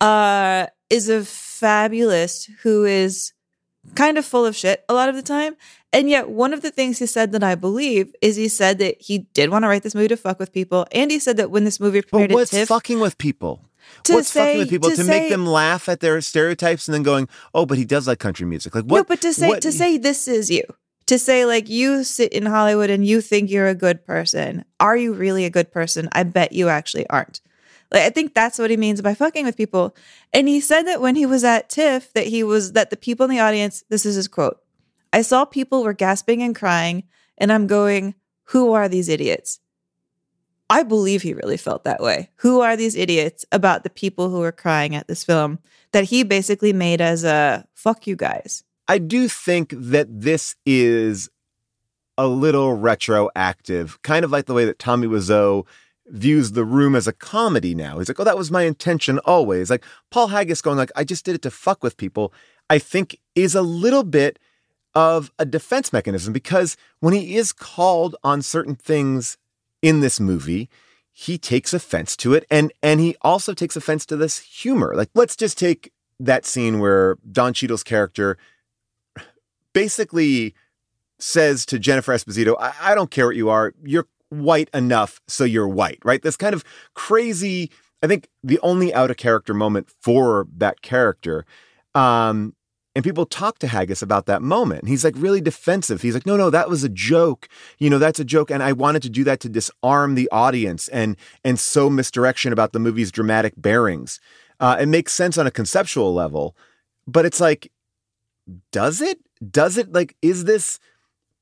uh, 0.00 0.66
is 0.90 1.08
a 1.08 1.24
fabulist 1.24 2.50
who 2.62 2.84
is 2.84 3.32
kind 3.94 4.18
of 4.18 4.24
full 4.24 4.44
of 4.44 4.56
shit 4.56 4.84
a 4.88 4.94
lot 4.94 5.08
of 5.08 5.14
the 5.14 5.22
time. 5.22 5.56
And 5.92 6.10
yet, 6.10 6.28
one 6.28 6.52
of 6.52 6.60
the 6.60 6.70
things 6.70 6.98
he 6.98 7.06
said 7.06 7.32
that 7.32 7.42
I 7.42 7.54
believe 7.54 8.14
is 8.20 8.36
he 8.36 8.48
said 8.48 8.78
that 8.78 9.00
he 9.00 9.18
did 9.32 9.48
want 9.48 9.62
to 9.62 9.68
write 9.68 9.82
this 9.82 9.94
movie 9.94 10.08
to 10.08 10.16
fuck 10.18 10.38
with 10.38 10.52
people. 10.52 10.86
And 10.92 11.10
he 11.10 11.18
said 11.18 11.38
that 11.38 11.50
when 11.50 11.64
this 11.64 11.80
movie 11.80 12.02
premiered 12.02 12.28
But 12.28 12.34
what's 12.34 12.52
at 12.52 12.58
TIFF, 12.58 12.68
fucking 12.68 13.00
with 13.00 13.16
people? 13.16 13.64
To 14.04 14.14
what's 14.14 14.28
say- 14.28 14.40
fucking 14.40 14.58
with 14.58 14.70
people 14.70 14.90
to 14.90 14.96
to, 14.96 15.04
say- 15.04 15.20
make 15.20 15.30
them 15.30 15.46
laugh 15.46 15.88
at 15.88 16.00
their 16.00 16.20
stereotypes 16.20 16.88
and 16.88 16.94
then 16.94 17.02
going, 17.02 17.26
oh, 17.54 17.64
but 17.64 17.78
he 17.78 17.86
does 17.86 18.06
like 18.06 18.18
country 18.18 18.44
music. 18.46 18.74
Like 18.74 18.84
what? 18.84 18.98
No, 18.98 19.04
but 19.04 19.22
to 19.22 19.32
say 19.32 19.48
what- 19.48 19.62
to 19.62 19.72
say 19.72 19.96
this 19.96 20.28
is 20.28 20.50
you. 20.50 20.64
To 21.08 21.18
say 21.18 21.46
like 21.46 21.70
you 21.70 22.04
sit 22.04 22.34
in 22.34 22.44
Hollywood 22.44 22.90
and 22.90 23.04
you 23.04 23.22
think 23.22 23.50
you're 23.50 23.66
a 23.66 23.74
good 23.74 24.04
person. 24.04 24.66
Are 24.78 24.94
you 24.94 25.14
really 25.14 25.46
a 25.46 25.50
good 25.50 25.72
person? 25.72 26.10
I 26.12 26.22
bet 26.22 26.52
you 26.52 26.68
actually 26.68 27.08
aren't. 27.08 27.40
Like 27.90 28.02
I 28.02 28.10
think 28.10 28.34
that's 28.34 28.58
what 28.58 28.68
he 28.68 28.76
means 28.76 29.00
by 29.00 29.14
fucking 29.14 29.46
with 29.46 29.56
people. 29.56 29.96
And 30.34 30.46
he 30.48 30.60
said 30.60 30.82
that 30.82 31.00
when 31.00 31.16
he 31.16 31.24
was 31.24 31.44
at 31.44 31.70
TIFF 31.70 32.12
that 32.12 32.26
he 32.26 32.42
was 32.42 32.72
that 32.72 32.90
the 32.90 32.96
people 32.98 33.24
in 33.24 33.30
the 33.30 33.40
audience, 33.40 33.84
this 33.88 34.04
is 34.04 34.16
his 34.16 34.28
quote. 34.28 34.60
I 35.10 35.22
saw 35.22 35.46
people 35.46 35.82
were 35.82 35.94
gasping 35.94 36.42
and 36.42 36.54
crying 36.54 37.04
and 37.38 37.50
I'm 37.50 37.66
going, 37.66 38.14
"Who 38.44 38.74
are 38.74 38.86
these 38.86 39.08
idiots?" 39.08 39.60
I 40.68 40.82
believe 40.82 41.22
he 41.22 41.32
really 41.32 41.56
felt 41.56 41.84
that 41.84 42.02
way. 42.02 42.28
Who 42.36 42.60
are 42.60 42.76
these 42.76 42.94
idiots 42.94 43.46
about 43.50 43.82
the 43.82 43.88
people 43.90 44.28
who 44.28 44.42
are 44.42 44.52
crying 44.52 44.94
at 44.94 45.08
this 45.08 45.24
film 45.24 45.60
that 45.92 46.04
he 46.04 46.22
basically 46.22 46.74
made 46.74 47.00
as 47.00 47.24
a 47.24 47.66
fuck 47.74 48.06
you 48.06 48.14
guys. 48.14 48.64
I 48.88 48.98
do 48.98 49.28
think 49.28 49.74
that 49.76 50.06
this 50.08 50.56
is 50.64 51.28
a 52.16 52.26
little 52.26 52.74
retroactive, 52.74 54.00
kind 54.02 54.24
of 54.24 54.32
like 54.32 54.46
the 54.46 54.54
way 54.54 54.64
that 54.64 54.78
Tommy 54.78 55.06
Wiseau 55.06 55.66
views 56.06 56.52
the 56.52 56.64
room 56.64 56.96
as 56.96 57.06
a 57.06 57.12
comedy 57.12 57.74
now. 57.74 57.98
He's 57.98 58.08
like, 58.08 58.18
oh, 58.18 58.24
that 58.24 58.38
was 58.38 58.50
my 58.50 58.62
intention 58.62 59.18
always. 59.20 59.68
Like 59.70 59.84
Paul 60.10 60.28
Haggis 60.28 60.62
going 60.62 60.78
like, 60.78 60.90
I 60.96 61.04
just 61.04 61.24
did 61.24 61.34
it 61.34 61.42
to 61.42 61.50
fuck 61.50 61.82
with 61.82 61.98
people, 61.98 62.32
I 62.70 62.78
think 62.78 63.20
is 63.34 63.54
a 63.54 63.62
little 63.62 64.04
bit 64.04 64.38
of 64.94 65.30
a 65.38 65.44
defense 65.44 65.92
mechanism 65.92 66.32
because 66.32 66.76
when 67.00 67.14
he 67.14 67.36
is 67.36 67.52
called 67.52 68.16
on 68.24 68.42
certain 68.42 68.74
things 68.74 69.36
in 69.82 70.00
this 70.00 70.18
movie, 70.18 70.68
he 71.12 71.36
takes 71.36 71.74
offense 71.74 72.16
to 72.16 72.32
it 72.32 72.44
and 72.50 72.72
and 72.82 73.00
he 73.00 73.16
also 73.22 73.52
takes 73.52 73.76
offense 73.76 74.06
to 74.06 74.16
this 74.16 74.38
humor. 74.38 74.94
Like 74.96 75.10
let's 75.14 75.36
just 75.36 75.58
take 75.58 75.92
that 76.18 76.46
scene 76.46 76.78
where 76.78 77.16
Don 77.30 77.52
Cheadle's 77.52 77.82
character 77.82 78.38
basically 79.78 80.54
says 81.20 81.64
to 81.64 81.78
Jennifer 81.78 82.12
Esposito, 82.12 82.56
I, 82.58 82.72
I 82.80 82.94
don't 82.96 83.12
care 83.12 83.26
what 83.26 83.36
you 83.36 83.48
are, 83.48 83.72
you're 83.84 84.08
white 84.30 84.68
enough, 84.74 85.20
so 85.28 85.44
you're 85.44 85.68
white, 85.68 86.00
right? 86.04 86.20
This 86.20 86.36
kind 86.36 86.52
of 86.52 86.64
crazy, 86.94 87.70
I 88.02 88.08
think 88.08 88.28
the 88.42 88.58
only 88.60 88.92
out 88.92 89.12
of 89.12 89.18
character 89.18 89.54
moment 89.54 89.88
for 90.00 90.48
that 90.56 90.82
character. 90.82 91.46
Um, 91.94 92.56
and 92.96 93.04
people 93.04 93.24
talk 93.24 93.60
to 93.60 93.68
Haggis 93.68 94.02
about 94.02 94.26
that 94.26 94.42
moment. 94.42 94.88
He's 94.88 95.04
like 95.04 95.14
really 95.16 95.40
defensive. 95.40 96.02
He's 96.02 96.14
like, 96.14 96.26
no, 96.26 96.36
no, 96.36 96.50
that 96.50 96.68
was 96.68 96.82
a 96.82 96.88
joke. 96.88 97.48
You 97.78 97.88
know, 97.88 98.00
that's 98.00 98.18
a 98.18 98.24
joke. 98.24 98.50
And 98.50 98.64
I 98.64 98.72
wanted 98.72 99.02
to 99.02 99.10
do 99.10 99.22
that 99.22 99.38
to 99.40 99.48
disarm 99.48 100.16
the 100.16 100.28
audience 100.32 100.88
and 100.88 101.16
and 101.44 101.56
sow 101.56 101.88
misdirection 101.88 102.52
about 102.52 102.72
the 102.72 102.80
movie's 102.80 103.12
dramatic 103.12 103.54
bearings. 103.56 104.18
Uh, 104.58 104.76
it 104.80 104.86
makes 104.86 105.12
sense 105.12 105.38
on 105.38 105.46
a 105.46 105.52
conceptual 105.52 106.12
level, 106.12 106.56
but 107.06 107.24
it's 107.24 107.38
like, 107.38 107.70
does 108.72 109.00
it? 109.00 109.20
Does 109.46 109.76
it 109.76 109.92
like, 109.92 110.16
is 110.22 110.44
this 110.44 110.78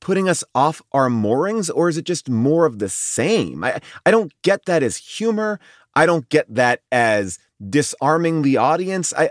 putting 0.01 0.29
us 0.29 0.45
off 0.55 0.83
our 0.93 1.09
moorings 1.09 1.71
or 1.71 1.89
is 1.89 1.97
it 1.97 2.05
just 2.05 2.29
more 2.29 2.67
of 2.67 2.79
the 2.79 2.89
same? 2.89 3.65
I, 3.65 3.81
I 4.05 4.11
don't 4.11 4.33
get 4.43 4.65
that 4.67 4.83
as 4.83 4.97
humor. 4.97 5.59
I 5.95 6.07
don't 6.07 6.29
get 6.29 6.53
that 6.55 6.83
as 6.93 7.39
disarming 7.69 8.43
the 8.43 8.59
audience. 8.59 9.13
I, 9.17 9.31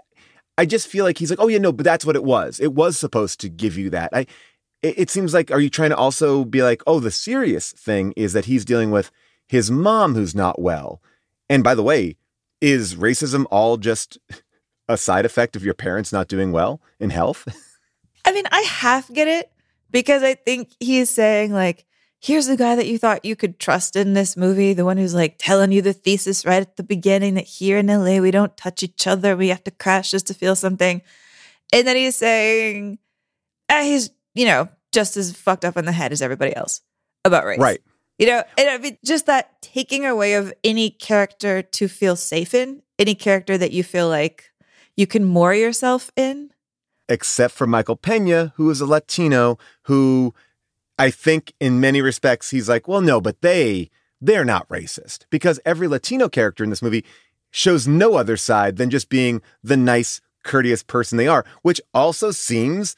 I 0.57 0.65
just 0.65 0.87
feel 0.87 1.05
like 1.05 1.17
he's 1.17 1.29
like, 1.29 1.39
oh 1.39 1.47
yeah, 1.47 1.59
no, 1.59 1.71
but 1.71 1.83
that's 1.83 2.05
what 2.05 2.15
it 2.15 2.23
was. 2.23 2.59
It 2.59 2.73
was 2.73 2.97
supposed 2.97 3.39
to 3.41 3.49
give 3.49 3.77
you 3.77 3.89
that. 3.91 4.09
I, 4.13 4.21
it, 4.81 4.99
it 4.99 5.09
seems 5.09 5.33
like, 5.33 5.51
are 5.51 5.59
you 5.59 5.69
trying 5.69 5.91
to 5.91 5.97
also 5.97 6.45
be 6.45 6.63
like, 6.63 6.81
oh, 6.87 6.99
the 6.99 7.11
serious 7.11 7.71
thing 7.73 8.13
is 8.15 8.33
that 8.33 8.45
he's 8.45 8.65
dealing 8.65 8.91
with 8.91 9.11
his 9.47 9.69
mom 9.69 10.15
who's 10.15 10.35
not 10.35 10.59
well. 10.59 11.01
And 11.49 11.63
by 11.63 11.75
the 11.75 11.83
way, 11.83 12.17
is 12.61 12.95
racism 12.95 13.45
all 13.51 13.77
just 13.77 14.17
a 14.87 14.97
side 14.97 15.25
effect 15.25 15.55
of 15.55 15.63
your 15.63 15.73
parents 15.73 16.11
not 16.11 16.27
doing 16.27 16.51
well 16.51 16.81
in 16.99 17.11
health? 17.11 17.47
I 18.25 18.33
mean, 18.33 18.45
I 18.51 18.61
half 18.61 19.11
get 19.11 19.27
it 19.27 19.51
because 19.91 20.23
I 20.23 20.33
think 20.33 20.71
he's 20.79 21.09
saying 21.09 21.53
like, 21.53 21.85
here's 22.19 22.47
the 22.47 22.57
guy 22.57 22.75
that 22.75 22.87
you 22.87 22.97
thought 22.97 23.23
you 23.23 23.35
could 23.35 23.59
trust 23.59 23.95
in 23.95 24.13
this 24.13 24.35
movie, 24.35 24.73
the 24.73 24.85
one 24.85 24.97
who's 24.97 25.13
like 25.13 25.35
telling 25.37 25.71
you 25.71 25.81
the 25.81 25.93
thesis 25.93 26.45
right 26.45 26.61
at 26.61 26.75
the 26.75 26.83
beginning 26.83 27.35
that 27.35 27.45
here 27.45 27.77
in 27.77 27.87
LA 27.87 28.17
we 28.17 28.31
don't 28.31 28.57
touch 28.57 28.81
each 28.83 29.05
other, 29.05 29.37
we 29.37 29.49
have 29.49 29.63
to 29.63 29.71
crash 29.71 30.11
just 30.11 30.27
to 30.27 30.33
feel 30.33 30.55
something. 30.55 31.01
And 31.71 31.87
then 31.87 31.95
he's 31.95 32.15
saying, 32.15 32.97
ah, 33.69 33.81
he's, 33.81 34.09
you 34.33 34.45
know, 34.45 34.69
just 34.91 35.17
as 35.17 35.35
fucked 35.35 35.65
up 35.65 35.77
in 35.77 35.85
the 35.85 35.91
head 35.91 36.11
as 36.11 36.21
everybody 36.21 36.55
else 36.55 36.81
about 37.23 37.45
race. 37.45 37.59
Right. 37.59 37.81
You 38.17 38.27
know, 38.27 38.43
and 38.57 38.69
I 38.69 38.77
mean, 38.77 38.97
just 39.03 39.25
that 39.25 39.61
taking 39.61 40.05
away 40.05 40.35
of 40.35 40.53
any 40.63 40.89
character 40.89 41.61
to 41.61 41.87
feel 41.87 42.15
safe 42.15 42.53
in, 42.53 42.81
any 42.97 43.13
character 43.13 43.57
that 43.57 43.71
you 43.71 43.83
feel 43.83 44.07
like 44.07 44.51
you 44.95 45.05
can 45.05 45.25
moor 45.25 45.53
yourself 45.53 46.11
in. 46.15 46.51
Except 47.07 47.53
for 47.53 47.67
Michael 47.67 47.95
Pena, 47.95 48.53
who 48.55 48.69
is 48.69 48.81
a 48.81 48.85
Latino 48.85 49.57
who 49.83 50.33
I 50.97 51.11
think 51.11 51.53
in 51.59 51.79
many 51.79 52.01
respects 52.01 52.51
he's 52.51 52.69
like, 52.69 52.87
well, 52.87 53.01
no, 53.01 53.19
but 53.19 53.41
they 53.41 53.89
they're 54.21 54.45
not 54.45 54.67
racist 54.69 55.25
because 55.29 55.59
every 55.65 55.87
Latino 55.87 56.29
character 56.29 56.63
in 56.63 56.69
this 56.69 56.81
movie 56.81 57.05
shows 57.51 57.87
no 57.87 58.15
other 58.15 58.37
side 58.37 58.77
than 58.77 58.89
just 58.89 59.09
being 59.09 59.41
the 59.63 59.77
nice, 59.77 60.21
courteous 60.43 60.83
person 60.83 61.17
they 61.17 61.27
are, 61.27 61.45
which 61.61 61.81
also 61.93 62.31
seems 62.31 62.95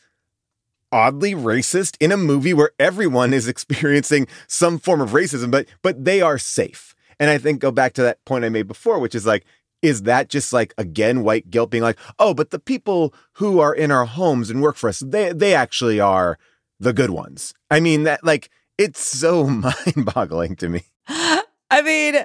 oddly 0.91 1.33
racist 1.33 1.97
in 1.99 2.11
a 2.11 2.17
movie 2.17 2.53
where 2.53 2.71
everyone 2.79 3.33
is 3.33 3.47
experiencing 3.47 4.27
some 4.47 4.79
form 4.79 5.01
of 5.01 5.11
racism, 5.11 5.51
but 5.51 5.67
but 5.81 6.05
they 6.05 6.21
are 6.21 6.37
safe. 6.37 6.95
And 7.19 7.29
I 7.31 7.39
think 7.39 7.59
go 7.59 7.71
back 7.71 7.93
to 7.93 8.03
that 8.03 8.23
point 8.25 8.45
I 8.45 8.49
made 8.49 8.67
before, 8.67 8.99
which 8.99 9.15
is 9.15 9.25
like, 9.25 9.43
is 9.81 10.03
that 10.03 10.29
just 10.29 10.53
like 10.53 10.73
again 10.77 11.23
white 11.23 11.49
guilt 11.49 11.69
being 11.69 11.83
like, 11.83 11.97
oh, 12.19 12.33
but 12.33 12.49
the 12.49 12.59
people 12.59 13.13
who 13.33 13.59
are 13.59 13.73
in 13.73 13.91
our 13.91 14.05
homes 14.05 14.49
and 14.49 14.61
work 14.61 14.75
for 14.75 14.89
us, 14.89 14.99
they 14.99 15.31
they 15.31 15.53
actually 15.53 15.99
are 15.99 16.37
the 16.79 16.93
good 16.93 17.09
ones. 17.09 17.53
I 17.69 17.79
mean 17.79 18.03
that 18.03 18.23
like 18.23 18.49
it's 18.77 18.99
so 18.99 19.47
mind-boggling 19.47 20.55
to 20.57 20.69
me. 20.69 20.83
I 21.07 21.81
mean, 21.81 22.15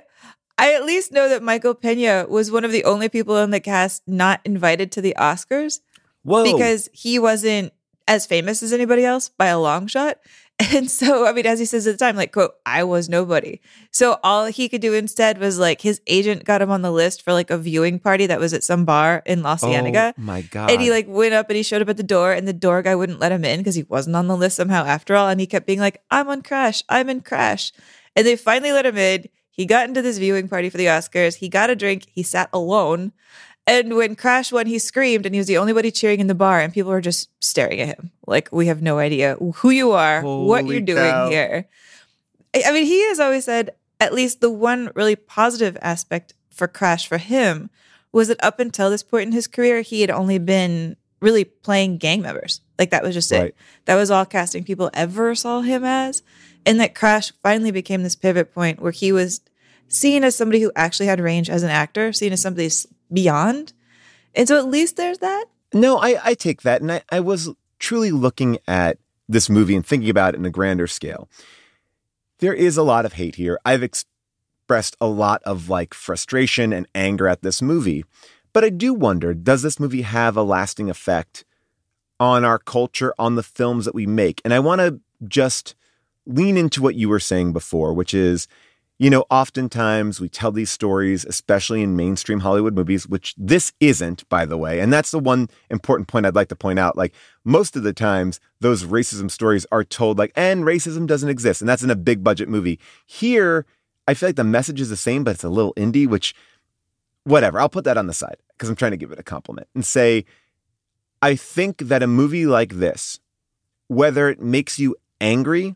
I 0.59 0.75
at 0.75 0.85
least 0.85 1.13
know 1.13 1.29
that 1.29 1.43
Michael 1.43 1.75
Pena 1.75 2.27
was 2.29 2.51
one 2.51 2.65
of 2.65 2.73
the 2.73 2.85
only 2.85 3.09
people 3.09 3.39
in 3.39 3.51
the 3.51 3.61
cast 3.61 4.03
not 4.07 4.41
invited 4.45 4.93
to 4.93 5.01
the 5.01 5.17
Oscars. 5.19 5.81
Whoa. 6.23 6.45
Because 6.45 6.89
he 6.93 7.19
wasn't 7.19 7.73
as 8.07 8.27
famous 8.27 8.63
as 8.63 8.73
anybody 8.73 9.05
else 9.05 9.29
by 9.29 9.47
a 9.47 9.59
long 9.59 9.87
shot. 9.87 10.19
And 10.71 10.91
so, 10.91 11.27
I 11.27 11.33
mean, 11.33 11.47
as 11.47 11.59
he 11.59 11.65
says 11.65 11.87
at 11.87 11.99
the 11.99 12.05
time, 12.05 12.15
like, 12.15 12.33
quote, 12.33 12.55
I 12.65 12.85
was 12.85 13.09
nobody. 13.09 13.61
So 13.91 14.19
all 14.23 14.47
he 14.47 14.69
could 14.69 14.81
do 14.81 14.95
instead 14.95 15.39
was 15.39 15.59
like 15.59 15.81
his 15.81 16.01
agent 16.07 16.45
got 16.45 16.63
him 16.63 16.71
on 16.71 16.83
the 16.83 16.93
list 16.93 17.23
for 17.23 17.33
like 17.33 17.51
a 17.51 17.59
viewing 17.59 17.99
party 17.99 18.27
that 18.27 18.39
was 18.39 18.53
at 18.53 18.63
some 18.63 18.85
bar 18.85 19.23
in 19.27 19.43
La 19.43 19.55
oh 19.61 19.67
Cienega. 19.67 20.15
Oh 20.17 20.21
my 20.23 20.43
god. 20.43 20.71
And 20.71 20.81
he 20.81 20.91
like 20.91 21.07
went 21.09 21.35
up 21.35 21.49
and 21.49 21.57
he 21.57 21.63
showed 21.63 21.83
up 21.83 21.89
at 21.89 21.97
the 21.97 22.03
door, 22.03 22.33
and 22.33 22.47
the 22.47 22.53
door 22.53 22.83
guy 22.83 22.95
wouldn't 22.95 23.19
let 23.21 23.33
him 23.33 23.45
in 23.45 23.61
because 23.61 23.75
he 23.75 23.85
wasn't 23.85 24.17
on 24.17 24.29
the 24.29 24.37
list 24.37 24.57
somehow 24.57 24.85
after 24.85 25.17
all. 25.17 25.29
And 25.29 25.41
he 25.41 25.47
kept 25.47 25.67
being 25.67 25.81
like, 25.81 26.03
I'm 26.11 26.29
on 26.29 26.43
Crash, 26.43 26.83
I'm 26.89 27.09
in 27.09 27.23
Crash. 27.23 27.73
And 28.15 28.27
they 28.27 28.37
finally 28.37 28.73
let 28.73 28.87
him 28.87 28.99
in. 28.99 29.29
He 29.51 29.67
got 29.67 29.87
into 29.87 30.01
this 30.01 30.19
viewing 30.19 30.49
party 30.49 30.71
for 30.71 30.79
the 30.79 30.87
Oscars. 30.87 31.37
He 31.37 31.49
got 31.49 31.71
a 31.71 31.77
drink. 31.77 32.07
He 32.11 32.23
sat 32.23 32.49
alone. 32.53 33.13
And 33.67 33.95
when 33.95 34.17
Crash 34.17 34.51
won, 34.51 34.67
he 34.67 34.79
screamed, 34.79 35.25
and 35.25 35.35
he 35.35 35.39
was 35.39 35.47
the 35.47 35.59
only 35.59 35.73
body 35.73 35.91
cheering 35.91 36.19
in 36.21 36.27
the 36.27 36.35
bar, 36.35 36.61
and 36.61 36.73
people 36.73 36.91
were 36.91 37.01
just 37.01 37.29
staring 37.41 37.81
at 37.81 37.97
him 37.97 38.11
like, 38.27 38.49
"We 38.51 38.67
have 38.67 38.83
no 38.83 38.99
idea 38.99 39.37
who 39.37 39.71
you 39.71 39.93
are, 39.93 40.23
what 40.23 40.67
you're 40.67 40.81
doing 40.81 40.99
cow. 41.11 41.31
here." 41.31 41.69
I 42.55 42.73
mean, 42.73 42.87
he 42.87 43.01
has 43.09 43.21
always 43.21 43.45
said 43.45 43.71
at 44.01 44.13
least 44.13 44.41
the 44.41 44.51
one 44.51 44.91
really 44.95 45.15
positive 45.17 45.79
aspect 45.81 46.35
for 46.51 46.67
Crash 46.67 47.07
for 47.07 47.19
him 47.19 47.71
was 48.11 48.29
that 48.29 48.43
up 48.45 48.59
until 48.59 48.91
this 48.91 49.03
point 49.03 49.29
in 49.29 49.33
his 49.33 49.47
career, 49.47 49.81
he 49.81 50.01
had 50.01 50.11
only 50.11 50.39
been 50.39 50.97
really 51.21 51.45
playing 51.45 51.99
gang 51.99 52.21
members. 52.21 52.61
Like 52.79 52.91
that 52.91 53.03
was 53.05 53.15
just 53.15 53.31
Right. 53.31 53.47
it. 53.47 53.57
That 53.85 53.95
was 53.95 54.11
all 54.11 54.27
casting 54.27 54.65
people 54.65 54.91
ever 54.93 55.35
saw 55.35 55.61
him 55.61 55.85
as. 55.85 56.23
And 56.67 56.81
that 56.81 56.95
Crash 56.95 57.33
finally 57.43 57.71
became 57.71 58.03
this 58.03 58.17
pivot 58.17 58.53
point 58.53 58.83
where 58.83 58.93
he 58.93 59.13
was 59.13 59.41
seen 59.89 60.25
as 60.25 60.35
somebody 60.35 60.61
who 60.61 60.73
actually 60.75 61.07
had 61.07 61.21
range 61.21 61.49
as 61.49 61.63
an 61.63 61.71
actor, 61.71 62.13
seen 62.13 62.33
as 62.33 62.43
somebody 62.43 62.71
beyond. 63.13 63.73
And 64.35 64.49
so 64.49 64.59
at 64.59 64.69
least 64.69 64.97
there's 64.97 65.19
that. 65.19 65.47
No, 65.75 65.99
I, 65.99 66.19
I 66.23 66.35
take 66.35 66.63
that. 66.63 66.81
And 66.81 66.93
I, 66.93 67.03
I 67.11 67.21
was 67.21 67.51
truly 67.79 68.11
looking 68.11 68.59
at 68.67 68.99
this 69.29 69.49
movie 69.49 69.75
and 69.75 69.85
thinking 69.85 70.11
about 70.11 70.35
it 70.35 70.39
in 70.39 70.45
a 70.45 70.51
grander 70.51 70.87
scale. 70.87 71.29
There 72.39 72.55
is 72.55 72.77
a 72.77 72.83
lot 72.83 73.05
of 73.05 73.15
hate 73.15 73.37
here. 73.37 73.59
I've 73.65 73.83
expressed 73.83 74.97
a 75.01 75.07
lot 75.07 75.43
of 75.45 75.69
like 75.69 75.95
frustration 75.95 76.73
and 76.73 76.87
anger 76.95 77.29
at 77.29 77.43
this 77.43 77.63
movie. 77.63 78.05
But 78.53 78.65
I 78.65 78.69
do 78.69 78.93
wonder 78.93 79.33
does 79.35 79.63
this 79.63 79.81
movie 79.81 80.03
have 80.03 80.37
a 80.37 80.43
lasting 80.43 80.91
effect 80.91 81.45
on 82.21 82.45
our 82.45 82.59
culture, 82.59 83.15
on 83.19 83.37
the 83.37 83.43
films 83.43 83.85
that 83.85 83.95
we 83.95 84.07
make? 84.07 84.41
And 84.45 84.53
I 84.53 84.59
want 84.59 84.81
to 84.81 85.01
just 85.27 85.75
lean 86.27 86.57
into 86.57 86.83
what 86.83 86.95
you 86.95 87.09
were 87.09 87.21
saying 87.21 87.53
before, 87.53 87.93
which 87.93 88.15
is 88.15 88.47
you 89.03 89.11
know, 89.11 89.25
oftentimes 89.31 90.21
we 90.21 90.29
tell 90.29 90.53
these 90.53 90.71
stories, 90.71 91.25
especially 91.25 91.83
in 91.83 91.97
mainstream 91.97 92.39
Hollywood 92.39 92.73
movies, 92.73 93.05
which 93.05 93.35
this 93.37 93.73
isn't, 93.81 94.29
by 94.29 94.47
the 94.47 94.57
way. 94.57 94.79
And 94.79 94.93
that's 94.93 95.11
the 95.11 95.19
one 95.19 95.49
important 95.71 96.07
point 96.07 96.25
I'd 96.25 96.37
like 96.37 96.47
to 96.51 96.55
point 96.55 96.79
out. 96.79 96.97
Like, 96.97 97.13
most 97.43 97.75
of 97.75 97.83
the 97.83 97.93
times, 97.93 98.39
those 98.61 98.85
racism 98.85 99.29
stories 99.29 99.67
are 99.73 99.83
told, 99.83 100.19
like, 100.19 100.31
and 100.37 100.63
racism 100.63 101.09
doesn't 101.09 101.29
exist. 101.29 101.61
And 101.61 101.69
that's 101.69 101.83
in 101.83 101.91
a 101.91 101.97
big 101.97 102.23
budget 102.23 102.49
movie. 102.49 102.79
Here, 103.05 103.67
I 104.07 104.15
feel 104.15 104.29
like 104.29 104.37
the 104.37 104.45
message 104.45 104.81
is 104.81 104.89
the 104.89 104.97
same, 104.97 105.25
but 105.25 105.35
it's 105.35 105.43
a 105.43 105.49
little 105.49 105.75
indie, 105.75 106.07
which, 106.07 106.33
whatever, 107.25 107.59
I'll 107.59 107.69
put 107.69 107.83
that 107.83 107.99
on 107.99 108.07
the 108.07 108.13
side 108.13 108.37
because 108.53 108.69
I'm 108.69 108.77
trying 108.77 108.93
to 108.93 108.97
give 108.97 109.11
it 109.11 109.19
a 109.19 109.25
compliment 109.25 109.67
and 109.75 109.85
say, 109.85 110.25
I 111.21 111.35
think 111.35 111.79
that 111.79 112.05
a 112.05 112.07
movie 112.07 112.47
like 112.47 112.75
this, 112.75 113.19
whether 113.89 114.29
it 114.29 114.41
makes 114.41 114.79
you 114.79 114.95
angry 115.21 115.75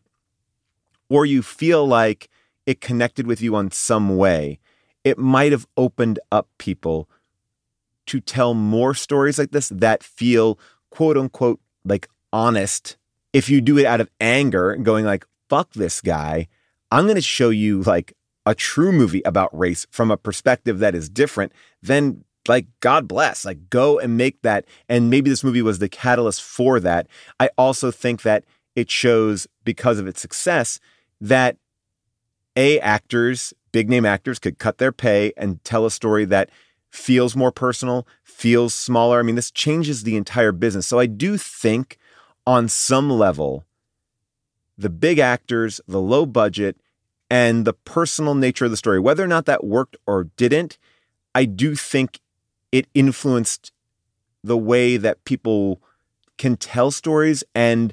or 1.09 1.27
you 1.27 1.43
feel 1.43 1.85
like, 1.85 2.29
it 2.67 2.81
connected 2.81 3.27
with 3.27 3.41
you 3.41 3.55
on 3.55 3.71
some 3.71 4.17
way, 4.17 4.59
it 5.05 5.19
might 5.19 5.53
have 5.53 5.67
opened 5.77 6.19
up 6.31 6.49
people 6.59 7.09
to 8.07 8.21
tell 8.21 8.55
more 8.55 8.95
stories 8.95 9.39
like 9.39 9.53
this 9.53 9.69
that 9.71 10.03
feel 10.03 10.59
quote 10.91 11.17
unquote 11.17 11.61
like 11.85 12.09
honest. 12.33 12.97
If 13.33 13.49
you 13.49 13.61
do 13.61 13.79
it 13.79 13.87
out 13.87 14.01
of 14.01 14.11
anger 14.21 14.77
going 14.77 15.05
like, 15.05 15.27
fuck 15.49 15.73
this 15.73 16.01
guy, 16.01 16.49
I'm 16.91 17.05
going 17.05 17.17
to 17.17 17.23
show 17.23 17.51
you 17.51 17.83
like 17.83 18.15
a 18.45 18.55
true 18.55 18.93
movie 18.93 19.23
about 19.25 19.57
race 19.57 19.87
from 19.91 20.11
a 20.11 20.17
perspective 20.17 20.79
that 20.79 20.95
is 20.95 21.09
different, 21.09 21.53
then 21.83 22.25
like 22.49 22.67
God 22.81 23.09
bless, 23.09 23.45
like 23.45 23.69
go 23.71 23.99
and 23.99 24.17
make 24.17 24.43
that. 24.43 24.65
And 24.89 25.11
maybe 25.11 25.29
this 25.29 25.45
movie 25.45 25.63
was 25.63 25.81
the 25.81 25.89
catalyst 25.89 26.43
for 26.43 26.79
that. 26.81 27.09
I 27.41 27.51
also 27.59 27.91
think 27.91 28.23
that 28.23 28.45
it 28.77 28.91
shows 28.91 29.47
because 29.65 29.99
of 29.99 30.07
its 30.07 30.21
success 30.21 30.79
that 31.21 31.57
a 32.57 32.81
actors, 32.81 33.53
big 33.73 33.89
name 33.89 34.05
actors 34.05 34.39
could 34.39 34.59
cut 34.59 34.79
their 34.79 34.93
pay 34.93 35.33
and 35.37 35.63
tell 35.63 35.87
a 35.87 35.91
story 35.91 36.25
that 36.25 36.51
feels 36.91 37.37
more 37.37 37.53
personal, 37.53 38.07
feels 38.25 38.75
smaller. 38.75 39.19
I 39.19 39.23
mean, 39.23 39.37
this 39.37 39.51
changes 39.51 40.03
the 40.03 40.17
entire 40.17 40.53
business. 40.53 40.87
So 40.87 40.99
I 40.99 41.07
do 41.07 41.37
think 41.37 41.99
on 42.47 42.69
some 42.69 43.11
level, 43.11 43.65
the 44.79 44.91
big 44.91 45.19
actors, 45.19 45.81
the 45.87 46.01
low 46.01 46.27
budget, 46.27 46.77
and 47.31 47.65
the 47.65 47.73
personal 47.73 48.35
nature 48.35 48.67
of 48.67 48.71
the 48.71 48.77
story, 48.77 49.01
whether 49.01 49.23
or 49.23 49.29
not 49.29 49.47
that 49.47 49.65
worked 49.65 49.97
or 50.07 50.25
didn't, 50.37 50.79
I 51.35 51.45
do 51.45 51.75
think 51.75 52.21
it 52.73 52.87
influenced 52.95 53.73
the 54.45 54.57
way 54.57 54.97
that 54.97 55.25
people 55.25 55.81
can 56.39 56.57
tell 56.57 56.91
stories 56.91 57.43
and 57.55 57.93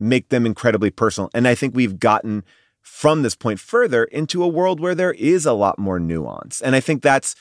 make 0.00 0.30
them 0.30 0.44
incredibly 0.44 0.90
personal. 0.90 1.30
And 1.34 1.46
I 1.46 1.54
think 1.54 1.74
we've 1.74 2.00
gotten 2.00 2.42
from 2.82 3.22
this 3.22 3.34
point 3.34 3.58
further 3.60 4.04
into 4.04 4.42
a 4.42 4.48
world 4.48 4.80
where 4.80 4.94
there 4.94 5.12
is 5.12 5.46
a 5.46 5.52
lot 5.52 5.78
more 5.78 5.98
nuance. 5.98 6.60
And 6.60 6.76
I 6.76 6.80
think 6.80 7.02
that's, 7.02 7.34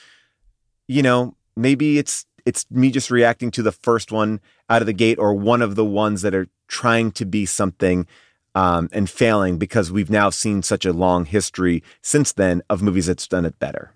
you 0.87 1.01
know, 1.01 1.35
maybe 1.55 1.97
it's 1.97 2.25
it's 2.45 2.65
me 2.71 2.89
just 2.89 3.11
reacting 3.11 3.51
to 3.51 3.61
the 3.61 3.71
first 3.71 4.11
one 4.11 4.39
out 4.69 4.81
of 4.81 4.85
the 4.85 4.93
gate 4.93 5.19
or 5.19 5.33
one 5.33 5.61
of 5.61 5.75
the 5.75 5.85
ones 5.85 6.21
that 6.21 6.33
are 6.33 6.47
trying 6.67 7.11
to 7.11 7.25
be 7.25 7.45
something 7.45 8.07
um, 8.55 8.89
and 8.91 9.09
failing 9.09 9.57
because 9.57 9.91
we've 9.91 10.09
now 10.09 10.29
seen 10.29 10.63
such 10.63 10.85
a 10.85 10.93
long 10.93 11.25
history 11.25 11.83
since 12.01 12.33
then 12.33 12.61
of 12.69 12.81
movies 12.81 13.05
that's 13.05 13.27
done 13.27 13.45
it 13.45 13.59
better. 13.59 13.91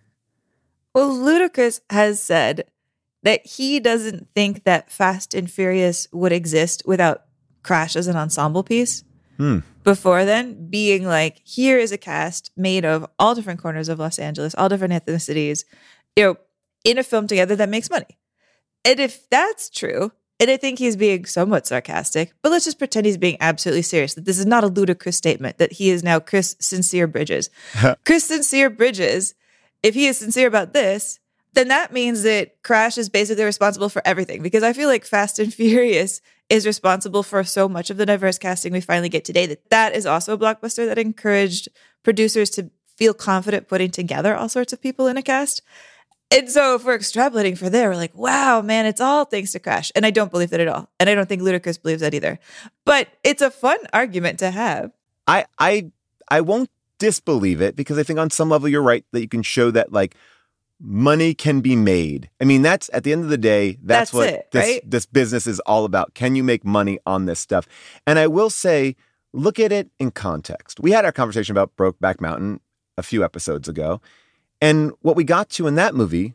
Well, 0.93 1.11
Ludacris 1.11 1.81
has 1.89 2.21
said 2.21 2.65
that 3.23 3.45
he 3.45 3.79
doesn't 3.79 4.27
think 4.35 4.63
that 4.63 4.91
Fast 4.91 5.33
and 5.33 5.49
Furious 5.49 6.07
would 6.11 6.31
exist 6.31 6.83
without 6.85 7.23
Crash 7.63 7.95
as 7.95 8.07
an 8.07 8.15
ensemble 8.15 8.63
piece. 8.63 9.03
Hmm. 9.37 9.59
Before 9.83 10.25
then, 10.25 10.69
being 10.69 11.05
like, 11.05 11.41
here 11.43 11.77
is 11.77 11.91
a 11.91 11.97
cast 11.97 12.51
made 12.57 12.85
of 12.85 13.05
all 13.19 13.35
different 13.35 13.61
corners 13.61 13.89
of 13.89 13.99
Los 13.99 14.17
Angeles, 14.17 14.55
all 14.55 14.69
different 14.69 14.93
ethnicities, 14.93 15.63
you 16.15 16.23
know, 16.23 16.37
in 16.83 16.97
a 16.97 17.03
film 17.03 17.27
together 17.27 17.55
that 17.55 17.69
makes 17.69 17.89
money. 17.89 18.17
And 18.83 18.99
if 18.99 19.29
that's 19.29 19.69
true, 19.69 20.11
and 20.39 20.49
I 20.49 20.57
think 20.57 20.79
he's 20.79 20.95
being 20.95 21.25
somewhat 21.25 21.65
sarcastic, 21.65 22.33
but 22.41 22.51
let's 22.51 22.65
just 22.65 22.77
pretend 22.77 23.05
he's 23.05 23.17
being 23.17 23.37
absolutely 23.39 23.81
serious 23.83 24.13
that 24.15 24.25
this 24.25 24.37
is 24.39 24.45
not 24.45 24.63
a 24.63 24.67
ludicrous 24.67 25.17
statement, 25.17 25.57
that 25.57 25.73
he 25.73 25.89
is 25.89 26.03
now 26.03 26.19
Chris 26.19 26.55
Sincere 26.59 27.07
Bridges. 27.07 27.49
Chris 28.05 28.25
Sincere 28.25 28.69
Bridges, 28.69 29.33
if 29.81 29.93
he 29.93 30.07
is 30.07 30.17
sincere 30.17 30.47
about 30.47 30.73
this, 30.73 31.19
then 31.53 31.69
that 31.69 31.93
means 31.93 32.23
that 32.23 32.61
Crash 32.63 32.97
is 32.97 33.07
basically 33.07 33.45
responsible 33.45 33.87
for 33.87 34.01
everything 34.05 34.41
because 34.43 34.61
I 34.63 34.73
feel 34.73 34.89
like 34.89 35.05
Fast 35.05 35.39
and 35.39 35.53
Furious 35.53 36.21
is 36.49 36.65
responsible 36.65 37.23
for 37.23 37.43
so 37.43 37.67
much 37.67 37.89
of 37.89 37.97
the 37.97 38.05
diverse 38.05 38.37
casting 38.37 38.73
we 38.73 38.81
finally 38.81 39.09
get 39.09 39.25
today. 39.25 39.45
That 39.45 39.69
that 39.69 39.95
is 39.95 40.05
also 40.05 40.33
a 40.33 40.37
blockbuster 40.37 40.87
that 40.87 40.97
encouraged 40.97 41.69
producers 42.03 42.49
to 42.51 42.69
feel 42.95 43.13
confident 43.13 43.67
putting 43.67 43.91
together 43.91 44.35
all 44.35 44.49
sorts 44.49 44.73
of 44.73 44.81
people 44.81 45.07
in 45.07 45.17
a 45.17 45.21
cast. 45.21 45.61
And 46.31 46.49
so 46.49 46.75
if 46.75 46.83
we're 46.83 46.97
extrapolating 46.97 47.57
for 47.57 47.69
there, 47.69 47.89
we're 47.89 47.95
like, 47.95 48.15
wow, 48.15 48.61
man, 48.61 48.85
it's 48.85 49.01
all 49.01 49.25
thanks 49.25 49.51
to 49.51 49.59
Crash. 49.59 49.91
And 49.95 50.05
I 50.05 50.11
don't 50.11 50.31
believe 50.31 50.49
that 50.49 50.59
at 50.59 50.67
all. 50.67 50.89
And 50.99 51.09
I 51.09 51.15
don't 51.15 51.29
think 51.29 51.41
Ludacris 51.41 51.81
believes 51.81 52.01
that 52.01 52.13
either. 52.13 52.39
But 52.83 53.09
it's 53.23 53.41
a 53.41 53.51
fun 53.51 53.77
argument 53.93 54.39
to 54.39 54.51
have. 54.51 54.91
I 55.27 55.45
I 55.59 55.91
I 56.29 56.41
won't 56.41 56.69
disbelieve 56.97 57.61
it 57.61 57.75
because 57.75 57.97
I 57.97 58.03
think 58.03 58.19
on 58.19 58.29
some 58.29 58.49
level 58.49 58.69
you're 58.69 58.81
right 58.81 59.05
that 59.11 59.21
you 59.21 59.27
can 59.27 59.43
show 59.43 59.71
that 59.71 59.91
like 59.91 60.15
money 60.79 61.33
can 61.33 61.61
be 61.61 61.75
made. 61.75 62.29
I 62.41 62.43
mean, 62.43 62.61
that's 62.61 62.89
at 62.93 63.03
the 63.03 63.11
end 63.11 63.23
of 63.23 63.29
the 63.29 63.37
day, 63.37 63.77
that's, 63.81 64.11
That's 64.11 64.13
what 64.13 64.29
it, 64.29 64.51
this 64.51 64.65
right? 64.65 64.89
this 64.89 65.05
business 65.05 65.47
is 65.47 65.59
all 65.61 65.85
about. 65.85 66.13
Can 66.13 66.35
you 66.35 66.43
make 66.43 66.65
money 66.65 66.99
on 67.05 67.25
this 67.25 67.39
stuff? 67.39 67.67
And 68.05 68.19
I 68.19 68.27
will 68.27 68.49
say, 68.49 68.95
look 69.33 69.59
at 69.59 69.71
it 69.71 69.89
in 69.99 70.11
context. 70.11 70.79
We 70.79 70.91
had 70.91 71.05
our 71.05 71.11
conversation 71.11 71.53
about 71.53 71.75
Brokeback 71.75 72.19
Mountain 72.21 72.59
a 72.97 73.03
few 73.03 73.23
episodes 73.23 73.67
ago, 73.67 74.01
and 74.61 74.91
what 75.01 75.15
we 75.15 75.23
got 75.23 75.49
to 75.51 75.67
in 75.67 75.75
that 75.75 75.95
movie 75.95 76.33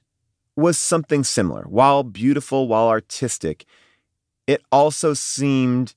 was 0.57 0.79
something 0.79 1.25
similar. 1.25 1.63
While 1.65 2.03
beautiful, 2.03 2.69
while 2.69 2.89
artistic, 2.89 3.65
it 4.47 4.63
also 4.71 5.15
seemed 5.15 5.95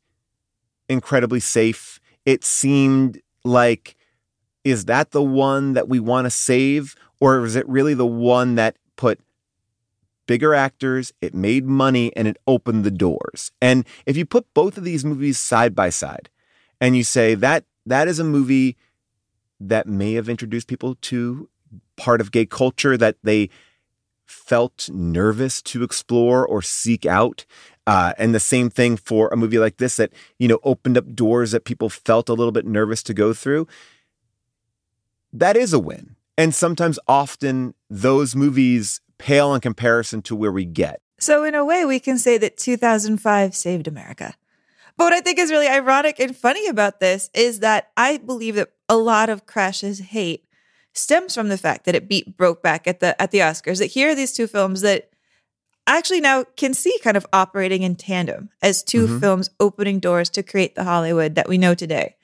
incredibly 0.87 1.39
safe. 1.39 1.99
It 2.25 2.43
seemed 2.43 3.21
like, 3.43 3.95
is 4.63 4.85
that 4.85 5.11
the 5.11 5.23
one 5.23 5.73
that 5.73 5.89
we 5.89 5.99
want 5.99 6.25
to 6.25 6.29
save? 6.29 6.95
Or 7.23 7.45
is 7.45 7.55
it 7.55 7.65
really 7.69 7.93
the 7.93 8.05
one 8.05 8.55
that 8.55 8.75
put 8.97 9.21
bigger 10.27 10.53
actors, 10.53 11.13
it 11.21 11.33
made 11.33 11.65
money, 11.65 12.13
and 12.17 12.27
it 12.27 12.35
opened 12.45 12.83
the 12.83 12.91
doors? 12.91 13.49
And 13.61 13.85
if 14.05 14.17
you 14.17 14.25
put 14.25 14.53
both 14.53 14.77
of 14.77 14.83
these 14.83 15.05
movies 15.05 15.39
side 15.39 15.73
by 15.73 15.89
side 15.89 16.29
and 16.81 16.97
you 16.97 17.03
say 17.05 17.33
that 17.35 17.63
that 17.85 18.09
is 18.09 18.19
a 18.19 18.25
movie 18.25 18.75
that 19.57 19.87
may 19.87 20.15
have 20.15 20.27
introduced 20.27 20.67
people 20.67 20.95
to 20.95 21.47
part 21.95 22.19
of 22.19 22.33
gay 22.33 22.45
culture 22.45 22.97
that 22.97 23.15
they 23.23 23.49
felt 24.25 24.89
nervous 24.91 25.61
to 25.61 25.81
explore 25.81 26.45
or 26.45 26.61
seek 26.61 27.05
out. 27.05 27.45
Uh, 27.87 28.11
and 28.17 28.35
the 28.35 28.39
same 28.41 28.69
thing 28.69 28.97
for 28.97 29.29
a 29.29 29.37
movie 29.37 29.59
like 29.59 29.77
this 29.77 29.95
that, 29.95 30.11
you 30.39 30.49
know, 30.49 30.59
opened 30.65 30.97
up 30.97 31.15
doors 31.15 31.51
that 31.51 31.63
people 31.63 31.87
felt 31.87 32.27
a 32.27 32.33
little 32.33 32.51
bit 32.51 32.65
nervous 32.65 33.01
to 33.01 33.13
go 33.13 33.31
through. 33.31 33.65
That 35.31 35.55
is 35.55 35.71
a 35.71 35.79
win. 35.79 36.17
And 36.37 36.53
sometimes, 36.53 36.97
often, 37.07 37.75
those 37.89 38.35
movies 38.35 39.01
pale 39.17 39.53
in 39.53 39.61
comparison 39.61 40.21
to 40.23 40.35
where 40.35 40.51
we 40.51 40.65
get. 40.65 41.01
So, 41.19 41.43
in 41.43 41.55
a 41.55 41.63
way, 41.63 41.85
we 41.85 41.99
can 41.99 42.17
say 42.17 42.37
that 42.39 42.57
2005 42.57 43.55
saved 43.55 43.87
America. 43.87 44.33
But 44.97 45.05
what 45.05 45.13
I 45.13 45.21
think 45.21 45.39
is 45.39 45.51
really 45.51 45.67
ironic 45.67 46.19
and 46.19 46.35
funny 46.35 46.67
about 46.67 46.99
this 46.99 47.29
is 47.33 47.59
that 47.59 47.91
I 47.97 48.17
believe 48.17 48.55
that 48.55 48.69
a 48.89 48.97
lot 48.97 49.29
of 49.29 49.45
Crash's 49.45 49.99
hate 49.99 50.45
stems 50.93 51.33
from 51.33 51.49
the 51.49 51.57
fact 51.57 51.85
that 51.85 51.95
it 51.95 52.07
beat 52.07 52.37
Brokeback 52.37 52.87
at 52.87 52.99
the 52.99 53.19
at 53.21 53.31
the 53.31 53.39
Oscars. 53.39 53.79
That 53.79 53.87
here 53.87 54.09
are 54.09 54.15
these 54.15 54.33
two 54.33 54.45
films 54.47 54.81
that 54.81 55.09
actually 55.87 56.21
now 56.21 56.43
can 56.55 56.73
see 56.73 56.95
kind 57.03 57.17
of 57.17 57.25
operating 57.33 57.81
in 57.81 57.95
tandem 57.95 58.49
as 58.61 58.83
2 58.83 59.07
Mhm. 59.07 59.19
films 59.19 59.49
opening 59.59 59.99
doors 59.99 60.29
to 60.31 60.43
create 60.43 60.75
the 60.75 60.83
Hollywood 60.83 61.35
that 61.35 61.49
we 61.49 61.57
know 61.57 61.73
today. 61.73 62.15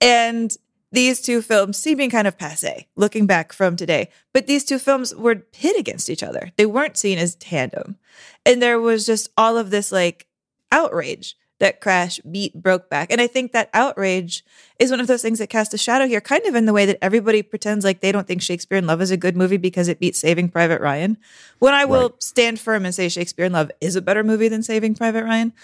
And 0.00 0.56
these 0.92 1.20
two 1.20 1.42
films 1.42 1.76
seeming 1.76 2.10
kind 2.10 2.26
of 2.26 2.38
passe 2.38 2.86
looking 2.96 3.26
back 3.26 3.52
from 3.52 3.76
today, 3.76 4.08
but 4.32 4.46
these 4.46 4.64
two 4.64 4.78
films 4.78 5.14
were 5.14 5.34
pit 5.34 5.76
against 5.78 6.08
each 6.08 6.22
other. 6.22 6.52
They 6.56 6.66
weren't 6.66 6.96
seen 6.96 7.18
as 7.18 7.34
tandem. 7.34 7.96
And 8.44 8.62
there 8.62 8.80
was 8.80 9.06
just 9.06 9.28
all 9.36 9.58
of 9.58 9.70
this 9.70 9.90
like 9.90 10.26
outrage 10.70 11.36
that 11.58 11.80
Crash 11.80 12.20
beat 12.30 12.60
Brokeback. 12.60 13.06
And 13.10 13.20
I 13.20 13.26
think 13.26 13.52
that 13.52 13.70
outrage 13.72 14.44
is 14.78 14.90
one 14.90 15.00
of 15.00 15.06
those 15.06 15.22
things 15.22 15.38
that 15.38 15.48
cast 15.48 15.72
a 15.72 15.78
shadow 15.78 16.06
here, 16.06 16.20
kind 16.20 16.44
of 16.44 16.54
in 16.54 16.66
the 16.66 16.72
way 16.72 16.84
that 16.84 16.98
everybody 17.02 17.42
pretends 17.42 17.84
like 17.84 18.00
they 18.00 18.12
don't 18.12 18.26
think 18.26 18.42
Shakespeare 18.42 18.76
in 18.76 18.86
Love 18.86 19.00
is 19.00 19.10
a 19.10 19.16
good 19.16 19.36
movie 19.36 19.56
because 19.56 19.88
it 19.88 19.98
beats 19.98 20.20
Saving 20.20 20.50
Private 20.50 20.80
Ryan. 20.80 21.16
When 21.58 21.72
I 21.72 21.86
will 21.86 22.14
stand 22.18 22.60
firm 22.60 22.84
and 22.84 22.94
say 22.94 23.08
Shakespeare 23.08 23.46
in 23.46 23.52
Love 23.52 23.70
is 23.80 23.96
a 23.96 24.02
better 24.02 24.22
movie 24.22 24.48
than 24.48 24.62
Saving 24.62 24.94
Private 24.94 25.24
Ryan. 25.24 25.54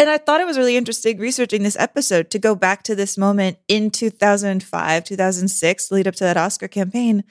And 0.00 0.08
I 0.08 0.16
thought 0.16 0.40
it 0.40 0.46
was 0.46 0.56
really 0.56 0.78
interesting 0.78 1.18
researching 1.18 1.62
this 1.62 1.76
episode 1.78 2.30
to 2.30 2.38
go 2.38 2.54
back 2.54 2.84
to 2.84 2.94
this 2.94 3.18
moment 3.18 3.58
in 3.68 3.90
2005, 3.90 5.04
2006, 5.04 5.90
lead 5.90 6.08
up 6.08 6.14
to 6.14 6.24
that 6.24 6.38
Oscar 6.38 6.68
campaign, 6.68 7.22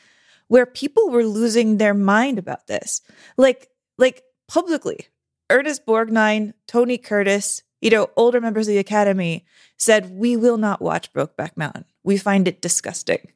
where 0.49 0.67
people 0.67 1.09
were 1.09 1.25
losing 1.25 1.77
their 1.77 1.95
mind 1.95 2.37
about 2.37 2.67
this. 2.67 3.01
Like, 3.37 3.69
like 3.97 4.21
publicly. 4.47 5.07
Ernest 5.49 5.83
Borgnine, 5.83 6.53
Tony 6.67 6.99
Curtis, 6.99 7.63
you 7.81 7.89
know, 7.89 8.11
older 8.15 8.39
members 8.39 8.67
of 8.67 8.73
the 8.73 8.77
Academy 8.77 9.47
said, 9.75 10.11
We 10.11 10.37
will 10.37 10.57
not 10.57 10.79
watch 10.79 11.11
Brokeback 11.11 11.57
Mountain. 11.57 11.85
We 12.03 12.17
find 12.17 12.47
it 12.47 12.61
disgusting. 12.61 13.29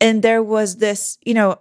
And 0.00 0.22
there 0.22 0.42
was 0.42 0.76
this, 0.76 1.18
you 1.24 1.32
know, 1.32 1.58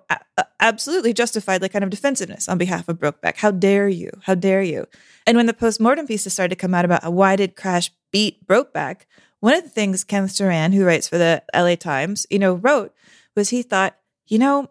absolutely 0.60 1.14
justified, 1.14 1.62
like 1.62 1.72
kind 1.72 1.84
of 1.84 1.90
defensiveness 1.90 2.50
on 2.50 2.58
behalf 2.58 2.90
of 2.90 3.00
Brokeback. 3.00 3.38
How 3.38 3.52
dare 3.52 3.88
you? 3.88 4.12
How 4.24 4.36
dare 4.36 4.62
you? 4.62 4.88
And 5.26 5.38
when 5.38 5.46
the 5.46 5.54
postmortem 5.54 6.08
pieces 6.08 6.34
started 6.34 6.50
to 6.50 6.62
come 6.62 6.74
out 6.74 6.86
about 6.86 7.12
why 7.14 7.36
did 7.36 7.56
Crash 7.56 7.92
beat 8.12 8.46
Brokeback, 8.46 9.02
one 9.40 9.54
of 9.54 9.64
the 9.64 9.70
things 9.70 10.04
Kenneth 10.04 10.36
Turan, 10.36 10.74
who 10.74 10.86
writes 10.86 11.08
for 11.08 11.18
the 11.18 11.44
LA 11.54 11.76
Times, 11.76 12.26
you 12.30 12.40
know, 12.40 12.56
wrote 12.56 12.94
was 13.36 13.50
he 13.50 13.62
thought, 13.62 13.96
you 14.28 14.40
know, 14.40 14.70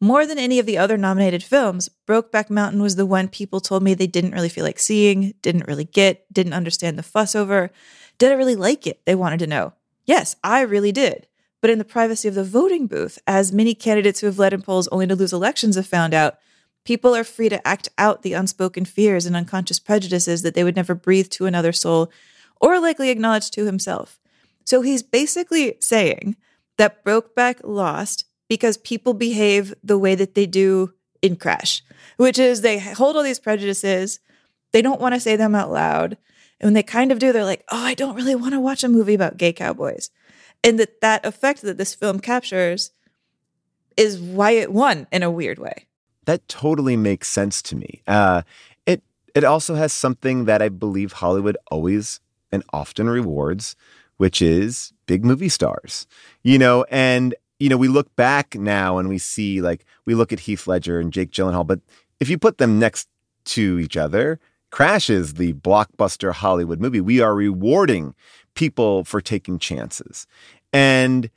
more 0.00 0.26
than 0.26 0.38
any 0.38 0.58
of 0.58 0.66
the 0.66 0.78
other 0.78 0.96
nominated 0.96 1.42
films, 1.44 1.88
Brokeback 2.08 2.50
Mountain 2.50 2.82
was 2.82 2.96
the 2.96 3.06
one 3.06 3.28
people 3.28 3.60
told 3.60 3.82
me 3.82 3.94
they 3.94 4.06
didn't 4.06 4.32
really 4.32 4.48
feel 4.48 4.64
like 4.64 4.78
seeing, 4.78 5.34
didn't 5.42 5.68
really 5.68 5.84
get, 5.84 6.32
didn't 6.32 6.54
understand 6.54 6.98
the 6.98 7.04
fuss 7.04 7.36
over. 7.36 7.70
Did 8.18 8.32
I 8.32 8.34
really 8.34 8.56
like 8.56 8.86
it? 8.86 9.00
They 9.04 9.14
wanted 9.14 9.38
to 9.40 9.46
know. 9.46 9.74
Yes, 10.04 10.34
I 10.42 10.62
really 10.62 10.92
did. 10.92 11.28
But 11.62 11.70
in 11.70 11.78
the 11.78 11.84
privacy 11.84 12.28
of 12.28 12.34
the 12.34 12.44
voting 12.44 12.88
booth, 12.88 13.18
as 13.26 13.52
many 13.52 13.74
candidates 13.74 14.20
who 14.20 14.26
have 14.26 14.38
led 14.38 14.52
in 14.52 14.60
polls 14.60 14.88
only 14.88 15.06
to 15.06 15.16
lose 15.16 15.32
elections 15.32 15.76
have 15.76 15.86
found 15.86 16.12
out, 16.12 16.36
people 16.84 17.14
are 17.14 17.24
free 17.24 17.48
to 17.48 17.66
act 17.66 17.88
out 17.96 18.22
the 18.22 18.32
unspoken 18.32 18.84
fears 18.84 19.24
and 19.24 19.36
unconscious 19.36 19.78
prejudices 19.78 20.42
that 20.42 20.54
they 20.54 20.64
would 20.64 20.76
never 20.76 20.94
breathe 20.94 21.30
to 21.30 21.46
another 21.46 21.72
soul 21.72 22.10
or 22.60 22.80
likely 22.80 23.10
acknowledge 23.10 23.50
to 23.52 23.64
himself. 23.64 24.18
So 24.64 24.82
he's 24.82 25.02
basically 25.02 25.76
saying 25.80 26.36
that 26.78 27.04
Brokeback 27.04 27.60
lost 27.62 28.24
because 28.48 28.76
people 28.76 29.14
behave 29.14 29.72
the 29.82 29.98
way 29.98 30.14
that 30.16 30.34
they 30.34 30.46
do 30.46 30.92
in 31.22 31.36
Crash, 31.36 31.82
which 32.16 32.38
is 32.38 32.60
they 32.60 32.80
hold 32.80 33.16
all 33.16 33.22
these 33.22 33.38
prejudices, 33.38 34.18
they 34.72 34.82
don't 34.82 35.00
want 35.00 35.14
to 35.14 35.20
say 35.20 35.36
them 35.36 35.54
out 35.54 35.70
loud. 35.70 36.18
And 36.60 36.66
when 36.66 36.74
they 36.74 36.82
kind 36.82 37.12
of 37.12 37.18
do, 37.18 37.32
they're 37.32 37.44
like, 37.44 37.64
oh, 37.70 37.84
I 37.84 37.94
don't 37.94 38.16
really 38.16 38.34
want 38.34 38.52
to 38.52 38.60
watch 38.60 38.82
a 38.82 38.88
movie 38.88 39.14
about 39.14 39.36
gay 39.36 39.52
cowboys. 39.52 40.10
And 40.64 40.78
that 40.78 41.00
that 41.00 41.24
effect 41.26 41.62
that 41.62 41.78
this 41.78 41.94
film 41.94 42.20
captures 42.20 42.92
is 43.96 44.20
why 44.20 44.52
it 44.52 44.72
won 44.72 45.06
in 45.12 45.22
a 45.22 45.30
weird 45.30 45.58
way. 45.58 45.86
That 46.24 46.46
totally 46.48 46.96
makes 46.96 47.28
sense 47.28 47.62
to 47.62 47.76
me. 47.76 48.02
Uh, 48.06 48.42
it 48.86 49.02
it 49.34 49.44
also 49.44 49.74
has 49.74 49.92
something 49.92 50.44
that 50.44 50.62
I 50.62 50.68
believe 50.68 51.14
Hollywood 51.14 51.56
always 51.70 52.20
and 52.52 52.62
often 52.72 53.08
rewards, 53.08 53.74
which 54.18 54.40
is 54.40 54.92
big 55.06 55.24
movie 55.24 55.48
stars. 55.48 56.06
You 56.42 56.58
know, 56.58 56.84
and 56.90 57.34
you 57.58 57.68
know 57.68 57.76
we 57.76 57.88
look 57.88 58.14
back 58.14 58.54
now 58.54 58.98
and 58.98 59.08
we 59.08 59.18
see 59.18 59.60
like 59.60 59.84
we 60.06 60.14
look 60.14 60.32
at 60.32 60.40
Heath 60.40 60.66
Ledger 60.66 61.00
and 61.00 61.12
Jake 61.12 61.32
Gyllenhaal, 61.32 61.66
but 61.66 61.80
if 62.20 62.28
you 62.28 62.38
put 62.38 62.58
them 62.58 62.78
next 62.78 63.08
to 63.44 63.80
each 63.80 63.96
other, 63.96 64.38
Crash 64.70 65.10
is 65.10 65.34
the 65.34 65.52
blockbuster 65.54 66.32
Hollywood 66.32 66.80
movie. 66.80 67.00
We 67.00 67.20
are 67.20 67.34
rewarding 67.34 68.14
people 68.54 69.04
for 69.04 69.20
taking 69.20 69.58
chances, 69.58 70.26
and 70.72 71.30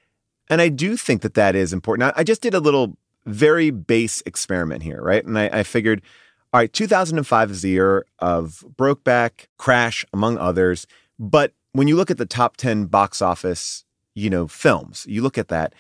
and 0.50 0.62
I 0.62 0.70
do 0.70 0.96
think 0.98 1.22
that 1.22 1.34
that 1.34 1.56
is 1.56 1.74
important. 1.74 2.14
I 2.16 2.24
just 2.24 2.42
did 2.42 2.54
a 2.54 2.60
little 2.60 2.98
very 3.26 3.72
base 3.72 4.22
experiment 4.26 4.84
here, 4.84 5.02
right? 5.02 5.26
And 5.26 5.38
I, 5.38 5.50
I 5.52 5.64
figured, 5.64 6.02
all 6.54 6.60
right, 6.60 6.72
2005 6.72 7.52
is 7.52 7.62
the 7.62 7.70
year 7.70 8.06
of 8.20 8.64
Brokeback, 8.76 9.48
Crash, 9.58 10.06
among 10.14 10.38
others. 10.38 10.86
But 11.18 11.54
when 11.74 11.88
you 11.88 11.96
look 11.96 12.12
at 12.12 12.18
the 12.18 12.26
top 12.26 12.58
10 12.58 12.86
box 12.86 13.22
office, 13.22 13.84
you 14.14 14.30
know, 14.30 14.48
films, 14.48 15.06
you 15.10 15.22
look 15.22 15.38
at 15.38 15.48
that, 15.50 15.74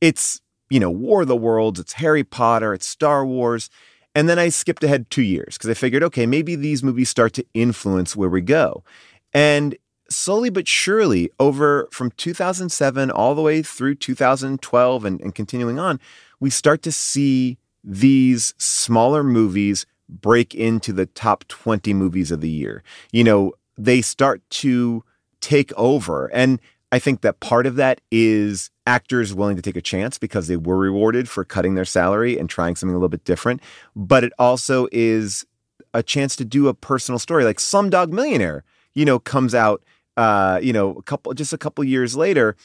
it's, 0.00 0.40
you 0.68 0.78
know, 0.78 0.90
War 0.90 1.22
of 1.22 1.28
the 1.28 1.36
Worlds, 1.36 1.80
it's 1.80 1.94
Harry 1.94 2.24
Potter, 2.24 2.74
it's 2.74 2.86
Star 2.86 3.24
Wars. 3.24 3.70
And 4.14 4.28
then 4.28 4.38
I 4.38 4.48
skipped 4.48 4.84
ahead 4.84 5.08
two 5.10 5.22
years 5.22 5.56
because 5.56 5.70
I 5.70 5.74
figured, 5.74 6.02
okay, 6.02 6.26
maybe 6.26 6.54
these 6.56 6.82
movies 6.82 7.08
start 7.08 7.32
to 7.34 7.46
influence 7.54 8.14
where 8.14 8.28
we 8.28 8.40
go. 8.40 8.84
And 9.32 9.76
slowly 10.10 10.50
but 10.50 10.68
surely, 10.68 11.30
over 11.38 11.88
from 11.92 12.10
2007 12.12 13.10
all 13.10 13.34
the 13.34 13.42
way 13.42 13.62
through 13.62 13.94
2012 13.94 15.04
and, 15.04 15.20
and 15.20 15.34
continuing 15.34 15.78
on, 15.78 16.00
we 16.40 16.50
start 16.50 16.82
to 16.82 16.92
see 16.92 17.58
these 17.82 18.54
smaller 18.58 19.22
movies 19.22 19.86
break 20.08 20.54
into 20.54 20.92
the 20.92 21.06
top 21.06 21.46
20 21.48 21.94
movies 21.94 22.30
of 22.30 22.40
the 22.40 22.50
year. 22.50 22.82
You 23.12 23.24
know, 23.24 23.52
they 23.78 24.02
start 24.02 24.42
to 24.50 25.04
take 25.40 25.72
over. 25.74 26.26
And 26.34 26.60
I 26.92 26.98
think 26.98 27.20
that 27.20 27.40
part 27.40 27.66
of 27.66 27.76
that 27.76 28.00
is 28.10 28.70
actors 28.86 29.32
willing 29.32 29.56
to 29.56 29.62
take 29.62 29.76
a 29.76 29.80
chance 29.80 30.18
because 30.18 30.48
they 30.48 30.56
were 30.56 30.76
rewarded 30.76 31.28
for 31.28 31.44
cutting 31.44 31.76
their 31.76 31.84
salary 31.84 32.36
and 32.36 32.50
trying 32.50 32.74
something 32.74 32.94
a 32.94 32.98
little 32.98 33.08
bit 33.08 33.24
different. 33.24 33.62
But 33.94 34.24
it 34.24 34.32
also 34.38 34.88
is 34.90 35.46
a 35.94 36.02
chance 36.02 36.34
to 36.36 36.44
do 36.44 36.68
a 36.68 36.74
personal 36.74 37.18
story 37.18 37.44
like 37.44 37.58
Slumdog 37.58 38.10
Millionaire 38.10 38.64
you 38.94 39.04
know, 39.04 39.18
comes 39.18 39.54
out, 39.54 39.82
uh, 40.16 40.60
you 40.62 40.72
know, 40.72 40.92
a 40.96 41.02
couple 41.02 41.32
just 41.34 41.52
a 41.52 41.58
couple 41.58 41.82
years 41.84 42.16
later, 42.16 42.56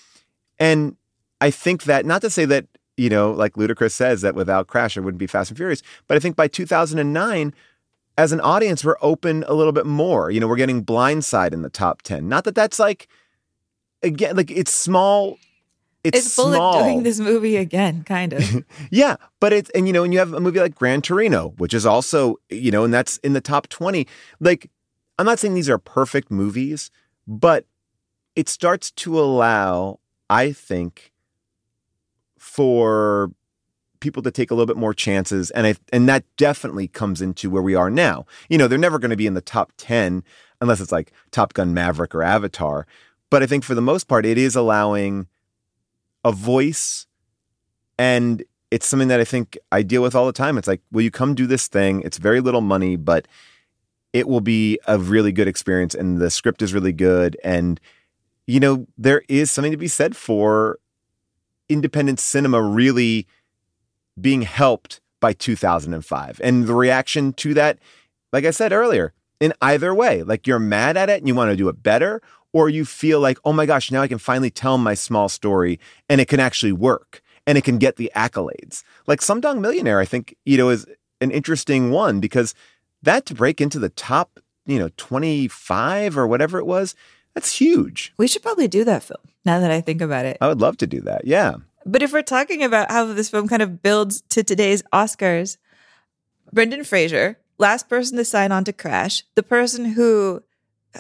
and 0.60 0.96
I 1.42 1.52
think 1.52 1.84
that 1.84 2.06
not 2.06 2.22
to 2.22 2.30
say 2.30 2.46
that 2.46 2.66
you 2.98 3.10
know, 3.10 3.32
like 3.32 3.54
Ludacris 3.54 3.92
says 3.92 4.22
that 4.22 4.36
without 4.36 4.68
Crash, 4.68 4.96
it 4.96 5.02
wouldn't 5.02 5.20
be 5.20 5.28
Fast 5.28 5.52
and 5.52 5.58
Furious, 5.58 5.82
but 6.08 6.16
I 6.16 6.20
think 6.20 6.36
by 6.36 6.48
2009. 6.48 7.54
As 8.18 8.32
an 8.32 8.40
audience, 8.40 8.86
we're 8.86 8.96
open 9.02 9.44
a 9.46 9.54
little 9.54 9.74
bit 9.74 9.86
more. 9.86 10.32
You 10.32 10.40
know, 10.40 10.48
we're 10.48 10.56
getting 10.56 10.86
Blindside 10.86 11.52
in 11.52 11.64
the 11.64 11.70
top 11.70 12.02
10. 12.02 12.30
Not 12.30 12.46
that 12.46 12.56
that's 12.56 12.80
like, 12.80 13.10
again, 14.02 14.38
like 14.38 14.50
it's 14.50 14.72
small. 14.74 15.38
It's, 16.02 16.20
It's, 16.20 16.36
Bullock 16.38 16.56
small. 16.56 16.82
doing 16.82 17.04
this 17.04 17.20
movie 17.20 17.58
again, 17.58 18.06
kind 18.06 18.32
of. 18.32 18.64
Yeah, 18.90 19.18
but 19.42 19.52
it's 19.52 19.70
and 19.72 19.86
you 19.86 19.92
know, 19.92 20.06
and 20.06 20.14
you 20.14 20.20
have 20.20 20.32
a 20.32 20.40
movie 20.40 20.62
like 20.62 20.76
Gran 20.76 21.02
Torino, 21.02 21.50
which 21.58 21.74
is 21.74 21.86
also 21.86 22.38
you 22.50 22.72
know, 22.72 22.86
and 22.86 22.94
that's 22.94 23.18
in 23.18 23.34
the 23.34 23.42
top 23.42 23.68
twenty. 23.68 24.08
Like, 24.40 24.72
I'm 25.20 25.26
not 25.26 25.38
saying 25.40 25.54
these 25.54 25.70
are 25.70 25.78
perfect 25.78 26.32
movies, 26.32 26.92
but 27.28 27.66
it 28.36 28.50
starts 28.50 28.92
to 28.92 29.20
allow, 29.20 30.00
I 30.30 30.52
think, 30.52 31.12
for 32.38 33.32
people 34.00 34.22
to 34.24 34.32
take 34.32 34.52
a 34.52 34.54
little 34.54 34.68
bit 34.68 34.78
more 34.78 34.94
chances, 34.94 35.52
and 35.52 35.66
I 35.66 35.76
and 35.92 36.08
that 36.10 36.24
definitely 36.38 36.88
comes 36.88 37.22
into 37.22 37.50
where 37.50 37.64
we 37.64 37.76
are 37.76 37.90
now. 37.90 38.26
You 38.50 38.58
know, 38.58 38.68
they're 38.68 38.78
never 38.78 39.00
going 39.00 39.12
to 39.12 39.18
be 39.18 39.28
in 39.28 39.34
the 39.34 39.42
top 39.42 39.72
ten 39.78 40.24
unless 40.62 40.80
it's 40.80 40.92
like 40.92 41.12
Top 41.32 41.54
Gun 41.54 41.74
Maverick 41.74 42.16
or 42.16 42.24
Avatar, 42.24 42.88
but 43.30 43.44
I 43.44 43.46
think 43.46 43.64
for 43.64 43.76
the 43.76 43.82
most 43.82 44.08
part, 44.08 44.26
it 44.26 44.38
is 44.38 44.56
allowing 44.56 45.28
a 46.24 46.32
voice 46.32 47.08
and 47.98 48.44
it's 48.72 48.88
something 48.88 49.08
that 49.08 49.20
I 49.20 49.24
think 49.24 49.58
I 49.72 49.84
deal 49.84 50.02
with 50.02 50.16
all 50.16 50.26
the 50.26 50.34
time. 50.34 50.58
It's 50.58 50.68
like, 50.68 50.82
will 50.92 51.02
you 51.02 51.12
come 51.12 51.36
do 51.36 51.48
this 51.48 51.68
thing? 51.68 52.02
It's 52.02 52.18
very 52.18 52.42
little 52.42 52.62
money, 52.62 52.96
but 52.96 53.28
it 54.16 54.30
will 54.30 54.40
be 54.40 54.80
a 54.88 54.98
really 54.98 55.34
good 55.34 55.46
experience 55.46 55.94
and 55.94 56.20
the 56.20 56.30
script 56.30 56.62
is 56.62 56.74
really 56.74 56.94
good. 56.94 57.36
And, 57.44 57.82
you 58.48 58.62
know, 58.62 58.88
there 58.98 59.24
is 59.28 59.52
something 59.52 59.74
to 59.74 59.78
be 59.78 59.90
said 59.90 60.16
for 60.16 60.80
independent 61.68 62.22
cinema 62.22 62.62
really 62.62 63.28
being 64.20 64.44
helped 64.44 65.02
by 65.20 65.34
2005. 65.34 66.40
And 66.42 66.66
the 66.66 66.74
reaction 66.74 67.34
to 67.34 67.54
that, 67.56 67.78
like 68.32 68.46
I 68.46 68.52
said 68.52 68.72
earlier, 68.72 69.12
in 69.42 69.52
either 69.62 69.94
way, 69.94 70.24
like 70.24 70.48
you're 70.48 70.60
mad 70.60 70.96
at 70.96 71.10
it 71.10 71.20
and 71.20 71.28
you 71.28 71.36
want 71.36 71.52
to 71.52 71.58
do 71.58 71.68
it 71.68 71.84
better, 71.84 72.22
or 72.54 72.70
you 72.70 72.86
feel 72.86 73.20
like, 73.20 73.38
oh 73.44 73.52
my 73.52 73.66
gosh, 73.66 73.92
now 73.92 74.02
I 74.02 74.08
can 74.08 74.18
finally 74.18 74.50
tell 74.50 74.78
my 74.78 74.94
small 74.94 75.28
story 75.28 75.78
and 76.08 76.22
it 76.22 76.30
can 76.30 76.40
actually 76.40 76.72
work 76.72 77.22
and 77.46 77.58
it 77.58 77.66
can 77.66 77.80
get 77.80 77.98
the 77.98 78.10
accolades. 78.16 78.82
Like 79.08 79.20
Slumdog 79.20 79.60
Millionaire, 79.60 80.00
I 80.00 80.06
think, 80.06 80.38
you 80.46 80.58
know, 80.58 80.70
is 80.70 80.86
an 81.20 81.32
interesting 81.32 81.92
one 81.92 82.22
because 82.22 82.56
that 83.06 83.26
to 83.28 83.36
break 83.36 83.62
into 83.62 83.80
the 83.80 83.90
top, 83.90 84.40
you 84.66 84.78
know, 84.78 84.90
25 84.98 86.18
or 86.18 86.28
whatever 86.28 86.60
it 86.60 86.66
was, 86.66 86.96
that's 87.34 87.58
huge. 87.58 88.14
We 88.18 88.28
should 88.28 88.44
probably 88.44 88.68
do 88.68 88.84
that 88.84 89.04
film 89.04 89.22
now 89.44 89.60
that 89.60 89.72
I 89.72 89.82
think 89.82 90.02
about 90.02 90.26
it. 90.26 90.38
I 90.42 90.48
would 90.48 90.62
love 90.62 90.78
to 90.78 90.88
do 90.88 91.02
that. 91.02 91.26
Yeah. 91.26 91.56
But 91.86 92.02
if 92.02 92.12
we're 92.12 92.24
talking 92.24 92.64
about 92.64 92.90
how 92.90 93.06
this 93.06 93.30
film 93.30 93.48
kind 93.48 93.62
of 93.62 93.84
builds 93.84 94.22
to 94.30 94.44
today's 94.44 94.82
Oscars, 94.94 95.58
Brendan 96.52 96.84
Fraser, 96.84 97.38
last 97.58 97.88
person 97.88 98.18
to 98.18 98.26
sign 98.26 98.52
on 98.52 98.64
to 98.64 98.74
Crash, 98.74 99.24
the 99.36 99.44
person 99.44 99.86
who 99.86 100.42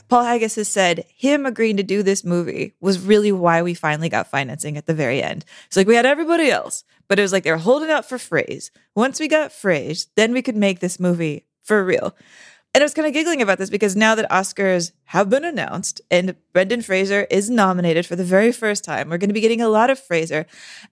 Paul 0.09 0.25
Haggis 0.25 0.55
has 0.55 0.67
said 0.67 1.05
him 1.15 1.45
agreeing 1.45 1.77
to 1.77 1.83
do 1.83 2.03
this 2.03 2.23
movie 2.23 2.73
was 2.81 2.99
really 2.99 3.31
why 3.31 3.61
we 3.61 3.73
finally 3.73 4.09
got 4.09 4.27
financing 4.27 4.77
at 4.77 4.85
the 4.85 4.93
very 4.93 5.23
end. 5.23 5.45
It's 5.67 5.77
like 5.77 5.87
we 5.87 5.95
had 5.95 6.05
everybody 6.05 6.49
else, 6.49 6.83
but 7.07 7.17
it 7.17 7.21
was 7.21 7.31
like 7.31 7.43
they 7.43 7.51
were 7.51 7.57
holding 7.57 7.89
out 7.89 8.07
for 8.07 8.17
Fraser. 8.17 8.71
Once 8.93 9.19
we 9.19 9.27
got 9.27 9.51
Fraser, 9.51 10.07
then 10.15 10.33
we 10.33 10.41
could 10.41 10.57
make 10.57 10.79
this 10.79 10.99
movie 10.99 11.44
for 11.65 11.83
real. 11.83 12.15
And 12.73 12.81
I 12.81 12.85
was 12.85 12.93
kind 12.93 13.07
of 13.07 13.13
giggling 13.13 13.41
about 13.41 13.57
this 13.57 13.69
because 13.69 13.95
now 13.95 14.15
that 14.15 14.29
Oscars 14.29 14.91
have 15.05 15.29
been 15.29 15.45
announced 15.45 16.01
and 16.11 16.35
Brendan 16.51 16.81
Fraser 16.81 17.25
is 17.29 17.49
nominated 17.49 18.05
for 18.05 18.17
the 18.17 18.23
very 18.25 18.51
first 18.51 18.83
time, 18.83 19.09
we're 19.09 19.17
going 19.17 19.29
to 19.29 19.33
be 19.33 19.39
getting 19.39 19.61
a 19.61 19.69
lot 19.69 19.89
of 19.89 19.97
Fraser. 19.97 20.45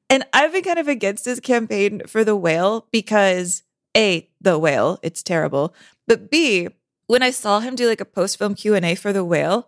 And 0.09 0.25
I've 0.31 0.53
been 0.53 0.63
kind 0.63 0.79
of 0.79 0.87
against 0.87 1.25
his 1.25 1.41
campaign 1.41 2.01
for 2.07 2.23
The 2.23 2.37
Whale 2.37 2.87
because 2.91 3.63
A, 3.97 4.29
The 4.39 4.57
Whale, 4.57 4.97
it's 5.03 5.21
terrible. 5.21 5.75
But 6.07 6.31
B, 6.31 6.69
when 7.07 7.21
I 7.21 7.31
saw 7.31 7.59
him 7.59 7.75
do 7.75 7.89
like 7.89 8.01
a 8.01 8.05
post-film 8.05 8.55
Q&A 8.55 8.95
for 8.95 9.11
The 9.11 9.25
Whale, 9.25 9.67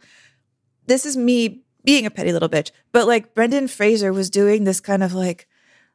this 0.88 1.06
is 1.06 1.18
me 1.18 1.64
being 1.84 2.06
a 2.06 2.12
petty 2.12 2.32
little 2.32 2.50
bitch, 2.50 2.72
but 2.94 3.08
like 3.08 3.36
Brendan 3.36 3.68
Fraser 3.68 4.14
was 4.14 4.30
doing 4.30 4.64
this 4.64 4.80
kind 4.80 5.04
of 5.04 5.14
like 5.14 5.48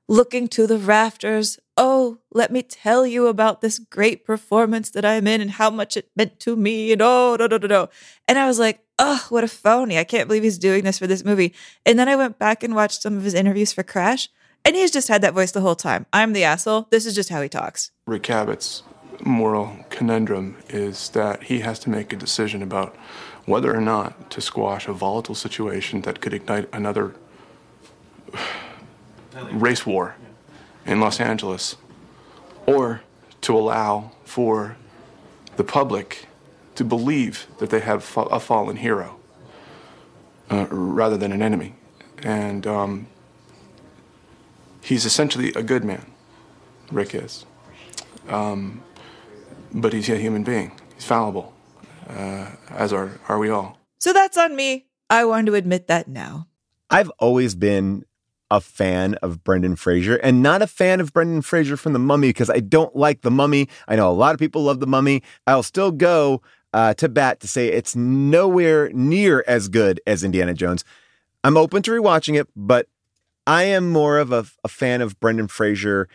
looking 0.06 0.48
to 0.48 0.66
the 0.66 0.78
rafters. 0.78 1.58
Oh, 1.82 2.18
let 2.30 2.52
me 2.52 2.62
tell 2.62 3.06
you 3.06 3.26
about 3.26 3.62
this 3.62 3.78
great 3.78 4.22
performance 4.26 4.90
that 4.90 5.06
I'm 5.06 5.26
in 5.26 5.40
and 5.40 5.52
how 5.52 5.70
much 5.70 5.96
it 5.96 6.10
meant 6.14 6.38
to 6.40 6.54
me. 6.54 6.92
And 6.92 7.00
oh, 7.00 7.36
no, 7.38 7.46
no, 7.46 7.56
no, 7.56 7.66
no. 7.66 7.88
And 8.28 8.38
I 8.38 8.46
was 8.46 8.58
like, 8.58 8.84
oh, 8.98 9.24
what 9.30 9.44
a 9.44 9.48
phony. 9.48 9.96
I 9.96 10.04
can't 10.04 10.28
believe 10.28 10.42
he's 10.42 10.58
doing 10.58 10.84
this 10.84 10.98
for 10.98 11.06
this 11.06 11.24
movie. 11.24 11.54
And 11.86 11.98
then 11.98 12.06
I 12.06 12.16
went 12.16 12.38
back 12.38 12.62
and 12.62 12.74
watched 12.74 13.00
some 13.00 13.16
of 13.16 13.24
his 13.24 13.32
interviews 13.32 13.72
for 13.72 13.82
Crash, 13.82 14.28
and 14.62 14.76
he's 14.76 14.90
just 14.90 15.08
had 15.08 15.22
that 15.22 15.32
voice 15.32 15.52
the 15.52 15.62
whole 15.62 15.74
time. 15.74 16.04
I'm 16.12 16.34
the 16.34 16.44
asshole. 16.44 16.86
This 16.90 17.06
is 17.06 17.14
just 17.14 17.30
how 17.30 17.40
he 17.40 17.48
talks. 17.48 17.92
Rick 18.04 18.24
Cabot's 18.24 18.82
moral 19.24 19.74
conundrum 19.88 20.58
is 20.68 21.08
that 21.10 21.44
he 21.44 21.60
has 21.60 21.78
to 21.78 21.88
make 21.88 22.12
a 22.12 22.16
decision 22.16 22.62
about 22.62 22.94
whether 23.46 23.74
or 23.74 23.80
not 23.80 24.30
to 24.32 24.42
squash 24.42 24.86
a 24.86 24.92
volatile 24.92 25.34
situation 25.34 26.02
that 26.02 26.20
could 26.20 26.34
ignite 26.34 26.68
another 26.74 27.14
race 29.50 29.86
war 29.86 30.14
in 30.90 30.98
Los 31.00 31.20
Angeles, 31.20 31.76
or 32.66 33.02
to 33.40 33.56
allow 33.56 34.10
for 34.24 34.76
the 35.56 35.64
public 35.64 36.26
to 36.74 36.84
believe 36.84 37.46
that 37.58 37.70
they 37.70 37.80
have 37.80 38.02
fa- 38.02 38.22
a 38.22 38.40
fallen 38.40 38.76
hero 38.76 39.18
uh, 40.50 40.66
rather 40.70 41.16
than 41.16 41.30
an 41.30 41.42
enemy. 41.42 41.74
And 42.22 42.66
um, 42.66 43.06
he's 44.82 45.04
essentially 45.04 45.52
a 45.54 45.62
good 45.62 45.84
man, 45.84 46.04
Rick 46.90 47.14
is. 47.14 47.46
Um, 48.28 48.82
but 49.72 49.92
he's 49.92 50.08
a 50.08 50.16
human 50.16 50.42
being. 50.42 50.72
He's 50.96 51.04
fallible, 51.04 51.54
uh, 52.08 52.48
as 52.68 52.92
are, 52.92 53.20
are 53.28 53.38
we 53.38 53.48
all. 53.48 53.78
So 54.00 54.12
that's 54.12 54.36
on 54.36 54.56
me. 54.56 54.86
I 55.08 55.24
want 55.24 55.46
to 55.46 55.54
admit 55.54 55.86
that 55.86 56.08
now. 56.08 56.48
I've 56.90 57.10
always 57.18 57.54
been 57.54 58.04
a 58.50 58.60
fan 58.60 59.14
of 59.16 59.44
Brendan 59.44 59.76
Fraser 59.76 60.16
and 60.16 60.42
not 60.42 60.62
a 60.62 60.66
fan 60.66 61.00
of 61.00 61.12
Brendan 61.12 61.42
Fraser 61.42 61.76
from 61.76 61.92
The 61.92 61.98
Mummy 61.98 62.28
because 62.28 62.50
I 62.50 62.60
don't 62.60 62.94
like 62.96 63.22
The 63.22 63.30
Mummy. 63.30 63.68
I 63.86 63.96
know 63.96 64.10
a 64.10 64.12
lot 64.12 64.34
of 64.34 64.40
people 64.40 64.64
love 64.64 64.80
The 64.80 64.86
Mummy. 64.86 65.22
I'll 65.46 65.62
still 65.62 65.92
go 65.92 66.42
uh, 66.72 66.94
to 66.94 67.08
bat 67.08 67.40
to 67.40 67.48
say 67.48 67.68
it's 67.68 67.94
nowhere 67.96 68.90
near 68.92 69.44
as 69.46 69.68
good 69.68 70.00
as 70.06 70.24
Indiana 70.24 70.54
Jones. 70.54 70.84
I'm 71.42 71.56
open 71.56 71.82
to 71.82 71.90
rewatching 71.90 72.38
it, 72.38 72.48
but 72.54 72.86
I 73.46 73.64
am 73.64 73.90
more 73.90 74.18
of 74.18 74.32
a, 74.32 74.46
a 74.62 74.68
fan 74.68 75.00
of 75.00 75.18
Brendan 75.20 75.48
Fraser 75.48 76.08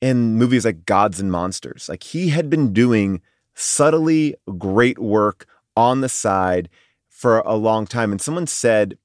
in 0.00 0.36
movies 0.36 0.64
like 0.64 0.86
Gods 0.86 1.20
and 1.20 1.30
Monsters. 1.30 1.88
Like 1.88 2.02
he 2.02 2.28
had 2.28 2.48
been 2.48 2.72
doing 2.72 3.20
subtly 3.54 4.34
great 4.58 4.98
work 4.98 5.46
on 5.76 6.00
the 6.00 6.08
side 6.08 6.68
for 7.08 7.40
a 7.40 7.54
long 7.54 7.86
time. 7.86 8.12
And 8.12 8.20
someone 8.20 8.46
said 8.46 8.96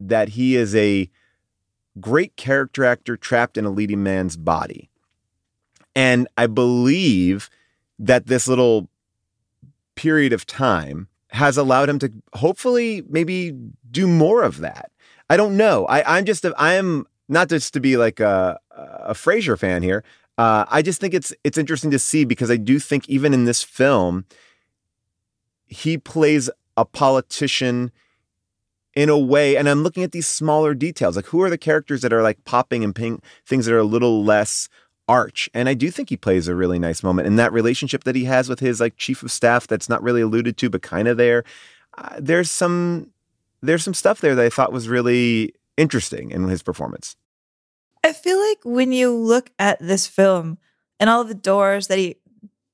that 0.00 0.30
he 0.30 0.56
is 0.56 0.74
a 0.74 1.08
great 2.00 2.36
character 2.36 2.84
actor 2.84 3.16
trapped 3.16 3.56
in 3.56 3.64
a 3.64 3.70
leading 3.70 4.02
man's 4.02 4.36
body. 4.36 4.90
And 5.94 6.28
I 6.36 6.46
believe 6.46 7.48
that 7.98 8.26
this 8.26 8.46
little 8.46 8.88
period 9.94 10.32
of 10.32 10.46
time 10.46 11.08
has 11.30 11.56
allowed 11.56 11.88
him 11.88 11.98
to 11.98 12.12
hopefully 12.34 13.02
maybe 13.08 13.52
do 13.90 14.06
more 14.06 14.42
of 14.42 14.58
that. 14.58 14.90
I 15.28 15.36
don't 15.36 15.56
know. 15.56 15.86
I, 15.86 16.18
I'm 16.18 16.24
just, 16.24 16.44
a, 16.44 16.54
I 16.58 16.74
am 16.74 17.06
not 17.28 17.48
just 17.48 17.72
to 17.74 17.80
be 17.80 17.96
like 17.96 18.20
a, 18.20 18.58
a 18.70 19.14
Fraser 19.14 19.56
fan 19.56 19.82
here. 19.82 20.04
Uh, 20.38 20.66
I 20.68 20.82
just 20.82 21.00
think 21.00 21.14
it's 21.14 21.32
it's 21.44 21.56
interesting 21.56 21.90
to 21.92 21.98
see 21.98 22.24
because 22.24 22.50
I 22.50 22.56
do 22.58 22.78
think 22.78 23.08
even 23.08 23.32
in 23.32 23.46
this 23.46 23.62
film, 23.62 24.26
he 25.66 25.96
plays 25.96 26.50
a 26.76 26.84
politician 26.84 27.90
in 28.96 29.10
a 29.10 29.18
way, 29.18 29.56
and 29.56 29.68
I'm 29.68 29.82
looking 29.82 30.02
at 30.02 30.12
these 30.12 30.26
smaller 30.26 30.74
details. 30.74 31.14
Like 31.14 31.26
who 31.26 31.42
are 31.42 31.50
the 31.50 31.58
characters 31.58 32.00
that 32.00 32.12
are 32.12 32.22
like 32.22 32.44
popping 32.44 32.82
and 32.82 32.94
ping 32.94 33.20
things 33.44 33.66
that 33.66 33.74
are 33.74 33.78
a 33.78 33.84
little 33.84 34.24
less 34.24 34.68
arch? 35.06 35.48
And 35.54 35.68
I 35.68 35.74
do 35.74 35.90
think 35.90 36.08
he 36.08 36.16
plays 36.16 36.48
a 36.48 36.56
really 36.56 36.78
nice 36.78 37.02
moment. 37.02 37.28
And 37.28 37.38
that 37.38 37.52
relationship 37.52 38.04
that 38.04 38.16
he 38.16 38.24
has 38.24 38.48
with 38.48 38.58
his 38.58 38.80
like 38.80 38.96
chief 38.96 39.22
of 39.22 39.30
staff 39.30 39.66
that's 39.66 39.88
not 39.88 40.02
really 40.02 40.22
alluded 40.22 40.56
to, 40.56 40.70
but 40.70 40.82
kind 40.82 41.06
of 41.06 41.18
there. 41.18 41.44
Uh, 41.96 42.16
there's 42.18 42.50
some 42.50 43.12
there's 43.62 43.84
some 43.84 43.94
stuff 43.94 44.20
there 44.20 44.34
that 44.34 44.44
I 44.44 44.50
thought 44.50 44.72
was 44.72 44.88
really 44.88 45.54
interesting 45.76 46.30
in 46.30 46.48
his 46.48 46.62
performance. 46.62 47.16
I 48.02 48.12
feel 48.12 48.40
like 48.40 48.58
when 48.64 48.92
you 48.92 49.12
look 49.14 49.50
at 49.58 49.78
this 49.78 50.06
film 50.06 50.58
and 50.98 51.10
all 51.10 51.24
the 51.24 51.34
doors 51.34 51.88
that 51.88 51.98
he 51.98 52.16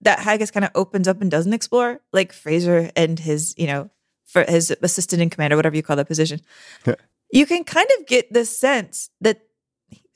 that 0.02 0.20
Haggis 0.20 0.50
kind 0.50 0.64
of 0.64 0.70
opens 0.74 1.08
up 1.08 1.20
and 1.20 1.30
doesn't 1.30 1.52
explore, 1.52 2.00
like 2.12 2.32
Fraser 2.32 2.90
and 2.96 3.18
his, 3.18 3.54
you 3.56 3.66
know, 3.66 3.90
for 4.32 4.44
his 4.48 4.74
assistant 4.82 5.20
in 5.22 5.30
command 5.30 5.52
or 5.52 5.56
whatever 5.56 5.76
you 5.76 5.82
call 5.82 5.96
that 5.96 6.08
position, 6.08 6.40
you 7.30 7.46
can 7.46 7.64
kind 7.64 7.88
of 7.98 8.06
get 8.06 8.32
the 8.32 8.44
sense 8.44 9.10
that 9.20 9.42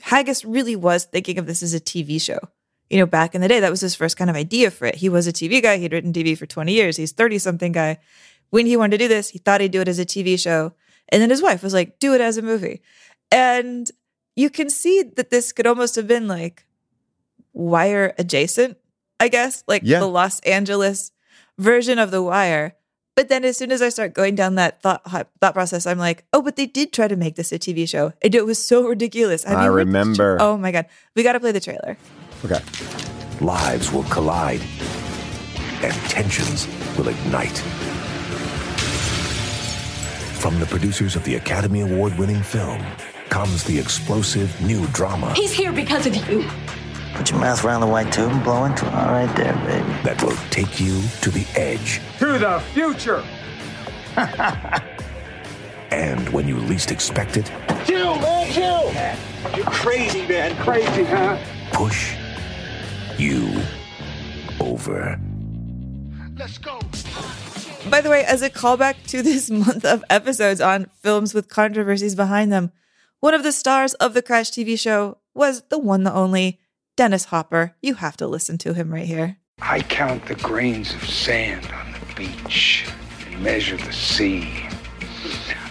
Haggis 0.02 0.44
really 0.44 0.76
was 0.76 1.05
thinking 1.05 1.38
of 1.38 1.47
this 1.47 1.62
as 1.62 1.74
a 1.74 1.80
TV 1.80 2.20
show. 2.20 2.38
You 2.90 2.98
know, 2.98 3.06
back 3.06 3.34
in 3.34 3.40
the 3.40 3.48
day, 3.48 3.60
that 3.60 3.70
was 3.70 3.80
his 3.80 3.94
first 3.97 4.16
kind 4.16 4.30
of 4.30 4.36
idea 4.36 4.70
for 4.70 4.86
it. 4.86 4.97
He 4.97 5.09
was 5.09 5.26
a 5.26 5.32
TV 5.32 5.60
guy. 5.62 5.76
He'd 5.78 5.93
written 5.93 6.12
TV 6.12 6.38
for 6.38 6.47
20 6.47 6.72
years. 6.72 6.97
He's 6.97 7.12
30 7.12 7.38
something 7.38 7.72
guy. 7.72 7.98
when 8.51 8.64
he 8.66 8.76
wanted 8.76 8.98
to 8.98 9.05
do 9.05 9.09
this, 9.09 9.30
he 9.30 9.38
thought 9.38 9.60
he'd 9.60 9.72
do 9.72 9.80
it 9.80 9.88
as 9.88 9.98
a 9.98 10.05
TV 10.06 10.38
show. 10.38 10.72
And 11.09 11.20
then 11.20 11.30
his 11.30 11.43
wife 11.43 11.62
was 11.64 11.74
like, 11.74 11.98
do 11.98 12.14
it 12.14 12.20
as 12.20 12.36
a 12.38 12.43
movie. 12.43 12.80
And 13.32 13.90
you 14.36 14.51
can 14.51 14.70
see 14.70 15.02
that 15.16 15.30
this 15.30 15.52
could 15.52 15.66
almost 15.66 15.97
have 15.97 16.06
been 16.06 16.28
like 16.28 16.64
wire 17.52 18.14
adjacent, 18.18 18.76
I 19.18 19.28
guess, 19.28 19.64
like 19.66 19.82
Yeah. 19.84 19.98
the 20.01 20.06
Los 20.09 20.38
Angeles 20.40 21.10
version 21.59 21.98
of 21.98 22.10
The 22.10 22.22
Wire. 22.22 22.76
But 23.16 23.30
then 23.30 23.47
as 23.47 23.56
soon 23.56 23.72
as 23.72 23.80
I 23.80 23.88
start 23.88 24.12
going 24.12 24.34
down 24.34 24.56
that 24.56 24.82
thought 24.82 25.02
thought 25.40 25.55
process, 25.55 25.86
I'm 25.86 25.98
like, 25.98 26.24
oh, 26.34 26.43
but 26.43 26.56
they 26.56 26.66
did 26.66 26.93
try 26.93 27.09
to 27.09 27.16
make 27.16 27.34
this 27.36 27.51
a 27.51 27.59
TV 27.59 27.88
show. 27.88 28.12
And 28.20 28.34
it 28.34 28.44
was 28.44 28.62
so 28.62 28.86
ridiculous. 28.86 29.43
Have 29.44 29.56
I 29.56 29.64
you 29.64 29.70
heard 29.72 29.86
remember. 29.86 30.36
Oh 30.38 30.59
my 30.59 30.70
God. 30.70 30.84
We 31.14 31.22
got 31.22 31.32
to 31.32 31.40
play 31.40 31.51
the 31.51 31.60
trailer. 31.60 31.97
Okay. 32.44 32.60
Lives 33.40 33.90
will 33.90 34.05
collide, 34.05 34.60
and 35.82 35.94
tensions 36.10 36.68
will 36.98 37.09
ignite. 37.09 37.56
From 40.36 40.60
the 40.60 40.66
producers 40.66 41.16
of 41.16 41.24
the 41.24 41.36
Academy 41.36 41.80
Award 41.80 42.18
winning 42.18 42.43
film 42.43 42.84
comes 43.30 43.64
the 43.64 43.78
explosive 43.78 44.60
new 44.60 44.86
drama 44.88 45.32
He's 45.34 45.52
here 45.52 45.72
because 45.72 46.06
of 46.06 46.14
you. 46.28 46.48
Put 47.26 47.32
your 47.32 47.40
mouth 47.40 47.64
around 47.64 47.80
the 47.80 47.88
white 47.88 48.12
tube 48.12 48.30
and 48.30 48.44
blow 48.44 48.66
into 48.66 48.86
it. 48.86 48.94
All 48.94 49.10
right 49.10 49.36
there, 49.36 49.52
baby. 49.66 49.92
That 50.04 50.22
will 50.22 50.36
take 50.50 50.78
you 50.78 51.02
to 51.22 51.30
the 51.32 51.44
edge. 51.56 52.00
To 52.20 52.38
the 52.38 52.62
future. 52.72 53.24
And 55.90 56.28
when 56.28 56.46
you 56.46 56.56
least 56.56 56.92
expect 56.92 57.36
it, 57.36 57.50
Chill, 57.84 58.14
man, 58.20 58.52
chill. 58.52 58.92
You 59.56 59.64
crazy, 59.64 60.26
man, 60.28 60.54
crazy, 60.62 61.02
huh? 61.04 61.38
push 61.72 62.14
you 63.18 63.60
over. 64.60 65.20
Let's 66.36 66.58
go. 66.58 66.78
By 67.90 68.02
the 68.02 68.10
way, 68.10 68.24
as 68.24 68.42
a 68.42 68.50
callback 68.50 69.04
to 69.08 69.22
this 69.22 69.50
month 69.66 69.84
of 69.84 70.04
episodes 70.10 70.60
on 70.60 70.90
films 71.02 71.34
with 71.34 71.48
controversies 71.48 72.14
behind 72.14 72.52
them, 72.52 72.70
one 73.18 73.34
of 73.34 73.42
the 73.42 73.52
stars 73.52 73.94
of 73.94 74.14
the 74.14 74.22
Crash 74.22 74.50
TV 74.52 74.78
show 74.78 75.18
was 75.34 75.62
the 75.70 75.78
one, 75.78 76.04
the 76.04 76.14
only 76.14 76.60
Dennis 76.97 77.27
Hopper. 77.27 77.74
You 77.82 77.94
have 77.94 78.16
to 78.16 78.27
listen 78.27 78.56
to 78.59 78.73
him 78.73 78.93
right 78.93 79.05
here. 79.05 79.36
I 79.60 79.81
count 79.81 80.24
the 80.27 80.35
grains 80.35 80.94
of 80.94 81.06
sand 81.06 81.66
on 81.66 81.93
the 81.93 82.14
beach 82.14 82.86
and 83.27 83.43
measure 83.43 83.77
the 83.77 83.93
sea. 83.93 84.66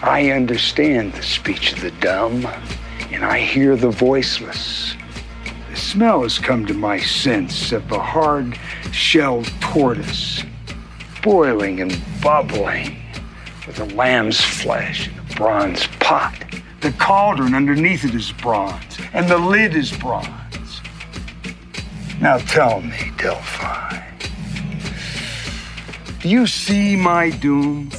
I 0.03 0.29
understand 0.29 1.13
the 1.13 1.23
speech 1.23 1.73
of 1.73 1.81
the 1.81 1.89
dumb, 1.91 2.45
and 3.11 3.25
I 3.25 3.39
hear 3.39 3.75
the 3.75 3.89
voiceless. 3.89 4.93
The 5.71 5.75
smell 5.75 6.21
has 6.21 6.37
come 6.37 6.67
to 6.67 6.75
my 6.75 6.99
sense 6.99 7.71
of 7.71 7.91
a 7.91 7.99
hard 7.99 8.55
shelled 8.91 9.51
tortoise, 9.61 10.43
boiling 11.23 11.81
and 11.81 11.99
bubbling 12.21 13.01
with 13.65 13.79
a 13.79 13.85
lamb's 13.95 14.39
flesh 14.41 15.07
in 15.07 15.17
a 15.17 15.35
bronze 15.35 15.87
pot. 15.99 16.35
The 16.81 16.91
cauldron 16.91 17.55
underneath 17.55 18.05
it 18.05 18.13
is 18.13 18.31
bronze, 18.31 18.99
and 19.11 19.27
the 19.27 19.39
lid 19.39 19.73
is 19.73 19.91
bronze. 19.91 20.29
Now 22.25 22.37
tell 22.39 22.81
me, 22.81 23.11
Delphi, 23.19 24.01
do 26.21 26.27
you 26.27 26.47
see 26.47 26.95
my 26.95 27.29
doom? 27.29 27.91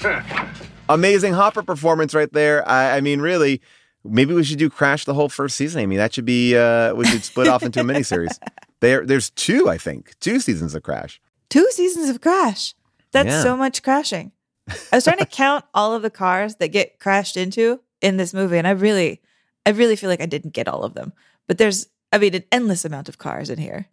Amazing 0.88 1.32
Hopper 1.32 1.64
performance 1.64 2.14
right 2.14 2.32
there. 2.32 2.66
I, 2.68 2.98
I 2.98 3.00
mean, 3.00 3.20
really, 3.20 3.60
maybe 4.04 4.32
we 4.32 4.44
should 4.44 4.60
do 4.60 4.70
Crash 4.70 5.06
the 5.06 5.14
whole 5.14 5.28
first 5.28 5.56
season. 5.56 5.82
I 5.82 5.86
mean, 5.86 5.98
that 5.98 6.14
should 6.14 6.24
be 6.24 6.56
uh 6.56 6.94
we 6.94 7.04
should 7.04 7.24
split 7.24 7.48
off 7.48 7.64
into 7.64 7.80
a 7.80 7.82
miniseries. 7.82 8.38
There, 8.78 9.04
there's 9.04 9.30
two, 9.30 9.68
I 9.68 9.76
think, 9.76 10.14
two 10.20 10.38
seasons 10.38 10.76
of 10.76 10.84
Crash. 10.84 11.20
Two 11.48 11.68
seasons 11.72 12.08
of 12.10 12.20
Crash. 12.20 12.76
That's 13.10 13.26
Yeah. 13.26 13.42
so 13.42 13.56
much 13.56 13.82
crashing. 13.82 14.30
I 14.68 14.74
was 14.98 15.02
trying 15.04 15.18
to 15.18 15.26
count 15.42 15.64
all 15.74 15.94
of 15.94 16.02
the 16.02 16.10
cars 16.10 16.54
that 16.60 16.68
get 16.68 17.00
crashed 17.00 17.36
into 17.36 17.80
in 18.00 18.18
this 18.18 18.32
movie, 18.32 18.56
and 18.56 18.68
I 18.68 18.70
really, 18.70 19.20
I 19.66 19.70
really 19.70 19.96
feel 19.96 20.08
like 20.08 20.20
I 20.22 20.26
didn't 20.26 20.54
get 20.54 20.68
all 20.68 20.84
of 20.84 20.94
them. 20.94 21.12
But 21.48 21.58
there's, 21.58 21.88
I 22.12 22.18
mean, 22.18 22.34
an 22.34 22.44
endless 22.50 22.84
amount 22.84 23.08
of 23.08 23.18
cars 23.18 23.50
in 23.50 23.58
here. 23.58 23.86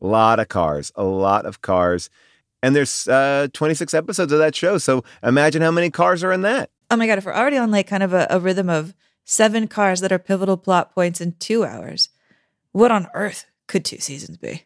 A 0.00 0.06
lot 0.06 0.40
of 0.40 0.48
cars, 0.48 0.92
a 0.94 1.04
lot 1.04 1.44
of 1.44 1.60
cars, 1.60 2.08
and 2.62 2.74
there's 2.74 3.06
uh 3.08 3.48
26 3.52 3.92
episodes 3.92 4.32
of 4.32 4.38
that 4.38 4.54
show. 4.54 4.78
So 4.78 5.04
imagine 5.22 5.62
how 5.62 5.70
many 5.70 5.90
cars 5.90 6.24
are 6.24 6.32
in 6.32 6.42
that. 6.42 6.70
Oh 6.90 6.96
my 6.96 7.06
god, 7.06 7.18
if 7.18 7.24
we're 7.24 7.34
already 7.34 7.58
on 7.58 7.70
like 7.70 7.86
kind 7.86 8.02
of 8.02 8.12
a, 8.12 8.26
a 8.30 8.40
rhythm 8.40 8.70
of 8.70 8.94
seven 9.24 9.68
cars 9.68 10.00
that 10.00 10.12
are 10.12 10.18
pivotal 10.18 10.56
plot 10.56 10.94
points 10.94 11.20
in 11.20 11.32
two 11.38 11.64
hours, 11.64 12.08
what 12.72 12.90
on 12.90 13.08
earth 13.14 13.46
could 13.66 13.84
two 13.84 13.98
seasons 13.98 14.38
be? 14.38 14.64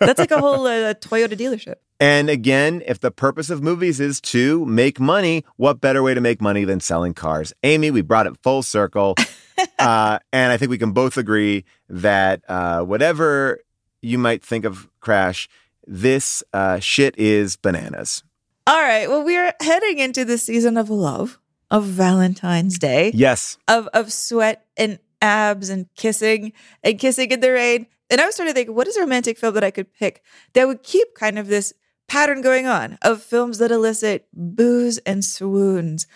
That's 0.00 0.18
like 0.18 0.30
a 0.30 0.40
whole 0.40 0.66
uh, 0.66 0.94
Toyota 0.94 1.36
dealership. 1.36 1.76
And 2.00 2.28
again, 2.28 2.82
if 2.86 2.98
the 3.00 3.10
purpose 3.10 3.50
of 3.50 3.62
movies 3.62 4.00
is 4.00 4.20
to 4.22 4.66
make 4.66 4.98
money, 4.98 5.44
what 5.56 5.80
better 5.80 6.02
way 6.02 6.14
to 6.14 6.20
make 6.20 6.40
money 6.40 6.64
than 6.64 6.80
selling 6.80 7.14
cars? 7.14 7.52
Amy, 7.62 7.90
we 7.90 8.02
brought 8.02 8.26
it 8.26 8.36
full 8.42 8.62
circle. 8.62 9.14
uh, 9.78 10.18
and 10.32 10.52
I 10.52 10.56
think 10.56 10.70
we 10.70 10.78
can 10.78 10.92
both 10.92 11.16
agree 11.16 11.64
that 11.88 12.42
uh, 12.48 12.82
whatever 12.82 13.60
you 14.02 14.18
might 14.18 14.44
think 14.44 14.64
of 14.64 14.88
Crash, 15.00 15.48
this 15.86 16.42
uh, 16.52 16.78
shit 16.78 17.18
is 17.18 17.56
bananas. 17.56 18.22
All 18.66 18.80
right, 18.80 19.08
well, 19.08 19.22
we're 19.22 19.52
heading 19.60 19.98
into 19.98 20.24
the 20.24 20.38
season 20.38 20.76
of 20.76 20.88
love, 20.88 21.38
of 21.70 21.84
Valentine's 21.84 22.78
Day. 22.78 23.10
Yes. 23.14 23.58
of 23.68 23.88
of 23.88 24.12
sweat 24.12 24.64
and 24.76 24.98
abs 25.20 25.68
and 25.68 25.86
kissing 25.96 26.52
and 26.82 26.98
kissing 26.98 27.30
in 27.30 27.40
the 27.40 27.52
rain. 27.52 27.86
And 28.10 28.20
I 28.20 28.26
was 28.26 28.34
starting 28.34 28.54
to 28.54 28.58
think, 28.58 28.74
what 28.74 28.86
is 28.86 28.96
a 28.96 29.00
romantic 29.00 29.38
film 29.38 29.54
that 29.54 29.64
I 29.64 29.70
could 29.70 29.92
pick 29.92 30.22
that 30.52 30.66
would 30.66 30.82
keep 30.82 31.14
kind 31.14 31.38
of 31.38 31.46
this 31.46 31.72
pattern 32.08 32.42
going 32.42 32.66
on 32.66 32.98
of 33.02 33.22
films 33.22 33.58
that 33.58 33.70
elicit 33.70 34.28
boos 34.32 34.98
and 34.98 35.24
swoons. 35.24 36.06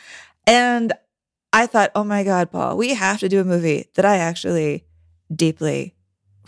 And 0.46 0.92
I 1.52 1.66
thought, 1.66 1.92
oh 1.94 2.04
my 2.04 2.24
God, 2.24 2.50
Paul, 2.50 2.76
we 2.76 2.94
have 2.94 3.20
to 3.20 3.28
do 3.28 3.40
a 3.40 3.44
movie 3.44 3.88
that 3.94 4.04
I 4.04 4.18
actually 4.18 4.84
deeply, 5.34 5.94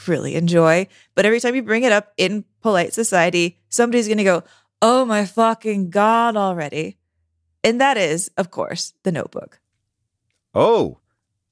really 0.07 0.35
enjoy. 0.35 0.87
But 1.15 1.27
every 1.27 1.41
time 1.41 1.55
you 1.55 1.63
bring 1.63 1.85
it 1.85 1.93
up 1.93 2.13
in 2.17 2.45
polite 2.61 2.93
society, 2.93 3.59
somebody's 3.69 4.09
going 4.09 4.19
to 4.19 4.25
go, 4.25 4.43
oh 4.83 5.05
my 5.05 5.25
fucking 5.25 5.91
God 5.91 6.37
already. 6.37 6.97
And 7.63 7.81
that 7.81 7.97
is, 7.97 8.31
of 8.37 8.51
course, 8.51 8.95
The 9.03 9.13
Notebook. 9.13 9.61
Oh, 10.55 10.99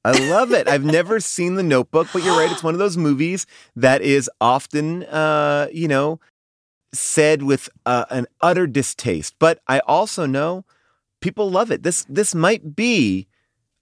I 0.05 0.13
love 0.31 0.53
it. 0.53 0.69
I've 0.69 0.85
never 0.85 1.21
seen 1.21 1.55
The 1.55 1.63
Notebook, 1.63 2.09
but 2.13 2.23
you're 2.23 2.37
right. 2.37 2.51
It's 2.51 2.63
one 2.63 2.75
of 2.75 2.79
those 2.79 2.97
movies 2.97 3.47
that 3.77 4.01
is 4.03 4.31
often, 4.41 5.05
uh, 5.05 5.69
you 5.73 5.89
know, 5.89 6.21
said 6.93 7.43
with 7.43 7.69
uh, 7.85 8.07
an 8.11 8.27
utter 8.41 8.67
distaste. 8.67 9.35
But 9.39 9.61
I 9.69 9.81
also 9.81 10.27
know 10.27 10.65
people 11.21 11.51
love 11.51 11.71
it. 11.71 11.83
This 11.83 12.05
this 12.09 12.35
might 12.35 12.75
be 12.75 13.28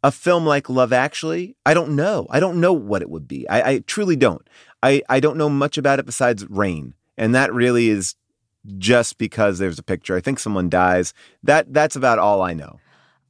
a 0.07 0.13
film 0.13 0.47
like 0.47 0.71
Love 0.71 0.93
Actually. 0.93 1.57
I 1.67 1.75
don't 1.75 1.97
know. 1.97 2.29
I 2.31 2.39
don't 2.39 2.61
know 2.61 2.73
what 2.73 3.03
it 3.03 3.11
would 3.11 3.27
be. 3.27 3.49
I, 3.49 3.71
I 3.71 3.79
truly 3.81 4.15
don't. 4.15 4.49
I, 4.81 5.03
I 5.09 5.19
don't 5.19 5.37
know 5.37 5.49
much 5.49 5.79
about 5.79 5.99
it 5.99 6.07
besides 6.07 6.47
rain, 6.49 6.95
and 7.19 7.35
that 7.35 7.53
really 7.53 7.89
is 7.89 8.15
just 8.79 9.19
because 9.19 9.59
there's 9.59 9.81
a 9.81 9.83
picture. 9.83 10.17
I 10.17 10.21
think 10.21 10.39
someone 10.39 10.69
dies. 10.69 11.13
That 11.43 11.75
that's 11.75 11.97
about 11.97 12.21
all 12.21 12.41
I 12.41 12.53
know. 12.53 12.79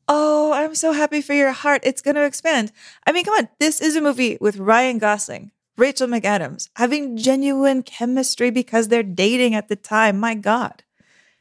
Oh, 0.07 0.53
I'm 0.53 0.75
so 0.75 0.93
happy 0.93 1.23
for 1.23 1.33
your 1.33 1.53
heart. 1.53 1.81
It's 1.83 2.03
going 2.03 2.15
to 2.15 2.27
expand. 2.27 2.73
I 3.07 3.13
mean, 3.13 3.25
come 3.25 3.35
on. 3.35 3.49
This 3.59 3.81
is 3.81 3.97
a 3.97 4.03
movie 4.03 4.37
with 4.39 4.59
Ryan 4.59 4.99
Gosling, 4.99 5.53
Rachel 5.79 6.09
McAdams 6.09 6.69
having 6.77 7.17
genuine 7.17 7.85
chemistry 7.85 8.51
because 8.51 8.89
they're 8.89 9.03
dating 9.03 9.55
at 9.55 9.69
the 9.69 9.77
time. 9.77 10.21
My 10.21 10.35
God. 10.35 10.85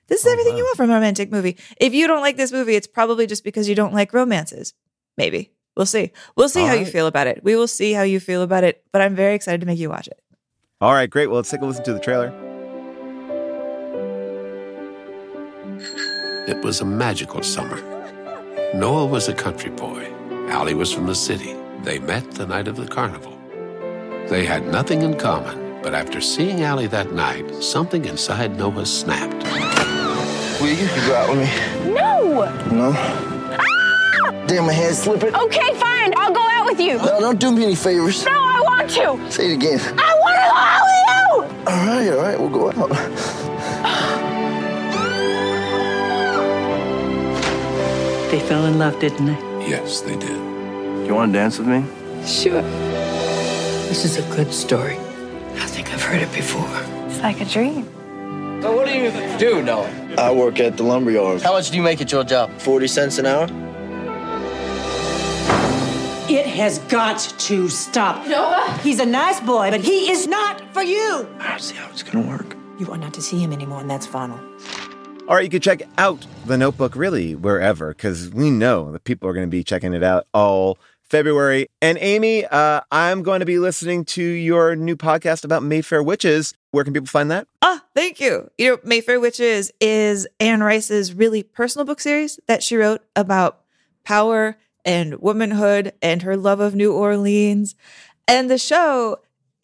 This 0.08 0.22
is 0.22 0.28
oh, 0.28 0.32
everything 0.32 0.56
you 0.56 0.64
want 0.64 0.78
from 0.78 0.92
a 0.92 0.94
romantic 0.94 1.30
movie. 1.30 1.58
If 1.78 1.94
you 1.94 2.08
don't 2.08 2.22
like 2.22 2.38
this 2.38 2.54
movie, 2.54 2.76
it's 2.76 2.88
probably 2.88 3.28
just 3.28 3.44
because 3.44 3.68
you 3.68 3.76
don't 3.76 3.94
like 3.94 4.14
romances. 4.14 4.74
Maybe. 5.18 5.52
We'll 5.76 5.86
see. 5.86 6.12
We'll 6.36 6.50
see 6.50 6.62
All 6.62 6.68
how 6.68 6.74
you 6.74 6.86
feel 6.86 7.08
about 7.08 7.28
it. 7.28 7.44
We 7.44 7.56
will 7.56 7.68
see 7.68 7.94
how 7.94 8.04
you 8.04 8.20
feel 8.20 8.42
about 8.42 8.64
it, 8.64 8.84
but 8.92 9.02
I'm 9.02 9.16
very 9.16 9.36
excited 9.36 9.60
to 9.62 9.68
make 9.68 9.80
you 9.80 9.90
watch 9.90 10.08
it. 10.08 10.22
All 10.80 10.94
right, 10.94 11.10
great. 11.10 11.28
Well, 11.28 11.38
let's 11.38 11.50
take 11.50 11.62
a 11.62 11.66
listen 11.66 11.84
to 11.86 11.94
the 11.94 12.00
trailer. 12.00 12.34
It 16.48 16.64
was 16.64 16.80
a 16.80 16.86
magical 16.86 17.44
summer. 17.44 17.82
Noah 18.74 19.06
was 19.06 19.28
a 19.28 19.34
country 19.34 19.72
boy. 19.72 20.12
Allie 20.50 20.76
was 20.76 20.92
from 20.94 21.08
the 21.08 21.16
city. 21.16 21.56
They 21.84 22.00
met 22.00 22.32
the 22.32 22.46
night 22.46 22.68
of 22.68 22.76
the 22.76 22.88
carnival. 22.88 23.38
They 24.30 24.46
had 24.46 24.68
nothing 24.68 25.02
in 25.02 25.18
common, 25.18 25.82
but 25.82 25.94
after 25.94 26.22
seeing 26.22 26.62
Allie 26.64 26.88
that 26.88 27.14
night, 27.14 27.64
something 27.64 28.06
inside 28.06 28.58
Noah 28.58 28.86
snapped. 28.86 29.44
Will 30.62 30.70
you 30.70 30.88
go 31.08 31.16
out 31.16 31.30
with 31.30 31.40
me? 31.40 31.94
No! 31.94 32.46
No? 32.72 33.35
Damn, 34.48 34.66
my 34.68 34.74
hand's 34.74 35.00
slipping. 35.00 35.34
Okay, 35.36 35.74
fine. 35.76 36.14
I'll 36.18 36.34
go 36.34 36.42
out 36.42 36.66
with 36.66 36.80
you. 36.80 36.98
No, 36.98 37.20
don't 37.20 37.40
do 37.40 37.52
me 37.52 37.64
any 37.64 37.76
favors. 37.76 38.24
No, 38.26 38.32
I 38.32 38.62
want 38.62 38.90
to. 38.92 39.32
Say 39.32 39.52
it 39.52 39.56
again. 39.56 39.80
I 39.80 40.14
want 40.22 40.36
to 40.38 40.48
go 40.52 40.58
out 40.70 40.84
with 40.86 41.02
you. 41.10 41.66
All 41.68 41.86
right, 41.88 42.10
all 42.10 42.22
right, 42.22 42.40
we'll 42.40 42.50
go 42.50 42.70
out. 42.70 42.90
They 48.32 48.40
fell 48.42 48.66
in 48.66 48.78
love, 48.78 49.00
didn't 49.00 49.26
they? 49.28 49.40
Yes, 49.68 50.02
they 50.02 50.16
did. 50.16 50.38
You 51.08 51.14
want 51.16 51.32
to 51.32 51.40
dance 51.40 51.58
with 51.58 51.68
me? 51.68 51.84
Sure. 52.26 52.62
This 53.88 54.04
is 54.06 54.18
a 54.18 54.36
good 54.36 54.54
story. 54.54 54.98
I 55.56 55.66
think 55.68 55.92
I've 55.94 56.02
heard 56.04 56.22
it 56.22 56.32
before. 56.34 56.68
It's 57.08 57.22
like 57.22 57.40
a 57.42 57.46
dream. 57.46 57.86
So 58.62 58.76
what 58.76 58.88
do 58.88 58.94
you 58.94 59.12
do, 59.38 59.62
Noah? 59.64 59.90
I 60.18 60.32
work 60.32 60.60
at 60.60 60.76
the 60.78 60.84
lumberyard. 60.84 61.42
How 61.42 61.54
much 61.54 61.72
do 61.72 61.78
you 61.78 61.84
make 61.84 62.02
at 62.02 62.12
your 62.12 62.24
job? 62.24 62.52
40 62.60 62.88
cents 62.88 63.18
an 63.20 63.26
hour. 63.26 63.48
It 66.36 66.48
has 66.48 66.80
got 66.80 67.18
to 67.20 67.70
stop. 67.70 68.28
Noah? 68.28 68.78
He's 68.84 69.00
a 69.00 69.06
nice 69.06 69.40
boy, 69.40 69.72
but 69.72 69.80
he 69.80 70.12
is 70.12 70.28
not 70.28 70.62
for 70.74 70.84
you. 70.84 71.26
I 71.40 71.52
don't 71.52 71.62
see 71.62 71.76
how 71.76 71.90
it's 71.90 72.04
gonna 72.04 72.28
work. 72.28 72.58
You 72.78 72.92
are 72.92 72.98
not 72.98 73.14
to 73.14 73.22
see 73.22 73.40
him 73.40 73.54
anymore, 73.54 73.80
and 73.80 73.90
that's 73.90 74.06
final. 74.06 74.38
All 75.30 75.36
right, 75.36 75.46
you 75.46 75.50
can 75.50 75.62
check 75.62 75.84
out 75.98 76.28
The 76.46 76.58
Notebook 76.58 76.98
really 76.98 77.36
wherever, 77.36 77.94
because 77.94 78.32
we 78.32 78.52
know 78.52 78.92
that 78.92 79.06
people 79.06 79.30
are 79.30 79.34
going 79.34 79.48
to 79.48 79.50
be 79.50 79.64
checking 79.64 79.94
it 79.94 80.04
out 80.04 80.28
all 80.34 80.78
February. 81.04 81.70
And 81.82 81.98
Amy, 82.02 82.44
uh, 82.46 82.82
I'm 82.92 83.24
going 83.24 83.40
to 83.40 83.46
be 83.46 83.58
listening 83.58 84.04
to 84.04 84.22
your 84.22 84.76
new 84.76 84.98
podcast 84.98 85.46
about 85.46 85.64
Mayfair 85.64 86.04
Witches. 86.04 86.54
Where 86.72 86.84
can 86.84 86.92
people 86.92 87.08
find 87.08 87.32
that? 87.32 87.48
Ah, 87.62 87.82
thank 87.96 88.20
you. 88.20 88.52
You 88.58 88.72
know, 88.72 88.80
Mayfair 88.84 89.22
Witches 89.22 89.72
is 89.80 90.28
Anne 90.42 90.62
Rice's 90.62 91.14
really 91.14 91.44
personal 91.44 91.86
book 91.86 92.02
series 92.02 92.42
that 92.48 92.62
she 92.62 92.76
wrote 92.76 93.02
about 93.16 93.62
power 94.04 94.58
and 94.86 95.20
womanhood 95.20 95.94
and 96.02 96.22
her 96.22 96.38
love 96.38 96.60
of 96.60 96.76
New 96.76 96.94
Orleans. 96.94 97.76
And 98.28 98.50
the 98.50 98.58
show 98.58 99.18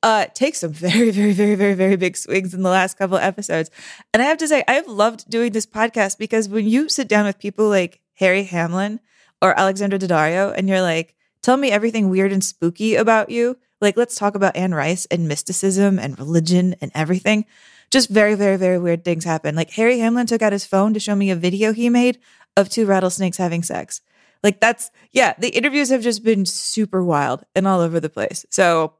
uh, 0.03 0.25
takes 0.33 0.59
some 0.59 0.73
very, 0.73 1.11
very, 1.11 1.31
very, 1.31 1.55
very, 1.55 1.73
very 1.75 1.95
big 1.95 2.17
swings 2.17 2.53
in 2.53 2.63
the 2.63 2.69
last 2.69 2.97
couple 2.97 3.17
episodes. 3.17 3.69
And 4.13 4.21
I 4.21 4.25
have 4.25 4.37
to 4.39 4.47
say, 4.47 4.63
I've 4.67 4.87
loved 4.87 5.29
doing 5.29 5.51
this 5.51 5.65
podcast 5.65 6.17
because 6.17 6.49
when 6.49 6.67
you 6.67 6.89
sit 6.89 7.07
down 7.07 7.25
with 7.25 7.39
people 7.39 7.69
like 7.69 8.01
Harry 8.15 8.43
Hamlin 8.43 8.99
or 9.41 9.57
Alexandra 9.57 9.99
Daddario 9.99 10.53
and 10.55 10.67
you're 10.67 10.81
like, 10.81 11.15
tell 11.41 11.57
me 11.57 11.71
everything 11.71 12.09
weird 12.09 12.31
and 12.31 12.43
spooky 12.43 12.95
about 12.95 13.29
you, 13.29 13.57
like 13.79 13.97
let's 13.97 14.15
talk 14.15 14.35
about 14.35 14.55
Anne 14.55 14.73
Rice 14.73 15.07
and 15.07 15.27
mysticism 15.27 15.97
and 15.97 16.17
religion 16.19 16.75
and 16.81 16.91
everything. 16.93 17.45
Just 17.89 18.09
very, 18.09 18.35
very, 18.35 18.57
very 18.57 18.79
weird 18.79 19.03
things 19.03 19.25
happen. 19.25 19.55
Like 19.55 19.71
Harry 19.71 19.99
Hamlin 19.99 20.27
took 20.27 20.41
out 20.41 20.53
his 20.53 20.65
phone 20.65 20.93
to 20.93 20.99
show 20.99 21.15
me 21.15 21.29
a 21.29 21.35
video 21.35 21.73
he 21.73 21.89
made 21.89 22.19
of 22.55 22.69
two 22.69 22.85
rattlesnakes 22.85 23.37
having 23.37 23.63
sex. 23.63 24.01
Like 24.43 24.59
that's 24.59 24.91
yeah, 25.11 25.33
the 25.37 25.49
interviews 25.49 25.89
have 25.89 26.01
just 26.01 26.23
been 26.23 26.45
super 26.45 27.03
wild 27.03 27.43
and 27.55 27.67
all 27.67 27.79
over 27.79 27.99
the 27.99 28.09
place. 28.09 28.45
So 28.49 28.93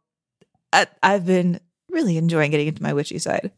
I, 0.73 0.87
I've 1.01 1.25
been 1.25 1.59
really 1.89 2.17
enjoying 2.17 2.51
getting 2.51 2.67
into 2.67 2.83
my 2.83 2.93
witchy 2.93 3.19
side. 3.19 3.51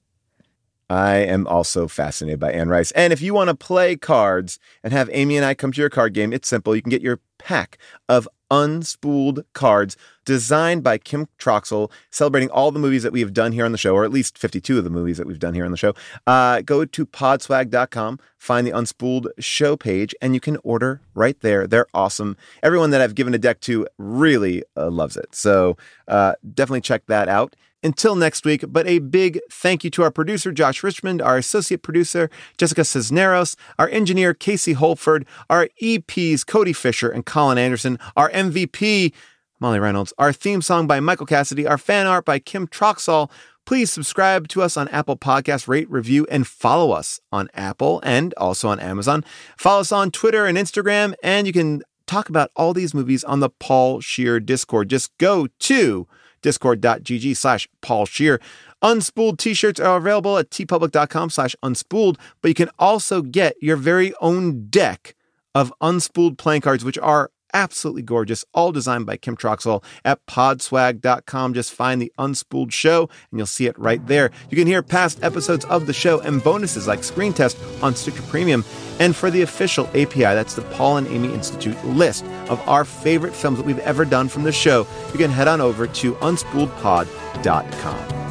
I 0.90 1.16
am 1.18 1.48
also 1.48 1.88
fascinated 1.88 2.40
by 2.40 2.52
Anne 2.52 2.70
Rice. 2.70 2.92
And 2.92 3.14
if 3.14 3.22
you 3.22 3.34
want 3.34 3.50
to 3.50 3.56
play 3.56 3.96
cards 3.96 4.60
and 4.84 4.94
have 4.94 5.10
Amy 5.12 5.38
and 5.38 5.46
I 5.46 5.54
come 5.54 5.72
to 5.72 5.82
your 5.82 5.90
card 5.90 6.14
game, 6.14 6.34
it's 6.34 6.48
simple. 6.48 6.76
You 6.76 6.82
can 6.82 6.92
get 6.92 7.02
your 7.02 7.20
pack 7.44 7.78
of 8.08 8.28
unspooled 8.50 9.44
cards 9.54 9.98
designed 10.26 10.84
by 10.84 10.98
Kim 10.98 11.28
Troxel, 11.40 11.92
celebrating 12.12 12.50
all 12.52 12.72
the 12.72 12.80
movies 12.80 13.04
that 13.04 13.12
we 13.12 13.20
have 13.20 13.34
done 13.34 13.52
here 13.52 13.66
on 13.66 13.72
the 13.72 13.78
show, 13.78 13.96
or 13.96 14.06
at 14.06 14.12
least 14.12 14.38
52 14.38 14.78
of 14.78 14.84
the 14.84 14.90
movies 14.90 15.18
that 15.18 15.26
we've 15.26 15.40
done 15.40 15.54
here 15.54 15.66
on 15.66 15.72
the 15.72 15.78
show. 15.78 15.94
Uh, 16.28 16.62
go 16.62 16.86
to 16.86 17.06
podswag.com, 17.06 18.20
find 18.38 18.68
the 18.68 18.72
unspooled 18.72 19.28
show 19.40 19.76
page, 19.76 20.14
and 20.22 20.34
you 20.34 20.40
can 20.40 20.58
order 20.64 21.02
right 21.16 21.40
there. 21.42 21.66
They're 21.66 21.88
awesome. 21.94 22.38
Everyone 22.62 22.92
that 22.92 23.02
I've 23.02 23.16
given 23.16 23.34
a 23.34 23.40
deck 23.40 23.60
to 23.62 23.88
really 23.98 24.64
uh, 24.78 24.90
loves 24.90 25.18
it. 25.18 25.34
So 25.36 25.76
uh, 26.08 26.36
definitely 26.54 26.82
check 26.82 27.08
that 27.08 27.28
out. 27.28 27.56
Until 27.84 28.16
next 28.16 28.46
week, 28.46 28.64
but 28.70 28.88
a 28.88 29.00
big 29.00 29.40
thank 29.52 29.84
you 29.84 29.90
to 29.92 30.04
our 30.04 30.12
producer, 30.12 30.54
Josh 30.54 30.84
Richmond, 30.84 31.22
our 31.22 31.38
associate 31.38 31.84
producer, 31.84 32.30
Jessica 32.58 32.86
Cisneros, 32.86 33.58
our 33.78 33.90
engineer, 33.90 34.34
Casey 34.34 34.74
Holford, 34.74 35.26
our 35.50 35.68
EPs, 35.82 36.46
Cody 36.48 36.72
Fisher 36.72 37.10
and 37.10 37.26
Colin 37.26 37.58
Anderson, 37.58 38.00
our 38.16 38.30
MVP, 38.32 39.12
Molly 39.60 39.80
Reynolds, 39.80 40.14
our 40.18 40.32
theme 40.32 40.62
song 40.62 40.88
by 40.88 41.00
Michael 41.00 41.26
Cassidy, 41.26 41.68
our 41.68 41.78
fan 41.78 42.08
art 42.08 42.26
by 42.26 42.40
Kim 42.40 42.68
Troxel. 42.68 43.30
Please 43.66 43.92
subscribe 43.92 44.48
to 44.50 44.62
us 44.62 44.76
on 44.76 44.90
Apple 44.90 45.18
Podcast, 45.18 45.68
rate, 45.68 45.90
review, 45.90 46.28
and 46.30 46.46
follow 46.46 46.92
us 46.92 47.20
on 47.32 47.50
Apple 47.54 48.02
and 48.04 48.34
also 48.36 48.68
on 48.68 48.80
Amazon. 48.80 49.24
Follow 49.58 49.82
us 49.82 49.92
on 49.92 50.12
Twitter 50.12 50.46
and 50.46 50.58
Instagram, 50.58 51.14
and 51.24 51.48
you 51.48 51.54
can 51.54 51.82
talk 52.08 52.30
about 52.30 52.52
all 52.56 52.74
these 52.74 52.94
movies 52.94 53.24
on 53.24 53.40
the 53.40 53.50
Paul 53.50 54.02
Scheer 54.02 54.40
Discord. 54.40 54.90
Just 54.90 55.18
go 55.18 55.48
to 55.60 56.08
discord.gg 56.44 57.36
slash 57.36 57.68
Paul 57.82 58.06
Scheer. 58.06 58.40
Unspooled 58.84 59.38
t-shirts 59.40 59.80
are 59.80 59.98
available 59.98 60.38
at 60.38 60.52
teepublic.com 60.52 61.32
slash 61.32 61.56
unspooled, 61.64 62.18
but 62.42 62.50
you 62.50 62.54
can 62.54 62.70
also 62.78 63.22
get 63.22 63.56
your 63.62 63.78
very 63.78 64.14
own 64.22 64.68
deck 64.68 65.16
of 65.56 65.74
unspooled 65.82 66.38
playing 66.38 66.62
cards, 66.62 66.86
which 66.86 67.00
are 67.00 67.32
absolutely 67.54 68.02
gorgeous, 68.02 68.44
all 68.54 68.72
designed 68.72 69.06
by 69.06 69.18
Kim 69.18 69.36
Troxel 69.38 69.84
at 70.04 70.26
podswag.com. 70.26 71.54
Just 71.54 71.74
find 71.74 72.02
the 72.02 72.12
Unspooled 72.18 72.72
show 72.72 73.04
and 73.32 73.40
you'll 73.40 73.46
see 73.46 73.68
it 73.68 73.78
right 73.78 74.06
there. 74.08 74.32
You 74.50 74.58
can 74.58 74.68
hear 74.68 74.84
past 74.84 75.24
episodes 75.24 75.64
of 75.66 75.86
the 75.86 75.94
show 75.94 76.20
and 76.22 76.44
bonuses 76.44 76.88
like 76.88 77.04
Screen 77.04 77.34
Test 77.34 77.58
on 77.82 77.96
Stitcher 77.96 78.24
Premium. 78.24 78.66
And 79.00 79.16
for 79.16 79.32
the 79.32 79.42
official 79.42 79.88
API, 79.88 80.20
that's 80.20 80.56
the 80.56 80.62
Paul 80.64 80.98
and 80.98 81.08
Amy 81.08 81.34
Institute 81.34 81.82
list 81.86 82.26
of 82.50 82.60
our 82.68 82.84
favorite 82.86 83.34
films 83.34 83.58
that 83.58 83.66
we've 83.66 83.80
ever 83.80 84.06
done 84.06 84.30
from 84.30 84.44
the 84.44 84.52
show, 84.52 84.86
you 85.12 85.18
can 85.18 85.32
head 85.32 85.48
on 85.48 85.62
over 85.62 85.88
to 85.88 86.14
unspooledpod.com. 86.16 88.24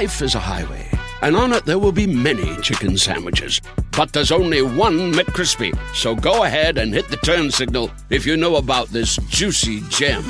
Life 0.00 0.20
is 0.20 0.34
a 0.34 0.40
highway, 0.40 0.86
and 1.22 1.34
on 1.34 1.54
it 1.54 1.64
there 1.64 1.78
will 1.78 1.90
be 1.90 2.06
many 2.06 2.54
chicken 2.60 2.98
sandwiches. 2.98 3.62
But 3.96 4.12
there's 4.12 4.30
only 4.30 4.60
one 4.60 5.10
McCrispy. 5.14 5.72
So 5.94 6.14
go 6.14 6.44
ahead 6.44 6.76
and 6.76 6.92
hit 6.92 7.08
the 7.08 7.16
turn 7.16 7.50
signal 7.50 7.90
if 8.10 8.26
you 8.26 8.36
know 8.36 8.56
about 8.56 8.88
this 8.88 9.16
juicy 9.30 9.80
gem 9.88 10.22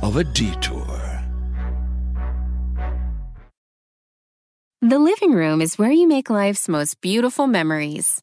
of 0.00 0.16
a 0.16 0.24
detour. 0.24 0.88
The 4.80 4.98
living 4.98 5.32
room 5.32 5.60
is 5.60 5.76
where 5.76 5.92
you 5.92 6.08
make 6.08 6.30
life's 6.30 6.66
most 6.66 7.02
beautiful 7.02 7.46
memories. 7.46 8.22